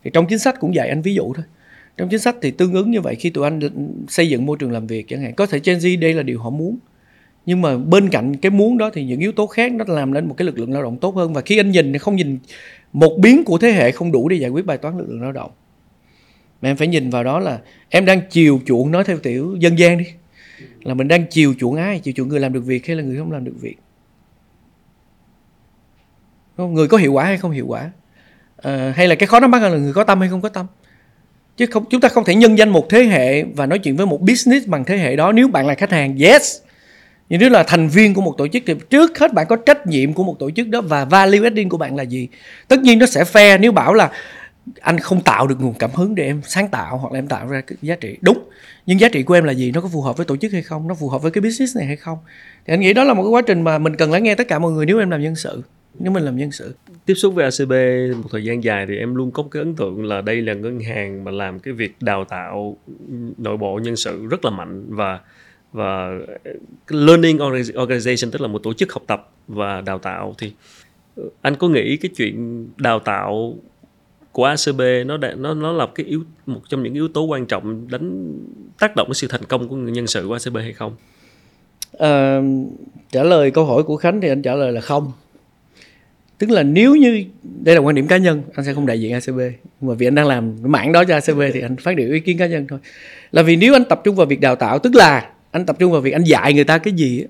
Thì 0.04 0.12
trong 0.14 0.26
chính 0.30 0.40
sách 0.40 0.56
cũng 0.60 0.76
dạy 0.76 0.90
anh 0.90 1.02
ví 1.02 1.14
dụ 1.14 1.34
thôi. 1.34 1.46
Trong 1.98 2.10
chính 2.10 2.20
sách 2.20 2.36
thì 2.42 2.52
tương 2.52 2.74
ứng 2.74 2.92
như 2.92 3.02
vậy 3.02 3.16
khi 3.16 3.30
tụi 3.30 3.44
anh 3.44 3.60
xây 4.08 4.30
dựng 4.30 4.46
môi 4.46 4.58
trường 4.60 4.72
làm 4.72 4.88
việc 4.88 5.08
chẳng 5.08 5.22
hạn. 5.22 5.34
Có 5.36 5.46
thể 5.46 5.60
Gen 5.64 5.78
Z 5.78 6.00
đây 6.00 6.14
là 6.14 6.24
điều 6.24 6.40
họ 6.40 6.50
muốn. 6.50 6.78
Nhưng 7.46 7.62
mà 7.62 7.78
bên 7.78 8.10
cạnh 8.10 8.36
cái 8.38 8.50
muốn 8.50 8.78
đó 8.78 8.90
thì 8.94 9.04
những 9.04 9.20
yếu 9.20 9.32
tố 9.32 9.48
khác 9.48 9.72
nó 9.72 9.86
làm 9.88 10.14
nên 10.14 10.28
một 10.28 10.36
cái 10.38 10.46
lực 10.46 10.60
lượng 10.60 10.74
lao 10.74 10.84
động 10.84 10.98
tốt 10.98 11.16
hơn. 11.16 11.34
Và 11.34 11.42
khi 11.42 11.58
anh 11.58 11.72
nhìn 11.72 11.94
thì 11.94 12.00
không 12.00 12.16
nhìn, 12.16 12.40
một 12.94 13.18
biến 13.20 13.44
của 13.44 13.58
thế 13.58 13.72
hệ 13.72 13.92
không 13.92 14.12
đủ 14.12 14.30
để 14.30 14.38
giải 14.38 14.50
quyết 14.50 14.66
bài 14.66 14.78
toán 14.78 14.98
lực 14.98 15.06
lượng 15.10 15.22
lao 15.22 15.32
động. 15.32 15.52
Mà 16.62 16.70
em 16.70 16.78
phải 16.78 16.88
nhìn 16.88 17.10
vào 17.10 17.24
đó 17.24 17.40
là 17.40 17.60
em 17.90 18.06
đang 18.06 18.22
chiều 18.30 18.60
chuộng 18.66 18.92
nói 18.92 19.04
theo 19.04 19.18
tiểu 19.18 19.56
dân 19.60 19.80
gian 19.80 19.98
đi 19.98 20.06
là 20.84 20.94
mình 20.94 21.08
đang 21.08 21.26
chiều 21.28 21.54
chuộng 21.60 21.76
ai? 21.76 22.00
Chiều 22.00 22.14
chuộng 22.18 22.28
người 22.28 22.40
làm 22.40 22.54
được 22.54 22.66
việc 22.66 22.88
hay 22.88 22.96
là 22.96 23.04
người 23.04 23.18
không 23.18 23.32
làm 23.32 23.44
được 23.44 23.56
việc? 23.62 23.76
Người 26.58 26.88
có 26.88 26.98
hiệu 26.98 27.14
quả 27.14 27.26
hay 27.26 27.38
không 27.38 27.52
hiệu 27.52 27.66
quả? 27.68 27.92
À, 28.58 28.94
hay 28.96 29.08
là 29.08 29.16
cái 29.16 29.28
khó 29.28 29.40
nắm 29.40 29.52
bắt 29.52 29.62
là 29.62 29.70
người 29.70 29.94
có 29.94 30.04
tâm 30.04 30.20
hay 30.20 30.30
không 30.30 30.42
có 30.42 30.50
tâm? 30.50 30.66
Chứ 31.58 31.66
không 31.66 31.86
chúng 31.90 32.02
ta 32.02 32.10
không 32.10 32.24
thể 32.24 32.36
nhân 32.36 32.58
danh 32.58 32.70
một 32.70 32.90
thế 32.90 33.04
hệ 33.04 33.44
và 33.44 33.66
nói 33.66 33.80
chuyện 33.80 33.96
với 33.96 34.06
một 34.06 34.22
business 34.22 34.68
bằng 34.68 34.86
thế 34.86 34.98
hệ 34.98 35.16
đó 35.16 35.32
nếu 35.32 35.48
bạn 35.48 35.68
là 35.68 35.76
khách 35.76 35.92
hàng. 35.92 36.18
Yes. 36.18 36.62
Nhưng 37.30 37.40
nếu 37.40 37.50
là 37.50 37.64
thành 37.64 37.88
viên 37.88 38.14
của 38.14 38.22
một 38.22 38.36
tổ 38.38 38.48
chức 38.48 38.64
thì 38.66 38.74
trước 38.90 39.20
hết 39.20 39.34
bạn 39.34 39.46
có 39.50 39.56
trách 39.56 39.88
nhiệm 39.88 40.14
của 40.14 40.24
một 40.24 40.36
tổ 40.40 40.52
chức 40.52 40.68
đó 40.68 40.82
và 40.82 41.06
value 41.06 41.44
adding 41.44 41.70
của 41.70 41.78
bạn 41.78 41.96
là 41.96 42.04
gì? 42.04 42.28
Tất 42.68 42.80
nhiên 42.80 43.00
nó 43.00 43.06
sẽ 43.06 43.24
fair 43.24 43.60
nếu 43.60 43.72
bảo 43.72 43.94
là 43.94 44.12
anh 44.82 45.00
không 45.00 45.22
tạo 45.22 45.48
được 45.48 45.62
nguồn 45.62 45.74
cảm 45.74 45.92
hứng 45.94 46.16
để 46.16 46.26
em 46.26 46.42
sáng 46.44 46.68
tạo 46.70 46.98
hoặc 46.98 47.14
là 47.14 47.20
em 47.20 47.28
tạo 47.28 47.48
ra 47.48 47.62
cái 47.62 47.78
giá 47.82 47.96
trị. 47.96 48.18
Đúng, 48.22 48.50
nhưng 48.86 49.00
giá 49.00 49.10
trị 49.10 49.24
của 49.24 49.34
em 49.34 49.44
là 49.44 49.52
gì? 49.52 49.72
Nó 49.72 49.82
có 49.82 49.88
phù 49.88 50.02
hợp 50.02 50.18
với 50.18 50.26
tổ 50.26 50.38
chức 50.38 50.52
hay 50.52 50.62
không? 50.62 50.88
Nó 50.88 50.96
phù 50.96 51.10
hợp 51.10 51.22
với 51.22 51.32
cái 51.32 51.42
business 51.42 51.78
này 51.78 51.86
hay 51.86 51.96
không? 51.96 52.18
Thì 52.66 52.74
anh 52.74 52.80
nghĩ 52.80 52.94
đó 52.94 53.04
là 53.04 53.14
một 53.14 53.24
cái 53.24 53.30
quá 53.30 53.42
trình 53.42 53.62
mà 53.62 53.78
mình 53.78 53.96
cần 53.96 54.12
lắng 54.12 54.24
nghe 54.24 54.36
tất 54.36 54.48
cả 54.48 54.60
mọi 54.60 54.72
người 54.72 54.86
nếu 54.86 55.00
em 55.00 55.10
làm 55.10 55.22
nhân 55.22 55.36
sự, 55.36 55.62
nếu 56.00 56.12
mình 56.12 56.24
làm 56.24 56.38
nhân 56.38 56.52
sự. 56.52 56.76
Tiếp 57.06 57.14
xúc 57.14 57.34
với 57.34 57.46
ACB 57.46 57.72
một 58.24 58.30
thời 58.32 58.44
gian 58.44 58.64
dài 58.64 58.86
thì 58.88 58.98
em 58.98 59.16
luôn 59.16 59.32
có 59.32 59.44
cái 59.52 59.62
ấn 59.62 59.76
tượng 59.76 60.06
là 60.06 60.22
đây 60.22 60.42
là 60.42 60.54
ngân 60.54 60.80
hàng 60.80 61.24
mà 61.24 61.32
làm 61.32 61.60
cái 61.60 61.74
việc 61.74 61.96
đào 62.02 62.26
tạo 62.26 62.78
nội 63.38 63.58
bộ 63.58 63.80
nhân 63.84 63.96
sự 63.96 64.26
rất 64.26 64.46
là 64.46 64.52
mạnh 64.52 64.86
và 64.90 65.20
và 65.74 66.10
learning 66.88 67.38
organization, 67.38 68.32
tức 68.32 68.42
là 68.42 68.48
một 68.48 68.60
tổ 68.64 68.74
chức 68.74 68.94
học 68.94 69.04
tập 69.08 69.30
và 69.48 69.82
đào 69.82 70.00
tạo. 70.00 70.36
Thì 70.38 70.54
anh 71.42 71.56
có 71.56 71.68
nghĩ 71.68 71.98
cái 71.98 72.12
chuyện 72.16 72.68
đào 72.78 73.00
tạo 73.00 73.56
của 74.40 74.46
ACB 74.46 74.82
nó 75.06 75.18
nó 75.38 75.54
nó 75.54 75.72
là 75.72 75.88
cái 75.96 76.06
yếu 76.06 76.24
một 76.46 76.62
trong 76.70 76.84
những 76.84 76.94
yếu 76.94 77.08
tố 77.08 77.24
quan 77.24 77.46
trọng 77.46 77.88
đánh 77.88 78.34
tác 78.80 78.96
động 78.96 79.08
đến 79.08 79.14
sự 79.14 79.28
thành 79.28 79.46
công 79.46 79.68
của 79.68 79.76
nhân 79.76 80.08
sự 80.08 80.28
của 80.28 80.34
ACB 80.34 80.58
hay 80.58 80.74
không? 80.74 80.96
À, 82.00 82.42
trả 83.12 83.24
lời 83.24 83.52
câu 83.52 83.66
hỏi 83.66 83.84
của 83.84 83.96
Khánh 83.96 84.22
thì 84.22 84.30
anh 84.30 84.42
trả 84.42 84.56
lời 84.56 84.72
là 84.72 84.82
không. 84.82 85.12
Tức 86.38 86.50
là 86.50 86.64
nếu 86.64 86.96
như 86.96 87.24
đây 87.44 87.76
là 87.76 87.82
quan 87.82 87.96
điểm 87.96 88.08
cá 88.08 88.18
nhân, 88.18 88.42
anh 88.56 88.66
sẽ 88.66 88.74
không 88.74 88.86
đại 88.86 89.02
diện 89.02 89.14
ACB. 89.14 89.40
Mà 89.82 89.94
vì 89.94 90.08
anh 90.08 90.16
đang 90.16 90.28
làm 90.28 90.56
mảng 90.62 90.92
đó 90.92 91.04
cho 91.04 91.14
ACB 91.14 91.42
thì 91.54 91.62
anh 91.62 91.76
phát 91.76 91.96
biểu 91.98 92.12
ý 92.12 92.20
kiến 92.20 92.38
cá 92.38 92.48
nhân 92.48 92.66
thôi. 92.70 92.80
Là 93.32 93.42
vì 93.42 93.56
nếu 93.56 93.74
anh 93.74 93.86
tập 93.86 94.02
trung 94.04 94.16
vào 94.16 94.26
việc 94.26 94.42
đào 94.42 94.56
tạo, 94.56 94.80
tức 94.80 94.96
là 94.96 95.32
anh 95.52 95.66
tập 95.66 95.76
trung 95.80 95.92
vào 95.92 96.02
việc 96.02 96.12
anh 96.12 96.24
dạy 96.24 96.54
người 96.54 96.64
ta 96.64 96.78
cái 96.78 96.94
gì 96.94 97.26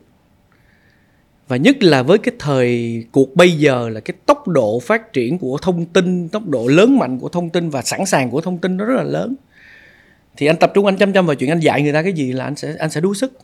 và 1.49 1.57
nhất 1.57 1.83
là 1.83 2.03
với 2.03 2.17
cái 2.17 2.35
thời 2.39 3.03
cuộc 3.11 3.35
bây 3.35 3.51
giờ 3.51 3.89
là 3.89 3.99
cái 3.99 4.15
tốc 4.25 4.47
độ 4.47 4.79
phát 4.79 5.13
triển 5.13 5.37
của 5.37 5.57
thông 5.61 5.85
tin 5.85 6.29
tốc 6.29 6.47
độ 6.47 6.67
lớn 6.67 6.97
mạnh 6.99 7.19
của 7.19 7.29
thông 7.29 7.49
tin 7.49 7.69
và 7.69 7.81
sẵn 7.81 8.05
sàng 8.05 8.29
của 8.29 8.41
thông 8.41 8.57
tin 8.57 8.77
nó 8.77 8.85
rất 8.85 8.95
là 8.95 9.03
lớn 9.03 9.35
thì 10.37 10.47
anh 10.47 10.57
tập 10.57 10.71
trung 10.73 10.85
anh 10.85 10.97
chăm 10.97 11.13
chăm 11.13 11.25
vào 11.25 11.35
chuyện 11.35 11.51
anh 11.51 11.59
dạy 11.59 11.81
người 11.81 11.93
ta 11.93 12.03
cái 12.03 12.13
gì 12.13 12.33
là 12.33 12.43
anh 12.43 12.55
sẽ 12.55 12.75
anh 12.79 12.89
sẽ 12.89 13.01
đuối 13.01 13.15
sức 13.15 13.37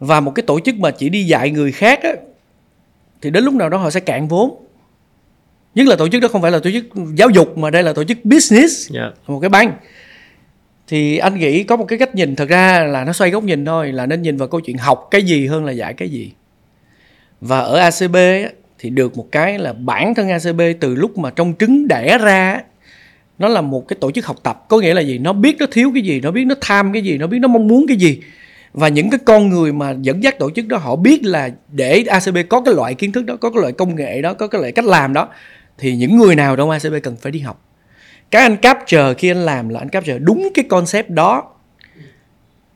và 0.00 0.20
một 0.20 0.32
cái 0.34 0.42
tổ 0.46 0.60
chức 0.60 0.74
mà 0.74 0.90
chỉ 0.90 1.08
đi 1.08 1.24
dạy 1.24 1.50
người 1.50 1.72
khác 1.72 2.02
á, 2.02 2.12
thì 3.22 3.30
đến 3.30 3.44
lúc 3.44 3.54
nào 3.54 3.68
đó 3.68 3.78
họ 3.78 3.90
sẽ 3.90 4.00
cạn 4.00 4.28
vốn 4.28 4.66
nhất 5.74 5.86
là 5.86 5.96
tổ 5.96 6.08
chức 6.08 6.22
đó 6.22 6.28
không 6.28 6.42
phải 6.42 6.50
là 6.50 6.58
tổ 6.58 6.70
chức 6.70 6.84
giáo 7.14 7.30
dục 7.30 7.58
mà 7.58 7.70
đây 7.70 7.82
là 7.82 7.92
tổ 7.92 8.04
chức 8.04 8.18
business 8.24 8.92
yeah. 8.92 9.14
Dạ. 9.28 9.34
một 9.34 9.40
cái 9.40 9.50
bang 9.50 9.72
thì 10.88 11.18
anh 11.18 11.38
nghĩ 11.38 11.64
có 11.64 11.76
một 11.76 11.84
cái 11.88 11.98
cách 11.98 12.14
nhìn 12.14 12.36
thật 12.36 12.48
ra 12.48 12.84
là 12.84 13.04
nó 13.04 13.12
xoay 13.12 13.30
góc 13.30 13.44
nhìn 13.44 13.64
thôi 13.64 13.92
là 13.92 14.06
nên 14.06 14.22
nhìn 14.22 14.36
vào 14.36 14.48
câu 14.48 14.60
chuyện 14.60 14.78
học 14.78 15.08
cái 15.10 15.22
gì 15.22 15.46
hơn 15.46 15.64
là 15.64 15.72
dạy 15.72 15.94
cái 15.94 16.08
gì 16.08 16.32
và 17.42 17.60
ở 17.60 17.76
ACB 17.76 18.16
thì 18.78 18.90
được 18.90 19.16
một 19.16 19.26
cái 19.32 19.58
là 19.58 19.72
bản 19.72 20.14
thân 20.14 20.28
ACB 20.28 20.60
từ 20.80 20.94
lúc 20.94 21.18
mà 21.18 21.30
trong 21.30 21.54
trứng 21.58 21.88
đẻ 21.88 22.18
ra 22.18 22.60
nó 23.38 23.48
là 23.48 23.60
một 23.60 23.88
cái 23.88 23.96
tổ 24.00 24.10
chức 24.10 24.26
học 24.26 24.36
tập. 24.42 24.64
Có 24.68 24.78
nghĩa 24.78 24.94
là 24.94 25.00
gì? 25.00 25.18
Nó 25.18 25.32
biết 25.32 25.56
nó 25.58 25.66
thiếu 25.70 25.90
cái 25.94 26.02
gì, 26.02 26.20
nó 26.20 26.30
biết 26.30 26.44
nó 26.44 26.54
tham 26.60 26.92
cái 26.92 27.02
gì, 27.02 27.18
nó 27.18 27.26
biết 27.26 27.38
nó 27.38 27.48
mong 27.48 27.68
muốn 27.68 27.84
cái 27.88 27.96
gì. 27.96 28.20
Và 28.72 28.88
những 28.88 29.10
cái 29.10 29.20
con 29.24 29.48
người 29.48 29.72
mà 29.72 29.94
dẫn 30.00 30.22
dắt 30.22 30.38
tổ 30.38 30.50
chức 30.50 30.66
đó, 30.66 30.76
họ 30.76 30.96
biết 30.96 31.24
là 31.24 31.50
để 31.72 32.04
ACB 32.08 32.36
có 32.48 32.60
cái 32.60 32.74
loại 32.74 32.94
kiến 32.94 33.12
thức 33.12 33.24
đó, 33.24 33.36
có 33.36 33.50
cái 33.50 33.60
loại 33.60 33.72
công 33.72 33.96
nghệ 33.96 34.22
đó, 34.22 34.34
có 34.34 34.46
cái 34.46 34.60
loại 34.60 34.72
cách 34.72 34.84
làm 34.84 35.12
đó, 35.12 35.28
thì 35.78 35.96
những 35.96 36.16
người 36.16 36.34
nào 36.34 36.56
trong 36.56 36.70
ACB 36.70 36.94
cần 37.02 37.16
phải 37.16 37.32
đi 37.32 37.38
học. 37.38 37.64
Cái 38.30 38.42
anh 38.42 38.56
capture, 38.56 39.14
khi 39.18 39.30
anh 39.30 39.44
làm 39.44 39.68
là 39.68 39.78
anh 39.80 39.88
capture 39.88 40.18
đúng 40.18 40.48
cái 40.54 40.64
concept 40.68 41.10
đó 41.10 41.44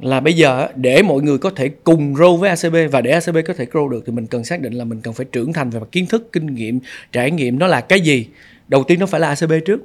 là 0.01 0.21
bây 0.21 0.33
giờ 0.33 0.69
để 0.75 1.03
mọi 1.03 1.23
người 1.23 1.39
có 1.39 1.51
thể 1.51 1.69
cùng 1.69 2.15
grow 2.15 2.37
với 2.37 2.51
ACB 2.51 2.77
và 2.93 3.01
để 3.01 3.11
ACB 3.11 3.37
có 3.47 3.55
thể 3.55 3.67
grow 3.73 3.89
được 3.89 4.03
thì 4.07 4.13
mình 4.13 4.27
cần 4.27 4.45
xác 4.45 4.61
định 4.61 4.73
là 4.73 4.85
mình 4.85 5.01
cần 5.01 5.15
phải 5.15 5.27
trưởng 5.33 5.53
thành 5.53 5.71
về 5.71 5.81
mặt 5.81 5.89
kiến 5.93 6.07
thức, 6.07 6.33
kinh 6.33 6.55
nghiệm, 6.55 6.81
trải 7.13 7.31
nghiệm 7.31 7.59
nó 7.59 7.67
là 7.67 7.81
cái 7.81 8.01
gì. 8.01 8.27
Đầu 8.69 8.85
tiên 8.85 9.01
nó 9.01 9.07
phải 9.07 9.21
là 9.21 9.29
ACB 9.29 9.53
trước. 9.67 9.81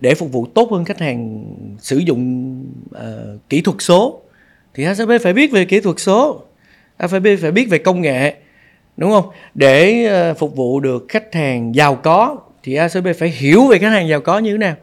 Để 0.00 0.14
phục 0.14 0.32
vụ 0.32 0.46
tốt 0.46 0.70
hơn 0.70 0.84
khách 0.84 1.00
hàng 1.00 1.44
sử 1.78 1.98
dụng 1.98 2.62
uh, 2.90 3.48
kỹ 3.48 3.60
thuật 3.60 3.76
số 3.80 4.20
thì 4.74 4.84
ACB 4.84 5.10
phải 5.22 5.32
biết 5.32 5.52
về 5.52 5.64
kỹ 5.64 5.80
thuật 5.80 6.00
số. 6.00 6.42
ACB 6.96 7.26
phải 7.40 7.50
biết 7.50 7.70
về 7.70 7.78
công 7.78 8.00
nghệ 8.00 8.34
đúng 8.96 9.10
không? 9.10 9.30
Để 9.54 10.06
uh, 10.30 10.38
phục 10.38 10.56
vụ 10.56 10.80
được 10.80 11.06
khách 11.08 11.34
hàng 11.34 11.74
giàu 11.74 11.94
có 11.94 12.38
thì 12.62 12.74
ACB 12.74 13.06
phải 13.18 13.28
hiểu 13.28 13.66
về 13.66 13.78
khách 13.78 13.90
hàng 13.90 14.08
giàu 14.08 14.20
có 14.20 14.38
như 14.38 14.52
thế 14.52 14.58
nào. 14.58 14.74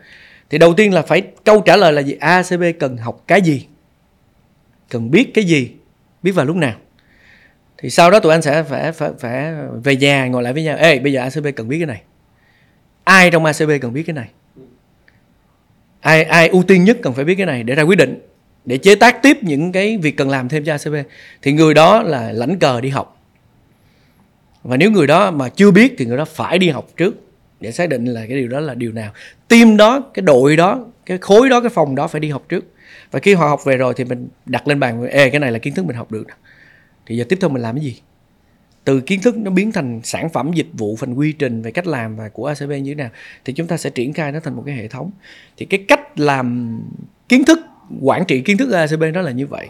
Thì 0.50 0.58
đầu 0.58 0.74
tiên 0.74 0.94
là 0.94 1.02
phải 1.02 1.22
câu 1.44 1.62
trả 1.62 1.76
lời 1.76 1.94
là 1.94 2.02
gì? 2.02 2.16
ACB 2.20 2.64
cần 2.80 2.98
học 2.98 3.24
cái 3.28 3.42
gì? 3.42 3.66
Cần 4.94 5.12
biết 5.12 5.34
cái 5.34 5.44
gì, 5.44 5.72
biết 6.24 6.32
vào 6.32 6.46
lúc 6.46 6.56
nào. 6.56 6.76
Thì 7.78 7.90
sau 7.90 8.12
đó 8.12 8.20
tụi 8.20 8.32
anh 8.32 8.42
sẽ 8.42 8.64
phải 8.64 8.92
phải 8.92 9.12
phải 9.20 9.54
về 9.84 9.96
nhà 9.96 10.28
ngồi 10.28 10.44
lại 10.44 10.54
với 10.54 10.64
nhau. 10.64 10.78
Ê, 10.78 11.00
bây 11.00 11.14
giờ 11.14 11.22
ACB 11.22 11.48
cần 11.56 11.68
biết 11.68 11.78
cái 11.80 11.88
này. 11.88 12.02
Ai 13.04 13.32
trong 13.32 13.46
ACB 13.46 13.72
cần 13.82 13.94
biết 13.94 14.04
cái 14.04 14.14
này? 14.14 14.30
Ai 16.00 16.24
ai 16.24 16.48
ưu 16.48 16.64
tiên 16.64 16.84
nhất 16.84 16.98
cần 17.02 17.14
phải 17.14 17.26
biết 17.26 17.36
cái 17.36 17.46
này 17.46 17.64
để 17.64 17.76
ra 17.76 17.84
quyết 17.84 17.98
định, 17.98 18.20
để 18.66 18.78
chế 18.78 18.96
tác 18.96 19.22
tiếp 19.22 19.38
những 19.42 19.72
cái 19.72 19.98
việc 19.98 20.18
cần 20.18 20.30
làm 20.30 20.50
thêm 20.50 20.64
cho 20.66 20.74
ACB 20.74 20.96
thì 21.42 21.52
người 21.52 21.74
đó 21.74 22.04
là 22.04 22.32
lãnh 22.32 22.60
cờ 22.60 22.82
đi 22.82 22.90
học. 22.90 23.22
Và 24.64 24.78
nếu 24.78 24.92
người 24.92 25.08
đó 25.08 25.32
mà 25.32 25.50
chưa 25.50 25.72
biết 25.72 25.96
thì 25.98 26.06
người 26.06 26.18
đó 26.18 26.26
phải 26.26 26.58
đi 26.58 26.70
học 26.70 26.88
trước 26.98 27.16
để 27.60 27.72
xác 27.72 27.90
định 27.90 28.06
là 28.06 28.22
cái 28.28 28.38
điều 28.38 28.48
đó 28.48 28.60
là 28.60 28.74
điều 28.74 28.92
nào. 28.92 29.14
Team 29.48 29.78
đó, 29.78 30.04
cái 30.14 30.24
đội 30.24 30.58
đó, 30.58 30.86
cái 31.06 31.18
khối 31.18 31.50
đó, 31.50 31.62
cái 31.62 31.70
phòng 31.70 31.96
đó 31.96 32.08
phải 32.08 32.22
đi 32.22 32.30
học 32.30 32.44
trước 32.50 32.66
và 33.14 33.20
khi 33.20 33.34
họ 33.34 33.48
học 33.48 33.66
về 33.66 33.78
rồi 33.78 33.94
thì 33.98 34.04
mình 34.04 34.28
đặt 34.46 34.68
lên 34.68 34.80
bàn, 34.80 35.08
ê, 35.08 35.30
cái 35.30 35.40
này 35.40 35.52
là 35.52 35.60
kiến 35.60 35.74
thức 35.74 35.86
mình 35.86 35.96
học 35.96 36.12
được 36.12 36.28
thì 37.06 37.18
giờ 37.18 37.26
tiếp 37.30 37.38
theo 37.42 37.50
mình 37.50 37.62
làm 37.62 37.76
cái 37.76 37.86
gì? 37.86 38.00
Từ 38.84 39.02
kiến 39.02 39.20
thức 39.24 39.38
nó 39.38 39.52
biến 39.52 39.72
thành 39.72 40.02
sản 40.04 40.30
phẩm, 40.30 40.52
dịch 40.56 40.68
vụ, 40.74 40.96
phần 40.96 41.14
quy 41.14 41.32
trình 41.32 41.62
về 41.62 41.72
cách 41.72 41.88
làm 41.88 42.16
và 42.16 42.30
của 42.30 42.46
ACB 42.46 42.70
như 42.70 42.92
thế 42.92 42.96
nào, 42.96 43.10
thì 43.46 43.54
chúng 43.54 43.68
ta 43.68 43.78
sẽ 43.78 43.90
triển 43.90 44.14
khai 44.14 44.32
nó 44.32 44.40
thành 44.40 44.56
một 44.56 44.64
cái 44.66 44.76
hệ 44.76 44.88
thống. 44.88 45.12
Thì 45.58 45.66
cái 45.66 45.86
cách 45.88 46.20
làm 46.20 46.80
kiến 47.30 47.46
thức, 47.46 47.60
quản 48.02 48.26
trị 48.26 48.42
kiến 48.42 48.58
thức 48.58 48.72
ở 48.72 48.80
ACB 48.80 49.04
nó 49.14 49.22
là 49.22 49.32
như 49.32 49.48
vậy. 49.48 49.68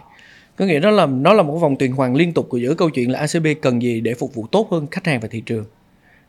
Có 0.55 0.65
nghĩa 0.65 0.79
nó 0.79 0.91
là 0.91 1.05
nó 1.05 1.33
là 1.33 1.43
một 1.43 1.57
vòng 1.57 1.75
tuần 1.75 1.91
hoàn 1.91 2.15
liên 2.15 2.33
tục 2.33 2.49
của 2.49 2.57
giữa 2.57 2.75
câu 2.75 2.89
chuyện 2.89 3.11
là 3.11 3.19
ACB 3.19 3.47
cần 3.61 3.81
gì 3.81 4.01
để 4.01 4.13
phục 4.13 4.35
vụ 4.35 4.47
tốt 4.51 4.67
hơn 4.71 4.87
khách 4.91 5.07
hàng 5.07 5.19
và 5.19 5.27
thị 5.27 5.41
trường, 5.45 5.65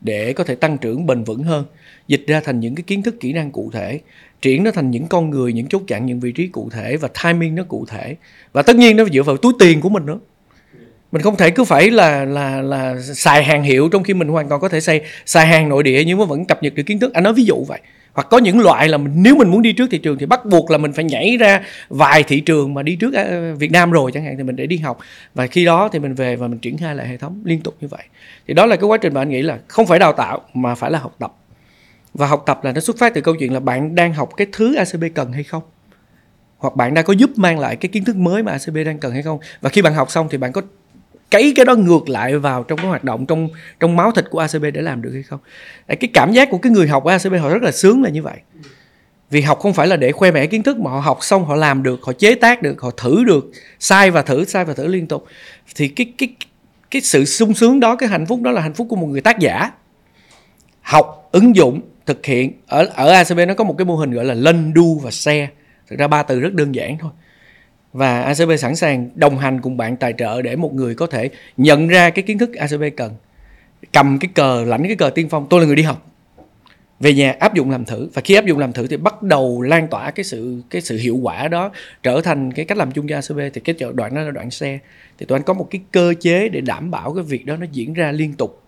để 0.01 0.33
có 0.33 0.45
thể 0.45 0.55
tăng 0.55 0.79
trưởng 0.79 1.07
bền 1.07 1.25
vững 1.25 1.43
hơn, 1.43 1.65
dịch 2.09 2.25
ra 2.27 2.41
thành 2.41 2.61
những 2.61 2.75
cái 2.75 2.85
kiến 2.87 3.03
thức 3.03 3.21
kỹ 3.21 3.33
năng 3.33 3.51
cụ 3.51 3.71
thể 3.73 4.01
triển 4.45 4.65
nó 4.65 4.71
thành 4.71 4.91
những 4.91 5.07
con 5.07 5.31
người, 5.31 5.53
những 5.53 5.67
chốt 5.67 5.83
chặn, 5.87 6.07
những 6.07 6.21
vị 6.21 6.33
trí 6.33 6.47
cụ 6.47 6.71
thể 6.73 6.97
và 6.97 7.09
timing 7.23 7.55
nó 7.55 7.63
cụ 7.63 7.87
thể. 7.89 8.17
Và 8.53 8.63
tất 8.63 8.77
nhiên 8.77 8.97
nó 8.97 9.05
dựa 9.05 9.23
vào 9.23 9.37
túi 9.37 9.53
tiền 9.59 9.81
của 9.81 9.89
mình 9.89 10.07
nữa. 10.07 10.19
Mình 11.13 11.23
không 11.23 11.37
thể 11.37 11.51
cứ 11.51 11.65
phải 11.65 11.91
là 11.91 12.25
là 12.25 12.63
là 12.63 12.97
xài 13.01 13.45
hàng 13.45 13.63
hiệu 13.63 13.89
trong 13.89 14.03
khi 14.03 14.15
mình 14.15 14.29
hoàn 14.29 14.49
toàn 14.49 14.61
có 14.61 14.69
thể 14.69 14.81
xài 14.81 15.01
xài 15.27 15.47
hàng 15.47 15.69
nội 15.69 15.83
địa 15.83 16.05
nhưng 16.07 16.19
mà 16.19 16.25
vẫn 16.25 16.45
cập 16.45 16.63
nhật 16.63 16.75
được 16.75 16.83
kiến 16.83 16.99
thức. 16.99 17.15
Anh 17.15 17.25
nói 17.25 17.33
ví 17.33 17.45
dụ 17.45 17.65
vậy. 17.65 17.81
Hoặc 18.13 18.27
có 18.31 18.39
những 18.39 18.61
loại 18.61 18.89
là 18.89 18.99
mình, 18.99 19.13
nếu 19.17 19.37
mình 19.37 19.49
muốn 19.49 19.63
đi 19.63 19.73
trước 19.73 19.91
thị 19.91 19.99
trường 19.99 20.19
thì 20.19 20.27
bắt 20.27 20.47
buộc 20.47 20.71
là 20.71 20.79
mình 20.79 20.93
phải 20.93 21.05
nhảy 21.05 21.37
ra 21.37 21.61
vài 21.89 22.23
thị 22.23 22.41
trường 22.41 22.75
mà 22.75 22.83
đi 22.83 22.97
trước 22.97 23.15
à, 23.15 23.53
Việt 23.59 23.73
Nam 23.73 23.91
rồi 23.91 24.13
chẳng 24.13 24.25
hạn 24.25 24.35
thì 24.37 24.43
mình 24.43 24.57
để 24.57 24.67
đi 24.67 24.77
học. 24.77 24.99
Và 25.35 25.47
khi 25.47 25.65
đó 25.65 25.89
thì 25.93 25.99
mình 25.99 26.15
về 26.15 26.37
và 26.37 26.49
mình 26.49 26.59
triển 26.59 26.77
khai 26.79 26.95
lại 26.95 27.09
hệ 27.09 27.17
thống 27.17 27.43
liên 27.45 27.61
tục 27.61 27.77
như 27.81 27.89
vậy. 27.89 28.03
Thì 28.49 28.55
đó 28.55 28.67
là 28.67 28.77
cái 28.77 28.85
quá 28.85 28.99
trình 28.99 29.15
mà 29.15 29.23
anh 29.23 29.29
nghĩ 29.29 29.43
là 29.43 29.59
không 29.69 29.87
phải 29.87 29.99
đào 29.99 30.13
tạo 30.13 30.41
mà 30.55 30.75
phải 30.75 30.91
là 30.91 30.99
học 30.99 31.17
tập 31.19 31.35
và 32.15 32.27
học 32.27 32.43
tập 32.47 32.65
là 32.65 32.73
nó 32.73 32.81
xuất 32.81 32.99
phát 32.99 33.15
từ 33.15 33.21
câu 33.21 33.35
chuyện 33.35 33.53
là 33.53 33.61
bạn 33.61 33.95
đang 33.95 34.15
học 34.15 34.31
cái 34.37 34.47
thứ 34.53 34.75
ACB 34.75 35.05
cần 35.15 35.33
hay 35.33 35.43
không? 35.43 35.63
Hoặc 36.59 36.77
bạn 36.77 36.95
đang 36.95 37.05
có 37.05 37.13
giúp 37.13 37.31
mang 37.37 37.59
lại 37.59 37.77
cái 37.77 37.89
kiến 37.89 38.05
thức 38.05 38.17
mới 38.17 38.43
mà 38.43 38.53
ACB 38.53 38.77
đang 38.87 38.99
cần 38.99 39.13
hay 39.13 39.23
không? 39.23 39.39
Và 39.61 39.71
khi 39.71 39.83
bạn 39.83 39.95
học 39.95 40.11
xong 40.11 40.29
thì 40.31 40.39
bạn 40.39 40.53
có 40.53 40.63
cấy 41.31 41.53
cái 41.57 41.65
đó 41.65 41.75
ngược 41.75 42.09
lại 42.09 42.39
vào 42.39 42.65
trong 42.65 42.79
cái 42.79 42.87
hoạt 42.87 43.05
động, 43.05 43.27
trong 43.27 43.49
trong 43.81 43.97
máu 43.97 44.11
thịt 44.11 44.25
của 44.31 44.39
ACB 44.39 44.65
để 44.75 44.83
làm 44.83 45.03
được 45.03 45.11
hay 45.13 45.23
không? 45.23 45.41
Cái 45.87 46.11
cảm 46.13 46.33
giác 46.33 46.49
của 46.51 46.59
cái 46.59 46.73
người 46.73 46.89
học 46.89 47.05
ở 47.05 47.13
ACB 47.13 47.35
họ 47.41 47.49
rất 47.49 47.63
là 47.63 47.71
sướng 47.71 48.03
là 48.03 48.11
như 48.11 48.23
vậy. 48.23 48.37
Vì 49.31 49.41
học 49.41 49.59
không 49.59 49.73
phải 49.73 49.87
là 49.87 49.97
để 49.97 50.13
khoe 50.13 50.31
mẽ 50.31 50.47
kiến 50.47 50.63
thức 50.63 50.79
mà 50.79 50.91
họ 50.91 51.01
học 51.01 51.19
xong 51.21 51.45
họ 51.45 51.57
làm 51.57 51.83
được, 51.83 52.01
họ 52.03 52.13
chế 52.13 52.35
tác 52.35 52.63
được, 52.63 52.81
họ 52.81 52.91
thử 52.97 53.25
được, 53.25 53.51
sai 53.79 54.11
và 54.11 54.23
thử, 54.23 54.45
sai 54.45 54.65
và 54.65 54.75
thử 54.75 54.87
liên 54.87 55.07
tục. 55.07 55.27
Thì 55.75 55.89
cái 55.89 56.13
cái 56.19 56.37
cái 56.91 57.03
sự 57.03 57.25
sung 57.25 57.55
sướng 57.55 57.81
đó, 57.81 57.97
cái 57.97 58.09
hạnh 58.09 58.27
phúc 58.27 58.43
đó 58.43 58.51
là 58.51 58.61
hạnh 58.61 58.75
phúc 58.75 58.87
của 58.91 58.97
một 58.97 59.07
người 59.07 59.21
tác 59.21 59.39
giả. 59.39 59.71
Học, 60.81 61.29
ứng 61.33 61.57
dụng 61.57 61.81
thực 62.07 62.27
hiện. 62.27 62.53
Ở 62.67 62.87
ở 62.95 63.11
ACB 63.11 63.39
nó 63.49 63.55
có 63.55 63.65
một 63.65 63.75
cái 63.79 63.85
mô 63.85 63.97
hình 63.97 64.11
gọi 64.11 64.25
là 64.25 64.35
lên, 64.35 64.75
đu 64.75 64.99
và 64.99 65.11
xe. 65.11 65.49
Thực 65.89 65.99
ra 65.99 66.09
ba 66.09 66.23
từ 66.23 66.41
rất 66.41 66.55
đơn 66.55 66.75
giản 66.75 66.99
thôi. 66.99 67.11
Và 67.93 68.23
ACB 68.23 68.51
sẵn 68.59 68.77
sàng 68.77 69.11
đồng 69.15 69.39
hành 69.39 69.61
cùng 69.61 69.77
bạn 69.77 69.97
tài 69.97 70.15
trợ 70.19 70.43
để 70.43 70.57
một 70.57 70.75
người 70.75 70.95
có 70.95 71.07
thể 71.07 71.31
nhận 71.57 71.89
ra 71.89 72.11
cái 72.11 72.23
kiến 72.23 72.39
thức 72.39 72.55
ACB 72.55 72.83
cần. 72.97 73.15
Cầm 73.93 74.19
cái 74.19 74.31
cờ, 74.35 74.65
lãnh 74.65 74.87
cái 74.87 74.97
cờ 74.97 75.11
tiên 75.11 75.29
phong, 75.29 75.47
tôi 75.51 75.61
là 75.61 75.67
người 75.67 75.77
đi 75.77 75.83
học. 75.83 76.11
Về 77.01 77.15
nhà 77.15 77.37
áp 77.41 77.55
dụng 77.55 77.71
làm 77.71 77.85
thử. 77.85 78.09
Và 78.15 78.23
khi 78.25 78.35
áp 78.35 78.47
dụng 78.47 78.59
làm 78.59 78.73
thử 78.73 78.87
thì 78.87 78.97
bắt 78.97 79.23
đầu 79.23 79.63
lan 79.63 79.89
tỏa 79.89 80.11
cái 80.11 80.25
sự 80.25 80.63
cái 80.71 80.83
sự 80.83 80.97
hiệu 80.97 81.17
quả 81.17 81.49
đó 81.49 81.71
trở 82.03 82.21
thành 82.21 82.53
cái 82.53 82.65
cách 82.65 82.79
làm 82.79 82.93
chung 82.93 83.09
cho 83.09 83.17
ACB 83.17 83.39
thì 83.55 83.61
cái 83.61 83.77
đoạn 83.95 84.15
đó 84.15 84.21
là 84.21 84.31
đoạn 84.31 84.51
xe. 84.51 84.79
Thì 85.19 85.27
tụi 85.27 85.39
anh 85.39 85.43
có 85.43 85.55
một 85.55 85.69
cái 85.71 85.81
cơ 85.93 86.15
chế 86.21 86.49
để 86.49 86.61
đảm 86.61 86.91
bảo 86.91 87.15
cái 87.15 87.25
việc 87.25 87.47
đó 87.47 87.57
nó 87.57 87.67
diễn 87.73 87.93
ra 87.95 88.13
liên 88.13 88.33
tục 88.33 88.63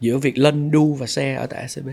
giữa 0.00 0.18
việc 0.18 0.38
lên, 0.38 0.70
đu 0.70 0.94
và 0.94 1.06
xe 1.06 1.34
ở 1.34 1.46
tại 1.46 1.60
ACB 1.60 1.88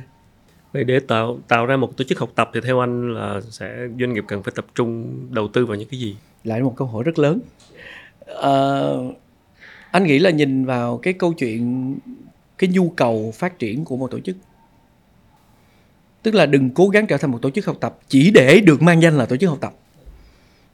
Vậy 0.73 0.83
để 0.83 0.99
tạo 0.99 1.39
tạo 1.47 1.65
ra 1.65 1.77
một 1.77 1.97
tổ 1.97 2.03
chức 2.03 2.19
học 2.19 2.29
tập 2.35 2.49
thì 2.53 2.59
theo 2.63 2.79
anh 2.79 3.13
là 3.13 3.41
sẽ 3.49 3.87
doanh 3.99 4.13
nghiệp 4.13 4.23
cần 4.27 4.43
phải 4.43 4.53
tập 4.55 4.65
trung 4.75 5.19
đầu 5.29 5.47
tư 5.47 5.65
vào 5.65 5.77
những 5.77 5.89
cái 5.89 5.99
gì? 5.99 6.15
Lại 6.43 6.61
một 6.61 6.73
câu 6.77 6.87
hỏi 6.87 7.03
rất 7.03 7.19
lớn. 7.19 7.39
À, 8.41 8.53
anh 9.91 10.03
nghĩ 10.03 10.19
là 10.19 10.29
nhìn 10.29 10.65
vào 10.65 10.97
cái 10.97 11.13
câu 11.13 11.33
chuyện 11.33 11.95
cái 12.57 12.69
nhu 12.73 12.89
cầu 12.89 13.33
phát 13.35 13.59
triển 13.59 13.85
của 13.85 13.97
một 13.97 14.11
tổ 14.11 14.19
chức 14.19 14.35
tức 16.23 16.35
là 16.35 16.45
đừng 16.45 16.69
cố 16.69 16.89
gắng 16.89 17.07
trở 17.07 17.17
thành 17.17 17.31
một 17.31 17.39
tổ 17.41 17.49
chức 17.49 17.65
học 17.65 17.77
tập 17.79 17.97
chỉ 18.07 18.31
để 18.31 18.59
được 18.59 18.81
mang 18.81 19.01
danh 19.01 19.17
là 19.17 19.25
tổ 19.25 19.37
chức 19.37 19.49
học 19.49 19.57
tập 19.61 19.73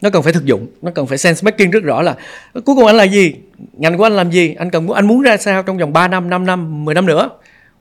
nó 0.02 0.10
cần 0.10 0.24
phải 0.24 0.34
thực 0.34 0.46
dụng 0.46 0.68
nó 0.82 0.92
cần 0.96 1.08
phải 1.08 1.18
sense 1.18 1.42
making 1.44 1.72
rất 1.72 1.84
rõ 1.84 2.02
là 2.02 2.18
cuối 2.54 2.76
cùng 2.76 2.86
anh 2.86 2.96
là 2.96 3.04
gì 3.04 3.36
ngành 3.74 3.98
của 3.98 4.04
anh 4.04 4.14
làm 4.14 4.32
gì 4.32 4.54
anh 4.54 4.70
cần 4.70 4.88
anh 4.88 5.08
muốn 5.08 5.22
ra 5.22 5.38
sao 5.38 5.64
trong 5.64 5.78
vòng 5.78 5.94
3 5.94 6.08
năm 6.08 6.30
5 6.30 6.46
năm 6.46 6.86
10 6.86 6.96
năm 6.96 7.06
nữa 7.06 7.30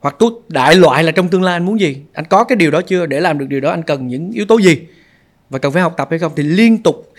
hoặc 0.05 0.15
tôi 0.19 0.31
đại 0.47 0.75
loại 0.75 1.03
là 1.03 1.11
trong 1.11 1.29
tương 1.29 1.43
lai 1.43 1.53
anh 1.53 1.65
muốn 1.65 1.79
gì? 1.79 1.97
Anh 2.13 2.25
có 2.29 2.43
cái 2.43 2.55
điều 2.55 2.71
đó 2.71 2.81
chưa? 2.81 3.05
Để 3.05 3.19
làm 3.19 3.37
được 3.37 3.45
điều 3.49 3.59
đó, 3.59 3.69
anh 3.69 3.83
cần 3.83 4.07
những 4.07 4.31
yếu 4.31 4.45
tố 4.45 4.57
gì? 4.57 4.81
Và 5.49 5.59
cần 5.59 5.71
phải 5.71 5.81
học 5.81 5.93
tập 5.97 6.07
hay 6.09 6.19
không? 6.19 6.31
Thì 6.35 6.43
liên 6.43 6.77
tục 6.77 7.13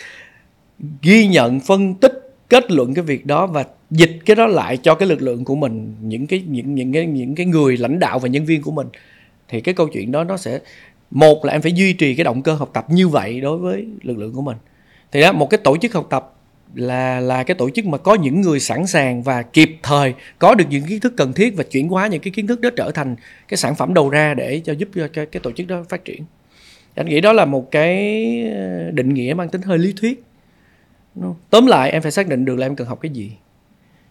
ghi 1.02 1.26
nhận, 1.26 1.60
phân 1.60 1.94
tích, 1.94 2.12
kết 2.48 2.70
luận 2.70 2.94
cái 2.94 3.04
việc 3.04 3.26
đó 3.26 3.46
và 3.46 3.64
dịch 3.90 4.18
cái 4.26 4.36
đó 4.36 4.46
lại 4.46 4.76
cho 4.76 4.94
cái 4.94 5.08
lực 5.08 5.22
lượng 5.22 5.44
của 5.44 5.56
mình, 5.56 5.94
những 6.00 6.26
cái, 6.26 6.42
những 6.46 6.74
những 6.74 6.92
cái 6.92 7.06
những 7.06 7.34
cái 7.34 7.46
người 7.46 7.76
lãnh 7.76 7.98
đạo 7.98 8.18
và 8.18 8.28
nhân 8.28 8.44
viên 8.44 8.62
của 8.62 8.70
mình. 8.70 8.86
Thì 9.48 9.60
cái 9.60 9.74
câu 9.74 9.88
chuyện 9.88 10.12
đó 10.12 10.24
nó 10.24 10.36
sẽ, 10.36 10.60
một 11.10 11.44
là 11.44 11.52
em 11.52 11.62
phải 11.62 11.72
duy 11.72 11.92
trì 11.92 12.14
cái 12.14 12.24
động 12.24 12.42
cơ 12.42 12.54
học 12.54 12.70
tập 12.72 12.86
như 12.90 13.08
vậy 13.08 13.40
đối 13.40 13.58
với 13.58 13.86
lực 14.02 14.18
lượng 14.18 14.32
của 14.32 14.42
mình. 14.42 14.56
Thì 15.12 15.20
đó, 15.20 15.32
một 15.32 15.50
cái 15.50 15.58
tổ 15.64 15.76
chức 15.76 15.94
học 15.94 16.06
tập 16.10 16.35
là 16.74 17.20
là 17.20 17.44
cái 17.44 17.54
tổ 17.54 17.70
chức 17.70 17.86
mà 17.86 17.98
có 17.98 18.14
những 18.14 18.40
người 18.40 18.60
sẵn 18.60 18.86
sàng 18.86 19.22
và 19.22 19.42
kịp 19.42 19.70
thời 19.82 20.14
có 20.38 20.54
được 20.54 20.64
những 20.70 20.84
kiến 20.84 21.00
thức 21.00 21.14
cần 21.16 21.32
thiết 21.32 21.56
và 21.56 21.64
chuyển 21.64 21.88
hóa 21.88 22.06
những 22.06 22.20
cái 22.20 22.30
kiến 22.30 22.46
thức 22.46 22.60
đó 22.60 22.70
trở 22.76 22.90
thành 22.90 23.16
cái 23.48 23.58
sản 23.58 23.74
phẩm 23.74 23.94
đầu 23.94 24.10
ra 24.10 24.34
để 24.34 24.60
cho 24.64 24.72
giúp 24.72 24.88
cho 24.94 25.08
cái, 25.12 25.26
cái 25.26 25.40
tổ 25.40 25.52
chức 25.52 25.66
đó 25.66 25.84
phát 25.88 26.04
triển. 26.04 26.24
Anh 26.94 27.06
nghĩ 27.06 27.20
đó 27.20 27.32
là 27.32 27.44
một 27.44 27.70
cái 27.70 28.24
ờ, 28.54 28.90
định 28.90 29.14
nghĩa 29.14 29.34
mang 29.36 29.48
tính 29.48 29.62
hơi 29.62 29.78
lý 29.78 29.94
thuyết. 30.00 30.24
Tóm 31.50 31.66
lại 31.66 31.90
em 31.90 32.02
phải 32.02 32.12
xác 32.12 32.28
định 32.28 32.44
được 32.44 32.56
là 32.56 32.66
em 32.66 32.76
cần 32.76 32.88
học 32.88 32.98
cái 33.00 33.10
gì. 33.10 33.32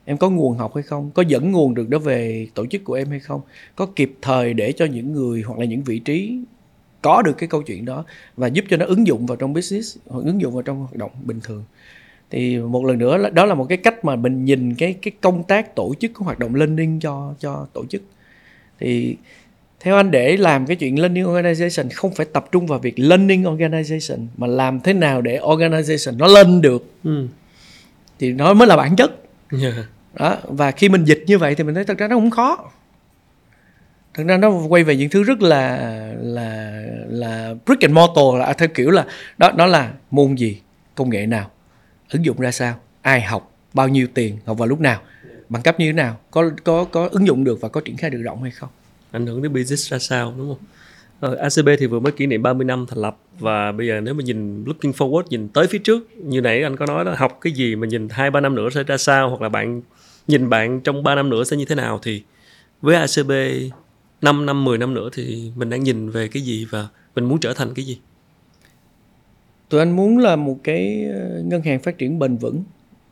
Em 0.06 0.18
có 0.18 0.30
nguồn 0.30 0.58
học 0.58 0.76
hay 0.76 0.84
không? 0.84 1.12
Có 1.14 1.24
dẫn 1.28 1.52
nguồn 1.52 1.74
được 1.74 1.90
đó 1.90 2.00
về 2.00 2.48
tổ 2.54 2.66
chức 2.66 2.84
của 2.84 2.94
em 2.94 3.10
hay 3.10 3.20
không? 3.20 3.42
Có 3.76 3.86
kịp 3.86 4.12
thời 4.22 4.54
để 4.54 4.72
cho 4.72 4.86
những 4.86 5.14
người 5.14 5.42
hoặc 5.42 5.60
là 5.60 5.66
những 5.66 5.84
vị 5.84 6.00
trí 6.00 6.40
có 7.02 7.22
được 7.22 7.38
cái 7.38 7.50
câu 7.50 7.62
chuyện 7.62 7.86
đó 7.86 8.06
và 8.38 8.48
giúp 8.48 8.66
cho 8.70 8.78
nó 8.78 8.86
ứng 8.86 9.08
dụng 9.08 9.26
vào 9.26 9.36
trong 9.36 9.54
business 9.54 9.98
hoặc 10.08 10.24
ứng 10.26 10.42
dụng 10.42 10.54
vào 10.54 10.62
trong 10.62 10.80
hoạt 10.80 10.96
động 10.96 11.12
bình 11.24 11.40
thường 11.44 11.64
thì 12.32 12.58
một 12.58 12.86
lần 12.86 12.98
nữa 12.98 13.30
đó 13.30 13.46
là 13.46 13.54
một 13.54 13.66
cái 13.70 13.78
cách 13.78 14.06
mà 14.06 14.16
mình 14.16 14.46
nhìn 14.46 14.76
cái 14.76 14.94
cái 14.94 15.12
công 15.22 15.44
tác 15.44 15.76
tổ 15.76 15.94
chức 16.00 16.12
cái 16.14 16.26
hoạt 16.26 16.40
động 16.40 16.56
learning 16.56 17.00
cho 17.00 17.34
cho 17.40 17.68
tổ 17.74 17.86
chức. 17.86 18.02
Thì 18.80 19.16
theo 19.80 19.96
anh 19.96 20.12
để 20.12 20.38
làm 20.38 20.66
cái 20.66 20.76
chuyện 20.76 21.00
learning 21.00 21.26
organization 21.26 21.90
không 21.94 22.14
phải 22.14 22.26
tập 22.34 22.46
trung 22.52 22.68
vào 22.68 22.80
việc 22.80 23.00
learning 23.00 23.44
organization 23.44 24.26
mà 24.38 24.48
làm 24.48 24.80
thế 24.80 24.94
nào 24.94 25.22
để 25.22 25.40
organization 25.40 26.18
nó 26.18 26.28
lên 26.28 26.62
được. 26.62 26.86
Ừ. 27.04 27.28
thì 28.20 28.32
nó 28.32 28.54
mới 28.54 28.68
là 28.68 28.78
bản 28.78 28.96
chất. 28.96 29.12
Yeah. 29.62 29.76
đó 30.14 30.38
và 30.44 30.72
khi 30.72 30.90
mình 30.90 31.06
dịch 31.06 31.24
như 31.28 31.38
vậy 31.38 31.56
thì 31.56 31.64
mình 31.64 31.76
thấy 31.76 31.86
thật 31.86 31.98
ra 31.98 32.08
nó 32.08 32.16
không 32.16 32.32
khó. 32.32 32.72
Thật 34.14 34.24
ra 34.28 34.38
nó 34.38 34.50
quay 34.50 34.84
về 34.84 34.96
những 34.96 35.10
thứ 35.10 35.24
rất 35.24 35.42
là 35.42 35.78
là 36.22 36.82
là 37.08 37.54
brick 37.66 37.82
and 37.82 37.94
mortar 37.94 38.40
là 38.40 38.54
theo 38.54 38.68
kiểu 38.68 38.92
là 38.92 39.06
đó 39.38 39.52
đó 39.52 39.66
là 39.66 39.94
môn 40.12 40.36
gì 40.36 40.62
công 40.96 41.10
nghệ 41.10 41.26
nào 41.26 41.50
ứng 42.16 42.26
dụng 42.26 42.40
ra 42.40 42.52
sao? 42.52 42.76
Ai 43.02 43.22
học? 43.22 43.52
Bao 43.74 43.88
nhiêu 43.88 44.08
tiền? 44.14 44.38
Học 44.46 44.58
vào 44.58 44.68
lúc 44.68 44.80
nào? 44.80 45.02
Bằng 45.50 45.62
cấp 45.62 45.80
như 45.80 45.86
thế 45.86 45.94
nào? 45.94 46.20
Có 46.32 46.52
có 46.64 46.84
có 46.84 47.10
ứng 47.12 47.28
dụng 47.28 47.44
được 47.44 47.62
và 47.62 47.70
có 47.70 47.82
triển 47.82 47.98
khai 47.98 48.10
được 48.10 48.22
rộng 48.22 48.42
hay 48.42 48.52
không? 48.52 48.70
Ảnh 49.12 49.26
hưởng 49.26 49.42
đến 49.42 49.54
business 49.54 49.92
ra 49.92 50.00
sao 50.00 50.34
đúng 50.38 50.48
không? 50.48 50.66
Ờ, 51.20 51.36
ACB 51.36 51.70
thì 51.80 51.88
vừa 51.88 52.00
mới 52.00 52.12
kỷ 52.12 52.26
niệm 52.26 52.44
30 52.44 52.66
năm 52.66 52.86
thành 52.90 53.00
lập 53.00 53.18
và 53.40 53.72
bây 53.72 53.88
giờ 53.88 54.02
nếu 54.02 54.14
mà 54.14 54.24
nhìn 54.24 54.64
looking 54.66 54.92
forward 54.92 55.24
nhìn 55.30 55.50
tới 55.50 55.68
phía 55.68 55.80
trước 55.80 56.18
như 56.18 56.42
nãy 56.42 56.64
anh 56.64 56.76
có 56.76 56.86
nói 56.86 57.06
đó 57.06 57.16
học 57.18 57.38
cái 57.42 57.54
gì 57.54 57.76
mà 57.76 57.88
nhìn 57.88 58.10
hai 58.10 58.32
ba 58.32 58.40
năm 58.40 58.56
nữa 58.56 58.70
sẽ 58.70 58.84
ra 58.84 58.98
sao 58.98 59.30
hoặc 59.30 59.42
là 59.42 59.50
bạn 59.50 59.82
nhìn 60.28 60.50
bạn 60.50 60.82
trong 60.82 61.04
3 61.04 61.16
năm 61.16 61.30
nữa 61.30 61.44
sẽ 61.44 61.58
như 61.58 61.66
thế 61.66 61.76
nào 61.76 62.00
thì 62.04 62.24
với 62.82 62.96
ACB 62.96 63.32
5 64.22 64.46
năm 64.46 64.66
10 64.66 64.78
năm 64.78 64.94
nữa 64.94 65.10
thì 65.14 65.52
mình 65.56 65.70
đang 65.70 65.84
nhìn 65.84 66.10
về 66.10 66.28
cái 66.28 66.44
gì 66.44 66.68
và 66.70 66.88
mình 67.16 67.26
muốn 67.26 67.40
trở 67.40 67.54
thành 67.54 67.74
cái 67.74 67.86
gì? 67.86 68.00
Tụi 69.70 69.80
anh 69.80 69.96
muốn 69.96 70.18
là 70.18 70.36
một 70.36 70.58
cái 70.64 71.06
ờ, 71.14 71.42
ngân 71.46 71.62
hàng 71.62 71.80
phát 71.80 71.98
triển 71.98 72.20
bền 72.20 72.38
vững 72.38 72.64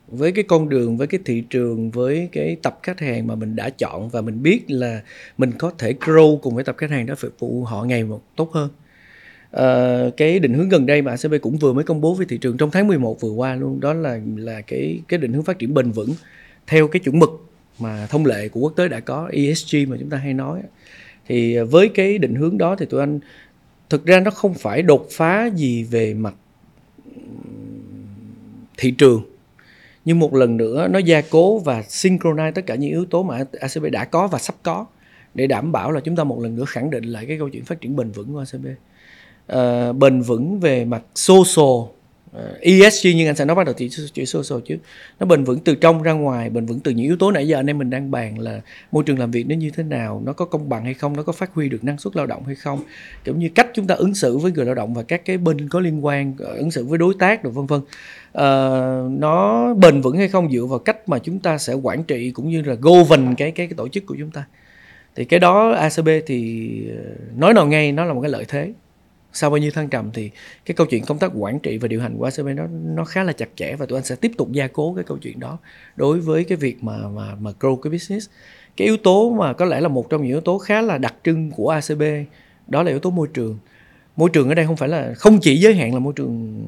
với 0.08 0.32
cái 0.32 0.43
con 0.43 0.70
đường 0.70 0.97
với 0.97 1.08
cái 1.08 1.20
thị 1.26 1.43
trường 1.49 1.91
với 1.91 2.30
cái 2.32 2.58
tập 2.62 2.80
khách 2.84 2.99
hàng 2.99 3.28
mà 3.28 3.36
mình 3.36 3.56
đã 3.56 3.70
chọn 3.70 4.10
và 4.10 4.22
mình 4.22 4.43
biết 4.43 4.72
là 4.72 5.01
mình 5.38 5.51
có 5.58 5.72
thể 5.78 5.93
grow 5.93 6.38
cùng 6.38 6.56
với 6.56 6.64
tập 6.64 6.76
khách 6.78 6.89
hàng 6.89 7.06
đó 7.06 7.16
phục 7.18 7.39
vụ 7.39 7.64
họ 7.64 7.84
ngày 7.84 8.04
một 8.04 8.22
tốt 8.36 8.51
hơn. 8.51 8.70
Uh, 9.58 10.18
cái 10.18 10.39
định 10.39 10.54
hướng 10.54 10.70
gần 10.70 10.86
đây 10.86 11.01
mà 11.01 11.12
ACB 11.12 11.34
cũng 11.41 11.58
vừa 11.58 11.74
mới 11.74 11.84
công 11.84 12.01
bố 12.01 12.14
với 12.14 12.26
thị 12.30 12.38
trường 12.38 12.58
trong 12.58 12.72
tháng 12.72 12.88
11 12.88 13.22
vừa 13.22 13.30
qua 13.30 13.56
luôn 13.56 13.80
đó 13.80 13.93
là 13.93 14.20
là 14.36 14.62
cái 14.62 14.99
cái 15.08 15.18
định 15.18 15.34
hướng 15.34 15.43
phát 15.43 15.60
triển 15.60 15.74
bền 15.74 15.91
vững 15.91 16.10
theo 16.68 16.88
cái 16.88 16.99
chuẩn 16.99 17.20
mực 17.20 17.30
mà 17.80 18.08
thông 18.10 18.26
lệ 18.26 18.47
của 18.47 18.60
quốc 18.60 18.74
tế 18.76 18.88
đã 18.88 18.99
có 18.99 19.30
ESG 19.34 19.78
mà 19.88 19.97
chúng 19.99 20.10
ta 20.10 20.18
hay 20.18 20.34
nói. 20.34 20.62
Thì 21.28 21.56
ờ, 21.56 21.66
với 21.66 21.89
cái 21.89 22.18
định 22.18 22.36
hướng 22.36 22.58
đó 22.58 22.76
thì 22.76 22.86
tụi 22.86 22.99
anh 22.99 23.20
thực 23.89 24.06
ra 24.06 24.20
nó 24.20 24.32
không 24.32 24.54
phải 24.54 24.82
đột 24.82 25.08
phá 25.12 25.49
gì 25.56 25.84
về 25.84 26.14
mặt 26.14 26.34
thị 28.84 28.92
trường. 28.92 29.24
Nhưng 30.06 30.20
một 30.20 30.34
lần 30.34 30.58
nữa 30.58 30.88
nó 30.88 31.00
gia 31.00 31.22
cố 31.22 31.60
và 31.60 31.82
synchronize 31.82 32.52
tất 32.52 32.66
cả 32.66 32.76
những 32.76 32.92
yếu 32.92 33.06
tố 33.06 33.24
mà 33.24 33.38
ACB 33.60 33.86
đã 33.92 34.06
có 34.06 34.28
và 34.28 34.40
sắp 34.40 34.56
có 34.64 34.86
để 35.34 35.48
đảm 35.48 35.72
bảo 35.72 35.92
là 35.92 36.00
chúng 36.00 36.16
ta 36.16 36.24
một 36.24 36.40
lần 36.40 36.56
nữa 36.56 36.66
khẳng 36.68 36.90
định 36.90 37.04
lại 37.04 37.26
cái 37.26 37.38
câu 37.38 37.50
chuyện 37.50 37.66
phát 37.66 37.82
triển 37.82 37.96
bền 37.96 38.12
vững 38.12 38.34
của 38.34 38.40
ACB 38.40 38.66
uh, 38.66 38.78
ờ, 39.48 39.94
bền 39.94 40.22
vững 40.22 40.60
về 40.60 40.86
mặt 40.86 41.02
social. 41.16 41.94
Ờ, 42.34 42.58
ESG 42.62 43.08
nhưng 43.16 43.28
anh 43.28 43.36
sẽ 43.36 43.46
nói 43.46 43.56
bắt 43.56 43.64
đầu 43.64 43.76
từ 43.78 43.88
chữ 44.14 44.26
social 44.26 44.60
chứ. 44.66 44.78
Nó 45.20 45.26
bền 45.26 45.44
vững 45.44 45.60
từ 45.60 45.76
trong 45.76 46.04
ra 46.04 46.12
ngoài 46.12 46.50
bền 46.50 46.66
vững 46.66 46.80
từ 46.80 46.92
những 46.92 47.06
yếu 47.06 47.18
tố 47.18 47.32
nãy 47.32 47.48
giờ 47.48 47.58
anh 47.58 47.68
em 47.68 47.78
mình 47.78 47.90
đang 47.90 48.12
bàn 48.12 48.40
là 48.40 48.62
môi 48.92 49.04
trường 49.04 49.20
làm 49.20 49.32
việc 49.32 49.48
nó 49.48 49.56
như 49.56 49.70
thế 49.70 49.84
nào 49.84 50.22
nó 50.26 50.34
có 50.34 50.46
công 50.46 50.70
bằng 50.70 50.84
hay 50.84 50.94
không 50.94 51.16
nó 51.18 51.24
có 51.24 51.32
phát 51.32 51.54
huy 51.54 51.70
được 51.70 51.84
năng 51.84 51.98
suất 51.98 52.16
lao 52.16 52.26
động 52.26 52.44
hay 52.46 52.56
không. 52.56 52.84
Cũng 53.26 53.40
như 53.40 53.50
cách 53.56 53.68
chúng 53.74 53.88
ta 53.88 53.96
ứng 53.96 54.16
xử 54.16 54.38
với 54.38 54.52
người 54.52 54.66
lao 54.66 54.76
động 54.76 54.94
và 54.94 55.04
các 55.04 55.26
cái 55.26 55.38
bên 55.38 55.70
có 55.70 55.80
liên 55.80 56.06
quan 56.06 56.34
ờ, 56.40 56.56
ứng 56.56 56.72
xử 56.72 56.86
với 56.86 56.98
đối 56.98 57.14
tác 57.20 57.44
rồi 57.44 57.54
vân 57.54 57.66
vân 57.66 57.82
uh, 58.38 59.12
nó 59.12 59.74
bền 59.74 60.02
vững 60.02 60.18
hay 60.18 60.28
không 60.28 60.52
dựa 60.52 60.66
vào 60.66 60.80
cách 60.80 61.10
mà 61.10 61.20
chúng 61.20 61.40
ta 61.40 61.58
sẽ 61.58 61.74
quản 61.74 62.04
trị 62.04 62.32
cũng 62.32 62.50
như 62.50 62.62
là 62.62 62.74
govern 62.74 63.36
cái 63.36 63.52
cái 63.52 63.68
cái 63.68 63.74
tổ 63.78 63.88
chức 63.88 64.06
của 64.06 64.16
chúng 64.20 64.32
ta. 64.32 64.46
Thì 65.16 65.26
cái 65.26 65.40
đó 65.40 65.72
ACB 65.72 66.10
thì 66.26 66.70
ờ, 66.90 67.04
nói 67.36 67.54
nào 67.54 67.68
ngay 67.68 67.92
nó 67.92 68.06
là 68.06 68.14
một 68.14 68.22
cái 68.22 68.32
lợi 68.32 68.46
thế. 68.48 68.74
Sau 69.34 69.50
bao 69.50 69.58
nhiêu 69.58 69.72
thăng 69.72 69.90
trầm 69.90 70.10
thì 70.14 70.32
cái 70.66 70.76
câu 70.76 70.88
chuyện 70.88 71.06
công 71.06 71.20
tác 71.20 71.32
quản 71.36 71.60
trị 71.60 71.78
và 71.78 71.88
điều 71.88 72.02
hành 72.02 72.18
của 72.18 72.24
ACB 72.24 72.48
nó 72.48 72.68
nó 72.84 73.06
khá 73.06 73.24
là 73.24 73.34
chặt 73.34 73.50
chẽ 73.56 73.76
và 73.76 73.86
tụi 73.86 73.98
anh 73.98 74.06
sẽ 74.06 74.16
tiếp 74.16 74.32
tục 74.38 74.52
gia 74.52 74.68
cố 74.68 74.94
cái 74.94 75.04
câu 75.04 75.18
chuyện 75.18 75.40
đó 75.40 75.58
đối 75.96 76.20
với 76.20 76.44
cái 76.44 76.58
việc 76.58 76.84
mà 76.84 76.98
mà 77.16 77.36
mà 77.36 77.52
grow 77.60 77.76
cái 77.76 77.92
business. 77.92 78.30
Cái 78.78 78.88
yếu 78.88 78.98
tố 78.98 79.30
mà 79.30 79.54
có 79.54 79.66
lẽ 79.66 79.82
là 79.82 79.88
một 79.88 80.10
trong 80.10 80.22
những 80.22 80.32
yếu 80.32 80.42
tố 80.42 80.58
khá 80.58 80.82
là 80.82 80.98
đặc 80.98 81.16
trưng 81.24 81.52
của 81.52 81.70
ACB 81.70 82.04
đó 82.68 82.84
là 82.84 82.90
yếu 82.90 83.00
tố 83.00 83.10
môi 83.10 83.28
trường. 83.34 83.58
Môi 84.16 84.30
trường 84.30 84.50
ở 84.50 84.56
đây 84.56 84.66
không 84.66 84.76
phải 84.76 84.90
là 84.90 85.14
không 85.14 85.40
chỉ 85.42 85.58
giới 85.58 85.76
hạn 85.76 85.94
là 85.94 86.00
môi 86.00 86.14
trường 86.16 86.64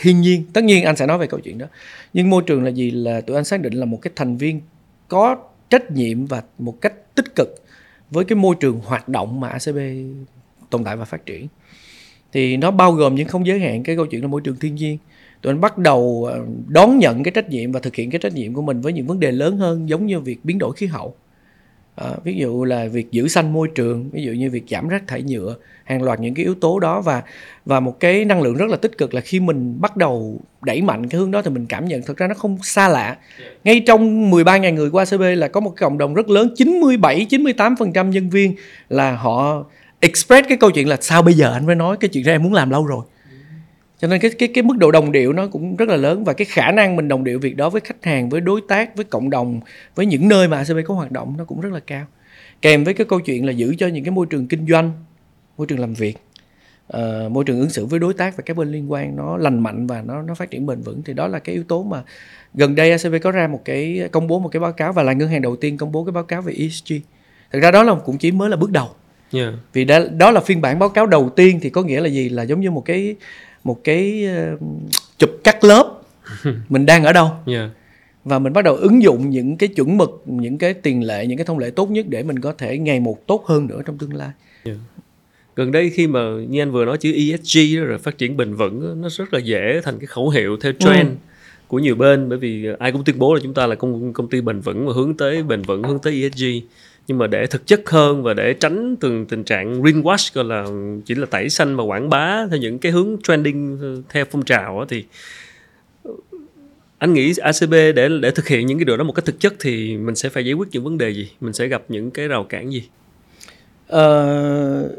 thiên 0.00 0.20
nhiên, 0.20 0.44
tất 0.52 0.64
nhiên 0.64 0.84
anh 0.84 0.96
sẽ 0.96 1.06
nói 1.06 1.18
về 1.18 1.26
câu 1.26 1.40
chuyện 1.40 1.58
đó. 1.58 1.66
Nhưng 2.12 2.30
môi 2.30 2.42
trường 2.46 2.64
là 2.64 2.70
gì? 2.70 2.90
Là 2.90 3.20
tụi 3.20 3.36
anh 3.36 3.44
xác 3.44 3.60
định 3.60 3.72
là 3.72 3.84
một 3.84 3.98
cái 4.02 4.12
thành 4.16 4.36
viên 4.36 4.60
có 5.08 5.36
trách 5.70 5.90
nhiệm 5.90 6.26
và 6.26 6.42
một 6.58 6.80
cách 6.80 7.14
tích 7.14 7.34
cực 7.36 7.48
với 8.10 8.24
cái 8.24 8.36
môi 8.36 8.56
trường 8.60 8.80
hoạt 8.80 9.08
động 9.08 9.40
mà 9.40 9.48
ACB 9.48 9.78
tồn 10.70 10.84
tại 10.84 10.96
và 10.96 11.04
phát 11.04 11.26
triển. 11.26 11.46
Thì 12.32 12.56
nó 12.56 12.70
bao 12.70 12.92
gồm 12.92 13.14
những 13.14 13.28
không 13.28 13.46
giới 13.46 13.60
hạn 13.60 13.82
cái 13.82 13.96
câu 13.96 14.06
chuyện 14.06 14.22
là 14.22 14.28
môi 14.28 14.40
trường 14.40 14.56
thiên 14.56 14.74
nhiên. 14.74 14.98
Tụi 15.42 15.52
anh 15.52 15.60
bắt 15.60 15.78
đầu 15.78 16.28
ờ, 16.30 16.40
đón 16.68 16.98
nhận 16.98 17.22
cái 17.22 17.32
trách 17.32 17.48
nhiệm 17.48 17.72
và 17.72 17.80
thực 17.80 17.94
hiện 17.94 18.10
cái 18.10 18.18
trách 18.18 18.34
nhiệm 18.34 18.54
của 18.54 18.62
mình 18.62 18.80
với 18.80 18.92
những 18.92 19.06
vấn 19.06 19.20
đề 19.20 19.32
lớn 19.32 19.56
hơn, 19.56 19.88
giống 19.88 20.06
như 20.06 20.20
việc 20.20 20.44
biến 20.44 20.58
đổi 20.58 20.72
khí 20.76 20.86
hậu 20.86 21.14
à, 22.00 22.10
ví 22.24 22.34
dụ 22.34 22.64
là 22.64 22.86
việc 22.86 23.10
giữ 23.10 23.28
xanh 23.28 23.52
môi 23.52 23.68
trường 23.74 24.10
ví 24.12 24.22
dụ 24.22 24.32
như 24.32 24.50
việc 24.50 24.64
giảm 24.68 24.88
rác 24.88 25.06
thải 25.06 25.22
nhựa 25.22 25.56
hàng 25.84 26.02
loạt 26.02 26.20
những 26.20 26.34
cái 26.34 26.44
yếu 26.44 26.54
tố 26.54 26.78
đó 26.78 27.00
và 27.00 27.22
và 27.64 27.80
một 27.80 28.00
cái 28.00 28.24
năng 28.24 28.42
lượng 28.42 28.56
rất 28.56 28.70
là 28.70 28.76
tích 28.76 28.98
cực 28.98 29.14
là 29.14 29.20
khi 29.20 29.40
mình 29.40 29.80
bắt 29.80 29.96
đầu 29.96 30.40
đẩy 30.62 30.82
mạnh 30.82 31.08
cái 31.08 31.18
hướng 31.18 31.30
đó 31.30 31.42
thì 31.42 31.50
mình 31.50 31.66
cảm 31.66 31.84
nhận 31.84 32.02
thật 32.02 32.16
ra 32.16 32.26
nó 32.26 32.34
không 32.34 32.58
xa 32.62 32.88
lạ. 32.88 33.16
Ngay 33.64 33.80
trong 33.86 34.30
13.000 34.30 34.74
người 34.74 34.90
qua 34.90 35.04
ACB 35.10 35.22
là 35.36 35.48
có 35.48 35.60
một 35.60 35.74
cộng 35.80 35.98
đồng 35.98 36.14
rất 36.14 36.28
lớn 36.28 36.54
97 36.56 37.26
98% 37.30 38.08
nhân 38.08 38.30
viên 38.30 38.54
là 38.88 39.12
họ 39.16 39.64
express 40.00 40.48
cái 40.48 40.58
câu 40.58 40.70
chuyện 40.70 40.88
là 40.88 40.96
sao 41.00 41.22
bây 41.22 41.34
giờ 41.34 41.52
anh 41.52 41.66
mới 41.66 41.74
nói 41.74 41.96
cái 42.00 42.08
chuyện 42.08 42.24
đó 42.24 42.32
em 42.32 42.42
muốn 42.42 42.54
làm 42.54 42.70
lâu 42.70 42.86
rồi 42.86 43.04
cho 44.00 44.08
nên 44.08 44.20
cái 44.20 44.30
cái 44.38 44.48
cái 44.54 44.62
mức 44.62 44.78
độ 44.78 44.90
đồng 44.90 45.12
điệu 45.12 45.32
nó 45.32 45.46
cũng 45.46 45.76
rất 45.76 45.88
là 45.88 45.96
lớn 45.96 46.24
và 46.24 46.32
cái 46.32 46.44
khả 46.44 46.70
năng 46.70 46.96
mình 46.96 47.08
đồng 47.08 47.24
điệu 47.24 47.38
việc 47.38 47.56
đó 47.56 47.70
với 47.70 47.80
khách 47.80 48.04
hàng 48.04 48.28
với 48.28 48.40
đối 48.40 48.60
tác 48.68 48.96
với 48.96 49.04
cộng 49.04 49.30
đồng 49.30 49.60
với 49.94 50.06
những 50.06 50.28
nơi 50.28 50.48
mà 50.48 50.56
ACB 50.56 50.78
có 50.86 50.94
hoạt 50.94 51.12
động 51.12 51.34
nó 51.38 51.44
cũng 51.44 51.60
rất 51.60 51.72
là 51.72 51.80
cao. 51.80 52.06
Kèm 52.62 52.84
với 52.84 52.94
cái 52.94 53.06
câu 53.06 53.20
chuyện 53.20 53.46
là 53.46 53.52
giữ 53.52 53.74
cho 53.78 53.86
những 53.86 54.04
cái 54.04 54.10
môi 54.10 54.26
trường 54.30 54.48
kinh 54.48 54.66
doanh 54.66 54.92
môi 55.58 55.66
trường 55.66 55.78
làm 55.78 55.94
việc 55.94 56.16
uh, 56.96 57.32
môi 57.32 57.44
trường 57.44 57.60
ứng 57.60 57.70
xử 57.70 57.86
với 57.86 58.00
đối 58.00 58.14
tác 58.14 58.36
và 58.36 58.42
các 58.46 58.56
bên 58.56 58.72
liên 58.72 58.92
quan 58.92 59.16
nó 59.16 59.36
lành 59.36 59.60
mạnh 59.60 59.86
và 59.86 60.02
nó 60.02 60.22
nó 60.22 60.34
phát 60.34 60.50
triển 60.50 60.66
bền 60.66 60.80
vững 60.80 61.02
thì 61.02 61.12
đó 61.12 61.28
là 61.28 61.38
cái 61.38 61.54
yếu 61.54 61.64
tố 61.64 61.82
mà 61.82 62.02
gần 62.54 62.74
đây 62.74 62.90
ACB 62.90 63.14
có 63.22 63.30
ra 63.30 63.46
một 63.46 63.60
cái 63.64 64.08
công 64.12 64.26
bố 64.26 64.38
một 64.38 64.48
cái 64.48 64.60
báo 64.60 64.72
cáo 64.72 64.92
và 64.92 65.02
là 65.02 65.12
ngân 65.12 65.28
hàng 65.28 65.42
đầu 65.42 65.56
tiên 65.56 65.76
công 65.76 65.92
bố 65.92 66.04
cái 66.04 66.12
báo 66.12 66.24
cáo 66.24 66.42
về 66.42 66.52
ESG 66.58 66.94
thực 67.52 67.62
ra 67.62 67.70
đó 67.70 67.82
là 67.82 67.94
cũng 67.94 68.18
chỉ 68.18 68.32
mới 68.32 68.50
là 68.50 68.56
bước 68.56 68.70
đầu. 68.70 68.88
Yeah. 69.32 69.54
vì 69.72 69.84
đó, 69.84 69.98
đó 70.18 70.30
là 70.30 70.40
phiên 70.40 70.60
bản 70.60 70.78
báo 70.78 70.88
cáo 70.88 71.06
đầu 71.06 71.30
tiên 71.36 71.58
thì 71.62 71.70
có 71.70 71.82
nghĩa 71.82 72.00
là 72.00 72.08
gì? 72.08 72.28
Là 72.28 72.42
giống 72.42 72.60
như 72.60 72.70
một 72.70 72.84
cái 72.84 73.16
một 73.64 73.84
cái 73.84 74.28
uh, 74.54 74.60
chụp 75.18 75.30
cắt 75.44 75.64
lớp 75.64 76.00
mình 76.68 76.86
đang 76.86 77.04
ở 77.04 77.12
đâu 77.12 77.30
yeah. 77.46 77.70
và 78.24 78.38
mình 78.38 78.52
bắt 78.52 78.64
đầu 78.64 78.74
ứng 78.76 79.02
dụng 79.02 79.30
những 79.30 79.56
cái 79.56 79.68
chuẩn 79.68 79.98
mực 79.98 80.22
những 80.26 80.58
cái 80.58 80.74
tiền 80.74 81.06
lệ 81.06 81.26
những 81.26 81.38
cái 81.38 81.44
thông 81.44 81.58
lệ 81.58 81.70
tốt 81.70 81.90
nhất 81.90 82.06
để 82.08 82.22
mình 82.22 82.40
có 82.40 82.52
thể 82.52 82.78
ngày 82.78 83.00
một 83.00 83.26
tốt 83.26 83.46
hơn 83.46 83.66
nữa 83.66 83.82
trong 83.86 83.98
tương 83.98 84.14
lai 84.14 84.30
yeah. 84.64 84.78
gần 85.56 85.72
đây 85.72 85.90
khi 85.90 86.06
mà 86.06 86.20
như 86.48 86.62
anh 86.62 86.72
vừa 86.72 86.84
nói 86.84 86.98
chữ 86.98 87.12
ESG 87.12 87.76
đó, 87.76 87.84
rồi 87.84 87.98
phát 87.98 88.18
triển 88.18 88.36
bền 88.36 88.54
vững 88.54 89.00
nó 89.02 89.08
rất 89.08 89.34
là 89.34 89.40
dễ 89.40 89.80
thành 89.84 89.98
cái 89.98 90.06
khẩu 90.06 90.30
hiệu 90.30 90.56
theo 90.60 90.72
trend 90.72 91.08
ừ. 91.08 91.14
của 91.68 91.78
nhiều 91.78 91.94
bên 91.94 92.28
bởi 92.28 92.38
vì 92.38 92.66
ai 92.78 92.92
cũng 92.92 93.04
tuyên 93.04 93.18
bố 93.18 93.34
là 93.34 93.40
chúng 93.42 93.54
ta 93.54 93.66
là 93.66 93.74
công 93.74 94.12
công 94.12 94.28
ty 94.28 94.40
bền 94.40 94.60
vững 94.60 94.86
và 94.86 94.92
hướng 94.92 95.16
tới 95.16 95.42
bền 95.42 95.62
vững 95.62 95.82
hướng 95.82 95.98
tới 95.98 96.22
ESG 96.22 96.44
nhưng 97.06 97.18
mà 97.18 97.26
để 97.26 97.46
thực 97.46 97.66
chất 97.66 97.90
hơn 97.90 98.22
và 98.22 98.34
để 98.34 98.54
tránh 98.54 98.96
từng 99.00 99.26
tình 99.26 99.44
trạng 99.44 99.82
greenwash 99.82 100.30
gọi 100.34 100.44
là 100.44 100.64
chỉ 101.04 101.14
là 101.14 101.26
tẩy 101.26 101.48
xanh 101.48 101.76
và 101.76 101.84
quảng 101.84 102.10
bá 102.10 102.46
theo 102.50 102.58
những 102.58 102.78
cái 102.78 102.92
hướng 102.92 103.16
trending 103.22 103.78
theo 104.08 104.24
phong 104.30 104.44
trào 104.44 104.84
thì 104.88 105.04
ờ, 106.04 106.12
anh 106.98 107.12
nghĩ 107.12 107.32
ACB 107.40 107.72
để 107.72 108.08
để 108.22 108.30
thực 108.30 108.48
hiện 108.48 108.66
những 108.66 108.78
cái 108.78 108.84
điều 108.84 108.96
đó 108.96 109.04
một 109.04 109.12
cách 109.12 109.24
thực 109.24 109.40
chất 109.40 109.54
thì 109.60 109.96
mình 109.96 110.14
sẽ 110.14 110.28
phải 110.28 110.44
giải 110.44 110.54
quyết 110.54 110.68
những 110.72 110.84
vấn 110.84 110.98
đề 110.98 111.10
gì? 111.10 111.30
Mình 111.40 111.52
sẽ 111.52 111.66
gặp 111.66 111.82
những 111.88 112.10
cái 112.10 112.28
rào 112.28 112.44
cản 112.44 112.72
gì? 112.72 112.88
Uh, 113.96 114.90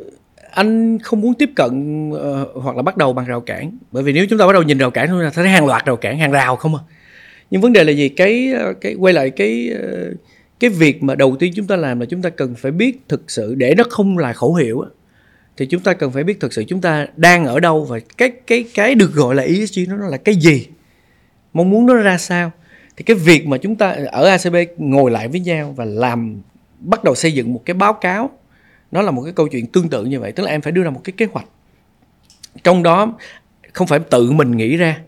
anh 0.52 1.00
không 1.00 1.22
muốn 1.22 1.34
tiếp 1.34 1.50
cận 1.56 2.10
uh, 2.12 2.20
hoặc 2.54 2.76
là 2.76 2.82
bắt 2.82 2.98
đầu 2.98 3.14
bằng 3.14 3.26
rào 3.26 3.42
cản. 3.42 3.78
Bởi 3.92 4.04
vì 4.04 4.14
nếu 4.14 4.26
chúng 4.30 4.40
ta 4.40 4.48
bắt 4.48 4.54
đầu 4.54 4.64
nhìn 4.64 4.78
rào 4.78 4.92
cản 4.92 5.08
thì 5.08 5.14
thấy 5.34 5.50
hàng 5.50 5.66
loạt 5.66 5.86
rào 5.86 5.96
cản 5.96 6.20
hàng 6.20 6.32
rào 6.32 6.56
không 6.56 6.76
à. 6.76 6.82
Nhưng 7.52 7.62
vấn 7.62 7.74
đề 7.74 7.84
là 7.84 7.92
gì? 7.92 8.10
Cái 8.10 8.54
cái 8.82 8.96
quay 9.00 9.14
lại 9.14 9.30
cái 9.30 9.70
uh, 9.76 10.18
cái 10.62 10.70
việc 10.70 11.04
mà 11.04 11.16
đầu 11.16 11.36
tiên 11.40 11.54
chúng 11.56 11.68
ta 11.68 11.76
làm 11.76 12.00
là 12.00 12.06
chúng 12.06 12.22
ta 12.22 12.30
cần 12.30 12.56
phải 12.56 12.72
biết 12.72 13.00
thực 13.08 13.32
sự, 13.32 13.56
để 13.56 13.76
nó 13.76 13.84
không 13.90 14.18
là 14.18 14.34
khẩu 14.34 14.56
hiệu 14.56 14.86
thì 15.58 15.66
chúng 15.66 15.82
ta 15.82 15.94
cần 15.94 16.12
phải 16.12 16.24
biết 16.24 16.40
thực 16.40 16.54
sự 16.54 16.64
chúng 16.68 16.82
ta 16.82 17.08
đang 17.16 17.46
ở 17.46 17.60
đâu 17.60 17.86
và 17.86 18.00
cái 18.18 18.32
cái 18.48 18.66
cái 18.74 18.96
được 18.96 19.14
gọi 19.14 19.36
là 19.36 19.44
ESG 19.44 19.80
nó 19.88 20.08
là 20.08 20.18
cái 20.18 20.36
gì, 20.36 20.68
mong 21.54 21.70
muốn 21.70 21.86
nó 21.86 21.94
ra 21.94 22.18
sao. 22.18 22.52
Thì 22.98 23.04
cái 23.04 23.16
việc 23.16 23.48
mà 23.48 23.58
chúng 23.58 23.76
ta 23.76 23.96
ở 24.12 24.26
ACB 24.26 24.56
ngồi 24.78 25.12
lại 25.12 25.28
với 25.28 25.40
nhau 25.40 25.74
và 25.78 25.86
làm, 25.86 26.42
bắt 26.80 27.04
đầu 27.04 27.16
xây 27.16 27.32
dựng 27.32 27.54
một 27.54 27.62
cái 27.66 27.74
báo 27.74 27.94
cáo, 27.94 28.30
nó 28.92 29.02
là 29.02 29.12
một 29.12 29.22
cái 29.24 29.34
câu 29.34 29.48
chuyện 29.48 29.68
tương 29.68 29.90
tự 29.90 30.06
như 30.06 30.20
vậy, 30.20 30.32
tức 30.32 30.44
là 30.44 30.52
em 30.52 30.62
phải 30.62 30.72
đưa 30.72 30.84
ra 30.84 30.90
một 30.90 31.02
cái 31.04 31.14
kế 31.18 31.26
hoạch. 31.32 31.46
Trong 32.64 32.84
đó 32.84 33.18
không 33.74 33.88
phải 33.88 34.00
tự 34.00 34.32
mình 34.32 34.52
nghĩ 34.52 34.78
ra 34.78 35.02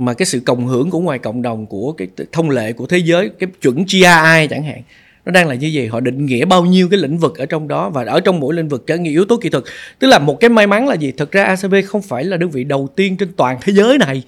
mà 0.00 0.14
cái 0.14 0.26
sự 0.26 0.40
cộng 0.40 0.66
hưởng 0.66 0.90
của 0.90 1.00
ngoài 1.00 1.18
cộng 1.18 1.42
đồng, 1.42 1.66
của 1.66 1.92
cái 1.92 2.08
thông 2.32 2.50
lệ 2.50 2.72
của 2.72 2.86
thế 2.86 2.98
giới, 2.98 3.30
cái 3.38 3.50
chuẩn 3.62 3.76
GRI 3.84 4.46
chẳng 4.50 4.62
hạn, 4.62 4.82
nó 5.24 5.32
đang 5.32 5.48
là 5.48 5.54
như 5.54 5.70
vậy. 5.74 5.88
Họ 5.88 6.00
định 6.00 6.26
nghĩa 6.26 6.44
bao 6.44 6.64
nhiêu 6.64 6.88
cái 6.88 7.00
lĩnh 7.00 7.18
vực 7.18 7.38
ở 7.38 7.46
trong 7.46 7.68
đó 7.68 7.90
và 7.90 8.04
ở 8.04 8.20
trong 8.20 8.40
mỗi 8.40 8.54
lĩnh 8.54 8.68
vực 8.68 8.86
cả 8.86 8.96
những 8.96 9.12
yếu 9.12 9.24
tố 9.24 9.36
kỹ 9.36 9.48
thuật. 9.48 9.64
Tức 9.98 10.08
là 10.08 10.18
một 10.18 10.40
cái 10.40 10.50
may 10.50 10.66
mắn 10.66 10.88
là 10.88 10.94
gì? 10.94 11.12
Thực 11.12 11.32
ra 11.32 11.44
ACB 11.44 11.74
không 11.86 12.02
phải 12.02 12.24
là 12.24 12.36
đơn 12.36 12.50
vị 12.50 12.64
đầu 12.64 12.88
tiên 12.96 13.16
trên 13.16 13.32
toàn 13.36 13.58
thế 13.62 13.72
giới 13.72 13.98
này. 13.98 14.22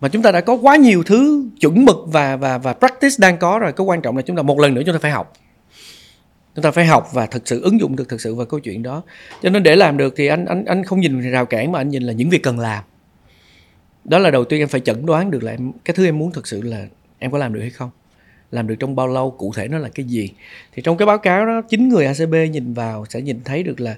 Mà 0.00 0.08
chúng 0.08 0.22
ta 0.22 0.32
đã 0.32 0.40
có 0.40 0.56
quá 0.56 0.76
nhiều 0.76 1.02
thứ 1.02 1.44
chuẩn 1.60 1.84
mực 1.84 1.96
và 2.06 2.36
và 2.36 2.58
và 2.58 2.72
practice 2.72 3.16
đang 3.18 3.38
có 3.38 3.58
rồi. 3.58 3.72
Cái 3.72 3.84
quan 3.84 4.00
trọng 4.00 4.16
là 4.16 4.22
chúng 4.22 4.36
ta 4.36 4.42
một 4.42 4.60
lần 4.60 4.74
nữa 4.74 4.82
chúng 4.86 4.94
ta 4.94 4.98
phải 4.98 5.10
học. 5.10 5.32
Chúng 6.54 6.62
ta 6.62 6.70
phải 6.70 6.86
học 6.86 7.08
và 7.12 7.26
thực 7.26 7.48
sự 7.48 7.62
ứng 7.62 7.80
dụng 7.80 7.96
được 7.96 8.08
thực 8.08 8.20
sự 8.20 8.34
vào 8.34 8.46
câu 8.46 8.60
chuyện 8.60 8.82
đó. 8.82 9.02
Cho 9.42 9.50
nên 9.50 9.62
để 9.62 9.76
làm 9.76 9.96
được 9.96 10.14
thì 10.16 10.26
anh 10.26 10.44
anh 10.44 10.64
anh 10.64 10.84
không 10.84 11.00
nhìn 11.00 11.30
rào 11.30 11.46
cản 11.46 11.72
mà 11.72 11.80
anh 11.80 11.88
nhìn 11.88 12.02
là 12.02 12.12
những 12.12 12.30
việc 12.30 12.42
cần 12.42 12.58
làm 12.58 12.84
đó 14.08 14.18
là 14.18 14.30
đầu 14.30 14.44
tiên 14.44 14.62
em 14.62 14.68
phải 14.68 14.80
chẩn 14.80 15.06
đoán 15.06 15.30
được 15.30 15.42
là 15.42 15.52
em, 15.52 15.72
cái 15.84 15.94
thứ 15.94 16.04
em 16.04 16.18
muốn 16.18 16.32
thực 16.32 16.46
sự 16.46 16.62
là 16.62 16.86
em 17.18 17.30
có 17.30 17.38
làm 17.38 17.54
được 17.54 17.60
hay 17.60 17.70
không. 17.70 17.90
Làm 18.50 18.66
được 18.66 18.74
trong 18.78 18.96
bao 18.96 19.08
lâu, 19.08 19.30
cụ 19.30 19.52
thể 19.56 19.68
nó 19.68 19.78
là 19.78 19.88
cái 19.88 20.06
gì. 20.06 20.30
Thì 20.72 20.82
trong 20.82 20.96
cái 20.96 21.06
báo 21.06 21.18
cáo 21.18 21.46
đó 21.46 21.62
chính 21.68 21.88
người 21.88 22.06
ACB 22.06 22.34
nhìn 22.50 22.74
vào 22.74 23.04
sẽ 23.08 23.20
nhìn 23.20 23.40
thấy 23.44 23.62
được 23.62 23.80
là 23.80 23.96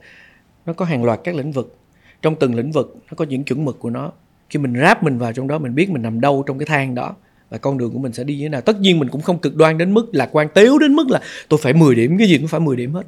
nó 0.66 0.72
có 0.72 0.84
hàng 0.84 1.04
loạt 1.04 1.20
các 1.24 1.34
lĩnh 1.34 1.52
vực. 1.52 1.76
Trong 2.22 2.34
từng 2.34 2.54
lĩnh 2.54 2.72
vực, 2.72 2.96
nó 3.10 3.14
có 3.16 3.24
những 3.24 3.44
chuẩn 3.44 3.64
mực 3.64 3.78
của 3.78 3.90
nó. 3.90 4.12
Khi 4.50 4.58
mình 4.58 4.80
ráp 4.80 5.02
mình 5.02 5.18
vào 5.18 5.32
trong 5.32 5.48
đó, 5.48 5.58
mình 5.58 5.74
biết 5.74 5.90
mình 5.90 6.02
nằm 6.02 6.20
đâu 6.20 6.44
trong 6.46 6.58
cái 6.58 6.66
thang 6.66 6.94
đó, 6.94 7.16
và 7.50 7.58
con 7.58 7.78
đường 7.78 7.92
của 7.92 7.98
mình 7.98 8.12
sẽ 8.12 8.24
đi 8.24 8.36
như 8.36 8.44
thế 8.44 8.48
nào. 8.48 8.60
Tất 8.60 8.80
nhiên 8.80 8.98
mình 8.98 9.08
cũng 9.08 9.22
không 9.22 9.38
cực 9.38 9.56
đoan 9.56 9.78
đến 9.78 9.94
mức 9.94 10.06
lạc 10.12 10.28
quan 10.32 10.48
tếu 10.54 10.78
đến 10.78 10.94
mức 10.94 11.10
là 11.10 11.20
tôi 11.48 11.60
phải 11.62 11.72
10 11.72 11.94
điểm, 11.94 12.18
cái 12.18 12.28
gì 12.28 12.38
cũng 12.38 12.48
phải 12.48 12.60
10 12.60 12.76
điểm 12.76 12.92
hết. 12.92 13.06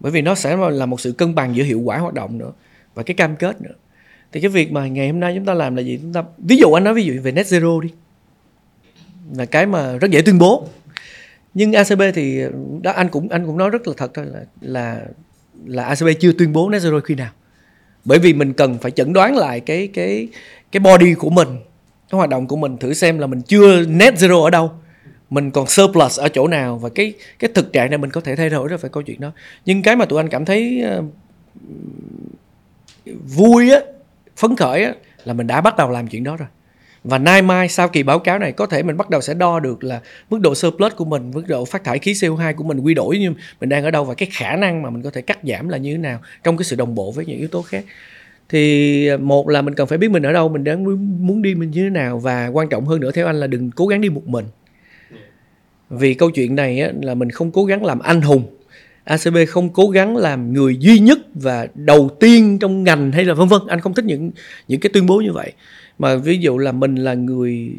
Bởi 0.00 0.12
vì 0.12 0.22
nó 0.22 0.34
sẽ 0.34 0.56
là 0.56 0.86
một 0.86 1.00
sự 1.00 1.12
cân 1.12 1.34
bằng 1.34 1.56
giữa 1.56 1.64
hiệu 1.64 1.80
quả 1.80 1.98
hoạt 1.98 2.14
động 2.14 2.38
nữa 2.38 2.52
và 2.94 3.02
cái 3.02 3.14
cam 3.14 3.36
kết 3.36 3.62
nữa 3.62 3.74
thì 4.32 4.40
cái 4.40 4.48
việc 4.48 4.72
mà 4.72 4.86
ngày 4.86 5.08
hôm 5.08 5.20
nay 5.20 5.32
chúng 5.36 5.44
ta 5.44 5.54
làm 5.54 5.76
là 5.76 5.82
gì? 5.82 5.98
Chúng 6.02 6.12
ta 6.12 6.22
ví 6.38 6.56
dụ 6.56 6.72
anh 6.72 6.84
nói 6.84 6.94
ví 6.94 7.04
dụ 7.04 7.14
về 7.22 7.32
net 7.32 7.46
zero 7.46 7.80
đi 7.80 7.88
là 9.36 9.44
cái 9.44 9.66
mà 9.66 9.96
rất 9.96 10.10
dễ 10.10 10.22
tuyên 10.22 10.38
bố. 10.38 10.66
Nhưng 11.54 11.72
ACB 11.72 12.02
thì 12.14 12.42
đó 12.82 12.92
anh 12.92 13.08
cũng 13.08 13.28
anh 13.28 13.46
cũng 13.46 13.58
nói 13.58 13.70
rất 13.70 13.88
là 13.88 13.94
thật 13.96 14.10
thôi 14.14 14.26
là 14.26 14.44
là 14.60 15.00
là 15.66 15.84
ACB 15.84 16.06
chưa 16.20 16.32
tuyên 16.32 16.52
bố 16.52 16.68
net 16.68 16.78
zero 16.78 17.00
khi 17.00 17.14
nào. 17.14 17.30
Bởi 18.04 18.18
vì 18.18 18.32
mình 18.32 18.52
cần 18.52 18.78
phải 18.78 18.90
chẩn 18.90 19.12
đoán 19.12 19.36
lại 19.36 19.60
cái 19.60 19.86
cái 19.86 20.28
cái 20.72 20.80
body 20.80 21.14
của 21.14 21.30
mình 21.30 21.48
cái 22.10 22.16
hoạt 22.16 22.30
động 22.30 22.46
của 22.46 22.56
mình 22.56 22.76
thử 22.76 22.94
xem 22.94 23.18
là 23.18 23.26
mình 23.26 23.42
chưa 23.42 23.86
net 23.86 24.14
zero 24.14 24.42
ở 24.42 24.50
đâu 24.50 24.70
mình 25.30 25.50
còn 25.50 25.66
surplus 25.66 26.20
ở 26.20 26.28
chỗ 26.28 26.48
nào 26.48 26.78
và 26.78 26.88
cái 26.88 27.12
cái 27.38 27.50
thực 27.54 27.72
trạng 27.72 27.90
này 27.90 27.98
mình 27.98 28.10
có 28.10 28.20
thể 28.20 28.36
thay 28.36 28.50
đổi 28.50 28.68
ra 28.68 28.76
phải 28.76 28.90
câu 28.90 29.02
chuyện 29.02 29.20
đó. 29.20 29.32
Nhưng 29.64 29.82
cái 29.82 29.96
mà 29.96 30.04
tụi 30.04 30.20
anh 30.20 30.28
cảm 30.28 30.44
thấy 30.44 30.84
uh, 30.98 31.04
vui 33.36 33.70
á 33.70 33.80
phấn 34.36 34.56
khởi 34.56 34.84
á 34.84 34.94
là 35.24 35.32
mình 35.32 35.46
đã 35.46 35.60
bắt 35.60 35.76
đầu 35.76 35.90
làm 35.90 36.06
chuyện 36.06 36.24
đó 36.24 36.36
rồi. 36.36 36.48
Và 37.04 37.18
nay 37.18 37.42
mai 37.42 37.68
sau 37.68 37.88
kỳ 37.88 38.02
báo 38.02 38.18
cáo 38.18 38.38
này 38.38 38.52
có 38.52 38.66
thể 38.66 38.82
mình 38.82 38.96
bắt 38.96 39.10
đầu 39.10 39.20
sẽ 39.20 39.34
đo 39.34 39.60
được 39.60 39.84
là 39.84 40.00
mức 40.30 40.40
độ 40.40 40.54
surplus 40.54 40.92
của 40.96 41.04
mình 41.04 41.30
mức 41.34 41.42
độ 41.48 41.64
phát 41.64 41.84
thải 41.84 41.98
khí 41.98 42.12
CO2 42.12 42.54
của 42.54 42.64
mình 42.64 42.80
quy 42.80 42.94
đổi 42.94 43.18
như 43.18 43.32
mình 43.60 43.68
đang 43.68 43.84
ở 43.84 43.90
đâu 43.90 44.04
và 44.04 44.14
cái 44.14 44.28
khả 44.32 44.56
năng 44.56 44.82
mà 44.82 44.90
mình 44.90 45.02
có 45.02 45.10
thể 45.10 45.22
cắt 45.22 45.38
giảm 45.42 45.68
là 45.68 45.78
như 45.78 45.92
thế 45.92 45.98
nào 45.98 46.20
trong 46.44 46.56
cái 46.56 46.64
sự 46.64 46.76
đồng 46.76 46.94
bộ 46.94 47.10
với 47.10 47.26
những 47.26 47.38
yếu 47.38 47.48
tố 47.48 47.62
khác. 47.62 47.84
Thì 48.48 49.06
à, 49.08 49.16
một 49.16 49.48
là 49.48 49.62
mình 49.62 49.74
cần 49.74 49.86
phải 49.86 49.98
biết 49.98 50.10
mình 50.10 50.22
ở 50.22 50.32
đâu 50.32 50.48
mình 50.48 50.64
đang 50.64 50.84
muốn 51.26 51.42
đi 51.42 51.54
mình 51.54 51.70
như 51.70 51.82
thế 51.82 51.90
nào 51.90 52.18
và 52.18 52.46
quan 52.46 52.68
trọng 52.68 52.86
hơn 52.86 53.00
nữa 53.00 53.10
theo 53.10 53.26
anh 53.26 53.40
là 53.40 53.46
đừng 53.46 53.70
cố 53.70 53.86
gắng 53.86 54.00
đi 54.00 54.08
một 54.08 54.26
mình. 54.26 54.44
Vì 55.90 56.14
câu 56.14 56.30
chuyện 56.30 56.54
này 56.54 56.80
á, 56.80 56.90
là 57.02 57.14
mình 57.14 57.30
không 57.30 57.50
cố 57.50 57.64
gắng 57.64 57.84
làm 57.84 57.98
anh 57.98 58.20
hùng 58.20 58.61
ACB 59.04 59.36
không 59.48 59.70
cố 59.70 59.88
gắng 59.88 60.16
làm 60.16 60.52
người 60.52 60.76
duy 60.80 60.98
nhất 60.98 61.18
và 61.34 61.66
đầu 61.74 62.08
tiên 62.20 62.58
trong 62.58 62.84
ngành 62.84 63.12
hay 63.12 63.24
là 63.24 63.34
vân 63.34 63.48
vân. 63.48 63.60
Anh 63.68 63.80
không 63.80 63.94
thích 63.94 64.04
những 64.04 64.30
những 64.68 64.80
cái 64.80 64.90
tuyên 64.92 65.06
bố 65.06 65.20
như 65.20 65.32
vậy. 65.32 65.52
Mà 65.98 66.16
ví 66.16 66.38
dụ 66.38 66.58
là 66.58 66.72
mình 66.72 66.94
là 66.94 67.14
người 67.14 67.72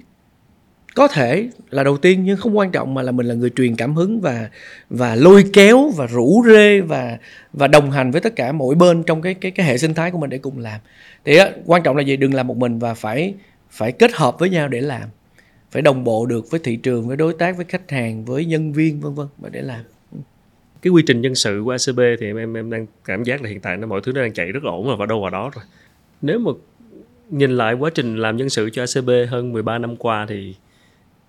có 0.95 1.07
thể 1.07 1.49
là 1.69 1.84
đầu 1.84 1.97
tiên 1.97 2.24
nhưng 2.24 2.38
không 2.38 2.57
quan 2.57 2.71
trọng 2.71 2.93
mà 2.93 3.01
là 3.01 3.11
mình 3.11 3.26
là 3.26 3.34
người 3.34 3.49
truyền 3.49 3.76
cảm 3.76 3.95
hứng 3.95 4.21
và 4.21 4.49
và 4.89 5.15
lôi 5.15 5.45
kéo 5.53 5.89
và 5.95 6.05
rủ 6.05 6.43
rê 6.47 6.82
và 6.82 7.17
và 7.53 7.67
đồng 7.67 7.91
hành 7.91 8.11
với 8.11 8.21
tất 8.21 8.36
cả 8.36 8.51
mỗi 8.51 8.76
bên 8.76 9.03
trong 9.03 9.21
cái 9.21 9.34
cái 9.34 9.51
cái 9.51 9.65
hệ 9.65 9.78
sinh 9.78 9.93
thái 9.93 10.11
của 10.11 10.17
mình 10.17 10.30
để 10.30 10.38
cùng 10.38 10.59
làm. 10.59 10.80
Thì 11.26 11.38
đó, 11.38 11.45
quan 11.65 11.84
trọng 11.84 11.95
là 11.97 12.03
gì? 12.03 12.17
Đừng 12.17 12.34
làm 12.34 12.47
một 12.47 12.57
mình 12.57 12.80
và 12.80 12.93
phải 12.93 13.34
phải 13.69 13.91
kết 13.91 14.11
hợp 14.13 14.39
với 14.39 14.49
nhau 14.49 14.67
để 14.67 14.82
làm. 14.82 15.09
Phải 15.71 15.82
đồng 15.82 16.03
bộ 16.03 16.26
được 16.26 16.51
với 16.51 16.59
thị 16.63 16.76
trường 16.76 17.07
với 17.07 17.17
đối 17.17 17.34
tác 17.34 17.57
với 17.57 17.65
khách 17.69 17.91
hàng 17.91 18.26
với 18.26 18.45
nhân 18.45 18.74
viên 18.74 19.01
vân 19.01 19.13
vân. 19.13 19.28
Để 19.51 19.61
làm 19.61 19.93
cái 20.84 20.92
quy 20.92 21.04
trình 21.08 21.22
nhân 21.22 21.36
sự 21.36 21.62
của 21.66 21.72
ACB 21.72 22.00
thì 22.20 22.28
em 22.28 22.38
em 22.38 22.54
em 22.54 22.70
đang 22.70 22.86
cảm 23.06 23.24
giác 23.24 23.42
là 23.42 23.50
hiện 23.50 23.60
tại 23.60 23.78
nó 23.78 23.88
mọi 23.88 24.02
thứ 24.04 24.12
nó 24.12 24.22
đang 24.22 24.34
chạy 24.34 24.52
rất 24.52 24.64
ổn 24.64 24.88
rồi 24.88 24.98
và 24.98 25.06
đâu 25.06 25.22
vào 25.22 25.30
đó 25.30 25.52
rồi. 25.56 25.66
Nếu 26.22 26.40
mà 26.40 26.52
nhìn 27.30 27.52
lại 27.52 27.74
quá 27.74 27.90
trình 27.90 28.18
làm 28.18 28.38
nhân 28.38 28.50
sự 28.50 28.70
cho 28.70 28.82
ACB 28.84 29.10
hơn 29.30 29.54
13 29.54 29.78
năm 29.78 29.96
qua 29.96 30.26
thì 30.30 30.56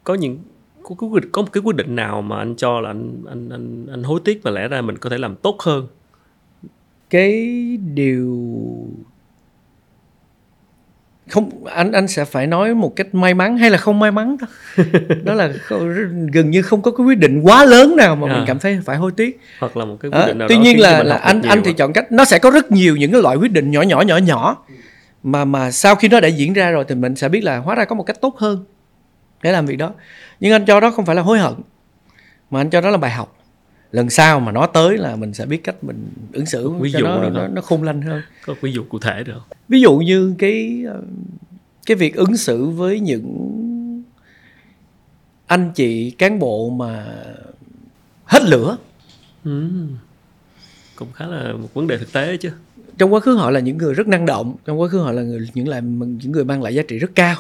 có 0.05 0.15
những 0.15 0.39
có, 0.83 0.95
có, 0.99 1.09
có 1.33 1.43
một 1.43 1.49
cái 1.53 1.63
quyết 1.63 1.77
định 1.77 1.97
nào 1.97 2.23
mà 2.23 2.39
anh 2.39 2.57
cho 2.57 2.81
là 2.81 2.91
anh 2.91 3.23
anh 3.29 3.49
anh 3.49 3.87
anh 3.91 4.03
hối 4.03 4.21
tiếc 4.25 4.43
và 4.43 4.51
lẽ 4.51 4.69
ra 4.69 4.81
mình 4.81 4.99
có 4.99 5.11
thể 5.11 5.19
làm 5.19 5.37
tốt 5.37 5.57
hơn? 5.61 5.87
Cái 7.11 7.57
điều 7.95 8.49
không 11.29 11.67
anh 11.67 11.93
anh 11.93 12.09
sẽ 12.09 12.25
phải 12.25 12.47
nói 12.47 12.75
một 12.75 12.97
cách 12.97 13.15
may 13.15 13.35
mắn 13.35 13.59
hay 13.59 13.71
là 13.71 13.79
không 13.79 13.99
may 13.99 14.11
mắn 14.11 14.37
đó? 14.41 14.47
Đó 15.25 15.35
là 15.35 15.53
gần 16.33 16.51
như 16.51 16.63
không 16.63 16.83
có 16.83 16.91
cái 16.91 17.07
quyết 17.07 17.19
định 17.19 17.41
quá 17.43 17.65
lớn 17.65 17.97
nào 17.97 18.17
mà 18.17 18.29
à. 18.29 18.35
mình 18.35 18.45
cảm 18.47 18.59
thấy 18.59 18.79
phải 18.85 18.97
hối 18.97 19.13
tiếc. 19.17 19.41
Hoặc 19.59 19.77
là 19.77 19.85
một 19.85 19.97
cái 20.01 20.11
quyết 20.11 20.27
định 20.27 20.39
nào 20.39 20.47
à, 20.47 20.49
tuy 20.49 20.57
nhiên 20.57 20.81
là 20.81 21.03
là 21.03 21.17
anh 21.17 21.43
anh 21.43 21.63
thì 21.65 21.73
chọn 21.73 21.93
cách 21.93 22.13
nó 22.13 22.25
sẽ 22.25 22.39
có 22.39 22.51
rất 22.51 22.73
nhiều 22.73 22.97
những 22.97 23.13
cái 23.13 23.23
loại 23.23 23.37
quyết 23.37 23.53
định 23.53 23.71
nhỏ 23.71 23.83
nhỏ 23.83 24.01
nhỏ 24.01 24.17
nhỏ. 24.17 24.65
Mà 25.23 25.45
mà 25.45 25.71
sau 25.71 25.95
khi 25.95 26.09
nó 26.09 26.21
đã 26.21 26.29
diễn 26.29 26.53
ra 26.53 26.71
rồi 26.71 26.85
thì 26.89 26.95
mình 26.95 27.17
sẽ 27.17 27.29
biết 27.29 27.45
là 27.45 27.59
hóa 27.59 27.75
ra 27.75 27.85
có 27.85 27.95
một 27.95 28.05
cách 28.05 28.21
tốt 28.21 28.39
hơn 28.39 28.65
để 29.43 29.53
làm 29.53 29.67
việc 29.67 29.77
đó. 29.77 29.93
Nhưng 30.41 30.53
anh 30.53 30.65
cho 30.65 30.81
đó 30.81 30.91
không 30.91 31.07
phải 31.07 31.17
là 31.17 31.23
hối 31.23 31.39
hận 31.39 31.55
mà 32.51 32.61
anh 32.61 32.71
cho 32.71 32.81
đó 32.81 32.91
là 32.91 32.97
bài 32.97 33.11
học 33.11 33.37
lần 33.95 34.11
sau 34.11 34.41
mà 34.41 34.53
nó 34.53 34.67
tới 34.67 34.99
là 34.99 35.17
mình 35.17 35.35
sẽ 35.35 35.47
biết 35.47 35.65
cách 35.65 35.85
mình 35.85 36.09
ứng 36.33 36.47
xử 36.47 36.69
ví 36.69 36.93
cho 36.93 36.99
dụ 36.99 37.05
nó, 37.05 37.31
nó 37.31 37.49
nó 37.49 37.63
khôn 37.63 37.83
lanh 37.83 38.03
hơn. 38.03 38.23
có 38.47 38.55
ví 38.61 38.73
dụ 38.73 38.85
cụ 38.89 38.99
thể 38.99 39.25
được 39.25 39.33
không? 39.35 39.59
Ví 39.69 39.81
dụ 39.81 39.97
như 39.97 40.35
cái 40.39 40.85
ờ, 40.89 41.03
cái 41.87 41.97
việc 41.97 42.15
ứng 42.15 42.37
xử 42.37 42.65
với 42.65 43.01
những 43.01 44.03
anh 45.47 45.71
chị 45.75 46.11
cán 46.11 46.39
bộ 46.39 46.71
mà 46.71 47.07
hết 48.25 48.43
lửa. 48.43 48.77
Ừ. 49.45 49.69
cũng 50.97 51.09
khá 51.13 51.27
là 51.27 51.53
một 51.53 51.75
vấn 51.75 51.87
đề 51.87 51.99
thực 51.99 52.13
tế 52.13 52.37
chứ. 52.37 52.51
Trong 52.99 53.15
quá 53.15 53.21
khứ 53.21 53.35
họ 53.35 53.51
là 53.51 53.61
những 53.61 53.79
người 53.79 53.95
rất 53.95 54.09
năng 54.09 54.27
động 54.27 54.57
trong 54.65 54.81
quá 54.81 54.89
khứ 54.89 54.99
họ 54.99 55.13
là 55.13 55.23
người 55.23 55.49
những 55.55 55.69
làm 55.69 56.19
những 56.19 56.33
người 56.33 56.45
mang 56.45 56.63
lại 56.63 56.75
giá 56.75 56.83
trị 56.89 56.99
rất 56.99 57.11
cao 57.15 57.37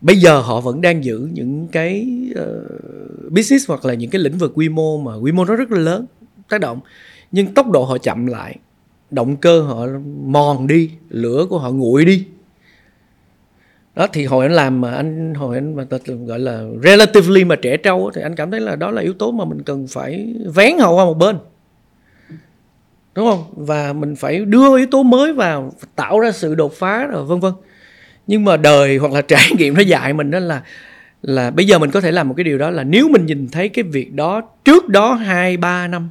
bây 0.00 0.16
giờ 0.16 0.40
họ 0.40 0.60
vẫn 0.60 0.80
đang 0.80 1.04
giữ 1.04 1.28
những 1.32 1.68
cái 1.72 2.06
uh, 2.40 3.32
business 3.32 3.68
hoặc 3.68 3.84
là 3.84 3.94
những 3.94 4.10
cái 4.10 4.22
lĩnh 4.22 4.38
vực 4.38 4.52
quy 4.54 4.68
mô 4.68 4.98
mà 4.98 5.14
quy 5.14 5.32
mô 5.32 5.44
nó 5.44 5.56
rất 5.56 5.70
là 5.70 5.78
lớn 5.78 6.06
tác 6.48 6.60
động. 6.60 6.80
Nhưng 7.32 7.54
tốc 7.54 7.70
độ 7.70 7.84
họ 7.84 7.98
chậm 7.98 8.26
lại 8.26 8.56
động 9.10 9.36
cơ 9.36 9.60
họ 9.60 9.86
mòn 10.24 10.66
đi 10.66 10.90
lửa 11.08 11.46
của 11.50 11.58
họ 11.58 11.70
nguội 11.70 12.04
đi. 12.04 12.26
Đó 13.96 14.06
thì 14.12 14.24
hồi 14.24 14.44
anh 14.44 14.52
làm 14.52 14.80
mà 14.80 14.92
anh 14.92 15.34
hồi 15.34 15.56
anh 15.56 15.76
mà 15.76 15.84
gọi 16.26 16.38
là 16.38 16.64
relatively 16.82 17.44
mà 17.44 17.56
trẻ 17.56 17.76
trâu 17.76 18.10
thì 18.14 18.22
anh 18.22 18.34
cảm 18.34 18.50
thấy 18.50 18.60
là 18.60 18.76
đó 18.76 18.90
là 18.90 19.02
yếu 19.02 19.12
tố 19.12 19.32
mà 19.32 19.44
mình 19.44 19.62
cần 19.62 19.86
phải 19.86 20.34
vén 20.54 20.78
họ 20.78 20.92
qua 20.92 21.04
một 21.04 21.14
bên. 21.14 21.36
Đúng 23.14 23.30
không? 23.30 23.44
Và 23.56 23.92
mình 23.92 24.16
phải 24.16 24.44
đưa 24.44 24.76
yếu 24.76 24.86
tố 24.90 25.02
mới 25.02 25.32
vào 25.32 25.72
tạo 25.96 26.20
ra 26.20 26.32
sự 26.32 26.54
đột 26.54 26.72
phá 26.72 27.06
rồi 27.06 27.24
vân 27.24 27.40
vân 27.40 27.52
nhưng 28.30 28.44
mà 28.44 28.56
đời 28.56 28.96
hoặc 28.96 29.12
là 29.12 29.22
trải 29.28 29.50
nghiệm 29.58 29.74
nó 29.74 29.80
dạy 29.80 30.12
mình 30.12 30.30
đó 30.30 30.38
là 30.38 30.62
là 31.22 31.50
bây 31.50 31.66
giờ 31.66 31.78
mình 31.78 31.90
có 31.90 32.00
thể 32.00 32.12
làm 32.12 32.28
một 32.28 32.34
cái 32.36 32.44
điều 32.44 32.58
đó 32.58 32.70
là 32.70 32.84
nếu 32.84 33.08
mình 33.08 33.26
nhìn 33.26 33.48
thấy 33.48 33.68
cái 33.68 33.82
việc 33.82 34.12
đó 34.12 34.42
trước 34.64 34.88
đó 34.88 35.14
hai, 35.14 35.56
ba 35.56 35.88
năm, 35.88 36.08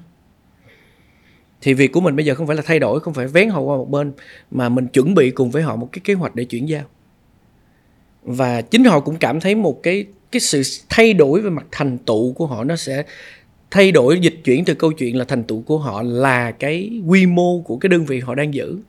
thì 1.61 1.73
việc 1.73 1.91
của 1.91 2.01
mình 2.01 2.15
bây 2.15 2.25
giờ 2.25 2.35
không 2.35 2.47
phải 2.47 2.55
là 2.55 2.61
thay 2.65 2.79
đổi, 2.79 2.99
không 2.99 3.13
phải 3.13 3.27
vén 3.27 3.49
họ 3.49 3.59
qua 3.59 3.77
một 3.77 3.89
bên, 3.89 4.11
mà 4.51 4.69
mình 4.69 4.87
chuẩn 4.87 5.15
bị 5.15 5.31
cùng 5.31 5.51
với 5.51 5.63
họ 5.63 5.75
một 5.75 5.89
cái 5.91 6.01
kế 6.03 6.13
hoạch 6.13 6.35
để 6.35 6.43
chuyển 6.43 6.69
giao. 6.69 6.83
Và 8.23 8.61
chính 8.61 8.83
họ 8.83 8.99
cũng 8.99 9.17
cảm 9.17 9.39
thấy 9.39 9.55
một 9.55 9.83
cái 9.83 10.05
cái 10.31 10.39
sự 10.39 10.61
thay 10.89 11.13
đổi 11.13 11.41
về 11.41 11.49
mặt 11.49 11.65
thành 11.71 11.97
tựu 11.97 12.33
của 12.33 12.45
họ 12.45 12.63
nó 12.63 12.75
sẽ 12.75 13.03
thay 13.71 13.91
đổi 13.91 14.19
dịch 14.19 14.35
chuyển 14.43 14.65
từ 14.65 14.73
câu 14.73 14.91
chuyện 14.91 15.17
là 15.17 15.25
thành 15.25 15.43
tựu 15.43 15.61
của 15.61 15.77
họ 15.77 16.01
là 16.01 16.51
cái 16.51 17.01
quy 17.07 17.25
mô 17.25 17.61
của 17.61 17.77
cái 17.77 17.89
đơn 17.89 18.05
vị 18.05 18.19
họ 18.19 18.35
đang 18.35 18.53
giữ 18.53 18.79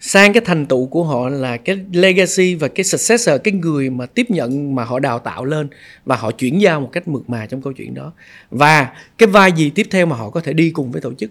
sang 0.00 0.32
cái 0.32 0.42
thành 0.46 0.66
tựu 0.66 0.86
của 0.86 1.04
họ 1.04 1.28
là 1.28 1.56
cái 1.56 1.78
legacy 1.92 2.54
và 2.54 2.68
cái 2.68 2.84
successor, 2.84 3.40
cái 3.44 3.52
người 3.52 3.90
mà 3.90 4.06
tiếp 4.06 4.30
nhận, 4.30 4.74
mà 4.74 4.84
họ 4.84 4.98
đào 4.98 5.18
tạo 5.18 5.44
lên 5.44 5.68
và 6.04 6.16
họ 6.16 6.30
chuyển 6.30 6.60
giao 6.60 6.80
một 6.80 6.88
cách 6.92 7.08
mượt 7.08 7.22
mà 7.30 7.46
trong 7.46 7.62
câu 7.62 7.72
chuyện 7.72 7.94
đó. 7.94 8.12
Và 8.50 8.92
cái 9.18 9.26
vai 9.26 9.52
gì 9.52 9.70
tiếp 9.70 9.86
theo 9.90 10.06
mà 10.06 10.16
họ 10.16 10.30
có 10.30 10.40
thể 10.40 10.52
đi 10.52 10.70
cùng 10.70 10.90
với 10.90 11.00
tổ 11.00 11.14
chức. 11.14 11.30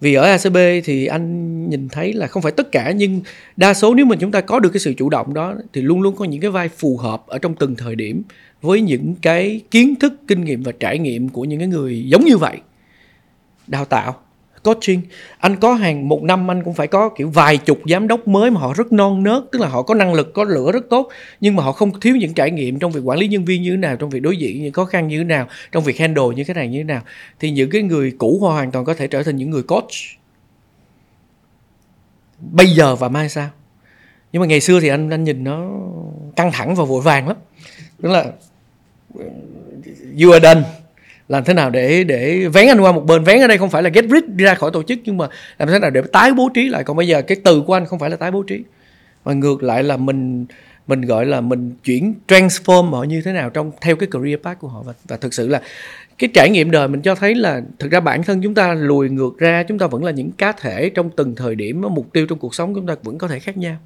Vì 0.00 0.14
ở 0.14 0.24
ACB 0.24 0.56
thì 0.84 1.06
anh 1.06 1.70
nhìn 1.70 1.88
thấy 1.88 2.12
là 2.12 2.26
không 2.26 2.42
phải 2.42 2.52
tất 2.52 2.72
cả, 2.72 2.90
nhưng 2.90 3.20
đa 3.56 3.74
số 3.74 3.94
nếu 3.94 4.06
mà 4.06 4.16
chúng 4.16 4.30
ta 4.30 4.40
có 4.40 4.60
được 4.60 4.70
cái 4.72 4.80
sự 4.80 4.94
chủ 4.96 5.08
động 5.08 5.34
đó, 5.34 5.54
thì 5.72 5.82
luôn 5.82 6.00
luôn 6.00 6.16
có 6.16 6.24
những 6.24 6.40
cái 6.40 6.50
vai 6.50 6.68
phù 6.68 6.96
hợp 6.96 7.26
ở 7.26 7.38
trong 7.38 7.54
từng 7.54 7.76
thời 7.76 7.94
điểm 7.94 8.22
với 8.62 8.80
những 8.80 9.14
cái 9.22 9.60
kiến 9.70 9.94
thức, 10.00 10.12
kinh 10.28 10.44
nghiệm 10.44 10.62
và 10.62 10.72
trải 10.72 10.98
nghiệm 10.98 11.28
của 11.28 11.44
những 11.44 11.58
cái 11.58 11.68
người 11.68 12.04
giống 12.08 12.24
như 12.24 12.36
vậy, 12.36 12.58
đào 13.66 13.84
tạo 13.84 14.20
coaching 14.62 15.00
anh 15.38 15.56
có 15.56 15.74
hàng 15.74 16.08
một 16.08 16.22
năm 16.22 16.50
anh 16.50 16.62
cũng 16.64 16.74
phải 16.74 16.86
có 16.86 17.08
kiểu 17.08 17.30
vài 17.30 17.56
chục 17.56 17.78
giám 17.90 18.08
đốc 18.08 18.28
mới 18.28 18.50
mà 18.50 18.60
họ 18.60 18.74
rất 18.76 18.92
non 18.92 19.22
nớt, 19.22 19.42
tức 19.52 19.58
là 19.58 19.68
họ 19.68 19.82
có 19.82 19.94
năng 19.94 20.14
lực, 20.14 20.34
có 20.34 20.44
lửa 20.44 20.72
rất 20.72 20.84
tốt, 20.90 21.08
nhưng 21.40 21.56
mà 21.56 21.62
họ 21.62 21.72
không 21.72 22.00
thiếu 22.00 22.16
những 22.16 22.34
trải 22.34 22.50
nghiệm 22.50 22.78
trong 22.78 22.92
việc 22.92 23.00
quản 23.04 23.18
lý 23.18 23.28
nhân 23.28 23.44
viên 23.44 23.62
như 23.62 23.70
thế 23.70 23.76
nào, 23.76 23.96
trong 23.96 24.10
việc 24.10 24.20
đối 24.20 24.36
diện 24.36 24.62
những 24.62 24.72
khó 24.72 24.84
khăn 24.84 25.08
như 25.08 25.18
thế 25.18 25.24
nào, 25.24 25.46
trong 25.72 25.84
việc 25.84 25.98
handle 25.98 26.24
như 26.36 26.44
thế 26.44 26.54
này 26.54 26.68
như 26.68 26.78
thế 26.78 26.84
nào. 26.84 27.02
Thì 27.40 27.50
những 27.50 27.70
cái 27.70 27.82
người 27.82 28.12
cũ 28.18 28.40
họ 28.42 28.52
hoàn 28.52 28.70
toàn 28.70 28.84
có 28.84 28.94
thể 28.94 29.06
trở 29.06 29.22
thành 29.22 29.36
những 29.36 29.50
người 29.50 29.62
coach. 29.62 29.90
Bây 32.40 32.66
giờ 32.66 32.96
và 32.96 33.08
mai 33.08 33.28
sao 33.28 33.50
nhưng 34.32 34.40
mà 34.40 34.46
ngày 34.46 34.60
xưa 34.60 34.80
thì 34.80 34.88
anh 34.88 35.10
anh 35.10 35.24
nhìn 35.24 35.44
nó 35.44 35.70
căng 36.36 36.52
thẳng 36.52 36.74
và 36.74 36.84
vội 36.84 37.02
vàng 37.02 37.28
lắm. 37.28 37.36
Tức 38.02 38.08
là, 38.08 38.24
you 40.22 40.32
are 40.32 40.54
done 40.54 40.62
làm 41.28 41.44
thế 41.44 41.54
nào 41.54 41.70
để 41.70 42.04
để 42.04 42.48
vén 42.48 42.68
anh 42.68 42.80
qua 42.80 42.92
một 42.92 43.06
bên? 43.06 43.24
Vén 43.24 43.40
ở 43.40 43.46
đây 43.46 43.58
không 43.58 43.70
phải 43.70 43.82
là 43.82 43.90
get 43.90 44.04
rid 44.04 44.24
đi 44.26 44.44
ra 44.44 44.54
khỏi 44.54 44.70
tổ 44.72 44.82
chức 44.82 44.98
nhưng 45.04 45.16
mà 45.16 45.28
làm 45.58 45.68
thế 45.68 45.78
nào 45.78 45.90
để 45.90 46.02
tái 46.12 46.32
bố 46.32 46.48
trí 46.54 46.68
lại? 46.68 46.84
Còn 46.84 46.96
bây 46.96 47.08
giờ 47.08 47.22
cái 47.22 47.36
từ 47.44 47.62
của 47.66 47.74
anh 47.74 47.86
không 47.86 47.98
phải 47.98 48.10
là 48.10 48.16
tái 48.16 48.30
bố 48.30 48.42
trí. 48.42 48.62
Mà 49.24 49.32
ngược 49.32 49.62
lại 49.62 49.82
là 49.82 49.96
mình 49.96 50.46
mình 50.86 51.00
gọi 51.00 51.26
là 51.26 51.40
mình 51.40 51.72
chuyển 51.84 52.14
transform 52.28 52.90
họ 52.90 53.02
như 53.02 53.22
thế 53.22 53.32
nào 53.32 53.50
trong 53.50 53.72
theo 53.80 53.96
cái 53.96 54.08
career 54.12 54.40
path 54.42 54.58
của 54.58 54.68
họ. 54.68 54.82
Và, 54.82 54.92
và 55.08 55.16
thực 55.16 55.34
sự 55.34 55.48
là 55.48 55.62
cái 56.18 56.30
trải 56.34 56.50
nghiệm 56.50 56.70
đời 56.70 56.88
mình 56.88 57.02
cho 57.02 57.14
thấy 57.14 57.34
là 57.34 57.62
thực 57.78 57.90
ra 57.92 58.00
bản 58.00 58.22
thân 58.22 58.42
chúng 58.42 58.54
ta 58.54 58.74
lùi 58.74 59.10
ngược 59.10 59.38
ra 59.38 59.62
chúng 59.62 59.78
ta 59.78 59.86
vẫn 59.86 60.04
là 60.04 60.10
những 60.10 60.30
cá 60.32 60.52
thể 60.52 60.90
trong 60.90 61.10
từng 61.10 61.34
thời 61.34 61.54
điểm 61.54 61.80
mục 61.90 62.12
tiêu 62.12 62.26
trong 62.26 62.38
cuộc 62.38 62.54
sống 62.54 62.74
chúng 62.74 62.86
ta 62.86 62.94
vẫn 63.02 63.18
có 63.18 63.28
thể 63.28 63.38
khác 63.38 63.56
nhau. 63.56 63.76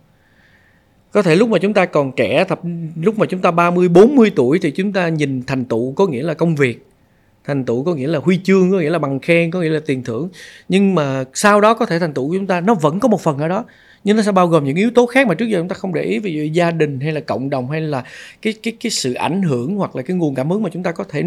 Có 1.13 1.23
thể 1.23 1.37
lúc 1.37 1.49
mà 1.49 1.59
chúng 1.59 1.75
ta 1.75 1.87
còn 1.87 2.13
trẻ 2.17 2.45
thập 2.45 2.61
lúc 3.03 3.19
mà 3.19 3.27
chúng 3.27 3.41
ta 3.41 3.51
30 3.51 3.89
40 3.89 4.33
tuổi 4.37 4.59
thì 4.63 4.71
chúng 4.71 4.93
ta 4.93 5.09
nhìn 5.09 5.43
thành 5.43 5.65
tựu 5.65 5.93
có 5.93 6.07
nghĩa 6.07 6.23
là 6.23 6.35
công 6.35 6.57
việc 6.57 6.87
thành 7.45 7.65
tựu 7.65 7.85
có 7.85 7.95
nghĩa 7.95 8.07
là 8.07 8.19
huy 8.19 8.41
chương, 8.45 8.71
có 8.71 8.79
nghĩa 8.79 8.91
là 8.91 8.99
bằng 8.99 9.21
khen, 9.21 9.51
có 9.51 9.61
nghĩa 9.61 9.69
là 9.69 9.81
tiền 9.87 10.05
thưởng. 10.05 10.29
Nhưng 10.69 10.95
mà 10.95 11.25
sau 11.35 11.61
đó 11.61 11.75
có 11.75 11.87
thể 11.87 11.99
thành 11.99 12.15
tựu 12.15 12.29
của 12.29 12.35
chúng 12.35 12.47
ta, 12.47 12.61
nó 12.61 12.75
vẫn 12.75 13.01
có 13.01 13.09
một 13.09 13.21
phần 13.21 13.39
ở 13.39 13.49
đó. 13.49 13.65
Nhưng 14.05 14.17
nó 14.17 14.23
sẽ 14.23 14.33
bao 14.33 14.47
gồm 14.47 14.65
những 14.65 14.77
yếu 14.77 14.91
tố 14.91 15.07
khác 15.07 15.27
mà 15.27 15.35
trước 15.35 15.47
giờ 15.47 15.59
chúng 15.59 15.69
ta 15.69 15.75
không 15.75 15.95
để 15.95 16.03
ý, 16.03 16.19
ví 16.19 16.33
dụ 16.33 16.43
gia 16.43 16.71
đình 16.71 17.01
hay 17.01 17.13
là 17.13 17.21
cộng 17.21 17.51
đồng 17.51 17.71
hay 17.71 17.81
là 17.81 18.05
cái 18.43 18.55
cái 18.63 18.77
cái 18.81 18.91
sự 18.91 19.15
ảnh 19.15 19.43
hưởng 19.43 19.77
hoặc 19.77 19.97
là 19.97 20.03
cái 20.03 20.17
nguồn 20.17 20.35
cảm 20.35 20.51
hứng 20.51 20.63
mà 20.63 20.71
chúng 20.73 20.83
ta 20.83 20.93
có 20.93 21.05
thể 21.05 21.25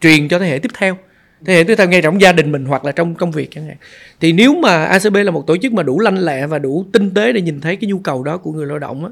truyền 0.00 0.28
cho 0.28 0.38
thế 0.38 0.46
hệ 0.46 0.58
tiếp 0.58 0.70
theo. 0.78 0.96
Thế 1.44 1.54
hệ 1.54 1.64
tiếp 1.64 1.74
theo 1.76 1.88
ngay 1.88 2.02
trong 2.02 2.20
gia 2.20 2.32
đình 2.32 2.52
mình 2.52 2.64
hoặc 2.64 2.84
là 2.84 2.92
trong 2.92 3.14
công 3.14 3.30
việc 3.30 3.50
chẳng 3.50 3.66
hạn. 3.66 3.76
Thì 4.20 4.32
nếu 4.32 4.54
mà 4.54 4.84
ACB 4.84 5.16
là 5.16 5.30
một 5.30 5.46
tổ 5.46 5.56
chức 5.56 5.72
mà 5.72 5.82
đủ 5.82 6.00
lanh 6.00 6.18
lẹ 6.18 6.46
và 6.46 6.58
đủ 6.58 6.84
tinh 6.92 7.14
tế 7.14 7.32
để 7.32 7.40
nhìn 7.40 7.60
thấy 7.60 7.76
cái 7.76 7.90
nhu 7.90 7.98
cầu 7.98 8.22
đó 8.22 8.38
của 8.38 8.52
người 8.52 8.66
lao 8.66 8.78
động 8.78 9.04
á, 9.04 9.10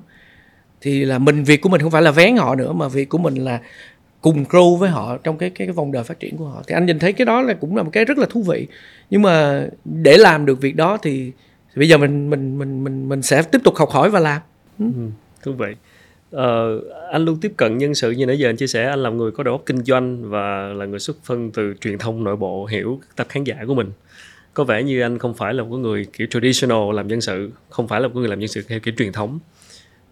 thì 0.80 1.04
là 1.04 1.18
mình, 1.18 1.44
việc 1.44 1.60
của 1.60 1.68
mình 1.68 1.80
không 1.80 1.90
phải 1.90 2.02
là 2.02 2.10
vén 2.10 2.36
họ 2.36 2.54
nữa, 2.54 2.72
mà 2.72 2.88
việc 2.88 3.08
của 3.08 3.18
mình 3.18 3.34
là 3.34 3.60
cùng 4.24 4.44
grow 4.44 4.76
với 4.76 4.90
họ 4.90 5.16
trong 5.16 5.38
cái 5.38 5.51
cái, 5.51 5.66
cái 5.66 5.74
vòng 5.74 5.92
đời 5.92 6.05
phát 6.05 6.20
triển 6.20 6.36
của 6.36 6.44
họ. 6.44 6.62
Thì 6.66 6.74
anh 6.74 6.86
nhìn 6.86 6.98
thấy 6.98 7.12
cái 7.12 7.24
đó 7.24 7.42
là 7.42 7.55
cũng 7.55 7.76
là 7.76 7.82
một 7.82 7.90
cái 7.92 8.05
rất 8.05 8.18
là 8.18 8.26
thú 8.30 8.42
vị. 8.42 8.66
Nhưng 9.10 9.22
mà 9.22 9.66
để 9.84 10.16
làm 10.16 10.46
được 10.46 10.60
việc 10.60 10.76
đó 10.76 10.98
thì, 11.02 11.32
thì 11.74 11.80
bây 11.80 11.88
giờ 11.88 11.98
mình 11.98 12.30
mình 12.30 12.59
mình 12.59 12.84
mình 12.84 13.09
mình 13.09 13.22
sẽ 13.22 13.42
tiếp 13.42 13.59
tục 13.64 13.76
học 13.76 13.90
hỏi 13.90 14.10
và 14.10 14.20
làm. 14.20 14.42
Ừ. 14.78 14.84
Thú 15.42 15.52
vị. 15.52 15.74
Ờ, 16.30 16.80
anh 17.12 17.24
luôn 17.24 17.38
tiếp 17.40 17.52
cận 17.56 17.78
nhân 17.78 17.94
sự 17.94 18.10
như 18.10 18.26
nãy 18.26 18.38
giờ 18.38 18.48
anh 18.48 18.56
chia 18.56 18.66
sẻ 18.66 18.84
anh 18.84 19.02
là 19.02 19.10
người 19.10 19.30
có 19.30 19.42
đầu 19.42 19.55
óc 19.55 19.62
kinh 19.66 19.84
doanh 19.84 20.30
và 20.30 20.68
là 20.76 20.84
người 20.84 20.98
xuất 20.98 21.16
thân 21.26 21.51
từ 21.51 21.74
truyền 21.80 21.98
thông 21.98 22.24
nội 22.24 22.36
bộ 22.36 22.66
hiểu 22.66 23.01
tập 23.16 23.26
khán 23.30 23.44
giả 23.44 23.56
của 23.66 23.74
mình. 23.74 23.90
Có 24.55 24.64
vẻ 24.64 24.82
như 24.82 25.01
anh 25.01 25.18
không 25.18 25.34
phải 25.34 25.55
là 25.55 25.62
một 25.62 25.76
người 25.76 26.06
kiểu 26.12 26.26
traditional 26.30 26.94
làm 26.94 27.09
nhân 27.09 27.20
sự 27.20 27.51
không 27.70 27.88
phải 27.88 28.01
là 28.01 28.09
một 28.09 28.14
người 28.16 28.28
làm 28.28 28.38
nhân 28.38 28.48
sự 28.48 28.62
theo 28.68 28.80
kiểu 28.80 28.94
truyền 28.96 29.12
thống. 29.12 29.38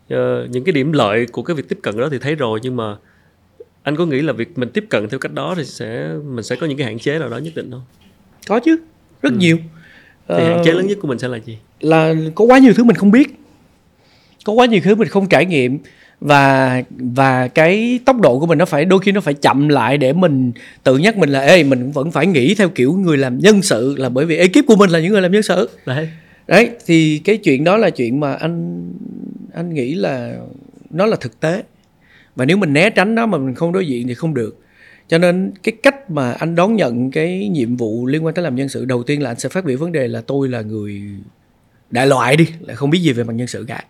Ờ, 0.08 0.46
những 0.50 0.64
cái 0.64 0.72
điểm 0.72 0.92
lợi 0.92 1.26
của 1.26 1.42
cái 1.42 1.56
việc 1.56 1.68
tiếp 1.68 1.78
cận 1.82 1.96
đó 1.96 2.08
thì 2.10 2.18
thấy 2.18 2.34
rồi 2.34 2.60
nhưng 2.62 2.76
mà 2.76 2.96
anh 3.82 3.96
có 3.96 4.06
nghĩ 4.06 4.22
là 4.22 4.32
việc 4.32 4.58
mình 4.58 4.68
tiếp 4.68 4.84
cận 4.90 5.08
theo 5.08 5.18
cách 5.18 5.32
đó 5.32 5.54
thì 5.56 5.64
sẽ 5.64 6.08
mình 6.24 6.44
sẽ 6.44 6.56
có 6.56 6.66
những 6.66 6.78
cái 6.78 6.86
hạn 6.86 6.98
chế 6.98 7.18
nào 7.18 7.28
đó 7.28 7.38
nhất 7.38 7.52
định 7.54 7.70
không? 7.70 7.82
Có 8.48 8.60
chứ 8.60 8.76
rất 9.22 9.32
ừ. 9.32 9.38
nhiều. 9.38 9.58
Thì 10.28 10.44
hạn 10.44 10.62
chế 10.64 10.70
ờ, 10.70 10.76
lớn 10.76 10.86
nhất 10.86 10.98
của 11.02 11.08
mình 11.08 11.18
sẽ 11.18 11.28
là 11.28 11.38
gì? 11.38 11.58
là 11.82 12.14
có 12.34 12.44
quá 12.44 12.58
nhiều 12.58 12.72
thứ 12.74 12.84
mình 12.84 12.96
không 12.96 13.10
biết. 13.10 13.34
Có 14.44 14.52
quá 14.52 14.66
nhiều 14.66 14.80
thứ 14.84 14.94
mình 14.94 15.08
không 15.08 15.28
trải 15.28 15.46
nghiệm 15.46 15.78
và 16.20 16.82
và 16.90 17.48
cái 17.48 18.00
tốc 18.04 18.20
độ 18.20 18.38
của 18.38 18.46
mình 18.46 18.58
nó 18.58 18.64
phải 18.64 18.84
đôi 18.84 19.00
khi 19.00 19.12
nó 19.12 19.20
phải 19.20 19.34
chậm 19.34 19.68
lại 19.68 19.98
để 19.98 20.12
mình 20.12 20.52
tự 20.84 20.98
nhắc 20.98 21.16
mình 21.16 21.30
là 21.30 21.40
ê 21.40 21.64
mình 21.64 21.90
vẫn 21.90 22.10
phải 22.10 22.26
nghĩ 22.26 22.54
theo 22.54 22.68
kiểu 22.68 22.92
người 22.92 23.18
làm 23.18 23.38
nhân 23.38 23.62
sự 23.62 23.96
là 23.98 24.08
bởi 24.08 24.26
vì 24.26 24.36
ekip 24.36 24.66
của 24.66 24.76
mình 24.76 24.90
là 24.90 25.00
những 25.00 25.12
người 25.12 25.22
làm 25.22 25.32
nhân 25.32 25.42
sự. 25.42 25.70
Đấy. 25.86 26.08
Đấy 26.46 26.70
thì 26.86 27.18
cái 27.24 27.36
chuyện 27.36 27.64
đó 27.64 27.76
là 27.76 27.90
chuyện 27.90 28.20
mà 28.20 28.34
anh 28.34 28.84
anh 29.54 29.74
nghĩ 29.74 29.94
là 29.94 30.36
nó 30.90 31.06
là 31.06 31.16
thực 31.16 31.40
tế 31.40 31.62
và 32.36 32.44
nếu 32.44 32.56
mình 32.56 32.72
né 32.72 32.90
tránh 32.90 33.14
nó 33.14 33.26
mà 33.26 33.38
mình 33.38 33.54
không 33.54 33.72
đối 33.72 33.86
diện 33.86 34.08
thì 34.08 34.14
không 34.14 34.34
được. 34.34 34.58
Cho 35.08 35.18
nên 35.18 35.52
cái 35.62 35.72
cách 35.82 36.10
mà 36.10 36.32
anh 36.32 36.54
đón 36.54 36.76
nhận 36.76 37.10
cái 37.10 37.48
nhiệm 37.48 37.76
vụ 37.76 38.06
liên 38.06 38.24
quan 38.24 38.34
tới 38.34 38.42
làm 38.42 38.56
nhân 38.56 38.68
sự 38.68 38.84
đầu 38.84 39.02
tiên 39.02 39.22
là 39.22 39.30
anh 39.30 39.38
sẽ 39.38 39.48
phát 39.48 39.64
biểu 39.64 39.78
vấn 39.78 39.92
đề 39.92 40.08
là 40.08 40.20
tôi 40.20 40.48
là 40.48 40.60
người 40.60 41.02
đại 41.90 42.06
loại 42.06 42.36
đi 42.36 42.46
là 42.60 42.74
không 42.74 42.90
biết 42.90 42.98
gì 42.98 43.12
về 43.12 43.24
mặt 43.24 43.32
nhân 43.32 43.46
sự 43.46 43.64
cả. 43.68 43.84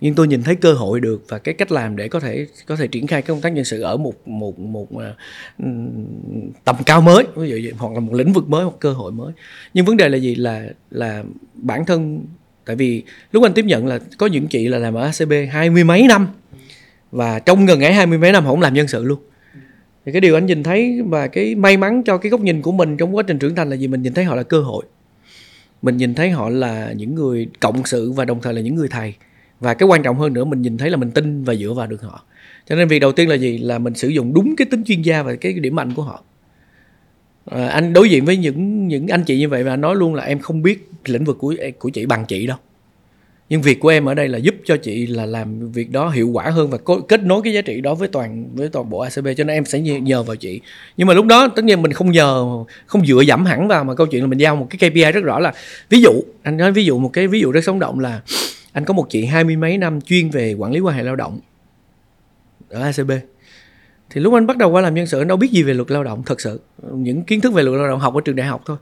Nhưng 0.00 0.14
tôi 0.14 0.28
nhìn 0.28 0.42
thấy 0.42 0.56
cơ 0.56 0.72
hội 0.72 1.00
được 1.00 1.24
và 1.28 1.38
cái 1.38 1.54
cách 1.54 1.72
làm 1.72 1.96
để 1.96 2.08
có 2.08 2.20
thể 2.20 2.46
có 2.66 2.76
thể 2.76 2.86
triển 2.86 3.06
khai 3.06 3.22
cái 3.22 3.28
công 3.28 3.40
tác 3.40 3.52
nhân 3.52 3.64
sự 3.64 3.80
ở 3.80 3.96
một 3.96 4.28
một 4.28 4.58
một 4.58 4.88
uh, 4.94 5.02
tầm 6.64 6.76
cao 6.86 7.00
mới 7.00 7.24
ví 7.36 7.48
dụ 7.48 7.58
vậy, 7.62 7.72
hoặc 7.78 7.92
là 7.92 8.00
một 8.00 8.14
lĩnh 8.14 8.32
vực 8.32 8.48
mới 8.48 8.64
hoặc 8.64 8.74
cơ 8.80 8.92
hội 8.92 9.12
mới. 9.12 9.32
Nhưng 9.74 9.84
vấn 9.84 9.96
đề 9.96 10.08
là 10.08 10.16
gì? 10.16 10.34
Là 10.34 10.66
là 10.90 11.24
bản 11.54 11.84
thân 11.84 12.24
tại 12.64 12.76
vì 12.76 13.02
lúc 13.32 13.42
anh 13.42 13.52
tiếp 13.52 13.64
nhận 13.64 13.86
là 13.86 13.98
có 14.18 14.26
những 14.26 14.46
chị 14.46 14.68
là 14.68 14.78
làm 14.78 14.94
ở 14.94 15.02
ACB 15.02 15.32
hai 15.50 15.70
mươi 15.70 15.84
mấy 15.84 16.06
năm 16.08 16.28
và 17.12 17.38
trong 17.38 17.66
gần 17.66 17.80
ấy 17.80 17.92
hai 17.92 18.06
mươi 18.06 18.18
mấy 18.18 18.32
năm 18.32 18.44
họ 18.44 18.50
cũng 18.50 18.60
làm 18.60 18.74
nhân 18.74 18.88
sự 18.88 19.04
luôn. 19.04 19.18
Thì 20.04 20.12
cái 20.12 20.20
điều 20.20 20.34
anh 20.34 20.46
nhìn 20.46 20.62
thấy 20.62 21.02
và 21.06 21.26
cái 21.26 21.54
may 21.54 21.76
mắn 21.76 22.02
cho 22.02 22.18
cái 22.18 22.30
góc 22.30 22.40
nhìn 22.40 22.62
của 22.62 22.72
mình 22.72 22.96
trong 22.96 23.16
quá 23.16 23.22
trình 23.26 23.38
trưởng 23.38 23.54
thành 23.54 23.70
là 23.70 23.76
gì? 23.76 23.88
Mình 23.88 24.02
nhìn 24.02 24.14
thấy 24.14 24.24
họ 24.24 24.34
là 24.34 24.42
cơ 24.42 24.60
hội. 24.60 24.84
Mình 25.82 25.96
nhìn 25.96 26.14
thấy 26.14 26.30
họ 26.30 26.48
là 26.48 26.92
những 26.92 27.14
người 27.14 27.48
cộng 27.60 27.84
sự 27.84 28.12
và 28.12 28.24
đồng 28.24 28.40
thời 28.42 28.54
là 28.54 28.60
những 28.60 28.74
người 28.74 28.88
thầy. 28.88 29.14
Và 29.60 29.74
cái 29.74 29.86
quan 29.86 30.02
trọng 30.02 30.18
hơn 30.18 30.32
nữa 30.32 30.44
mình 30.44 30.62
nhìn 30.62 30.78
thấy 30.78 30.90
là 30.90 30.96
mình 30.96 31.10
tin 31.10 31.44
và 31.44 31.54
dựa 31.54 31.72
vào 31.72 31.86
được 31.86 32.02
họ. 32.02 32.24
Cho 32.68 32.74
nên 32.76 32.88
việc 32.88 32.98
đầu 32.98 33.12
tiên 33.12 33.28
là 33.28 33.34
gì? 33.34 33.58
Là 33.58 33.78
mình 33.78 33.94
sử 33.94 34.08
dụng 34.08 34.34
đúng 34.34 34.56
cái 34.56 34.66
tính 34.70 34.84
chuyên 34.84 35.02
gia 35.02 35.22
và 35.22 35.34
cái 35.34 35.52
điểm 35.52 35.76
mạnh 35.76 35.94
của 35.94 36.02
họ. 36.02 36.22
À, 37.50 37.66
anh 37.66 37.92
đối 37.92 38.10
diện 38.10 38.24
với 38.24 38.36
những 38.36 38.88
những 38.88 39.08
anh 39.08 39.24
chị 39.24 39.38
như 39.38 39.48
vậy 39.48 39.64
và 39.64 39.76
nói 39.76 39.96
luôn 39.96 40.14
là 40.14 40.22
em 40.22 40.38
không 40.38 40.62
biết 40.62 40.90
lĩnh 41.04 41.24
vực 41.24 41.38
của 41.38 41.54
của 41.78 41.88
chị 41.88 42.06
bằng 42.06 42.24
chị 42.28 42.46
đâu 42.46 42.56
nhưng 43.48 43.62
việc 43.62 43.80
của 43.80 43.88
em 43.88 44.08
ở 44.08 44.14
đây 44.14 44.28
là 44.28 44.38
giúp 44.38 44.54
cho 44.64 44.76
chị 44.76 45.06
là 45.06 45.26
làm 45.26 45.72
việc 45.72 45.90
đó 45.90 46.10
hiệu 46.10 46.28
quả 46.28 46.50
hơn 46.50 46.70
và 46.70 46.78
kết 47.08 47.22
nối 47.22 47.42
cái 47.44 47.52
giá 47.52 47.62
trị 47.62 47.80
đó 47.80 47.94
với 47.94 48.08
toàn 48.08 48.48
với 48.54 48.68
toàn 48.68 48.90
bộ 48.90 48.98
ACB 48.98 49.28
cho 49.36 49.44
nên 49.44 49.56
em 49.56 49.64
sẽ 49.64 49.80
nhờ 49.80 50.22
vào 50.22 50.36
chị. 50.36 50.60
Nhưng 50.96 51.08
mà 51.08 51.14
lúc 51.14 51.26
đó, 51.26 51.48
tất 51.48 51.64
nhiên 51.64 51.82
mình 51.82 51.92
không 51.92 52.10
nhờ, 52.10 52.46
không 52.86 53.06
dựa 53.06 53.20
dẫm 53.20 53.44
hẳn 53.44 53.68
vào, 53.68 53.84
mà 53.84 53.94
câu 53.94 54.06
chuyện 54.06 54.22
là 54.22 54.26
mình 54.26 54.38
giao 54.38 54.56
một 54.56 54.66
cái 54.70 54.90
KPI 54.90 55.12
rất 55.12 55.24
rõ 55.24 55.38
là, 55.38 55.52
ví 55.90 56.00
dụ, 56.00 56.10
anh 56.42 56.56
nói 56.56 56.72
ví 56.72 56.84
dụ 56.84 56.98
một 56.98 57.10
cái 57.12 57.26
ví 57.26 57.40
dụ 57.40 57.52
rất 57.52 57.64
sống 57.64 57.78
động 57.78 58.00
là, 58.00 58.20
anh 58.72 58.84
có 58.84 58.94
một 58.94 59.06
chị 59.10 59.24
hai 59.24 59.44
mươi 59.44 59.56
mấy 59.56 59.78
năm 59.78 60.00
chuyên 60.00 60.30
về 60.30 60.54
quản 60.54 60.72
lý 60.72 60.80
quan 60.80 60.96
hệ 60.96 61.02
lao 61.02 61.16
động 61.16 61.40
ở 62.68 62.82
ACB 62.82 63.10
thì 64.10 64.20
lúc 64.20 64.34
anh 64.34 64.46
bắt 64.46 64.56
đầu 64.56 64.70
qua 64.70 64.80
làm 64.80 64.94
nhân 64.94 65.06
sự, 65.06 65.20
anh 65.20 65.28
đâu 65.28 65.36
biết 65.36 65.50
gì 65.50 65.62
về 65.62 65.74
luật 65.74 65.90
lao 65.90 66.04
động, 66.04 66.22
thật 66.26 66.40
sự. 66.40 66.60
Những 66.92 67.22
kiến 67.22 67.40
thức 67.40 67.52
về 67.52 67.62
luật 67.62 67.78
lao 67.78 67.88
động, 67.88 68.00
học 68.00 68.14
ở 68.14 68.20
trường 68.24 68.36
đại 68.36 68.46
học 68.46 68.62
thôi 68.66 68.76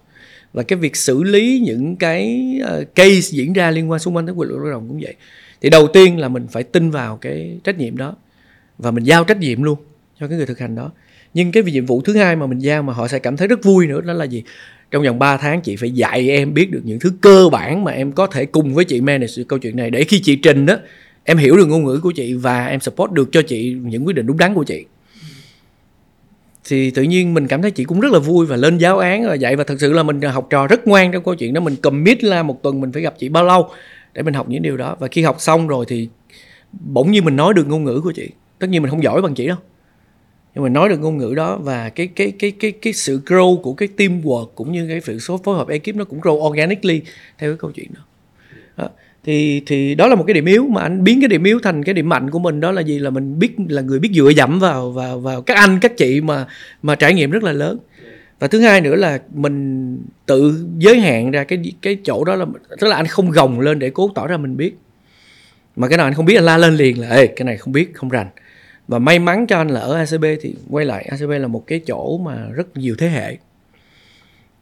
và 0.52 0.62
cái 0.62 0.78
việc 0.78 0.96
xử 0.96 1.22
lý 1.22 1.62
những 1.64 1.96
cái 1.96 2.44
ờ, 2.62 2.84
case 2.94 3.30
diễn 3.30 3.52
ra 3.52 3.70
liên 3.70 3.90
quan 3.90 4.00
xung 4.00 4.16
quanh 4.16 4.26
tới 4.26 4.34
luật 4.38 4.50
lao 4.62 4.70
động 4.70 4.88
cũng 4.88 5.00
vậy. 5.02 5.14
Thì 5.60 5.70
đầu 5.70 5.86
tiên 5.86 6.18
là 6.18 6.28
mình 6.28 6.46
phải 6.50 6.62
tin 6.62 6.90
vào 6.90 7.16
cái 7.16 7.58
trách 7.64 7.78
nhiệm 7.78 7.96
đó 7.96 8.16
và 8.78 8.90
mình 8.90 9.04
giao 9.04 9.24
trách 9.24 9.38
nhiệm 9.38 9.62
luôn 9.62 9.78
cho 10.20 10.28
cái 10.28 10.36
người 10.36 10.46
thực 10.46 10.58
hành 10.58 10.74
đó. 10.74 10.90
Nhưng 11.34 11.52
cái 11.52 11.62
nhiệm 11.62 11.86
vụ 11.86 12.00
thứ 12.00 12.16
hai 12.16 12.36
mà 12.36 12.46
mình 12.46 12.58
giao 12.58 12.82
mà 12.82 12.92
họ 12.92 13.08
sẽ 13.08 13.18
cảm 13.18 13.36
thấy 13.36 13.48
rất 13.48 13.64
vui 13.64 13.86
nữa 13.86 14.00
đó 14.00 14.12
là 14.12 14.24
gì? 14.24 14.42
Trong 14.90 15.02
vòng 15.02 15.18
3 15.18 15.36
tháng 15.36 15.60
chị 15.60 15.76
phải 15.76 15.90
dạy 15.90 16.30
em 16.30 16.54
biết 16.54 16.70
được 16.70 16.80
những 16.84 16.98
thứ 16.98 17.12
cơ 17.20 17.48
bản 17.52 17.84
mà 17.84 17.92
em 17.92 18.12
có 18.12 18.26
thể 18.26 18.46
cùng 18.46 18.74
với 18.74 18.84
chị 18.84 19.00
manage 19.00 19.44
câu 19.48 19.58
chuyện 19.58 19.76
này 19.76 19.90
để 19.90 20.04
khi 20.04 20.20
chị 20.20 20.36
trình 20.36 20.66
đó 20.66 20.76
em 21.24 21.36
hiểu 21.36 21.56
được 21.56 21.66
ngôn 21.66 21.84
ngữ 21.84 22.00
của 22.02 22.10
chị 22.10 22.34
và 22.34 22.66
em 22.66 22.80
support 22.80 23.12
được 23.12 23.28
cho 23.32 23.42
chị 23.42 23.76
những 23.82 24.06
quyết 24.06 24.16
định 24.16 24.26
đúng 24.26 24.38
đắn 24.38 24.54
của 24.54 24.64
chị 24.64 24.84
thì 26.68 26.90
tự 26.90 27.02
nhiên 27.02 27.34
mình 27.34 27.48
cảm 27.48 27.62
thấy 27.62 27.70
chị 27.70 27.84
cũng 27.84 28.00
rất 28.00 28.12
là 28.12 28.18
vui 28.18 28.46
và 28.46 28.56
lên 28.56 28.78
giáo 28.78 28.98
án 28.98 29.24
rồi 29.24 29.38
dạy 29.38 29.56
và 29.56 29.64
thật 29.64 29.80
sự 29.80 29.92
là 29.92 30.02
mình 30.02 30.20
học 30.22 30.46
trò 30.50 30.66
rất 30.66 30.86
ngoan 30.86 31.12
trong 31.12 31.24
câu 31.24 31.34
chuyện 31.34 31.54
đó. 31.54 31.60
Mình 31.60 31.76
commit 31.76 32.24
là 32.24 32.42
một 32.42 32.62
tuần 32.62 32.80
mình 32.80 32.92
phải 32.92 33.02
gặp 33.02 33.14
chị 33.18 33.28
bao 33.28 33.44
lâu 33.44 33.70
để 34.14 34.22
mình 34.22 34.34
học 34.34 34.48
những 34.48 34.62
điều 34.62 34.76
đó. 34.76 34.96
Và 34.98 35.08
khi 35.08 35.22
học 35.22 35.36
xong 35.38 35.68
rồi 35.68 35.84
thì 35.88 36.08
bỗng 36.72 37.10
nhiên 37.10 37.24
mình 37.24 37.36
nói 37.36 37.54
được 37.54 37.68
ngôn 37.68 37.84
ngữ 37.84 38.00
của 38.04 38.12
chị. 38.12 38.30
Tất 38.58 38.66
nhiên 38.70 38.82
mình 38.82 38.90
không 38.90 39.02
giỏi 39.02 39.22
bằng 39.22 39.34
chị 39.34 39.46
đâu. 39.46 39.56
Nhưng 40.54 40.64
mà 40.64 40.68
nói 40.70 40.88
được 40.88 41.00
ngôn 41.00 41.18
ngữ 41.18 41.34
đó 41.36 41.58
và 41.62 41.88
cái 41.88 42.06
cái 42.06 42.32
cái 42.38 42.50
cái 42.50 42.72
cái 42.72 42.92
sự 42.92 43.20
grow 43.26 43.60
của 43.60 43.74
cái 43.74 43.88
teamwork 43.96 44.46
cũng 44.54 44.72
như 44.72 44.88
cái 44.88 45.00
sự 45.00 45.18
số 45.18 45.40
phối 45.44 45.56
hợp 45.56 45.68
ekip 45.68 45.96
nó 45.96 46.04
cũng 46.04 46.20
grow 46.20 46.50
organically 46.50 47.00
theo 47.38 47.50
cái 47.50 47.56
câu 47.58 47.70
chuyện 47.70 47.88
đó. 47.94 48.00
đó 48.76 48.88
thì 49.26 49.62
thì 49.66 49.94
đó 49.94 50.08
là 50.08 50.14
một 50.14 50.24
cái 50.26 50.34
điểm 50.34 50.44
yếu 50.44 50.66
mà 50.66 50.82
anh 50.82 51.04
biến 51.04 51.20
cái 51.20 51.28
điểm 51.28 51.44
yếu 51.44 51.58
thành 51.62 51.84
cái 51.84 51.94
điểm 51.94 52.08
mạnh 52.08 52.30
của 52.30 52.38
mình, 52.38 52.60
đó 52.60 52.72
là 52.72 52.80
gì? 52.80 52.98
Là 52.98 53.10
mình 53.10 53.38
biết, 53.38 53.56
là 53.68 53.82
người 53.82 53.98
biết 53.98 54.10
dựa 54.14 54.28
dẫm 54.28 54.58
vào 54.58 54.90
vào 54.90 55.20
vào 55.20 55.42
các 55.42 55.56
anh, 55.56 55.78
các 55.80 55.96
chị 55.96 56.20
mà 56.20 56.46
mà 56.82 56.94
trải 56.94 57.14
nghiệm 57.14 57.30
rất 57.30 57.42
là 57.42 57.52
lớn. 57.52 57.78
Và 58.38 58.46
thứ 58.46 58.60
hai 58.60 58.80
nữa 58.80 58.94
là 58.96 59.18
mình 59.34 59.98
tự 60.26 60.66
giới 60.78 61.00
hạn 61.00 61.30
ra 61.30 61.44
cái 61.44 61.72
cái 61.82 61.98
chỗ 62.04 62.24
đó 62.24 62.34
là, 62.34 62.46
tức 62.80 62.86
là 62.86 62.96
anh 62.96 63.06
không 63.06 63.30
gồng 63.30 63.60
lên 63.60 63.78
để 63.78 63.90
cố 63.90 64.10
tỏ 64.14 64.26
ra 64.26 64.36
mình 64.36 64.56
biết. 64.56 64.76
Mà 65.76 65.88
cái 65.88 65.98
nào 65.98 66.06
anh 66.06 66.14
không 66.14 66.24
biết, 66.24 66.34
anh 66.34 66.44
la 66.44 66.58
lên 66.58 66.74
liền 66.74 67.00
là, 67.00 67.08
ê, 67.08 67.26
cái 67.26 67.44
này 67.44 67.56
không 67.56 67.72
biết, 67.72 67.94
không 67.94 68.08
rành. 68.08 68.28
Và 68.88 68.98
may 68.98 69.18
mắn 69.18 69.46
cho 69.46 69.56
anh 69.56 69.68
là 69.68 69.80
ở 69.80 69.94
ACB 69.94 70.24
thì 70.40 70.54
quay 70.70 70.84
lại 70.84 71.08
ACB 71.10 71.30
là 71.30 71.46
một 71.46 71.66
cái 71.66 71.80
chỗ 71.86 72.18
mà 72.18 72.48
rất 72.54 72.76
nhiều 72.76 72.94
thế 72.98 73.08
hệ 73.08 73.36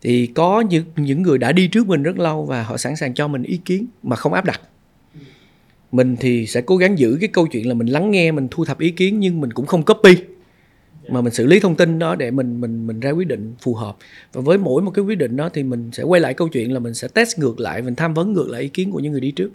thì 0.04 0.26
có 0.26 0.60
những 0.60 0.84
những 0.96 1.22
người 1.22 1.38
đã 1.38 1.52
đi 1.52 1.68
trước 1.68 1.88
mình 1.88 2.02
rất 2.02 2.18
lâu 2.18 2.44
và 2.44 2.62
họ 2.62 2.76
sẵn 2.76 2.96
sàng 2.96 3.14
cho 3.14 3.28
mình 3.28 3.42
ý 3.42 3.60
kiến 3.64 3.86
mà 4.02 4.16
không 4.16 4.32
áp 4.32 4.44
đặt. 4.44 4.60
Mình 5.92 6.16
thì 6.20 6.46
sẽ 6.46 6.60
cố 6.60 6.76
gắng 6.76 6.98
giữ 6.98 7.18
cái 7.20 7.28
câu 7.28 7.46
chuyện 7.46 7.68
là 7.68 7.74
mình 7.74 7.86
lắng 7.86 8.10
nghe 8.10 8.32
mình 8.32 8.48
thu 8.50 8.64
thập 8.64 8.78
ý 8.78 8.90
kiến 8.90 9.20
nhưng 9.20 9.40
mình 9.40 9.52
cũng 9.52 9.66
không 9.66 9.82
copy. 9.82 10.16
Mà 11.08 11.20
mình 11.20 11.32
xử 11.32 11.46
lý 11.46 11.60
thông 11.60 11.76
tin 11.76 11.98
đó 11.98 12.14
để 12.14 12.30
mình 12.30 12.60
mình 12.60 12.86
mình 12.86 13.00
ra 13.00 13.10
quyết 13.10 13.28
định 13.28 13.54
phù 13.60 13.74
hợp. 13.74 13.96
Và 14.32 14.40
với 14.40 14.58
mỗi 14.58 14.82
một 14.82 14.90
cái 14.90 15.04
quyết 15.04 15.18
định 15.18 15.36
đó 15.36 15.48
thì 15.48 15.62
mình 15.62 15.90
sẽ 15.92 16.02
quay 16.02 16.20
lại 16.20 16.34
câu 16.34 16.48
chuyện 16.48 16.72
là 16.72 16.80
mình 16.80 16.94
sẽ 16.94 17.08
test 17.08 17.38
ngược 17.38 17.60
lại 17.60 17.82
mình 17.82 17.94
tham 17.94 18.14
vấn 18.14 18.32
ngược 18.32 18.48
lại 18.48 18.62
ý 18.62 18.68
kiến 18.68 18.90
của 18.90 19.00
những 19.00 19.12
người 19.12 19.20
đi 19.20 19.30
trước. 19.30 19.50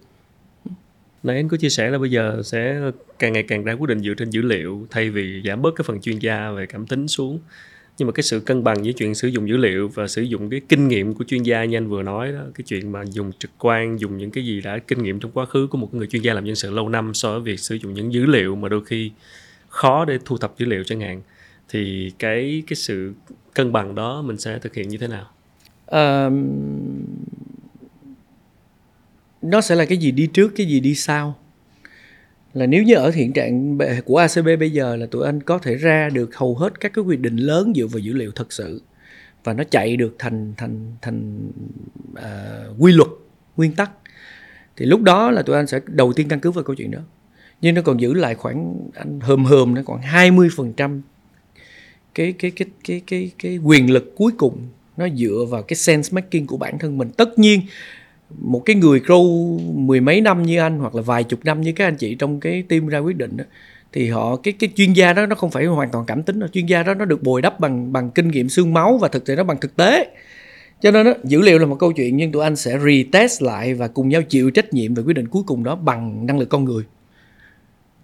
Nãy 1.23 1.35
anh 1.35 1.47
có 1.47 1.57
chia 1.57 1.69
sẻ 1.69 1.89
là 1.89 1.97
bây 1.97 2.11
giờ 2.11 2.41
sẽ 2.45 2.81
càng 3.19 3.34
ngày 3.34 3.43
càng 3.43 3.63
ra 3.63 3.73
quyết 3.73 3.88
định 3.88 3.99
dựa 3.99 4.13
trên 4.17 4.30
dữ 4.30 4.41
liệu 4.41 4.88
thay 4.89 5.09
vì 5.09 5.41
giảm 5.45 5.61
bớt 5.61 5.76
cái 5.76 5.84
phần 5.88 6.01
chuyên 6.01 6.19
gia 6.19 6.51
về 6.51 6.65
cảm 6.65 6.88
tính 6.88 7.07
xuống 7.07 7.39
nhưng 7.99 8.07
mà 8.07 8.11
cái 8.11 8.23
sự 8.23 8.39
cân 8.39 8.63
bằng 8.63 8.85
giữa 8.85 8.91
chuyện 8.91 9.15
sử 9.15 9.27
dụng 9.27 9.49
dữ 9.49 9.57
liệu 9.57 9.88
và 9.88 10.07
sử 10.07 10.21
dụng 10.21 10.49
cái 10.49 10.61
kinh 10.69 10.88
nghiệm 10.88 11.13
của 11.13 11.23
chuyên 11.23 11.43
gia 11.43 11.65
như 11.65 11.77
anh 11.77 11.88
vừa 11.88 12.03
nói 12.03 12.31
đó 12.31 12.41
cái 12.55 12.63
chuyện 12.67 12.91
mà 12.91 13.03
dùng 13.11 13.31
trực 13.39 13.51
quan 13.57 13.99
dùng 13.99 14.17
những 14.17 14.31
cái 14.31 14.45
gì 14.45 14.61
đã 14.61 14.80
kinh 14.88 15.03
nghiệm 15.03 15.19
trong 15.19 15.31
quá 15.31 15.45
khứ 15.45 15.67
của 15.67 15.77
một 15.77 15.93
người 15.93 16.07
chuyên 16.07 16.21
gia 16.21 16.34
làm 16.34 16.45
nhân 16.45 16.55
sự 16.55 16.71
lâu 16.71 16.89
năm 16.89 17.13
so 17.13 17.31
với 17.31 17.41
việc 17.41 17.59
sử 17.59 17.76
dụng 17.76 17.93
những 17.93 18.13
dữ 18.13 18.26
liệu 18.26 18.55
mà 18.55 18.69
đôi 18.69 18.85
khi 18.85 19.11
khó 19.69 20.05
để 20.05 20.19
thu 20.26 20.38
thập 20.38 20.57
dữ 20.57 20.65
liệu 20.65 20.84
chẳng 20.84 20.99
hạn 20.99 21.21
thì 21.69 22.11
cái 22.19 22.63
cái 22.67 22.76
sự 22.76 23.13
cân 23.53 23.71
bằng 23.71 23.95
đó 23.95 24.21
mình 24.21 24.38
sẽ 24.38 24.59
thực 24.59 24.76
hiện 24.76 24.89
như 24.89 24.97
thế 24.97 25.07
nào? 25.07 25.26
Um, 25.85 26.47
nó 29.41 29.61
sẽ 29.61 29.76
là 29.76 29.85
cái 29.85 29.97
gì 29.97 30.11
đi 30.11 30.27
trước 30.27 30.51
cái 30.55 30.67
gì 30.67 30.80
đi 30.80 30.95
sau? 30.95 31.39
Là 32.60 32.65
nếu 32.65 32.84
như 32.84 32.95
ở 32.95 33.11
hiện 33.11 33.34
trạng 33.34 33.77
của 34.06 34.18
ACB 34.18 34.48
bây 34.60 34.72
giờ 34.72 34.95
là 34.95 35.06
tụi 35.06 35.26
anh 35.26 35.44
có 35.44 35.57
thể 35.57 35.76
ra 35.76 36.10
được 36.14 36.36
hầu 36.36 36.56
hết 36.56 36.80
các 36.80 36.94
cái 36.94 37.03
quy 37.03 37.18
định 37.18 37.38
lớn 37.38 37.73
dựa 37.76 37.88
vào 37.88 37.99
dữ 37.99 38.14
liệu 38.14 38.31
thật 38.31 38.53
sự. 38.53 38.81
Và 39.44 39.53
nó 39.53 39.64
chạy 39.64 39.98
được 39.98 40.15
thành 40.19 40.53
thành 40.57 40.94
thành 41.02 41.49
uh, 42.11 42.76
quy 42.80 42.91
luật 42.91 43.10
nguyên 43.57 43.76
tắc. 43.76 43.91
Thì 44.76 44.86
lúc 44.86 45.02
đó 45.02 45.31
là 45.31 45.41
tụi 45.41 45.56
anh 45.56 45.68
sẽ 45.68 45.80
đầu 45.86 46.14
tiên 46.14 46.27
căn 46.27 46.40
cứ 46.40 46.52
vào 46.52 46.64
câu 46.64 46.76
chuyện 46.76 46.91
đó. 46.91 46.99
Nhưng 47.61 47.76
nó 47.76 47.81
còn 47.81 47.99
giữ 47.99 48.14
lại 48.14 48.36
khoảng 48.36 48.76
anh 48.95 49.19
hờm 49.19 49.45
hờm 49.45 49.76
nó 49.76 49.81
còn 49.86 50.02
20 50.02 50.49
phần 50.56 50.73
trăm 50.73 51.02
cái 52.15 52.34
cái 52.40 52.52
cái 52.52 52.68
cái 52.84 53.02
cái 53.07 53.31
cái 53.40 53.57
quyền 53.57 53.91
lực 53.91 54.14
cuối 54.15 54.31
cùng. 54.38 54.68
Nó 54.98 55.07
dựa 55.10 55.45
vào 55.49 55.64
cái 55.64 55.76
sense 55.76 56.10
making 56.11 56.45
của 56.45 56.57
bản 56.57 56.80
thân 56.80 56.98
mình. 56.98 57.10
Tất 57.18 57.40
nhiên 57.40 57.61
một 58.38 58.61
cái 58.65 58.76
người 58.76 58.99
grow 58.99 59.60
mười 59.73 60.01
mấy 60.01 60.22
năm 60.22 60.43
như 60.43 60.60
anh 60.60 60.80
hoặc 60.80 60.95
là 60.95 61.01
vài 61.01 61.23
chục 61.23 61.39
năm 61.43 61.61
như 61.61 61.72
các 61.72 61.88
anh 61.88 61.95
chị 61.95 62.15
trong 62.15 62.39
cái 62.39 62.64
team 62.69 62.88
ra 62.88 62.99
quyết 62.99 63.18
định 63.18 63.38
đó, 63.38 63.43
thì 63.93 64.10
họ 64.10 64.35
cái 64.35 64.53
cái 64.60 64.69
chuyên 64.76 64.93
gia 64.93 65.14
đó 65.14 65.26
nó 65.26 65.35
không 65.35 65.51
phải 65.51 65.65
hoàn 65.65 65.91
toàn 65.91 66.06
cảm 66.06 66.23
tính 66.23 66.39
đâu. 66.39 66.49
Chuyên 66.53 66.65
gia 66.65 66.84
đó 66.84 66.93
nó 66.93 67.06
được 67.06 67.23
bồi 67.23 67.41
đắp 67.41 67.60
bằng 67.60 67.93
bằng 67.93 68.11
kinh 68.11 68.27
nghiệm 68.27 68.49
xương 68.49 68.73
máu 68.73 68.97
và 68.97 69.07
thực 69.07 69.26
tế 69.26 69.35
nó 69.35 69.43
bằng 69.43 69.57
thực 69.61 69.76
tế. 69.76 70.07
Cho 70.81 70.91
nên 70.91 71.06
đó, 71.06 71.14
dữ 71.23 71.41
liệu 71.41 71.60
là 71.60 71.65
một 71.65 71.76
câu 71.80 71.91
chuyện 71.91 72.18
nhưng 72.18 72.31
tụi 72.31 72.43
anh 72.43 72.56
sẽ 72.56 72.80
retest 72.85 73.41
lại 73.41 73.73
và 73.73 73.88
cùng 73.88 74.10
nhau 74.10 74.22
chịu 74.22 74.51
trách 74.51 74.73
nhiệm 74.73 74.93
về 74.93 75.03
quyết 75.03 75.14
định 75.14 75.27
cuối 75.27 75.43
cùng 75.47 75.64
đó 75.64 75.76
bằng 75.76 76.26
năng 76.26 76.39
lực 76.39 76.49
con 76.49 76.65
người. 76.65 76.84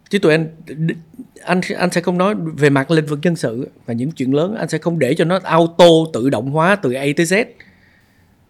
Chứ 0.10 0.20
tụi 0.20 0.32
anh 0.32 0.48
anh 1.44 1.62
anh 1.78 1.92
sẽ 1.92 2.02
không 2.02 2.18
nói 2.18 2.36
về 2.58 2.70
mặt 2.70 2.92
lĩnh 2.92 3.06
vực 3.06 3.20
nhân 3.22 3.36
sự 3.36 3.70
và 3.86 3.94
những 3.94 4.12
chuyện 4.12 4.34
lớn 4.34 4.56
anh 4.56 4.70
sẽ 4.70 4.78
không 4.78 5.00
để 5.00 5.14
cho 5.14 5.26
nó 5.26 5.40
auto 5.44 5.86
tự 6.14 6.30
động 6.30 6.52
hóa 6.52 6.76
từ 6.76 6.94
A 6.94 7.06
tới 7.16 7.26
Z 7.26 7.46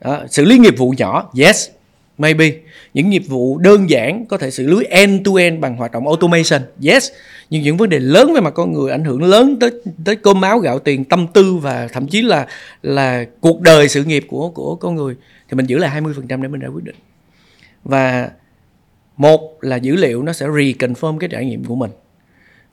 đó, 0.01 0.23
xử 0.29 0.45
lý 0.45 0.57
nghiệp 0.57 0.77
vụ 0.77 0.93
nhỏ 0.97 1.31
yes 1.39 1.69
maybe. 2.17 2.51
Những 2.93 3.09
nghiệp 3.09 3.23
vụ 3.27 3.57
đơn 3.57 3.89
giản 3.89 4.25
có 4.25 4.37
thể 4.37 4.51
xử 4.51 4.67
lý 4.67 4.85
end 4.85 5.25
to 5.25 5.31
end 5.37 5.59
bằng 5.59 5.77
hoạt 5.77 5.91
động 5.91 6.07
automation 6.07 6.61
yes. 6.83 7.11
Nhưng 7.49 7.61
những 7.61 7.77
vấn 7.77 7.89
đề 7.89 7.99
lớn 7.99 8.33
về 8.33 8.41
mặt 8.41 8.53
con 8.53 8.73
người 8.73 8.91
ảnh 8.91 9.03
hưởng 9.03 9.23
lớn 9.23 9.57
tới 9.59 9.71
tới 10.05 10.15
cơm 10.15 10.41
áo 10.41 10.59
gạo 10.59 10.79
tiền 10.79 11.05
tâm 11.05 11.27
tư 11.33 11.55
và 11.55 11.87
thậm 11.87 12.07
chí 12.07 12.21
là 12.21 12.47
là 12.83 13.25
cuộc 13.39 13.61
đời 13.61 13.89
sự 13.89 14.03
nghiệp 14.03 14.25
của 14.27 14.49
của 14.49 14.75
con 14.75 14.95
người. 14.95 15.15
Thì 15.49 15.55
mình 15.55 15.65
giữ 15.65 15.77
lại 15.77 16.01
20% 16.01 16.41
để 16.41 16.47
mình 16.47 16.61
ra 16.61 16.67
quyết 16.67 16.83
định. 16.83 16.95
Và 17.83 18.29
một 19.17 19.57
là 19.61 19.75
dữ 19.75 19.95
liệu 19.95 20.23
nó 20.23 20.33
sẽ 20.33 20.47
reconfirm 20.47 21.17
cái 21.17 21.29
trải 21.29 21.45
nghiệm 21.45 21.63
của 21.63 21.75
mình. 21.75 21.91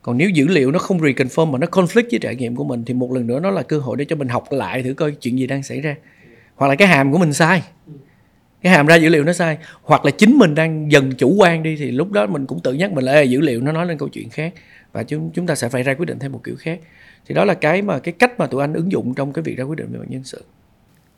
Còn 0.02 0.18
nếu 0.18 0.30
dữ 0.30 0.48
liệu 0.48 0.70
nó 0.70 0.78
không 0.78 0.98
reconfirm 0.98 1.46
mà 1.46 1.58
nó 1.58 1.66
conflict 1.66 2.08
với 2.10 2.18
trải 2.22 2.36
nghiệm 2.36 2.56
của 2.56 2.64
mình 2.64 2.84
thì 2.84 2.94
một 2.94 3.12
lần 3.12 3.26
nữa 3.26 3.40
nó 3.40 3.50
là 3.50 3.62
cơ 3.62 3.78
hội 3.78 3.96
để 3.96 4.04
cho 4.04 4.16
mình 4.16 4.28
học 4.28 4.52
lại 4.52 4.82
thử 4.82 4.94
coi 4.94 5.12
chuyện 5.12 5.38
gì 5.38 5.46
đang 5.46 5.62
xảy 5.62 5.80
ra 5.80 5.94
hoặc 6.56 6.68
là 6.68 6.74
cái 6.74 6.88
hàm 6.88 7.12
của 7.12 7.18
mình 7.18 7.32
sai. 7.32 7.62
Cái 8.62 8.72
hàm 8.72 8.86
ra 8.86 8.96
dữ 8.96 9.08
liệu 9.08 9.24
nó 9.24 9.32
sai. 9.32 9.58
Hoặc 9.82 10.04
là 10.04 10.10
chính 10.10 10.38
mình 10.38 10.54
đang 10.54 10.92
dần 10.92 11.12
chủ 11.12 11.34
quan 11.38 11.62
đi 11.62 11.76
thì 11.76 11.90
lúc 11.90 12.12
đó 12.12 12.26
mình 12.26 12.46
cũng 12.46 12.60
tự 12.60 12.72
nhắc 12.72 12.92
mình 12.92 13.04
là 13.04 13.20
dữ 13.20 13.40
liệu 13.40 13.60
nó 13.60 13.72
nói 13.72 13.86
lên 13.86 13.98
câu 13.98 14.08
chuyện 14.08 14.30
khác. 14.30 14.54
Và 14.92 15.02
chúng 15.02 15.30
chúng 15.34 15.46
ta 15.46 15.54
sẽ 15.54 15.68
phải 15.68 15.82
ra 15.82 15.94
quyết 15.94 16.06
định 16.06 16.18
theo 16.18 16.30
một 16.30 16.40
kiểu 16.44 16.54
khác. 16.58 16.80
Thì 17.26 17.34
đó 17.34 17.44
là 17.44 17.54
cái 17.54 17.82
mà, 17.82 17.98
cái 17.98 18.14
cách 18.18 18.38
mà 18.38 18.46
tụi 18.46 18.60
anh 18.60 18.72
ứng 18.72 18.92
dụng 18.92 19.14
trong 19.14 19.32
cái 19.32 19.42
việc 19.42 19.58
ra 19.58 19.64
quyết 19.64 19.78
định 19.78 19.88
về 19.92 19.98
mặt 19.98 20.06
nhân 20.08 20.24
sự. 20.24 20.44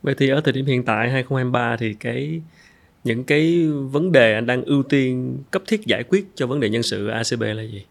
Vậy 0.03 0.15
thì 0.19 0.29
ở 0.29 0.41
thời 0.45 0.53
điểm 0.53 0.67
hiện 0.67 0.85
tại 0.85 1.11
2023 1.11 1.77
thì 1.77 1.95
cái, 1.95 2.41
những 3.05 3.25
cái 3.25 3.67
vấn 3.69 4.13
đề 4.13 4.35
anh 4.35 4.47
đang 4.47 4.65
ưu 4.65 4.83
tiên 4.83 5.39
cấp 5.51 5.63
thiết 5.67 5.87
giải 5.87 6.03
quyết 6.03 6.27
cho 6.35 6.47
vấn 6.47 6.61
đề 6.61 6.71
nhân 6.71 6.83
sự 6.83 7.09
ACB 7.09 7.43
là 7.43 7.63
gì? 7.63 7.85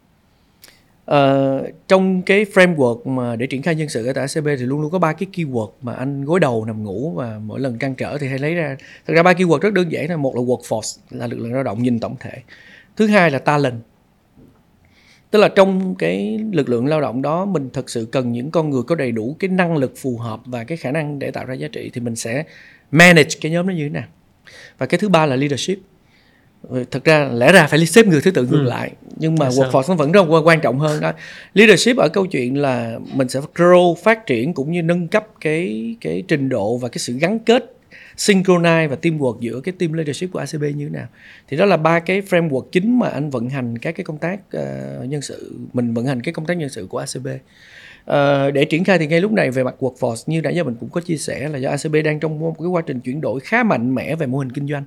Uh, 1.12 1.88
trong 1.88 2.22
cái 2.22 2.46
framework 2.54 3.10
mà 3.10 3.36
để 3.36 3.48
triển 3.48 3.62
khai 3.62 3.76
nhân 3.76 3.90
sự 3.90 4.06
ở 4.06 4.14
tại 4.14 4.26
ACB 4.36 4.48
thì 4.60 4.66
luôn 4.66 4.82
luôn 4.82 4.92
có 4.92 5.00
ba 5.00 5.14
cái 5.14 5.28
keyword 5.34 5.70
mà 5.82 5.94
anh 5.94 6.26
gối 6.26 6.40
đầu 6.40 6.66
nằm 6.66 6.84
ngủ 6.84 7.12
và 7.16 7.40
mỗi 7.44 7.60
lần 7.60 7.80
trăn 7.80 7.96
trở 7.96 8.18
thì 8.18 8.28
hay 8.28 8.40
lấy 8.40 8.56
ra. 8.56 8.78
Thật 9.08 9.14
ra 9.14 9.24
ba 9.24 9.34
keyword 9.34 9.60
rất 9.60 9.74
đơn 9.74 9.92
giản 9.92 10.10
là 10.10 10.18
một 10.18 10.36
là 10.36 10.42
workforce 10.42 11.00
là 11.12 11.28
lực 11.28 11.40
lượng 11.40 11.54
lao 11.54 11.64
động 11.64 11.84
nhìn 11.84 12.00
tổng 12.00 12.16
thể. 12.20 12.32
Thứ 12.96 13.08
hai 13.08 13.32
là 13.32 13.40
talent. 13.40 13.76
Tức 15.32 15.40
là 15.40 15.48
trong 15.48 15.96
cái 15.96 16.40
lực 16.52 16.70
lượng 16.70 16.88
lao 16.88 17.02
động 17.02 17.22
đó 17.22 17.46
mình 17.46 17.70
thật 17.74 17.90
sự 17.90 18.08
cần 18.12 18.32
những 18.32 18.52
con 18.52 18.70
người 18.70 18.84
có 18.84 18.96
đầy 18.96 19.12
đủ 19.12 19.36
cái 19.40 19.50
năng 19.50 19.78
lực 19.78 19.94
phù 19.98 20.18
hợp 20.18 20.40
và 20.46 20.64
cái 20.64 20.78
khả 20.78 20.92
năng 20.92 21.20
để 21.20 21.32
tạo 21.32 21.46
ra 21.46 21.54
giá 21.54 21.68
trị 21.68 21.92
thì 21.94 22.02
mình 22.02 22.16
sẽ 22.16 22.44
manage 22.92 23.30
cái 23.42 23.52
nhóm 23.52 23.68
đó 23.68 23.72
như 23.72 23.84
thế 23.84 23.90
nào 23.90 24.08
và 24.78 24.86
cái 24.86 24.98
thứ 24.98 25.10
ba 25.10 25.26
là 25.26 25.36
leadership 25.36 25.78
thực 26.92 27.04
ra 27.04 27.30
lẽ 27.34 27.52
ra 27.52 27.68
phải 27.68 27.86
xếp 27.86 28.08
người 28.08 28.22
thứ 28.22 28.32
tự 28.32 28.46
ngược 28.46 28.58
ừ. 28.58 28.64
lại 28.64 28.92
nhưng 29.18 29.36
mà 29.36 29.50
workforce 29.50 29.84
nó 29.90 29.96
vẫn 29.96 30.12
rất 30.12 30.22
quan 30.44 30.62
trọng 30.62 30.80
hơn 30.80 31.02
đó. 31.02 31.14
Leadership 31.54 31.98
ở 31.98 32.10
câu 32.10 32.26
chuyện 32.26 32.62
là 32.62 33.00
mình 33.14 33.30
sẽ 33.30 33.40
grow 33.56 33.96
phát 33.96 34.26
triển 34.26 34.54
cũng 34.54 34.72
như 34.72 34.82
nâng 34.82 35.08
cấp 35.08 35.28
cái 35.42 35.96
cái 36.02 36.24
trình 36.28 36.50
độ 36.50 36.78
và 36.78 36.90
cái 36.90 36.98
sự 36.98 37.14
gắn 37.14 37.40
kết 37.40 37.76
synchronize 38.18 38.90
và 38.90 38.98
teamwork 39.02 39.40
giữa 39.40 39.62
cái 39.64 39.74
team 39.80 39.94
leadership 39.94 40.32
của 40.32 40.40
ACB 40.40 40.64
như 40.64 40.86
thế 40.86 41.00
nào. 41.00 41.08
Thì 41.48 41.58
đó 41.58 41.66
là 41.66 41.78
ba 41.78 42.00
cái 42.00 42.22
framework 42.22 42.66
chính 42.72 43.00
mà 43.00 43.08
anh 43.08 43.30
vận 43.30 43.50
hành 43.50 43.78
các 43.78 43.96
cái 43.96 44.04
công 44.04 44.18
tác 44.18 44.40
uh, 44.58 45.10
nhân 45.10 45.22
sự 45.22 45.56
mình 45.74 45.94
vận 45.94 46.06
hành 46.06 46.22
cái 46.22 46.34
công 46.34 46.46
tác 46.46 46.58
nhân 46.58 46.70
sự 46.70 46.88
của 46.90 46.98
ACB 46.98 47.28
Uh, 48.12 48.54
để 48.54 48.66
triển 48.66 48.84
khai 48.84 48.98
thì 49.00 49.08
ngay 49.08 49.22
lúc 49.22 49.32
này 49.32 49.52
về 49.52 49.64
mặt 49.64 49.76
workforce 49.80 50.24
như 50.28 50.42
nãy 50.42 50.56
giờ 50.56 50.64
mình 50.64 50.76
cũng 50.80 50.90
có 50.90 51.02
chia 51.02 51.18
sẻ 51.18 51.50
là 51.50 51.58
do 51.58 51.70
ACB 51.70 51.96
đang 52.06 52.20
trong 52.20 52.40
một 52.40 52.56
cái 52.60 52.68
quá 52.68 52.82
trình 52.86 53.00
chuyển 53.00 53.22
đổi 53.22 53.40
khá 53.40 53.64
mạnh 53.64 53.96
mẽ 53.96 54.16
về 54.16 54.28
mô 54.28 54.38
hình 54.38 54.52
kinh 54.52 54.68
doanh 54.68 54.84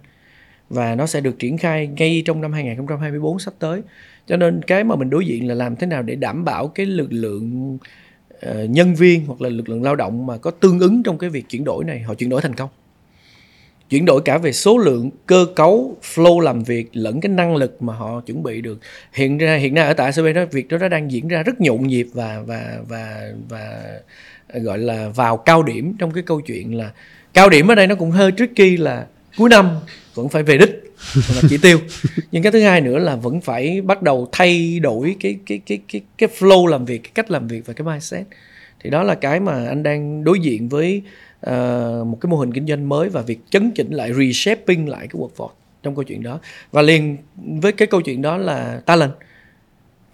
và 0.71 0.95
nó 0.95 1.07
sẽ 1.07 1.21
được 1.21 1.39
triển 1.39 1.59
khai 1.59 1.87
ngay 1.87 2.23
trong 2.27 2.41
năm 2.41 2.53
2024 2.53 3.39
sắp 3.39 3.55
tới. 3.59 3.81
Cho 4.27 4.37
nên 4.37 4.63
cái 4.63 4.85
mà 4.85 4.97
mình 4.97 5.11
đối 5.11 5.27
diện 5.27 5.49
là 5.49 5.55
làm 5.55 5.77
thế 5.77 5.87
nào 5.87 6.03
để 6.03 6.15
đảm 6.15 6.45
bảo 6.45 6.69
cái 6.69 6.87
lực 6.87 7.13
lượng 7.13 7.79
uh, 8.35 8.71
nhân 8.71 8.95
viên 8.95 9.27
hoặc 9.27 9.41
là 9.41 9.49
lực 9.49 9.69
lượng 9.69 9.83
lao 9.83 9.97
động 9.97 10.27
mà 10.27 10.37
có 10.37 10.51
tương 10.51 10.79
ứng 10.79 11.03
trong 11.03 11.19
cái 11.19 11.31
việc 11.31 11.49
chuyển 11.49 11.65
đổi 11.65 11.85
này 11.85 12.01
họ 12.01 12.15
chuyển 12.15 12.31
đổi 12.31 12.43
thành 12.43 12.55
công. 12.55 12.71
Chuyển 13.91 14.05
đổi 14.05 14.21
cả 14.25 14.39
về 14.39 14.53
số 14.53 14.79
lượng 14.79 15.11
cơ 15.27 15.47
cấu 15.57 15.97
flow 16.03 16.41
làm 16.41 16.63
việc 16.63 16.91
lẫn 16.93 17.21
cái 17.21 17.31
năng 17.31 17.57
lực 17.57 17.83
mà 17.83 17.95
họ 17.95 18.21
chuẩn 18.21 18.43
bị 18.43 18.61
được. 18.61 18.79
Hiện 19.13 19.39
ra 19.39 19.57
hiện 19.57 19.75
nay 19.75 19.87
ở 19.87 19.93
tại 19.95 20.07
ACB 20.07 20.37
đó 20.37 20.45
việc 20.53 20.69
đó 20.69 20.79
nó 20.79 20.89
đang 20.89 21.11
diễn 21.11 21.29
ra 21.29 21.43
rất 21.43 21.61
nhộn 21.61 21.87
nhịp 21.87 22.07
và 22.15 22.43
và 22.47 22.79
và 22.89 23.31
và 23.49 23.83
ờ, 24.49 24.61
gọi 24.61 24.79
là 24.79 25.09
vào 25.09 25.37
cao 25.37 25.63
điểm 25.63 25.97
trong 25.99 26.11
cái 26.11 26.23
câu 26.23 26.41
chuyện 26.41 26.77
là 26.77 26.91
cao 27.35 27.51
điểm 27.51 27.69
ở 27.69 27.75
đây 27.75 27.87
nó 27.87 27.95
cũng 27.95 28.11
hơi 28.11 28.33
tricky 28.37 28.77
là 28.77 29.07
cuối 29.37 29.49
năm 29.49 29.71
vẫn 30.17 30.29
phải 30.29 30.43
về 30.43 30.59
đích 30.59 30.83
là 31.35 31.43
chỉ 31.49 31.59
tiêu. 31.59 31.79
Nhưng 32.33 32.43
cái 32.43 32.53
thứ 32.53 32.61
hai 32.61 32.81
nữa 32.81 32.99
là 32.99 33.17
vẫn 33.17 33.41
phải 33.41 33.81
bắt 33.81 34.03
đầu 34.03 34.29
thay 34.33 34.79
đổi 34.79 35.17
cái 35.21 35.39
cái 35.47 35.61
cái 35.67 35.79
cái 35.89 36.01
cái 36.19 36.29
flow 36.39 36.67
làm 36.67 36.85
việc 36.85 37.03
cái 37.03 37.11
cách 37.15 37.31
làm 37.31 37.49
việc 37.49 37.67
và 37.67 37.75
cái 37.75 37.87
mindset. 37.87 38.27
Thì 38.81 38.91
đó 38.91 39.03
là 39.03 39.15
cái 39.15 39.41
mà 39.41 39.67
anh 39.67 39.83
đang 39.83 40.25
đối 40.25 40.41
diện 40.41 40.69
với 40.69 41.03
uh, 41.47 41.53
một 42.07 42.19
cái 42.21 42.31
mô 42.31 42.37
hình 42.37 42.53
kinh 42.53 42.67
doanh 42.67 42.89
mới 42.89 43.09
và 43.09 43.23
việc 43.23 43.39
chấn 43.51 43.71
chỉnh 43.71 43.91
lại 43.91 44.13
reshaping 44.15 44.89
lại 44.89 45.09
cái 45.11 45.21
workforce 45.21 45.53
trong 45.83 45.95
câu 45.95 46.05
chuyện 46.05 46.23
đó. 46.23 46.41
Và 46.73 46.83
liền 46.83 47.17
với 47.61 47.73
cái 47.73 47.89
câu 47.89 48.01
chuyện 48.01 48.23
đó 48.23 48.37
là 48.37 48.81
talent. 48.87 49.13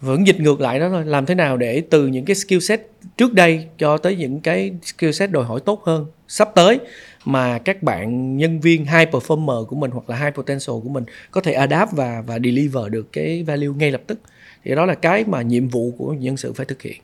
Vẫn 0.01 0.27
dịch 0.27 0.39
ngược 0.39 0.61
lại 0.61 0.79
đó 0.79 0.89
thôi. 0.89 1.05
Làm 1.05 1.25
thế 1.25 1.35
nào 1.35 1.57
để 1.57 1.81
từ 1.89 2.07
những 2.07 2.25
cái 2.25 2.35
skill 2.35 2.59
set 2.59 2.81
trước 3.17 3.33
đây 3.33 3.65
cho 3.77 3.97
tới 3.97 4.15
những 4.15 4.39
cái 4.39 4.71
skill 4.83 5.11
set 5.11 5.31
đòi 5.31 5.43
hỏi 5.43 5.59
tốt 5.65 5.83
hơn 5.83 6.05
sắp 6.27 6.49
tới? 6.55 6.79
Mà 7.25 7.59
các 7.59 7.83
bạn 7.83 8.37
nhân 8.37 8.59
viên, 8.59 8.85
high 8.85 9.09
performer 9.09 9.65
của 9.65 9.75
mình 9.75 9.91
hoặc 9.91 10.09
là 10.09 10.17
high 10.17 10.35
potential 10.35 10.75
của 10.83 10.89
mình 10.89 11.03
có 11.31 11.41
thể 11.41 11.53
adapt 11.53 11.91
và 11.91 12.23
và 12.27 12.39
deliver 12.39 12.87
được 12.91 13.13
cái 13.13 13.43
value 13.43 13.67
ngay 13.77 13.91
lập 13.91 14.01
tức. 14.07 14.19
Thì 14.63 14.75
đó 14.75 14.85
là 14.85 14.95
cái 14.95 15.23
mà 15.27 15.41
nhiệm 15.41 15.67
vụ 15.67 15.93
của 15.97 16.13
nhân 16.13 16.37
sự 16.37 16.53
phải 16.53 16.65
thực 16.65 16.81
hiện. 16.81 16.97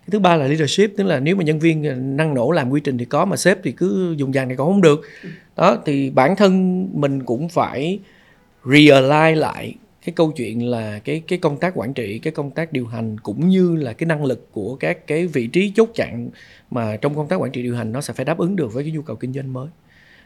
Cái 0.00 0.08
thứ 0.10 0.18
ba 0.18 0.36
là 0.36 0.46
leadership, 0.46 0.96
tức 0.96 1.04
là 1.04 1.20
nếu 1.20 1.36
mà 1.36 1.44
nhân 1.44 1.58
viên 1.58 1.84
ờ, 1.84 1.94
năng 1.94 2.34
nổ 2.34 2.50
làm 2.50 2.70
quy 2.70 2.80
trình 2.80 2.98
thì 2.98 3.04
có, 3.04 3.24
mà 3.24 3.36
sếp 3.36 3.58
thì 3.62 3.72
cứ 3.72 4.14
dùng 4.18 4.32
dàn 4.32 4.48
này 4.48 4.56
còn 4.56 4.66
không 4.66 4.82
được. 4.82 5.00
Đó, 5.56 5.78
thì 5.86 6.10
bản 6.10 6.36
thân 6.36 6.86
mình 6.92 7.22
cũng 7.22 7.48
phải 7.48 7.98
realign 8.64 9.38
lại 9.38 9.74
cái 10.04 10.12
câu 10.16 10.32
chuyện 10.36 10.70
là 10.70 10.98
cái 11.04 11.22
cái 11.28 11.38
công 11.38 11.56
tác 11.56 11.72
quản 11.74 11.94
trị 11.94 12.18
cái 12.18 12.32
công 12.32 12.50
tác 12.50 12.72
điều 12.72 12.86
hành 12.86 13.20
cũng 13.20 13.48
như 13.48 13.76
là 13.76 13.92
cái 13.92 14.06
năng 14.06 14.24
lực 14.24 14.52
của 14.52 14.76
các 14.76 15.06
cái 15.06 15.26
vị 15.26 15.46
trí 15.46 15.72
chốt 15.76 15.88
chặn 15.94 16.28
mà 16.70 16.96
trong 16.96 17.14
công 17.14 17.28
tác 17.28 17.36
quản 17.36 17.50
trị 17.50 17.62
điều 17.62 17.76
hành 17.76 17.92
nó 17.92 18.00
sẽ 18.00 18.14
phải 18.14 18.24
đáp 18.24 18.38
ứng 18.38 18.56
được 18.56 18.72
với 18.72 18.84
cái 18.84 18.92
nhu 18.92 19.02
cầu 19.02 19.16
kinh 19.16 19.32
doanh 19.32 19.52
mới. 19.52 19.68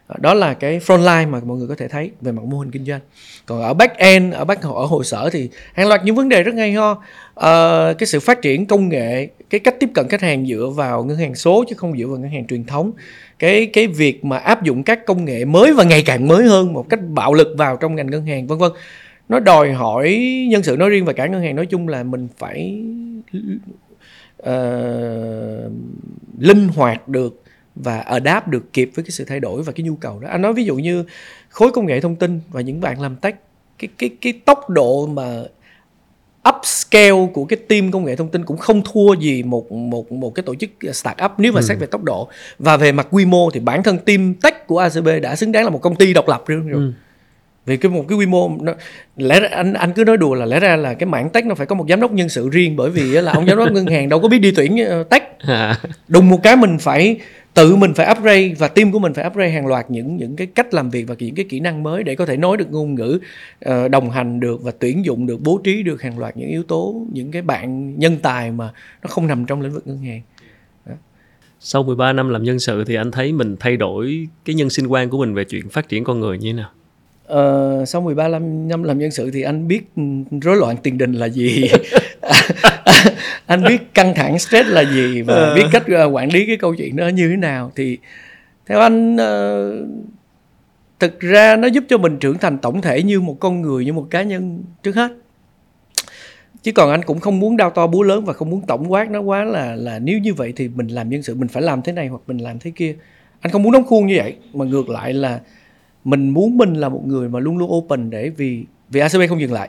Ờ, 0.06 0.16
đó 0.20 0.34
là 0.34 0.54
cái 0.54 0.78
front 0.78 0.98
line 0.98 1.30
mà 1.30 1.40
mọi 1.44 1.58
người 1.58 1.68
có 1.68 1.74
thể 1.74 1.88
thấy 1.88 2.10
về 2.20 2.32
mặt 2.32 2.42
mô 2.44 2.58
hình 2.58 2.70
kinh 2.70 2.84
doanh. 2.84 3.00
Còn 3.46 3.62
ở 3.62 3.74
back 3.74 3.96
end 3.96 4.34
ở 4.34 4.44
back 4.44 4.62
ở 4.62 4.86
hội 4.86 5.04
sở 5.04 5.30
thì 5.32 5.48
hàng 5.72 5.88
loạt 5.88 6.04
những 6.04 6.14
vấn 6.14 6.28
đề 6.28 6.42
rất 6.42 6.54
hay 6.54 6.72
ho 6.72 7.02
à, 7.34 7.52
cái 7.98 8.06
sự 8.06 8.20
phát 8.20 8.42
triển 8.42 8.66
công 8.66 8.88
nghệ 8.88 9.28
cái 9.50 9.60
cách 9.60 9.74
tiếp 9.80 9.90
cận 9.94 10.08
khách 10.08 10.20
hàng 10.20 10.46
dựa 10.46 10.66
vào 10.74 11.04
ngân 11.04 11.16
hàng 11.16 11.34
số 11.34 11.64
chứ 11.68 11.74
không 11.78 11.98
dựa 11.98 12.06
vào 12.06 12.16
ngân 12.16 12.30
hàng 12.30 12.46
truyền 12.46 12.64
thống. 12.64 12.92
Cái 13.38 13.66
cái 13.66 13.86
việc 13.86 14.24
mà 14.24 14.38
áp 14.38 14.62
dụng 14.62 14.82
các 14.82 15.06
công 15.06 15.24
nghệ 15.24 15.44
mới 15.44 15.72
và 15.72 15.84
ngày 15.84 16.02
càng 16.06 16.28
mới 16.28 16.44
hơn 16.44 16.72
một 16.72 16.86
cách 16.88 17.00
bạo 17.08 17.34
lực 17.34 17.48
vào 17.58 17.76
trong 17.76 17.94
ngành 17.94 18.10
ngân 18.10 18.26
hàng 18.26 18.46
vân 18.46 18.58
vân 18.58 18.72
nó 19.28 19.40
đòi 19.40 19.72
hỏi 19.72 20.16
nhân 20.50 20.62
sự 20.62 20.76
nói 20.76 20.90
riêng 20.90 21.04
và 21.04 21.12
cả 21.12 21.26
ngân 21.26 21.42
hàng 21.42 21.56
nói 21.56 21.66
chung 21.66 21.88
là 21.88 22.02
mình 22.02 22.28
phải 22.38 22.84
uh, 24.42 25.72
linh 26.38 26.68
hoạt 26.68 27.08
được 27.08 27.42
và 27.74 27.98
adapt 27.98 28.46
được 28.46 28.72
kịp 28.72 28.90
với 28.94 29.04
cái 29.04 29.10
sự 29.10 29.24
thay 29.24 29.40
đổi 29.40 29.62
và 29.62 29.72
cái 29.72 29.84
nhu 29.84 29.94
cầu 29.94 30.20
đó 30.20 30.28
anh 30.28 30.42
nói 30.42 30.52
ví 30.52 30.64
dụ 30.64 30.76
như 30.76 31.04
khối 31.48 31.70
công 31.72 31.86
nghệ 31.86 32.00
thông 32.00 32.16
tin 32.16 32.40
và 32.48 32.60
những 32.60 32.80
bạn 32.80 33.00
làm 33.00 33.16
tech 33.16 33.34
cái 33.78 33.88
cái 33.98 34.10
cái 34.20 34.32
tốc 34.32 34.70
độ 34.70 35.06
mà 35.06 35.42
upscale 36.48 37.26
của 37.34 37.44
cái 37.44 37.56
team 37.68 37.90
công 37.90 38.04
nghệ 38.04 38.16
thông 38.16 38.28
tin 38.28 38.44
cũng 38.44 38.56
không 38.56 38.82
thua 38.92 39.14
gì 39.14 39.42
một 39.42 39.72
một 39.72 40.12
một 40.12 40.34
cái 40.34 40.42
tổ 40.42 40.54
chức 40.54 40.70
startup 40.92 41.30
nếu 41.38 41.52
mà 41.52 41.60
ừ. 41.60 41.64
xét 41.64 41.78
về 41.78 41.86
tốc 41.86 42.04
độ 42.04 42.28
và 42.58 42.76
về 42.76 42.92
mặt 42.92 43.06
quy 43.10 43.24
mô 43.24 43.50
thì 43.50 43.60
bản 43.60 43.82
thân 43.82 43.98
team 43.98 44.34
tech 44.34 44.66
của 44.66 44.78
ACB 44.78 45.08
đã 45.22 45.36
xứng 45.36 45.52
đáng 45.52 45.64
là 45.64 45.70
một 45.70 45.82
công 45.82 45.96
ty 45.96 46.14
độc 46.14 46.28
lập 46.28 46.42
rồi. 46.46 46.62
Ừ 46.72 46.92
vì 47.68 47.76
cái 47.76 47.90
một 47.90 48.04
cái 48.08 48.18
quy 48.18 48.26
mô 48.26 48.50
nó, 48.60 48.72
lẽ 49.16 49.40
ra, 49.40 49.48
anh 49.50 49.74
anh 49.74 49.92
cứ 49.92 50.04
nói 50.04 50.16
đùa 50.16 50.34
là 50.34 50.46
lẽ 50.46 50.60
ra 50.60 50.76
là 50.76 50.94
cái 50.94 51.06
mảng 51.06 51.30
tech 51.30 51.46
nó 51.46 51.54
phải 51.54 51.66
có 51.66 51.74
một 51.74 51.84
giám 51.88 52.00
đốc 52.00 52.12
nhân 52.12 52.28
sự 52.28 52.48
riêng 52.48 52.76
bởi 52.76 52.90
vì 52.90 53.02
là 53.02 53.32
ông 53.32 53.46
giám 53.46 53.58
đốc 53.58 53.72
ngân 53.72 53.86
hàng 53.86 54.08
đâu 54.08 54.20
có 54.20 54.28
biết 54.28 54.38
đi 54.38 54.52
tuyển 54.56 54.76
uh, 55.00 55.08
tech. 55.08 55.22
Đùng 56.08 56.28
một 56.28 56.42
cái 56.42 56.56
mình 56.56 56.78
phải 56.78 57.20
tự 57.54 57.76
mình 57.76 57.94
phải 57.94 58.10
upgrade 58.10 58.54
và 58.58 58.68
team 58.68 58.92
của 58.92 58.98
mình 58.98 59.14
phải 59.14 59.26
upgrade 59.26 59.50
hàng 59.50 59.66
loạt 59.66 59.90
những 59.90 60.16
những 60.16 60.36
cái 60.36 60.46
cách 60.46 60.74
làm 60.74 60.90
việc 60.90 61.04
và 61.08 61.14
những 61.18 61.34
cái 61.34 61.46
kỹ 61.48 61.60
năng 61.60 61.82
mới 61.82 62.02
để 62.02 62.14
có 62.14 62.26
thể 62.26 62.36
nói 62.36 62.56
được 62.56 62.70
ngôn 62.70 62.94
ngữ 62.94 63.20
uh, 63.68 63.90
đồng 63.90 64.10
hành 64.10 64.40
được 64.40 64.62
và 64.62 64.72
tuyển 64.78 65.04
dụng 65.04 65.26
được 65.26 65.40
bố 65.40 65.60
trí 65.64 65.82
được 65.82 66.02
hàng 66.02 66.18
loạt 66.18 66.36
những 66.36 66.48
yếu 66.48 66.62
tố 66.62 67.06
những 67.12 67.30
cái 67.30 67.42
bạn 67.42 67.98
nhân 67.98 68.16
tài 68.22 68.50
mà 68.50 68.70
nó 69.02 69.08
không 69.08 69.26
nằm 69.26 69.46
trong 69.46 69.60
lĩnh 69.60 69.72
vực 69.72 69.86
ngân 69.86 70.02
hàng. 70.02 70.20
Sau 71.60 71.82
13 71.82 72.12
năm 72.12 72.28
làm 72.28 72.42
nhân 72.42 72.58
sự 72.58 72.84
thì 72.84 72.94
anh 72.94 73.10
thấy 73.10 73.32
mình 73.32 73.56
thay 73.60 73.76
đổi 73.76 74.28
cái 74.44 74.54
nhân 74.54 74.70
sinh 74.70 74.86
quan 74.86 75.10
của 75.10 75.18
mình 75.18 75.34
về 75.34 75.44
chuyện 75.44 75.68
phát 75.68 75.88
triển 75.88 76.04
con 76.04 76.20
người 76.20 76.38
như 76.38 76.48
thế 76.48 76.52
nào? 76.52 76.70
Ờ, 77.28 77.84
sau 77.86 78.00
13 78.00 78.28
năm 78.28 78.82
làm 78.82 78.98
nhân 78.98 79.10
sự 79.10 79.30
thì 79.30 79.42
anh 79.42 79.68
biết 79.68 79.82
rối 80.42 80.56
loạn 80.56 80.76
tiền 80.82 80.98
đình 80.98 81.12
là 81.12 81.26
gì? 81.26 81.70
Anh 83.46 83.64
biết 83.64 83.94
căng 83.94 84.14
thẳng 84.14 84.38
stress 84.38 84.68
là 84.68 84.84
gì 84.84 85.22
và 85.22 85.34
ờ. 85.34 85.54
biết 85.54 85.62
cách 85.72 85.82
ờ, 85.86 86.04
quản 86.04 86.32
lý 86.32 86.46
cái 86.46 86.56
câu 86.56 86.74
chuyện 86.74 86.96
đó 86.96 87.08
như 87.08 87.28
thế 87.28 87.36
nào. 87.36 87.72
Thì 87.76 87.98
theo 88.66 88.80
anh 88.80 89.16
uh, 89.16 89.88
thực 90.98 91.20
ra 91.20 91.56
nó 91.56 91.68
giúp 91.68 91.84
cho 91.88 91.98
mình 91.98 92.18
trưởng 92.18 92.38
thành 92.38 92.58
tổng 92.58 92.80
thể 92.80 93.02
như 93.02 93.20
một 93.20 93.36
con 93.40 93.62
người 93.62 93.84
như 93.84 93.92
một 93.92 94.06
cá 94.10 94.22
nhân 94.22 94.62
trước 94.82 94.96
hết. 94.96 95.12
Chứ 96.62 96.72
còn 96.72 96.90
anh 96.90 97.02
cũng 97.02 97.20
không 97.20 97.40
muốn 97.40 97.56
đau 97.56 97.70
to 97.70 97.86
búa 97.86 98.02
lớn 98.02 98.24
và 98.24 98.32
không 98.32 98.50
muốn 98.50 98.60
tổng 98.66 98.92
quát 98.92 99.10
nó 99.10 99.20
quá 99.20 99.44
là 99.44 99.74
là 99.76 99.98
nếu 99.98 100.18
như 100.18 100.34
vậy 100.34 100.52
thì 100.56 100.68
mình 100.68 100.88
làm 100.88 101.08
nhân 101.08 101.22
sự 101.22 101.34
mình 101.34 101.48
phải 101.48 101.62
làm 101.62 101.82
thế 101.82 101.92
này 101.92 102.08
hoặc 102.08 102.20
mình 102.26 102.38
làm 102.38 102.58
thế 102.58 102.72
kia. 102.76 102.94
Anh 103.40 103.52
không 103.52 103.62
muốn 103.62 103.72
đóng 103.72 103.84
khuôn 103.84 104.06
như 104.06 104.14
vậy 104.16 104.36
mà 104.52 104.64
ngược 104.64 104.88
lại 104.88 105.12
là 105.12 105.40
mình 106.04 106.30
muốn 106.30 106.56
mình 106.56 106.74
là 106.74 106.88
một 106.88 107.02
người 107.06 107.28
mà 107.28 107.40
luôn 107.40 107.58
luôn 107.58 107.72
open 107.72 108.10
để 108.10 108.28
vì 108.28 108.64
vì 108.90 109.00
ACB 109.00 109.20
không 109.28 109.40
dừng 109.40 109.52
lại. 109.52 109.68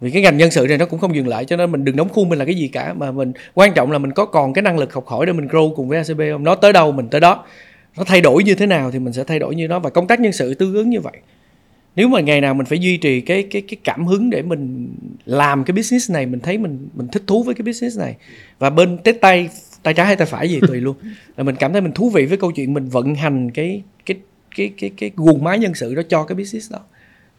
Vì 0.00 0.10
cái 0.10 0.22
ngành 0.22 0.36
nhân 0.36 0.50
sự 0.50 0.66
này 0.68 0.78
nó 0.78 0.86
cũng 0.86 1.00
không 1.00 1.14
dừng 1.14 1.28
lại 1.28 1.44
cho 1.44 1.56
nên 1.56 1.72
mình 1.72 1.84
đừng 1.84 1.96
đóng 1.96 2.08
khuôn 2.08 2.28
mình 2.28 2.38
là 2.38 2.44
cái 2.44 2.54
gì 2.54 2.68
cả 2.68 2.94
mà 2.94 3.12
mình 3.12 3.32
quan 3.54 3.74
trọng 3.74 3.92
là 3.92 3.98
mình 3.98 4.12
có 4.12 4.24
còn 4.24 4.52
cái 4.52 4.62
năng 4.62 4.78
lực 4.78 4.92
học 4.92 5.06
hỏi 5.06 5.26
để 5.26 5.32
mình 5.32 5.46
grow 5.46 5.74
cùng 5.74 5.88
với 5.88 5.98
ACB 5.98 6.20
không? 6.32 6.44
Nó 6.44 6.54
tới 6.54 6.72
đâu 6.72 6.92
mình 6.92 7.08
tới 7.08 7.20
đó. 7.20 7.44
Nó 7.96 8.04
thay 8.04 8.20
đổi 8.20 8.44
như 8.44 8.54
thế 8.54 8.66
nào 8.66 8.90
thì 8.90 8.98
mình 8.98 9.12
sẽ 9.12 9.24
thay 9.24 9.38
đổi 9.38 9.54
như 9.54 9.66
đó 9.66 9.78
và 9.78 9.90
công 9.90 10.06
tác 10.06 10.20
nhân 10.20 10.32
sự 10.32 10.54
tương 10.54 10.74
ứng 10.74 10.90
như 10.90 11.00
vậy. 11.00 11.16
Nếu 11.96 12.08
mà 12.08 12.20
ngày 12.20 12.40
nào 12.40 12.54
mình 12.54 12.66
phải 12.66 12.78
duy 12.78 12.96
trì 12.96 13.20
cái 13.20 13.42
cái 13.42 13.62
cái 13.62 13.76
cảm 13.84 14.06
hứng 14.06 14.30
để 14.30 14.42
mình 14.42 14.88
làm 15.24 15.64
cái 15.64 15.74
business 15.74 16.10
này 16.10 16.26
mình 16.26 16.40
thấy 16.40 16.58
mình 16.58 16.88
mình 16.94 17.08
thích 17.08 17.22
thú 17.26 17.42
với 17.42 17.54
cái 17.54 17.62
business 17.62 17.98
này. 17.98 18.16
Và 18.58 18.70
bên 18.70 18.98
tết 18.98 19.20
tay 19.20 19.48
tay 19.82 19.94
trái 19.94 20.06
hay 20.06 20.16
tay 20.16 20.26
phải 20.26 20.50
gì 20.50 20.60
tùy 20.68 20.80
luôn. 20.80 20.96
Là 21.36 21.44
mình 21.44 21.56
cảm 21.56 21.72
thấy 21.72 21.80
mình 21.80 21.92
thú 21.92 22.10
vị 22.10 22.26
với 22.26 22.38
câu 22.38 22.52
chuyện 22.52 22.74
mình 22.74 22.88
vận 22.88 23.14
hành 23.14 23.50
cái 23.50 23.82
cái 24.56 24.72
cái 24.78 24.90
cái 24.96 25.10
nguồn 25.16 25.26
guồng 25.26 25.44
máy 25.44 25.58
nhân 25.58 25.74
sự 25.74 25.94
đó 25.94 26.02
cho 26.08 26.24
cái 26.24 26.36
business 26.36 26.72
đó. 26.72 26.80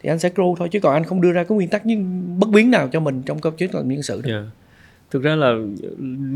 Thì 0.00 0.08
anh 0.10 0.18
sẽ 0.18 0.28
grow 0.28 0.56
thôi, 0.56 0.68
chứ 0.72 0.80
còn 0.80 0.94
anh 0.94 1.04
không 1.04 1.20
đưa 1.20 1.32
ra 1.32 1.44
cái 1.44 1.56
nguyên 1.56 1.68
tắc 1.68 1.86
nhưng 1.86 2.24
bất 2.40 2.48
biến 2.50 2.70
nào 2.70 2.88
cho 2.92 3.00
mình 3.00 3.22
trong 3.22 3.38
câu 3.38 3.52
chuyện 3.52 3.70
làm 3.72 3.88
nhân 3.88 4.02
sự 4.02 4.22
được 4.22 4.32
Yeah 4.32 4.44
dạ 4.44 4.57
thực 5.10 5.22
ra 5.22 5.36
là 5.36 5.56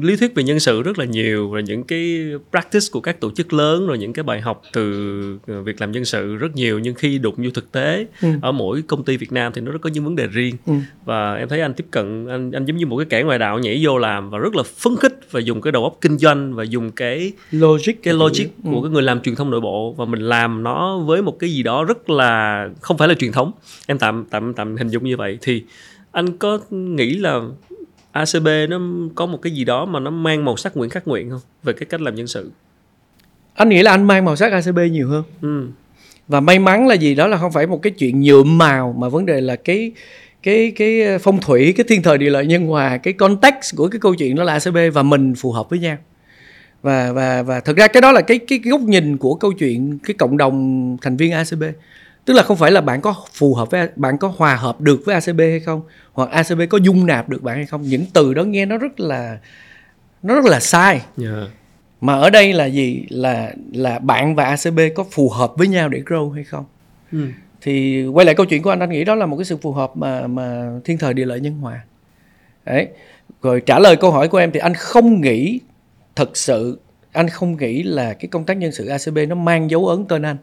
lý 0.03 0.16
thuyết 0.16 0.35
về 0.35 0.43
nhân 0.43 0.61
sự 0.61 0.82
rất 0.82 0.99
là 0.99 1.05
nhiều 1.05 1.49
và 1.49 1.61
những 1.61 1.85
cái 1.85 2.24
practice 2.51 2.86
của 2.93 3.01
các 3.01 3.20
tổ 3.20 3.31
chức 3.31 3.53
lớn 3.53 3.86
rồi 3.86 3.99
những 3.99 4.12
cái 4.12 4.23
bài 4.23 4.40
học 4.40 4.62
từ 4.73 5.39
ờ, 5.47 5.62
việc 5.62 5.81
làm 5.81 5.93
nhân 5.93 6.05
sự 6.05 6.36
rất 6.36 6.57
nhiều 6.57 6.78
nhưng 6.78 6.94
khi 6.94 7.19
đụng 7.19 7.35
vô 7.36 7.51
thực 7.55 7.73
tế 7.73 8.07
ừ. 8.23 8.28
ở 8.43 8.53
mỗi 8.53 8.82
công 8.82 9.05
ty 9.05 9.16
Việt 9.16 9.32
Nam 9.32 9.53
thì 9.55 9.61
nó 9.61 9.73
rất 9.73 9.78
có 9.82 9.90
những 9.90 10.05
vấn 10.05 10.16
đề 10.16 10.27
riêng 10.27 10.57
ừ. 10.66 10.73
và 11.05 11.35
em 11.35 11.49
thấy 11.49 11.61
anh 11.61 11.74
tiếp 11.74 11.86
cận 11.90 12.27
anh 12.27 12.53
anh 12.53 12.65
giống 12.65 12.77
như 12.77 12.86
một 12.86 12.97
cái 12.97 13.07
kẻ 13.11 13.23
ngoài 13.23 13.39
đạo 13.39 13.59
nhảy 13.59 13.81
vô 13.82 13.99
làm 13.99 14.31
và 14.31 14.39
rất 14.39 14.55
là 14.55 14.62
phấn 14.62 14.97
khích 14.97 15.20
và 15.31 15.40
dùng 15.40 15.61
cái 15.61 15.73
đầu 15.73 15.85
óc 15.85 15.99
kinh 16.01 16.19
doanh 16.19 16.55
và 16.55 16.65
dùng 16.65 16.90
cái 16.90 17.32
logic 17.51 18.03
cái 18.03 18.15
logic 18.15 18.47
ừ. 18.65 18.70
của 18.70 18.82
cái 18.82 18.90
người 18.90 19.03
làm 19.03 19.20
truyền 19.20 19.35
thông 19.35 19.51
nội 19.51 19.61
bộ 19.61 19.93
và 19.93 20.05
mình 20.05 20.20
làm 20.20 20.62
nó 20.62 20.99
với 20.99 21.23
một 21.23 21.39
cái 21.39 21.51
gì 21.51 21.62
đó 21.62 21.85
rất 21.85 22.11
là 22.11 22.69
không 22.81 22.99
phải 22.99 23.09
là 23.09 23.15
truyền 23.15 23.32
thống 23.32 23.53
em 23.86 23.99
tạm 23.99 24.24
tạm 24.31 24.55
tạm 24.55 24.77
hình 24.77 24.89
dung 24.89 25.05
như 25.05 25.16
vậy 25.16 25.39
thì 25.43 25.62
anh 26.12 26.36
có 26.36 26.59
nghĩ 26.70 27.15
là 27.15 27.40
ACB 28.12 28.48
nó 28.68 28.80
có 29.14 29.26
một 29.26 29.43
cái 29.43 29.52
gì 29.52 29.64
đó 29.64 29.84
mà 29.84 30.01
nó 30.01 30.10
mang 30.10 30.44
màu 30.44 30.56
sắc 30.56 30.76
Nguyễn 30.76 30.90
Khắc 30.90 31.09
Nguyện 31.09 31.30
không? 31.30 31.40
Về 31.62 31.72
cái 31.72 31.86
cách 31.86 32.01
làm 32.01 32.14
nhân 32.14 32.26
sự. 32.26 32.51
Anh 33.55 33.68
nghĩ 33.68 33.82
là 33.82 33.90
anh 33.90 34.05
mang 34.05 34.24
màu 34.24 34.36
sắc 34.36 34.52
ACB 34.52 34.78
nhiều 34.90 35.09
hơn. 35.09 35.24
Ừ. 35.43 35.66
và 36.28 36.40
may 36.40 36.59
mắn 36.59 36.86
là 36.86 36.94
gì? 36.94 37.14
Đó 37.14 37.26
là 37.26 37.36
không 37.36 37.52
phải 37.52 37.66
một 37.66 37.82
cái 37.82 37.93
chuyện 37.93 38.20
nhuộm 38.20 38.59
màu 38.59 38.94
mà 38.98 39.09
vấn 39.09 39.26
đề 39.26 39.40
là 39.40 39.56
cái 39.56 39.93
cái 40.43 40.72
cái 40.76 41.18
phong 41.18 41.40
thủy 41.40 41.72
cái 41.76 41.84
thiên 41.89 42.02
thời 42.02 42.18
địa 42.18 42.30
lợi 42.30 42.47
nhân 42.47 42.66
hòa 42.66 42.97
cái 42.97 43.12
context 43.12 43.76
của 43.76 43.89
cái 43.89 44.01
câu 44.01 44.14
chuyện 44.14 44.36
đó 44.36 44.44
là 44.44 44.52
ACB 44.52 44.76
và 44.94 45.02
mình 45.02 45.34
phù 45.34 45.52
hợp 45.52 45.70
với 45.70 45.78
nhau. 45.78 45.97
Và 46.82 47.12
và 47.12 47.43
và 47.43 47.60
thực 47.60 47.76
ra 47.76 47.89
cái 47.89 48.01
đó 48.01 48.12
là 48.12 48.20
cái 48.20 48.39
cái 48.39 48.60
góc 48.64 48.80
nhìn 48.80 49.16
của 49.16 49.34
câu 49.34 49.52
chuyện 49.52 49.98
cái 49.98 50.14
cộng 50.14 50.36
đồng 50.36 50.97
thành 51.02 51.16
viên 51.16 51.32
ACB 51.32 51.62
tức 52.24 52.35
là 52.35 52.43
không 52.43 52.57
phải 52.57 52.70
là 52.70 52.81
bạn 52.81 53.01
có 53.01 53.15
phù 53.32 53.55
hợp 53.55 53.70
với 53.70 53.89
bạn 53.97 54.19
có 54.19 54.32
hòa 54.36 54.57
hợp 54.57 54.81
được 54.81 55.03
với 55.07 55.15
ACB 55.15 55.40
hay 55.40 55.61
không? 55.61 55.82
Hoặc 56.12 56.31
ACB 56.31 56.61
có 56.70 56.78
dung 56.78 57.07
nạp 57.07 57.28
được 57.28 57.43
bạn 57.43 57.57
hay 57.57 57.66
không? 57.66 57.82
Những 57.82 58.05
từ 58.12 58.35
đó 58.35 58.43
nghe 58.43 58.66
nó 58.66 58.77
rất 58.77 59.01
là 59.01 59.39
nó 60.23 60.35
rất 60.35 60.44
là 60.44 60.61
sai. 60.61 60.94
Yeah. 60.94 61.07
Dạ. 61.16 61.47
mà 62.01 62.15
ở 62.15 62.31
đây 62.31 62.53
là 62.53 62.66
gì? 62.66 63.07
Là 63.09 63.53
là 63.73 63.99
bạn 63.99 64.35
và 64.35 64.44
ACB 64.44 64.81
có 64.94 65.05
phù 65.11 65.28
hợp 65.28 65.53
với 65.57 65.69
nhau 65.69 65.89
để 65.89 66.03
grow 66.07 66.31
hay 66.31 66.44
không? 66.44 66.65
Ừ. 67.12 67.27
thì 67.61 68.07
quay 68.07 68.27
lại 68.27 68.35
câu 68.35 68.47
chuyện 68.47 68.62
của 68.62 68.70
anh 68.70 68.81
anh 68.81 68.90
nghĩ 68.90 69.05
đó 69.05 69.15
là 69.15 69.27
một 69.27 69.36
cái 69.36 69.44
sự 69.44 69.57
phù 69.57 69.73
hợp 69.73 69.97
mà 69.97 70.27
mà 70.27 70.70
thiên 70.85 70.99
thời 70.99 71.15
địa 71.15 71.24
lợi 71.24 71.40
nhân 71.40 71.55
hòa. 71.55 71.81
Đấy. 72.65 72.89
Rồi 73.43 73.61
trả 73.66 73.78
lời 73.78 73.97
câu 73.97 74.11
hỏi 74.11 74.28
của 74.28 74.39
em 74.39 74.51
thì 74.53 74.61
anh 74.61 74.74
không 74.74 75.20
nghĩ 75.20 75.61
thật 76.16 76.36
sự 76.36 76.78
anh 77.12 77.28
không 77.28 77.57
nghĩ 77.57 77.82
là 77.82 78.15
cái 78.15 78.28
công 78.28 78.44
tác 78.44 78.57
nhân 78.57 78.73
sự 78.73 78.86
ACB 78.86 79.19
nó 79.28 79.35
mang 79.35 79.70
dấu 79.70 79.89
ấn 79.89 80.05
tên 80.05 80.23
anh 80.23 80.36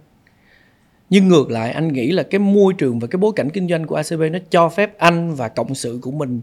nhưng 1.10 1.28
ngược 1.28 1.52
lại, 1.52 1.72
anh 1.72 1.94
nghĩ 1.94 2.12
là 2.12 2.24
cái 2.24 2.40
môi 2.40 2.74
trường 2.74 3.00
và 3.00 3.08
cái 3.08 3.18
bối 3.18 3.32
cảnh 3.36 3.50
kinh 3.50 3.70
doanh 3.70 3.86
của 3.86 3.96
ACB 3.96 4.22
nó 4.32 4.40
cho 4.50 4.70
phép 4.70 4.98
anh 4.98 5.36
và 5.36 5.48
cộng 5.48 5.76
sự 5.76 6.00
của 6.02 6.12
mình 6.12 6.42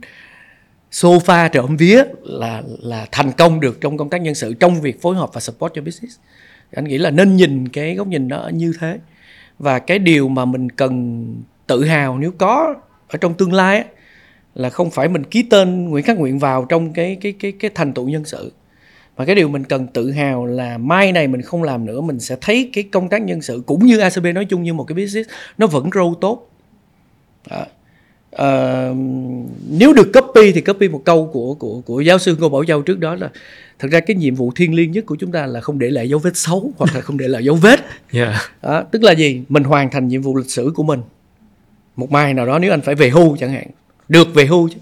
sofa 0.92 1.48
trộm 1.48 1.76
vía 1.76 2.02
là 2.22 2.62
là 2.80 3.06
thành 3.12 3.32
công 3.32 3.60
được 3.60 3.80
trong 3.80 3.96
công 3.96 4.10
tác 4.10 4.20
nhân 4.20 4.34
sự, 4.34 4.54
trong 4.54 4.80
việc 4.80 5.02
phối 5.02 5.16
hợp 5.16 5.30
và 5.32 5.40
support 5.40 5.74
cho 5.74 5.82
business. 5.82 6.18
Anh 6.72 6.84
nghĩ 6.84 6.98
là 6.98 7.10
nên 7.10 7.36
nhìn 7.36 7.68
cái 7.68 7.94
góc 7.94 8.06
nhìn 8.06 8.28
đó 8.28 8.50
như 8.54 8.72
thế. 8.80 8.98
Và 9.58 9.78
cái 9.78 9.98
điều 9.98 10.28
mà 10.28 10.44
mình 10.44 10.70
cần 10.70 11.26
tự 11.66 11.84
hào 11.84 12.18
nếu 12.18 12.32
có 12.38 12.74
ở 13.08 13.18
trong 13.18 13.34
tương 13.34 13.52
lai 13.52 13.84
là 14.54 14.70
không 14.70 14.90
phải 14.90 15.08
mình 15.08 15.24
ký 15.24 15.42
tên 15.42 15.88
Nguyễn 15.90 16.04
Khắc 16.04 16.18
Nguyện 16.18 16.38
vào 16.38 16.64
trong 16.64 16.92
cái 16.92 17.16
cái 17.20 17.32
cái 17.32 17.52
cái 17.52 17.70
thành 17.74 17.92
tựu 17.92 18.08
nhân 18.08 18.24
sự 18.24 18.52
và 19.16 19.24
cái 19.24 19.34
điều 19.34 19.48
mình 19.48 19.64
cần 19.64 19.86
tự 19.86 20.10
hào 20.10 20.46
là 20.46 20.78
mai 20.78 21.12
này 21.12 21.28
mình 21.28 21.42
không 21.42 21.62
làm 21.62 21.86
nữa 21.86 22.00
mình 22.00 22.20
sẽ 22.20 22.36
thấy 22.40 22.70
cái 22.72 22.84
công 22.84 23.08
tác 23.08 23.22
nhân 23.22 23.42
sự 23.42 23.62
cũng 23.66 23.86
như 23.86 23.98
ACB 23.98 24.26
nói 24.34 24.44
chung 24.44 24.62
như 24.62 24.74
một 24.74 24.84
cái 24.84 24.96
business 24.96 25.30
nó 25.58 25.66
vẫn 25.66 25.90
grow 25.90 26.14
tốt. 26.14 26.50
Đó. 27.50 27.66
Uh, 28.42 28.96
nếu 29.70 29.92
được 29.92 30.12
copy 30.12 30.52
thì 30.52 30.60
copy 30.60 30.88
một 30.88 31.02
câu 31.04 31.30
của 31.32 31.54
của 31.54 31.80
của 31.80 32.00
giáo 32.00 32.18
sư 32.18 32.36
Ngô 32.40 32.48
Bảo 32.48 32.64
Châu 32.64 32.82
trước 32.82 32.98
đó 32.98 33.14
là 33.14 33.30
thật 33.78 33.88
ra 33.90 34.00
cái 34.00 34.16
nhiệm 34.16 34.34
vụ 34.34 34.52
thiêng 34.56 34.74
liêng 34.74 34.92
nhất 34.92 35.06
của 35.06 35.16
chúng 35.16 35.32
ta 35.32 35.46
là 35.46 35.60
không 35.60 35.78
để 35.78 35.90
lại 35.90 36.08
dấu 36.08 36.18
vết 36.18 36.36
xấu 36.36 36.72
hoặc 36.76 36.94
là 36.94 37.00
không 37.00 37.18
để 37.18 37.28
lại 37.28 37.44
dấu 37.44 37.54
vết. 37.54 37.80
Yeah. 38.12 38.34
đó, 38.62 38.82
tức 38.90 39.02
là 39.02 39.12
gì? 39.12 39.42
Mình 39.48 39.64
hoàn 39.64 39.90
thành 39.90 40.08
nhiệm 40.08 40.22
vụ 40.22 40.36
lịch 40.36 40.50
sử 40.50 40.72
của 40.74 40.82
mình 40.82 41.00
một 41.96 42.10
mai 42.10 42.34
nào 42.34 42.46
đó 42.46 42.58
nếu 42.58 42.70
anh 42.70 42.80
phải 42.80 42.94
về 42.94 43.10
hưu 43.10 43.36
chẳng 43.36 43.52
hạn. 43.52 43.66
Được 44.08 44.34
về 44.34 44.46
hưu 44.46 44.68
chứ 44.68 44.76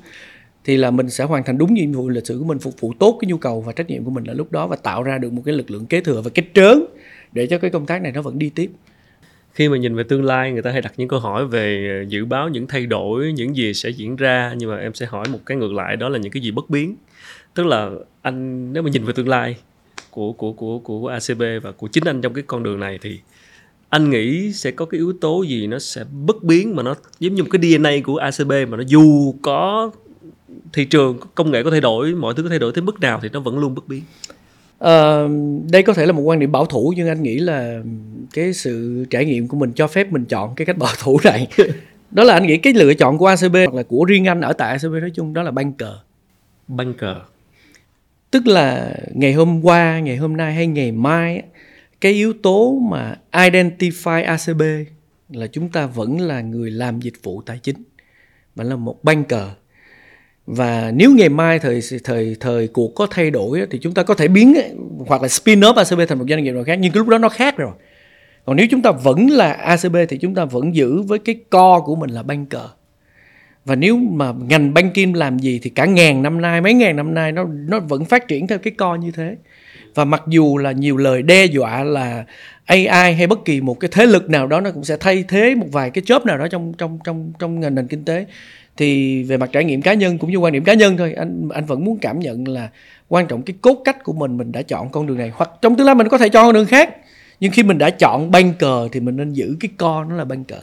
thì 0.65 0.77
là 0.77 0.91
mình 0.91 1.11
sẽ 1.11 1.25
hoàn 1.25 1.45
thành 1.45 1.59
đúng 1.59 1.75
nhiệm 1.75 1.93
vụ 1.93 2.09
lịch 2.09 2.27
sử 2.27 2.39
của 2.39 2.45
mình, 2.45 2.59
phục 2.59 2.81
vụ 2.81 2.93
tốt 2.99 3.19
cái 3.21 3.31
nhu 3.31 3.37
cầu 3.37 3.61
và 3.61 3.73
trách 3.73 3.91
nhiệm 3.91 4.05
của 4.05 4.11
mình 4.11 4.25
là 4.25 4.35
lúc 4.35 4.53
đó 4.53 4.67
và 4.67 4.77
tạo 4.77 5.03
ra 5.03 5.19
được 5.19 5.33
một 5.33 5.43
cái 5.45 5.55
lực 5.55 5.71
lượng 5.71 5.87
kế 5.87 6.01
thừa 6.01 6.21
và 6.21 6.31
cái 6.35 6.45
trớn 6.55 6.85
để 7.33 7.47
cho 7.47 7.59
cái 7.59 7.71
công 7.71 7.87
tác 7.87 8.03
này 8.03 8.13
nó 8.13 8.23
vẫn 8.23 8.39
đi 8.39 8.51
tiếp. 8.51 8.71
Khi 9.53 9.69
mà 9.69 9.77
nhìn 9.77 9.95
về 9.95 10.03
tương 10.03 10.25
lai, 10.25 10.53
người 10.53 10.63
ta 10.63 10.71
hay 10.71 10.81
đặt 10.81 10.93
những 10.97 11.09
câu 11.09 11.21
hỏi 11.21 11.47
về 11.47 12.05
dự 12.09 12.25
báo 12.25 12.49
những 12.49 12.67
thay 12.67 12.87
đổi, 12.87 13.33
những 13.33 13.57
gì 13.57 13.75
sẽ 13.75 13.91
diễn 13.91 14.17
ra, 14.17 14.55
nhưng 14.57 14.71
mà 14.71 14.77
em 14.79 14.95
sẽ 14.95 15.07
hỏi 15.07 15.25
một 15.33 15.39
cái 15.47 15.57
ngược 15.57 15.73
lại, 15.73 15.97
đó 15.97 16.09
là 16.09 16.19
những 16.19 16.33
cái 16.33 16.43
gì 16.43 16.51
bất 16.51 16.71
biến. 16.71 16.97
Tức 17.55 17.67
là 17.67 17.91
anh, 18.23 18.73
nếu 18.73 18.83
mà 18.83 18.91
nhìn 18.91 19.05
về 19.05 19.13
tương 19.13 19.29
lai 19.29 19.57
của 20.11 20.33
của 20.33 20.53
của 20.53 20.79
của 20.79 21.09
ACB 21.09 21.43
và 21.63 21.73
của 21.73 21.89
chính 21.89 22.05
anh 22.05 22.21
trong 22.21 22.35
cái 22.35 22.45
con 22.47 22.63
đường 22.63 22.81
này 22.81 22.99
thì 23.03 23.19
anh 23.89 24.11
nghĩ 24.11 24.53
sẽ 24.53 24.71
có 24.71 24.85
cái 24.85 24.99
yếu 24.99 25.13
tố 25.21 25.43
gì 25.43 25.67
nó 25.67 25.79
sẽ 25.79 26.05
bất 26.27 26.43
biến 26.43 26.77
mà 26.77 26.83
nó 26.83 26.95
giống 27.21 27.35
như 27.35 27.43
một 27.43 27.49
cái 27.53 27.63
DNA 27.63 27.91
của 28.05 28.17
ACB 28.17 28.53
mà 28.69 28.77
nó 28.77 28.83
dù 28.87 29.35
có 29.43 29.91
thị 30.75 30.85
trường 30.85 31.19
công 31.35 31.51
nghệ 31.51 31.63
có 31.63 31.71
thay 31.71 31.81
đổi 31.81 32.15
mọi 32.15 32.35
thứ 32.37 32.43
có 32.43 32.49
thay 32.49 32.59
đổi 32.59 32.73
tới 32.73 32.83
mức 32.83 33.01
nào 33.01 33.21
thì 33.23 33.29
nó 33.33 33.41
vẫn 33.41 33.59
luôn 33.59 33.75
bất 33.75 33.89
biến? 33.89 34.03
Uh, 34.85 35.71
đây 35.71 35.83
có 35.83 35.93
thể 35.93 36.07
là 36.07 36.13
một 36.13 36.23
quan 36.23 36.39
điểm 36.39 36.53
bảo 36.53 36.67
thủ 36.67 36.93
nhưng 36.97 37.09
anh 37.09 37.23
nghĩ 37.23 37.39
là 37.39 37.81
cái 38.33 38.53
sự 38.53 39.05
trải 39.11 39.25
nghiệm 39.25 39.49
của 39.49 39.57
mình 39.57 39.73
cho 39.73 39.87
phép 39.87 40.13
mình 40.13 40.25
chọn 40.25 40.55
cái 40.55 40.67
cách 40.67 40.79
bảo 40.79 40.93
thủ 41.03 41.21
này. 41.25 41.49
Đó 42.11 42.25
là 42.25 42.35
anh 42.35 42.47
nghĩ 42.47 42.57
cái 42.57 42.73
lựa 42.73 42.95
chọn 42.95 43.19
của 43.19 43.27
ACB 43.27 43.55
hoặc 43.55 43.75
là 43.75 43.83
của 43.83 44.05
riêng 44.05 44.29
anh 44.29 44.41
ở 44.41 44.53
tại 44.53 44.71
ACB 44.71 44.93
nói 44.93 45.11
chung 45.15 45.35
đó 45.35 45.43
là 45.43 45.51
banker 45.51 45.89
banker 46.69 47.17
tức 48.31 48.47
là 48.47 48.97
ngày 49.15 49.33
hôm 49.33 49.65
qua 49.65 50.01
ngày 50.01 50.17
hôm 50.17 50.37
nay 50.37 50.55
hay 50.55 50.67
ngày 50.67 50.93
mai 50.93 51.43
cái 52.01 52.13
yếu 52.13 52.33
tố 52.43 52.79
mà 52.91 53.17
identify 53.33 54.25
ACB 54.25 54.63
là 55.29 55.47
chúng 55.47 55.69
ta 55.69 55.87
vẫn 55.87 56.21
là 56.21 56.41
người 56.41 56.71
làm 56.71 57.01
dịch 57.01 57.15
vụ 57.23 57.43
tài 57.43 57.59
chính 57.59 57.83
và 58.55 58.65
là 58.65 58.77
một 58.77 59.05
banker 59.05 59.49
và 60.47 60.93
nếu 60.95 61.11
ngày 61.15 61.29
mai 61.29 61.59
thời 61.59 61.81
thời 62.05 62.37
thời 62.41 62.69
cuộc 62.69 62.95
có 62.95 63.07
thay 63.11 63.31
đổi 63.31 63.67
thì 63.71 63.79
chúng 63.79 63.95
ta 63.95 64.03
có 64.03 64.15
thể 64.15 64.29
biến 64.29 64.55
hoặc 65.07 65.23
là 65.23 65.29
spin 65.29 65.61
off 65.61 65.75
ACB 65.75 66.01
thành 66.09 66.19
một 66.19 66.25
doanh 66.29 66.45
nghiệp 66.45 66.53
nào 66.53 66.65
khác, 66.65 66.75
nhưng 66.75 66.93
cái 66.93 66.99
lúc 66.99 67.09
đó 67.09 67.19
nó 67.19 67.29
khác 67.29 67.57
rồi. 67.57 67.73
Còn 68.45 68.57
nếu 68.57 68.67
chúng 68.71 68.83
ta 68.83 68.91
vẫn 68.91 69.31
là 69.31 69.53
ACB 69.53 69.97
thì 70.09 70.19
chúng 70.19 70.35
ta 70.35 70.45
vẫn 70.45 70.75
giữ 70.75 71.03
với 71.03 71.19
cái 71.19 71.37
co 71.51 71.81
của 71.81 71.97
mình 71.97 72.11
là 72.11 72.23
banker. 72.23 72.63
Và 73.65 73.75
nếu 73.75 73.97
mà 73.97 74.33
ngành 74.49 74.75
banking 74.75 75.15
làm 75.15 75.39
gì 75.39 75.61
thì 75.63 75.71
cả 75.71 75.85
ngàn 75.85 76.23
năm 76.23 76.41
nay, 76.41 76.61
mấy 76.61 76.75
ngàn 76.75 76.97
năm 76.97 77.15
nay 77.15 77.33
nó 77.33 77.45
nó 77.45 77.81
vẫn 77.81 78.05
phát 78.05 78.29
triển 78.29 78.47
theo 78.47 78.59
cái 78.59 78.73
co 78.77 78.95
như 78.95 79.11
thế. 79.11 79.37
Và 79.95 80.05
mặc 80.05 80.23
dù 80.29 80.59
là 80.59 80.73
nhiều 80.73 80.97
lời 80.97 81.23
đe 81.23 81.45
dọa 81.45 81.85
là 81.85 82.25
AI 82.65 83.15
hay 83.15 83.27
bất 83.27 83.45
kỳ 83.45 83.61
một 83.61 83.81
cái 83.81 83.91
thế 83.93 84.07
lực 84.07 84.31
nào 84.31 84.47
đó 84.47 84.61
nó 84.61 84.71
cũng 84.71 84.85
sẽ 84.85 84.97
thay 85.01 85.25
thế 85.29 85.55
một 85.55 85.67
vài 85.73 85.91
cái 85.91 86.03
chớp 86.07 86.27
nào 86.27 86.39
đó 86.39 86.49
trong 86.49 86.73
trong 86.79 86.99
trong 87.05 87.33
trong 87.39 87.61
ngành 87.61 87.75
nền 87.75 87.87
kinh 87.87 88.05
tế 88.05 88.27
thì 88.77 89.23
về 89.23 89.37
mặt 89.37 89.51
trải 89.53 89.65
nghiệm 89.65 89.83
cá 89.83 89.95
nhân 89.95 90.19
cũng 90.19 90.31
như 90.31 90.37
quan 90.37 90.53
điểm 90.53 90.65
cá 90.65 90.75
nhân 90.75 90.97
thôi. 90.97 91.13
Anh 91.13 91.49
anh 91.55 91.65
vẫn 91.65 91.85
muốn 91.85 91.99
cảm 91.99 92.19
nhận 92.19 92.49
là 92.49 92.71
quan 93.09 93.27
trọng 93.27 93.43
cái 93.43 93.57
cốt 93.61 93.83
cách 93.85 94.05
của 94.05 94.13
mình 94.13 94.37
mình 94.37 94.53
đã 94.53 94.63
chọn 94.63 94.89
con 94.91 95.07
đường 95.07 95.19
này. 95.19 95.33
Hoặc 95.35 95.51
trong 95.63 95.77
tương 95.77 95.87
lai 95.87 95.95
mình 95.95 96.09
có 96.09 96.19
thể 96.19 96.29
chọn 96.29 96.47
con 96.47 96.55
đường 96.55 96.67
khác, 96.67 96.97
nhưng 97.41 97.53
khi 97.53 97.63
mình 97.63 97.79
đã 97.79 97.91
chọn 97.91 98.31
ban 98.31 98.55
cờ 98.55 98.89
thì 98.93 99.01
mình 99.01 99.17
nên 99.17 99.33
giữ 99.33 99.57
cái 99.61 99.71
co 99.77 100.05
nó 100.05 100.15
là 100.17 100.25
ban 100.25 100.45
cờ. 100.45 100.61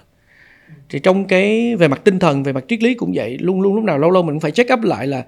Thì 0.89 0.99
trong 0.99 1.25
cái, 1.25 1.75
về 1.75 1.87
mặt 1.87 2.01
tinh 2.03 2.19
thần, 2.19 2.43
về 2.43 2.53
mặt 2.53 2.63
triết 2.67 2.83
lý 2.83 2.93
cũng 2.93 3.11
vậy. 3.15 3.37
Luôn 3.41 3.61
luôn 3.61 3.75
lúc 3.75 3.83
nào 3.83 3.97
lâu 3.97 4.11
lâu 4.11 4.23
mình 4.23 4.33
cũng 4.35 4.39
phải 4.39 4.51
check 4.51 4.73
up 4.73 4.83
lại 4.83 5.07
là 5.07 5.25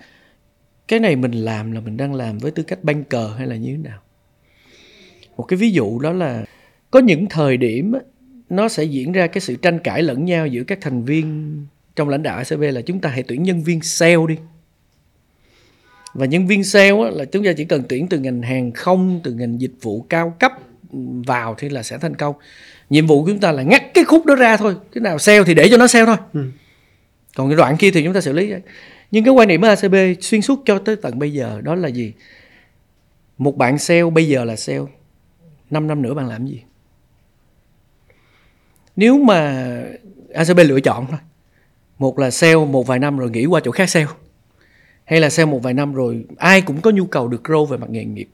cái 0.88 1.00
này 1.00 1.16
mình 1.16 1.32
làm 1.32 1.72
là 1.72 1.80
mình 1.80 1.98
đang 1.98 2.14
làm 2.14 2.38
với 2.38 2.52
tư 2.52 2.64
cách 2.64 2.80
ban 2.84 3.04
cờ 3.04 3.28
hay 3.38 3.48
là 3.48 3.56
như 3.56 3.72
thế 3.72 3.90
nào? 3.90 4.00
Một 5.38 5.44
cái 5.44 5.58
ví 5.58 5.72
dụ 5.72 6.00
đó 6.00 6.14
là 6.14 6.44
có 6.92 7.00
những 7.00 7.26
thời 7.30 7.58
điểm 7.58 7.94
nó 8.50 8.68
sẽ 8.70 8.84
diễn 8.84 9.12
ra 9.12 9.28
cái 9.28 9.42
sự 9.42 9.56
tranh 9.56 9.80
cãi 9.80 10.02
lẫn 10.02 10.26
nhau 10.26 10.48
giữa 10.48 10.64
các 10.64 10.78
thành 10.82 11.04
viên 11.04 11.58
trong 11.96 12.10
lãnh 12.10 12.24
đạo 12.24 12.38
ACB 12.38 12.62
là 12.62 12.82
chúng 12.82 13.00
ta 13.00 13.10
hãy 13.10 13.24
tuyển 13.24 13.44
nhân 13.44 13.64
viên 13.64 13.82
sale 13.82 14.28
đi. 14.28 14.36
Và 16.14 16.26
nhân 16.26 16.48
viên 16.48 16.64
sale 16.64 17.12
là 17.12 17.26
chúng 17.26 17.46
ta 17.46 17.54
chỉ 17.58 17.66
cần 17.66 17.84
tuyển 17.90 18.08
từ 18.08 18.20
ngành 18.20 18.42
hàng 18.42 18.72
không 18.72 19.20
từ 19.24 19.34
ngành 19.34 19.62
dịch 19.62 19.74
vụ 19.82 20.06
cao 20.10 20.36
cấp 20.40 20.52
vào 21.28 21.56
thì 21.58 21.70
là 21.70 21.84
sẽ 21.84 21.98
thành 21.98 22.16
công. 22.16 22.36
Nhiệm 22.90 23.08
vụ 23.08 23.22
của 23.22 23.30
chúng 23.30 23.40
ta 23.40 23.52
là 23.52 23.64
ngắt 23.64 23.84
cái 23.94 24.04
khúc 24.04 24.26
đó 24.26 24.36
ra 24.36 24.58
thôi 24.58 24.76
cái 24.92 25.02
nào 25.02 25.20
sale 25.20 25.44
thì 25.44 25.54
để 25.54 25.68
cho 25.72 25.78
nó 25.78 25.88
sale 25.88 26.06
thôi. 26.06 26.18
Ừ. 26.34 26.46
còn 27.36 27.50
cái 27.50 27.58
đoạn 27.58 27.78
kia 27.78 27.92
thì 27.92 28.04
chúng 28.04 28.14
ta 28.14 28.22
xử 28.22 28.34
lý. 28.34 28.54
Nhưng 29.12 29.24
cái 29.24 29.34
quan 29.34 29.48
điểm 29.48 29.62
của 29.62 29.68
ACB 29.68 29.96
xuyên 30.22 30.42
suốt 30.42 30.62
cho 30.66 30.80
tới 30.80 30.96
tận 30.96 31.20
bây 31.20 31.34
giờ 31.34 31.62
đó 31.64 31.76
là 31.76 31.88
gì? 31.88 32.14
Một 33.38 33.58
bạn 33.58 33.78
sale 33.78 34.10
bây 34.10 34.28
giờ 34.28 34.44
là 34.44 34.56
sale 34.56 34.80
5 35.70 35.88
năm 35.88 36.02
nữa 36.02 36.14
bạn 36.14 36.28
làm 36.28 36.46
gì? 36.46 36.62
Nếu 38.96 39.18
mà 39.18 39.68
ACB 40.34 40.60
lựa 40.60 40.80
chọn 40.80 41.08
thôi 41.10 41.20
một 42.04 42.20
là 42.20 42.32
sale, 42.32 42.56
một 42.56 42.88
vài 42.88 43.00
năm 43.00 43.18
rồi 43.18 43.30
nghỉ 43.30 43.46
qua 43.46 43.62
chỗ 43.64 43.72
khác 43.72 43.90
sale. 43.90 44.08
Hay 45.06 45.20
là 45.20 45.30
sale 45.30 45.52
một 45.52 45.64
vài 45.64 45.74
năm 45.74 45.94
rồi 45.94 46.26
ai 46.38 46.62
cũng 46.62 46.82
có 46.82 46.92
nhu 46.92 47.06
cầu 47.06 47.28
được 47.28 47.42
grow 47.44 47.66
về 47.66 47.78
mặt 47.78 47.90
nghề 47.90 48.06
nghiệp. 48.06 48.30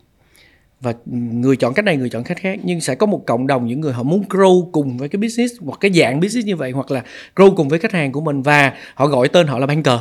Và 0.82 0.94
người 1.06 1.56
chọn 1.56 1.74
cách 1.74 1.86
này, 1.86 1.98
người 1.98 2.10
chọn 2.10 2.24
cách 2.24 2.38
khác. 2.38 2.60
Nhưng 2.64 2.82
sẽ 2.82 2.96
có 2.96 3.06
một 3.06 3.24
cộng 3.26 3.48
đồng 3.48 3.68
những 3.68 3.82
người 3.82 3.94
họ 3.94 4.04
muốn 4.04 4.24
grow 4.30 4.72
cùng 4.72 4.98
với 4.98 5.10
cái 5.10 5.20
business, 5.22 5.54
hoặc 5.60 5.78
cái 5.80 5.92
dạng 5.94 6.20
business 6.20 6.48
như 6.48 6.56
vậy, 6.56 6.72
hoặc 6.72 6.92
là 6.92 7.04
grow 7.36 7.56
cùng 7.56 7.70
với 7.70 7.80
khách 7.80 7.92
hàng 7.92 8.12
của 8.12 8.22
mình. 8.22 8.42
Và 8.42 8.74
họ 8.96 9.08
gọi 9.08 9.28
tên 9.28 9.48
họ 9.48 9.60
là 9.60 9.66
banker. 9.66 10.00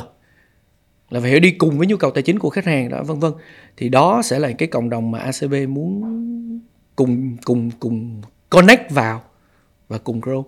Là 1.09 1.19
phải 1.19 1.39
đi 1.39 1.51
cùng 1.51 1.77
với 1.77 1.87
nhu 1.87 1.97
cầu 1.97 2.11
tài 2.11 2.23
chính 2.23 2.39
của 2.39 2.49
khách 2.49 2.65
hàng, 2.65 2.89
đó, 2.89 3.03
vân 3.03 3.19
vân. 3.19 3.31
Thì 3.77 3.89
đó 3.89 4.21
sẽ 4.23 4.39
là 4.39 4.51
cái 4.51 4.67
cộng 4.67 4.89
đồng 4.89 5.11
mà 5.11 5.19
ACB 5.19 5.53
muốn 5.69 6.03
cùng 6.95 7.37
cùng 7.43 7.71
cùng 7.79 8.21
connect 8.49 8.91
vào 8.91 9.21
và 9.87 9.97
cùng 9.97 10.21
grow 10.21 10.43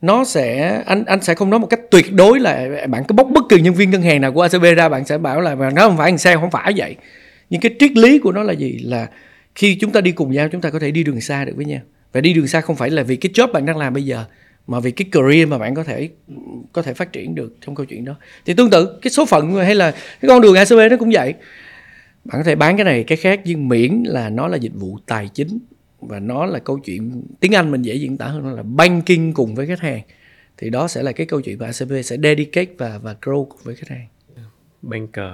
nó 0.00 0.24
sẽ, 0.24 0.82
anh 0.86 1.04
anh 1.04 1.22
sẽ 1.22 1.34
không 1.34 1.50
nói 1.50 1.60
một 1.60 1.66
cách 1.66 1.80
tuyệt 1.90 2.12
đối 2.12 2.40
là 2.40 2.68
bạn 2.88 3.04
cứ 3.08 3.12
bóc 3.12 3.28
bất 3.30 3.44
kỳ 3.48 3.60
nhân 3.60 3.74
viên 3.74 3.90
ngân 3.90 4.02
hàng 4.02 4.20
nào 4.20 4.32
của 4.32 4.42
ACB 4.42 4.64
ra, 4.76 4.88
bạn 4.88 5.04
sẽ 5.04 5.18
bảo 5.18 5.40
là 5.40 5.54
nó 5.54 5.88
không 5.88 5.96
phải 5.96 6.10
thằng 6.10 6.18
sale, 6.18 6.36
không 6.36 6.50
phải 6.50 6.72
vậy. 6.76 6.96
Nhưng 7.50 7.60
cái 7.60 7.74
triết 7.78 7.96
lý 7.96 8.18
của 8.18 8.32
nó 8.32 8.42
là 8.42 8.52
gì? 8.52 8.78
Là 8.82 9.06
khi 9.54 9.76
chúng 9.80 9.90
ta 9.90 10.00
đi 10.00 10.12
cùng 10.12 10.32
nhau, 10.32 10.48
chúng 10.48 10.60
ta 10.60 10.70
có 10.70 10.78
thể 10.78 10.90
đi 10.90 11.04
đường 11.04 11.20
xa 11.20 11.44
được 11.44 11.52
với 11.56 11.64
nhau. 11.64 11.80
Và 12.12 12.20
đi 12.20 12.32
đường 12.32 12.46
xa 12.46 12.60
không 12.60 12.76
phải 12.76 12.90
là 12.90 13.02
vì 13.02 13.16
cái 13.16 13.32
job 13.34 13.52
bạn 13.52 13.66
đang 13.66 13.76
làm 13.76 13.94
bây 13.94 14.02
giờ, 14.02 14.24
mà 14.66 14.80
vì 14.80 14.90
cái 14.90 15.08
career 15.12 15.48
mà 15.48 15.58
bạn 15.58 15.74
có 15.74 15.84
thể 15.84 16.08
có 16.72 16.82
thể 16.82 16.94
phát 16.94 17.12
triển 17.12 17.34
được 17.34 17.56
trong 17.66 17.74
câu 17.74 17.86
chuyện 17.86 18.04
đó. 18.04 18.14
Thì 18.46 18.54
tương 18.54 18.70
tự, 18.70 18.98
cái 19.02 19.10
số 19.10 19.26
phận 19.26 19.54
hay 19.54 19.74
là 19.74 19.90
cái 19.90 20.28
con 20.28 20.40
đường 20.40 20.54
ACB 20.54 20.78
nó 20.90 20.96
cũng 20.98 21.10
vậy. 21.12 21.34
Bạn 22.24 22.38
có 22.38 22.44
thể 22.44 22.54
bán 22.54 22.76
cái 22.76 22.84
này 22.84 23.04
cái 23.04 23.16
khác, 23.16 23.40
nhưng 23.44 23.68
miễn 23.68 24.02
là 24.06 24.28
nó 24.28 24.48
là 24.48 24.56
dịch 24.56 24.72
vụ 24.74 24.98
tài 25.06 25.28
chính 25.34 25.58
và 26.00 26.20
nó 26.20 26.46
là 26.46 26.58
câu 26.58 26.78
chuyện 26.78 27.22
tiếng 27.40 27.54
Anh 27.54 27.70
mình 27.70 27.82
dễ 27.82 27.94
diễn 27.94 28.16
tả 28.16 28.26
hơn 28.26 28.54
là 28.54 28.62
banking 28.62 29.32
cùng 29.34 29.54
với 29.54 29.66
khách 29.66 29.80
hàng. 29.80 30.02
Thì 30.56 30.70
đó 30.70 30.88
sẽ 30.88 31.02
là 31.02 31.12
cái 31.12 31.26
câu 31.26 31.40
chuyện 31.40 31.58
mà 31.58 31.66
ACB 31.66 31.92
sẽ 32.04 32.16
dedicate 32.22 32.74
và 32.78 32.98
và 32.98 33.16
grow 33.22 33.44
cùng 33.44 33.58
với 33.62 33.74
khách 33.74 33.88
hàng. 33.88 34.06
Banker. 34.82 35.32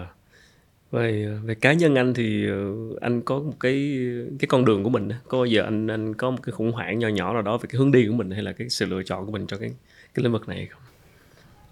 Về 0.90 1.28
về 1.44 1.54
cá 1.54 1.72
nhân 1.72 1.94
anh 1.94 2.14
thì 2.14 2.48
ờ, 2.48 2.74
anh 3.00 3.22
có 3.22 3.38
một 3.38 3.52
cái 3.60 3.98
cái 4.38 4.46
con 4.48 4.64
đường 4.64 4.84
của 4.84 4.90
mình 4.90 5.08
có 5.28 5.38
bao 5.38 5.46
giờ 5.46 5.62
anh 5.62 5.86
anh 5.86 6.14
có 6.14 6.30
một 6.30 6.38
cái 6.42 6.52
khủng 6.52 6.72
hoảng 6.72 6.98
nhỏ 6.98 7.08
nhỏ 7.08 7.32
nào 7.32 7.42
đó 7.42 7.56
về 7.56 7.68
cái 7.72 7.78
hướng 7.78 7.92
đi 7.92 8.06
của 8.06 8.14
mình 8.14 8.30
hay 8.30 8.42
là 8.42 8.52
cái 8.52 8.68
sự 8.68 8.86
lựa 8.86 9.02
chọn 9.02 9.26
của 9.26 9.32
mình 9.32 9.46
cho 9.46 9.56
cái 9.56 9.70
cái 10.14 10.22
lĩnh 10.22 10.32
vực 10.32 10.48
này 10.48 10.68
không? 10.70 10.80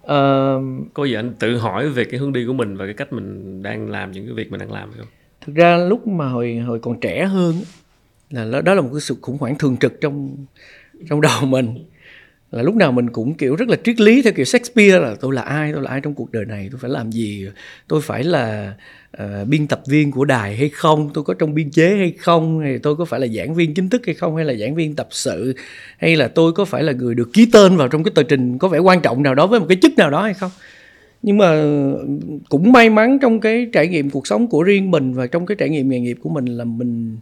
Uh, 0.03 0.87
có 0.93 1.05
giờ 1.05 1.19
anh 1.19 1.33
tự 1.39 1.57
hỏi 1.57 1.89
về 1.89 2.05
cái 2.05 2.19
hướng 2.19 2.33
đi 2.33 2.45
của 2.45 2.53
mình 2.53 2.77
và 2.77 2.85
cái 2.85 2.93
cách 2.93 3.13
mình 3.13 3.63
đang 3.63 3.89
làm 3.89 4.11
những 4.11 4.25
cái 4.25 4.33
việc 4.33 4.51
mình 4.51 4.59
đang 4.59 4.71
làm 4.71 4.91
không? 4.97 5.07
Thực 5.41 5.55
ra 5.55 5.77
lúc 5.77 6.07
mà 6.07 6.29
hồi 6.29 6.55
hồi 6.55 6.79
còn 6.79 6.99
trẻ 6.99 7.25
hơn 7.25 7.55
là 8.33 8.61
đó 8.61 8.73
là 8.73 8.81
một 8.81 8.89
cái 8.93 9.01
sự 9.01 9.15
khủng 9.21 9.37
hoảng 9.37 9.57
thường 9.57 9.77
trực 9.77 10.01
trong 10.01 10.35
trong 11.09 11.21
đầu 11.21 11.45
mình. 11.45 11.75
Là 12.51 12.61
lúc 12.61 12.75
nào 12.75 12.91
mình 12.91 13.09
cũng 13.09 13.33
kiểu 13.33 13.55
rất 13.55 13.69
là 13.69 13.77
triết 13.83 14.01
lý 14.01 14.21
theo 14.21 14.33
kiểu 14.33 14.45
Shakespeare 14.45 14.99
là 14.99 15.15
tôi 15.21 15.33
là 15.33 15.41
ai 15.41 15.73
tôi 15.73 15.81
là 15.81 15.91
ai 15.91 16.01
trong 16.01 16.13
cuộc 16.13 16.31
đời 16.31 16.45
này 16.45 16.67
tôi 16.71 16.79
phải 16.79 16.91
làm 16.91 17.11
gì 17.11 17.47
tôi 17.87 18.01
phải 18.01 18.23
là 18.23 18.73
uh, 19.23 19.47
biên 19.47 19.67
tập 19.67 19.81
viên 19.87 20.11
của 20.11 20.25
đài 20.25 20.57
hay 20.57 20.69
không 20.69 21.09
tôi 21.13 21.23
có 21.23 21.33
trong 21.33 21.53
biên 21.53 21.71
chế 21.71 21.95
hay 21.97 22.13
không 22.19 22.59
hay 22.59 22.77
tôi 22.77 22.95
có 22.95 23.05
phải 23.05 23.19
là 23.19 23.27
giảng 23.27 23.55
viên 23.55 23.73
chính 23.73 23.89
thức 23.89 24.01
hay 24.05 24.15
không 24.15 24.35
hay 24.35 24.45
là 24.45 24.53
giảng 24.53 24.75
viên 24.75 24.95
tập 24.95 25.07
sự 25.11 25.55
hay 25.97 26.15
là 26.15 26.27
tôi 26.27 26.53
có 26.53 26.65
phải 26.65 26.83
là 26.83 26.93
người 26.93 27.15
được 27.15 27.29
ký 27.33 27.45
tên 27.53 27.77
vào 27.77 27.87
trong 27.87 28.03
cái 28.03 28.11
tờ 28.15 28.23
trình 28.23 28.57
có 28.57 28.67
vẻ 28.67 28.79
quan 28.79 29.01
trọng 29.01 29.23
nào 29.23 29.35
đó 29.35 29.47
với 29.47 29.59
một 29.59 29.65
cái 29.69 29.77
chức 29.81 29.97
nào 29.97 30.09
đó 30.09 30.21
hay 30.21 30.33
không. 30.33 30.51
Nhưng 31.21 31.37
mà 31.37 31.63
cũng 32.49 32.71
may 32.71 32.89
mắn 32.89 33.19
trong 33.21 33.39
cái 33.39 33.67
trải 33.73 33.87
nghiệm 33.87 34.09
cuộc 34.09 34.27
sống 34.27 34.47
của 34.47 34.63
riêng 34.63 34.91
mình 34.91 35.13
và 35.13 35.27
trong 35.27 35.45
cái 35.45 35.55
trải 35.55 35.69
nghiệm 35.69 35.89
nghề 35.89 35.99
nghiệp 35.99 36.17
của 36.21 36.29
mình 36.29 36.45
là 36.45 36.63
mình 36.63 37.17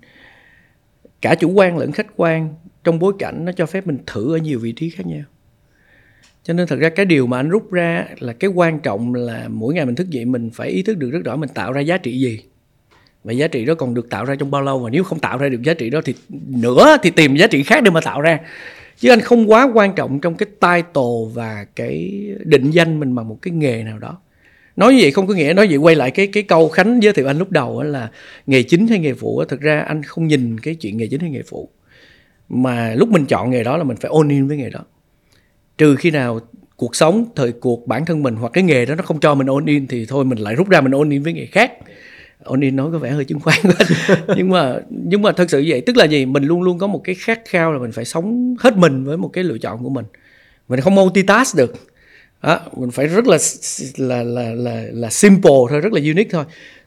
cả 1.21 1.35
chủ 1.35 1.51
quan 1.51 1.77
lẫn 1.77 1.91
khách 1.91 2.07
quan 2.15 2.55
trong 2.83 2.99
bối 2.99 3.13
cảnh 3.19 3.45
nó 3.45 3.51
cho 3.51 3.65
phép 3.65 3.87
mình 3.87 3.97
thử 4.07 4.35
ở 4.35 4.37
nhiều 4.37 4.59
vị 4.59 4.71
trí 4.71 4.89
khác 4.89 5.05
nhau. 5.05 5.23
Cho 6.43 6.53
nên 6.53 6.67
thật 6.67 6.79
ra 6.79 6.89
cái 6.89 7.05
điều 7.05 7.27
mà 7.27 7.39
anh 7.39 7.49
rút 7.49 7.71
ra 7.71 8.05
là 8.19 8.33
cái 8.33 8.49
quan 8.49 8.79
trọng 8.79 9.13
là 9.13 9.47
mỗi 9.49 9.73
ngày 9.73 9.85
mình 9.85 9.95
thức 9.95 10.09
dậy 10.09 10.25
mình 10.25 10.49
phải 10.53 10.69
ý 10.69 10.83
thức 10.83 10.97
được 10.97 11.09
rất 11.11 11.19
rõ 11.23 11.35
mình 11.35 11.49
tạo 11.53 11.73
ra 11.73 11.81
giá 11.81 11.97
trị 11.97 12.19
gì. 12.19 12.39
Và 13.23 13.33
giá 13.33 13.47
trị 13.47 13.65
đó 13.65 13.75
còn 13.75 13.93
được 13.93 14.09
tạo 14.09 14.25
ra 14.25 14.35
trong 14.35 14.51
bao 14.51 14.61
lâu 14.61 14.79
và 14.79 14.89
nếu 14.89 15.03
không 15.03 15.19
tạo 15.19 15.37
ra 15.37 15.49
được 15.49 15.61
giá 15.61 15.73
trị 15.73 15.89
đó 15.89 16.01
thì 16.05 16.15
nữa 16.47 16.97
thì 17.03 17.11
tìm 17.11 17.35
giá 17.35 17.47
trị 17.47 17.63
khác 17.63 17.83
để 17.83 17.91
mà 17.91 18.01
tạo 18.01 18.21
ra. 18.21 18.39
Chứ 18.97 19.09
anh 19.09 19.19
không 19.19 19.51
quá 19.51 19.69
quan 19.73 19.95
trọng 19.95 20.19
trong 20.19 20.35
cái 20.35 20.47
title 20.59 21.33
và 21.33 21.65
cái 21.75 22.21
định 22.43 22.71
danh 22.71 22.99
mình 22.99 23.15
bằng 23.15 23.27
một 23.27 23.37
cái 23.41 23.53
nghề 23.53 23.83
nào 23.83 23.99
đó 23.99 24.21
nói 24.81 24.93
như 24.93 24.99
vậy 25.01 25.11
không 25.11 25.27
có 25.27 25.33
nghĩa, 25.33 25.53
nói 25.53 25.67
vậy 25.67 25.77
quay 25.77 25.95
lại 25.95 26.11
cái 26.11 26.27
cái 26.27 26.43
câu 26.43 26.69
khánh 26.69 27.03
giới 27.03 27.13
thiệu 27.13 27.27
anh 27.27 27.37
lúc 27.37 27.51
đầu 27.51 27.81
là 27.81 28.09
nghề 28.47 28.63
chính 28.63 28.87
hay 28.87 28.99
nghề 28.99 29.13
phụ 29.13 29.43
thực 29.45 29.61
ra 29.61 29.79
anh 29.79 30.03
không 30.03 30.27
nhìn 30.27 30.59
cái 30.59 30.75
chuyện 30.75 30.97
nghề 30.97 31.07
chính 31.07 31.19
hay 31.19 31.29
nghề 31.29 31.41
phụ. 31.49 31.69
Mà 32.49 32.93
lúc 32.95 33.09
mình 33.09 33.25
chọn 33.25 33.51
nghề 33.51 33.63
đó 33.63 33.77
là 33.77 33.83
mình 33.83 33.97
phải 33.97 34.09
ôn 34.09 34.29
in 34.29 34.47
với 34.47 34.57
nghề 34.57 34.69
đó. 34.69 34.79
Trừ 35.77 35.95
khi 35.95 36.11
nào 36.11 36.39
cuộc 36.75 36.95
sống, 36.95 37.25
thời 37.35 37.51
cuộc, 37.51 37.87
bản 37.87 38.05
thân 38.05 38.23
mình 38.23 38.35
hoặc 38.35 38.53
cái 38.53 38.63
nghề 38.63 38.85
đó 38.85 38.95
nó 38.95 39.03
không 39.03 39.19
cho 39.19 39.35
mình 39.35 39.47
ôn 39.47 39.65
in 39.65 39.87
thì 39.87 40.05
thôi 40.05 40.25
mình 40.25 40.37
lại 40.37 40.55
rút 40.55 40.69
ra 40.69 40.81
mình 40.81 40.91
ôn 40.91 41.09
in 41.09 41.23
với 41.23 41.33
nghề 41.33 41.45
khác. 41.45 41.71
Ôn 42.43 42.61
in 42.61 42.75
nói 42.75 42.89
có 42.91 42.97
vẻ 42.97 43.09
hơi 43.09 43.25
chứng 43.25 43.39
khoán 43.39 43.59
nhưng 44.37 44.49
mà 44.49 44.75
nhưng 44.89 45.21
mà 45.21 45.31
thật 45.31 45.49
sự 45.49 45.65
vậy, 45.67 45.81
tức 45.81 45.97
là 45.97 46.05
gì? 46.05 46.25
Mình 46.25 46.43
luôn 46.43 46.61
luôn 46.61 46.77
có 46.77 46.87
một 46.87 47.01
cái 47.03 47.15
khát 47.15 47.39
khao 47.45 47.71
là 47.71 47.79
mình 47.79 47.91
phải 47.91 48.05
sống 48.05 48.55
hết 48.59 48.77
mình 48.77 49.03
với 49.03 49.17
một 49.17 49.29
cái 49.33 49.43
lựa 49.43 49.57
chọn 49.57 49.83
của 49.83 49.89
mình. 49.89 50.05
Mình 50.67 50.79
không 50.81 50.95
multitask 50.95 51.57
được 51.57 51.90
đó, 52.43 52.59
mình 52.77 52.91
phải 52.91 53.07
rất 53.07 53.27
là 53.27 53.37
là 53.97 54.23
là 54.23 54.51
là 54.53 54.83
là 54.91 55.09
simple 55.09 55.51
thôi 55.69 55.81
rất 55.81 55.93
là 55.93 55.99
unique 55.99 56.29
thôi. 56.31 56.45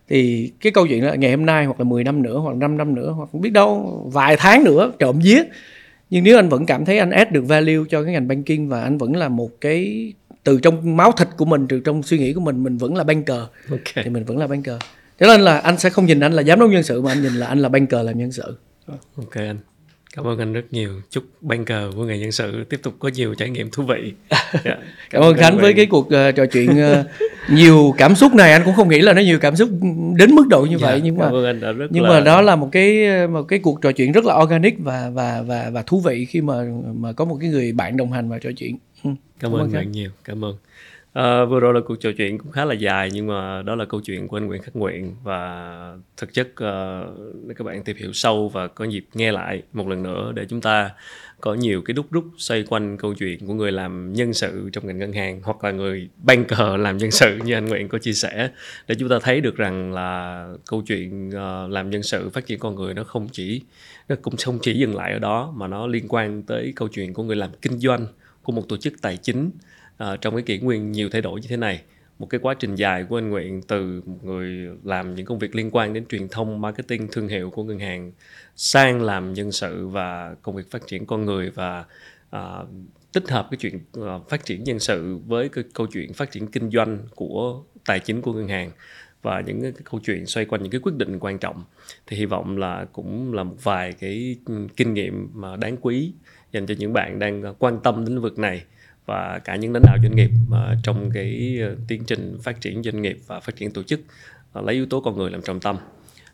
Thì 0.09 0.53
cái 0.61 0.73
câu 0.73 0.87
chuyện 0.87 1.05
là 1.05 1.15
ngày 1.15 1.31
hôm 1.31 1.47
nay 1.47 1.65
hoặc 1.65 1.81
là 1.81 1.85
10 1.85 2.05
năm 2.05 2.23
nữa 2.23 2.39
hoặc 2.39 2.57
5 2.57 2.77
năm 2.77 2.95
nữa 2.95 3.11
hoặc 3.11 3.29
không 3.33 3.41
biết 3.41 3.51
đâu 3.51 4.03
vài 4.13 4.37
tháng 4.37 4.65
nữa 4.65 4.93
trộm 4.99 5.19
vía. 5.25 5.43
Nhưng 6.11 6.25
nếu 6.25 6.39
anh 6.39 6.49
vẫn 6.49 6.67
cảm 6.67 6.85
thấy 6.85 6.99
anh 6.99 7.11
add 7.11 7.33
được 7.33 7.47
value 7.47 7.85
cho 7.91 8.03
cái 8.03 8.13
ngành 8.13 8.29
banking 8.29 8.69
và 8.69 8.83
anh 8.83 8.99
vẫn 8.99 9.17
là 9.17 9.29
một 9.29 9.51
cái 9.61 10.13
từ 10.45 10.61
trong 10.61 10.97
máu 10.97 11.13
thịt 11.13 11.29
của 11.37 11.45
mình 11.45 11.67
từ 11.69 11.81
trong 11.81 12.03
suy 12.03 12.19
nghĩ 12.19 12.33
của 12.33 12.41
mình 12.41 12.63
mình 12.63 12.77
vẫn 12.77 12.97
là 12.97 13.05
banker 13.05 13.41
okay. 13.71 14.05
thì 14.05 14.11
mình 14.11 14.25
vẫn 14.25 14.39
là 14.39 14.47
banker. 14.47 14.77
Cho 15.21 15.27
nên 15.27 15.41
là 15.41 15.59
anh 15.59 15.79
sẽ 15.79 15.91
không 15.91 16.07
nhìn 16.07 16.21
anh 16.21 16.33
là 16.33 16.43
giám 16.43 16.61
đốc 16.61 16.71
nhân 16.71 16.83
sự 16.83 17.03
mà 17.03 17.13
anh 17.13 17.23
nhìn 17.23 17.35
là 17.35 17.47
anh 17.47 17.59
là 17.59 17.69
banker 17.69 18.07
làm 18.07 18.19
nhân 18.19 18.33
sự. 18.33 18.57
Ok 19.17 19.35
anh 19.35 19.59
cảm 20.17 20.27
ơn 20.27 20.39
anh 20.39 20.53
rất 20.53 20.65
nhiều. 20.71 20.91
Chúc 21.11 21.25
banker 21.41 21.95
của 21.97 22.05
nghề 22.05 22.19
nhân 22.19 22.33
sự 22.33 22.65
tiếp 22.65 22.81
tục 22.83 22.95
có 22.99 23.11
nhiều 23.15 23.35
trải 23.35 23.51
nghiệm 23.51 23.71
thú 23.71 23.83
vị. 23.83 24.13
Yeah. 24.29 24.45
Dạ, 24.65 24.75
cảm, 24.75 24.83
cảm 25.11 25.23
ơn 25.23 25.37
khánh 25.37 25.59
với 25.59 25.73
cái 25.73 25.87
cuộc 25.87 26.07
uh, 26.07 26.35
trò 26.37 26.47
chuyện 26.47 26.71
uh, 26.71 27.07
nhiều 27.51 27.95
cảm 27.99 28.15
xúc 28.15 28.35
này. 28.35 28.53
Anh 28.53 28.63
cũng 28.65 28.75
không 28.75 28.89
nghĩ 28.89 29.01
là 29.01 29.13
nó 29.13 29.23
nhiều 29.23 29.39
cảm 29.39 29.57
xúc 29.57 29.69
đến 30.17 30.35
mức 30.35 30.49
độ 30.49 30.63
như 30.63 30.69
yeah, 30.69 30.81
dạ, 30.81 30.91
vậy 30.91 31.01
nhưng 31.05 31.19
mà 31.19 31.31
anh 31.47 31.61
đã 31.61 31.73
rất 31.73 31.87
nhưng 31.91 32.05
là... 32.05 32.11
mà 32.11 32.21
đó 32.21 32.41
là 32.41 32.57
một 32.57 32.69
cái 32.73 33.07
một 33.27 33.43
cái 33.43 33.59
cuộc 33.59 33.83
trò 33.83 33.93
chuyện 33.93 34.13
rất 34.13 34.25
là 34.25 34.37
organic 34.43 34.79
và 34.79 35.11
và 35.15 35.43
và 35.47 35.71
và 35.73 35.83
thú 35.83 36.01
vị 36.01 36.25
khi 36.25 36.41
mà 36.41 36.55
mà 36.95 37.13
có 37.13 37.25
một 37.25 37.37
cái 37.41 37.51
người 37.51 37.73
bạn 37.73 37.97
đồng 37.97 38.13
hành 38.13 38.29
và 38.29 38.39
trò 38.39 38.51
chuyện. 38.57 38.79
Ừ. 39.05 39.11
cảm, 39.41 39.53
cảm 39.53 39.61
ơn 39.61 39.73
bạn 39.73 39.93
nhiều. 39.93 40.11
Cảm 40.25 40.45
ơn 40.45 40.57
À, 41.15 41.45
vừa 41.45 41.61
rồi 41.61 41.75
là 41.75 41.81
cuộc 41.87 41.97
trò 42.01 42.11
chuyện 42.17 42.39
cũng 42.39 42.53
khá 42.53 42.65
là 42.65 42.75
dài 42.75 43.11
nhưng 43.13 43.27
mà 43.27 43.63
đó 43.63 43.75
là 43.75 43.85
câu 43.85 44.01
chuyện 44.01 44.29
của 44.29 44.37
anh 44.37 44.47
Nguyễn 44.47 44.63
Khắc 44.63 44.77
Nguyện. 44.77 45.15
Và 45.23 45.97
thực 46.17 46.35
chất 46.35 46.49
uh, 46.49 47.57
các 47.57 47.65
bạn 47.65 47.85
tìm 47.85 47.97
hiểu 47.97 48.13
sâu 48.13 48.49
và 48.49 48.69
có 48.69 48.85
dịp 48.85 49.07
nghe 49.15 49.33
lại 49.33 49.63
một 49.73 49.89
lần 49.89 50.03
nữa 50.03 50.33
để 50.35 50.47
chúng 50.49 50.61
ta 50.61 50.91
có 51.41 51.55
nhiều 51.55 51.83
cái 51.83 51.95
đúc 51.95 52.07
rút 52.11 52.25
xoay 52.37 52.63
quanh 52.63 52.97
câu 52.97 53.15
chuyện 53.15 53.47
của 53.47 53.55
người 53.55 53.73
làm 53.73 54.13
nhân 54.13 54.33
sự 54.33 54.71
trong 54.73 54.87
ngành 54.87 54.99
ngân 54.99 55.13
hàng 55.13 55.41
hoặc 55.43 55.65
là 55.65 55.71
người 55.71 56.09
banker 56.23 56.79
làm 56.79 56.97
nhân 56.97 57.11
sự 57.11 57.39
như 57.45 57.55
anh 57.55 57.67
Nguyện 57.67 57.89
có 57.89 57.99
chia 57.99 58.13
sẻ 58.13 58.51
để 58.89 58.95
chúng 58.99 59.09
ta 59.09 59.19
thấy 59.23 59.41
được 59.41 59.57
rằng 59.57 59.93
là 59.93 60.49
câu 60.71 60.83
chuyện 60.87 61.29
uh, 61.29 61.71
làm 61.71 61.91
nhân 61.91 62.03
sự 62.03 62.31
phát 62.31 62.47
triển 62.47 62.59
con 62.59 62.75
người 62.75 62.95
nó 62.95 63.05
không 63.05 63.29
chỉ 63.33 63.63
nó 64.09 64.17
cũng 64.23 64.35
không 64.45 64.59
chỉ 64.63 64.75
dừng 64.75 64.97
lại 64.97 65.13
ở 65.13 65.19
đó 65.19 65.53
mà 65.57 65.67
nó 65.67 65.87
liên 65.87 66.09
quan 66.09 66.43
tới 66.43 66.73
câu 66.77 66.89
chuyện 66.89 67.15
của 67.15 67.23
người 67.23 67.37
làm 67.37 67.51
kinh 67.63 67.79
doanh 67.79 68.07
của 68.43 68.53
một 68.53 68.69
tổ 68.69 68.77
chức 68.77 69.03
tài 69.03 69.17
chính 69.17 69.51
uh, 70.03 70.21
trong 70.21 70.35
cái 70.35 70.43
kỷ 70.43 70.59
nguyên 70.59 70.93
nhiều 70.93 71.09
thay 71.13 71.23
đổi 71.23 71.41
như 71.41 71.49
thế 71.49 71.57
này 71.57 71.83
một 72.19 72.27
cái 72.31 72.41
quá 72.43 72.55
trình 72.55 72.75
dài 72.75 73.05
của 73.05 73.19
anh 73.19 73.31
Nguyện 73.31 73.63
từ 73.63 74.03
một 74.07 74.25
người 74.25 74.69
làm 74.85 75.15
những 75.15 75.27
công 75.27 75.39
việc 75.39 75.55
liên 75.55 75.71
quan 75.73 75.93
đến 75.93 76.07
truyền 76.07 76.29
thông, 76.29 76.61
marketing, 76.61 77.09
thương 77.13 77.29
hiệu 77.29 77.51
của 77.51 77.65
ngân 77.65 77.79
hàng 77.79 78.13
sang 78.57 79.03
làm 79.03 79.33
nhân 79.33 79.53
sự 79.53 79.89
và 79.89 80.35
công 80.43 80.57
việc 80.57 80.71
phát 80.71 80.87
triển 80.87 81.07
con 81.07 81.25
người 81.25 81.51
và 81.51 81.85
uh, 82.37 82.69
tích 83.13 83.29
hợp 83.29 83.49
cái 83.51 83.59
chuyện 83.61 83.81
uh, 83.99 84.29
phát 84.29 84.45
triển 84.45 84.65
nhân 84.65 84.79
sự 84.79 85.19
với 85.27 85.49
cái 85.49 85.65
câu 85.75 85.87
chuyện 85.87 86.13
phát 86.13 86.31
triển 86.31 86.47
kinh 86.47 86.71
doanh 86.71 86.99
của 87.15 87.63
tài 87.87 88.01
chính 88.01 88.23
của 88.23 88.33
ngân 88.33 88.49
hàng 88.49 88.71
và 89.23 89.41
những 89.41 89.63
cái 89.63 89.73
câu 89.91 90.01
chuyện 90.05 90.27
xoay 90.27 90.47
quanh 90.47 90.63
những 90.63 90.73
cái 90.73 90.81
quyết 90.81 90.95
định 90.97 91.19
quan 91.21 91.39
trọng. 91.39 91.65
Thì 92.07 92.17
hy 92.17 92.27
vọng 92.27 92.59
là 92.59 92.87
cũng 92.93 93.35
là 93.35 93.43
một 93.43 93.57
vài 93.63 93.93
cái 93.93 94.37
ừ, 94.47 94.67
kinh 94.77 94.95
nghiệm 94.95 95.31
mà 95.35 95.57
đáng 95.57 95.77
quý 95.81 96.13
dành 96.53 96.67
cho 96.67 96.75
những 96.79 96.93
bạn 96.93 97.19
đang 97.19 97.55
quan 97.59 97.81
tâm 97.83 98.05
đến 98.05 98.15
lĩnh 98.15 98.23
vực 98.23 98.39
này 98.39 98.65
và 99.07 99.41
cả 99.45 99.57
những 99.57 99.73
lãnh 99.73 99.83
đạo 99.83 99.97
doanh 100.03 100.17
nghiệp 100.17 100.31
mà 100.49 100.77
trong 100.83 101.11
cái 101.15 101.59
à, 101.63 101.69
tiến 101.89 102.05
trình 102.07 102.39
phát 102.43 102.61
triển 102.61 102.83
doanh 102.83 103.03
nghiệp 103.03 103.19
và 103.27 103.41
phát 103.41 103.57
triển 103.57 103.71
tổ 103.71 103.83
chức 103.83 104.01
à, 104.53 104.63
lấy 104.63 104.75
yếu 104.75 104.87
tố 104.87 105.01
con 105.01 105.17
người 105.17 105.31
làm 105.31 105.43
trọng 105.43 105.61
tâm. 105.61 105.77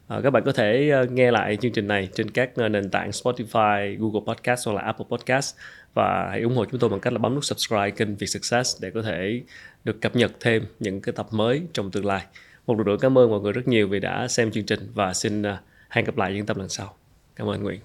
À, 0.08 0.20
các 0.22 0.30
bạn 0.30 0.42
có 0.46 0.52
thể 0.52 0.90
à, 0.90 1.04
nghe 1.10 1.30
lại 1.30 1.56
chương 1.56 1.72
trình 1.72 1.86
này 1.86 2.08
trên 2.14 2.30
các 2.30 2.58
nền 2.58 2.90
tảng 2.90 3.10
Spotify, 3.10 3.96
Google 3.98 4.34
Podcast 4.34 4.66
hoặc 4.66 4.74
là 4.74 4.82
Apple 4.82 5.06
Podcast 5.10 5.56
và 5.94 6.28
hãy 6.30 6.40
ủng 6.40 6.56
hộ 6.56 6.64
chúng 6.64 6.80
tôi 6.80 6.90
bằng 6.90 7.00
cách 7.00 7.12
là 7.12 7.18
bấm 7.18 7.34
nút 7.34 7.44
subscribe 7.44 7.90
kênh 7.90 8.16
Việt 8.16 8.26
Success 8.26 8.82
để 8.82 8.90
có 8.90 9.02
thể 9.02 9.42
được 9.84 10.00
cập 10.00 10.16
nhật 10.16 10.32
thêm 10.40 10.64
những 10.80 11.00
cái 11.00 11.12
tập 11.12 11.26
mới 11.30 11.62
trong 11.72 11.90
tương 11.90 12.06
lai. 12.06 12.22
Một 12.66 12.78
lần 12.78 12.86
nữa 12.86 12.96
cảm 13.00 13.18
ơn 13.18 13.30
mọi 13.30 13.40
người 13.40 13.52
rất 13.52 13.68
nhiều 13.68 13.88
vì 13.88 14.00
đã 14.00 14.28
xem 14.28 14.50
chương 14.50 14.64
trình 14.64 14.90
và 14.94 15.14
xin 15.14 15.42
hẹn 15.88 16.04
gặp 16.04 16.16
lại 16.16 16.34
những 16.34 16.46
tập 16.46 16.56
lần 16.56 16.68
sau. 16.68 16.94
Cảm 17.36 17.50
ơn 17.50 17.62
Nguyễn. 17.62 17.80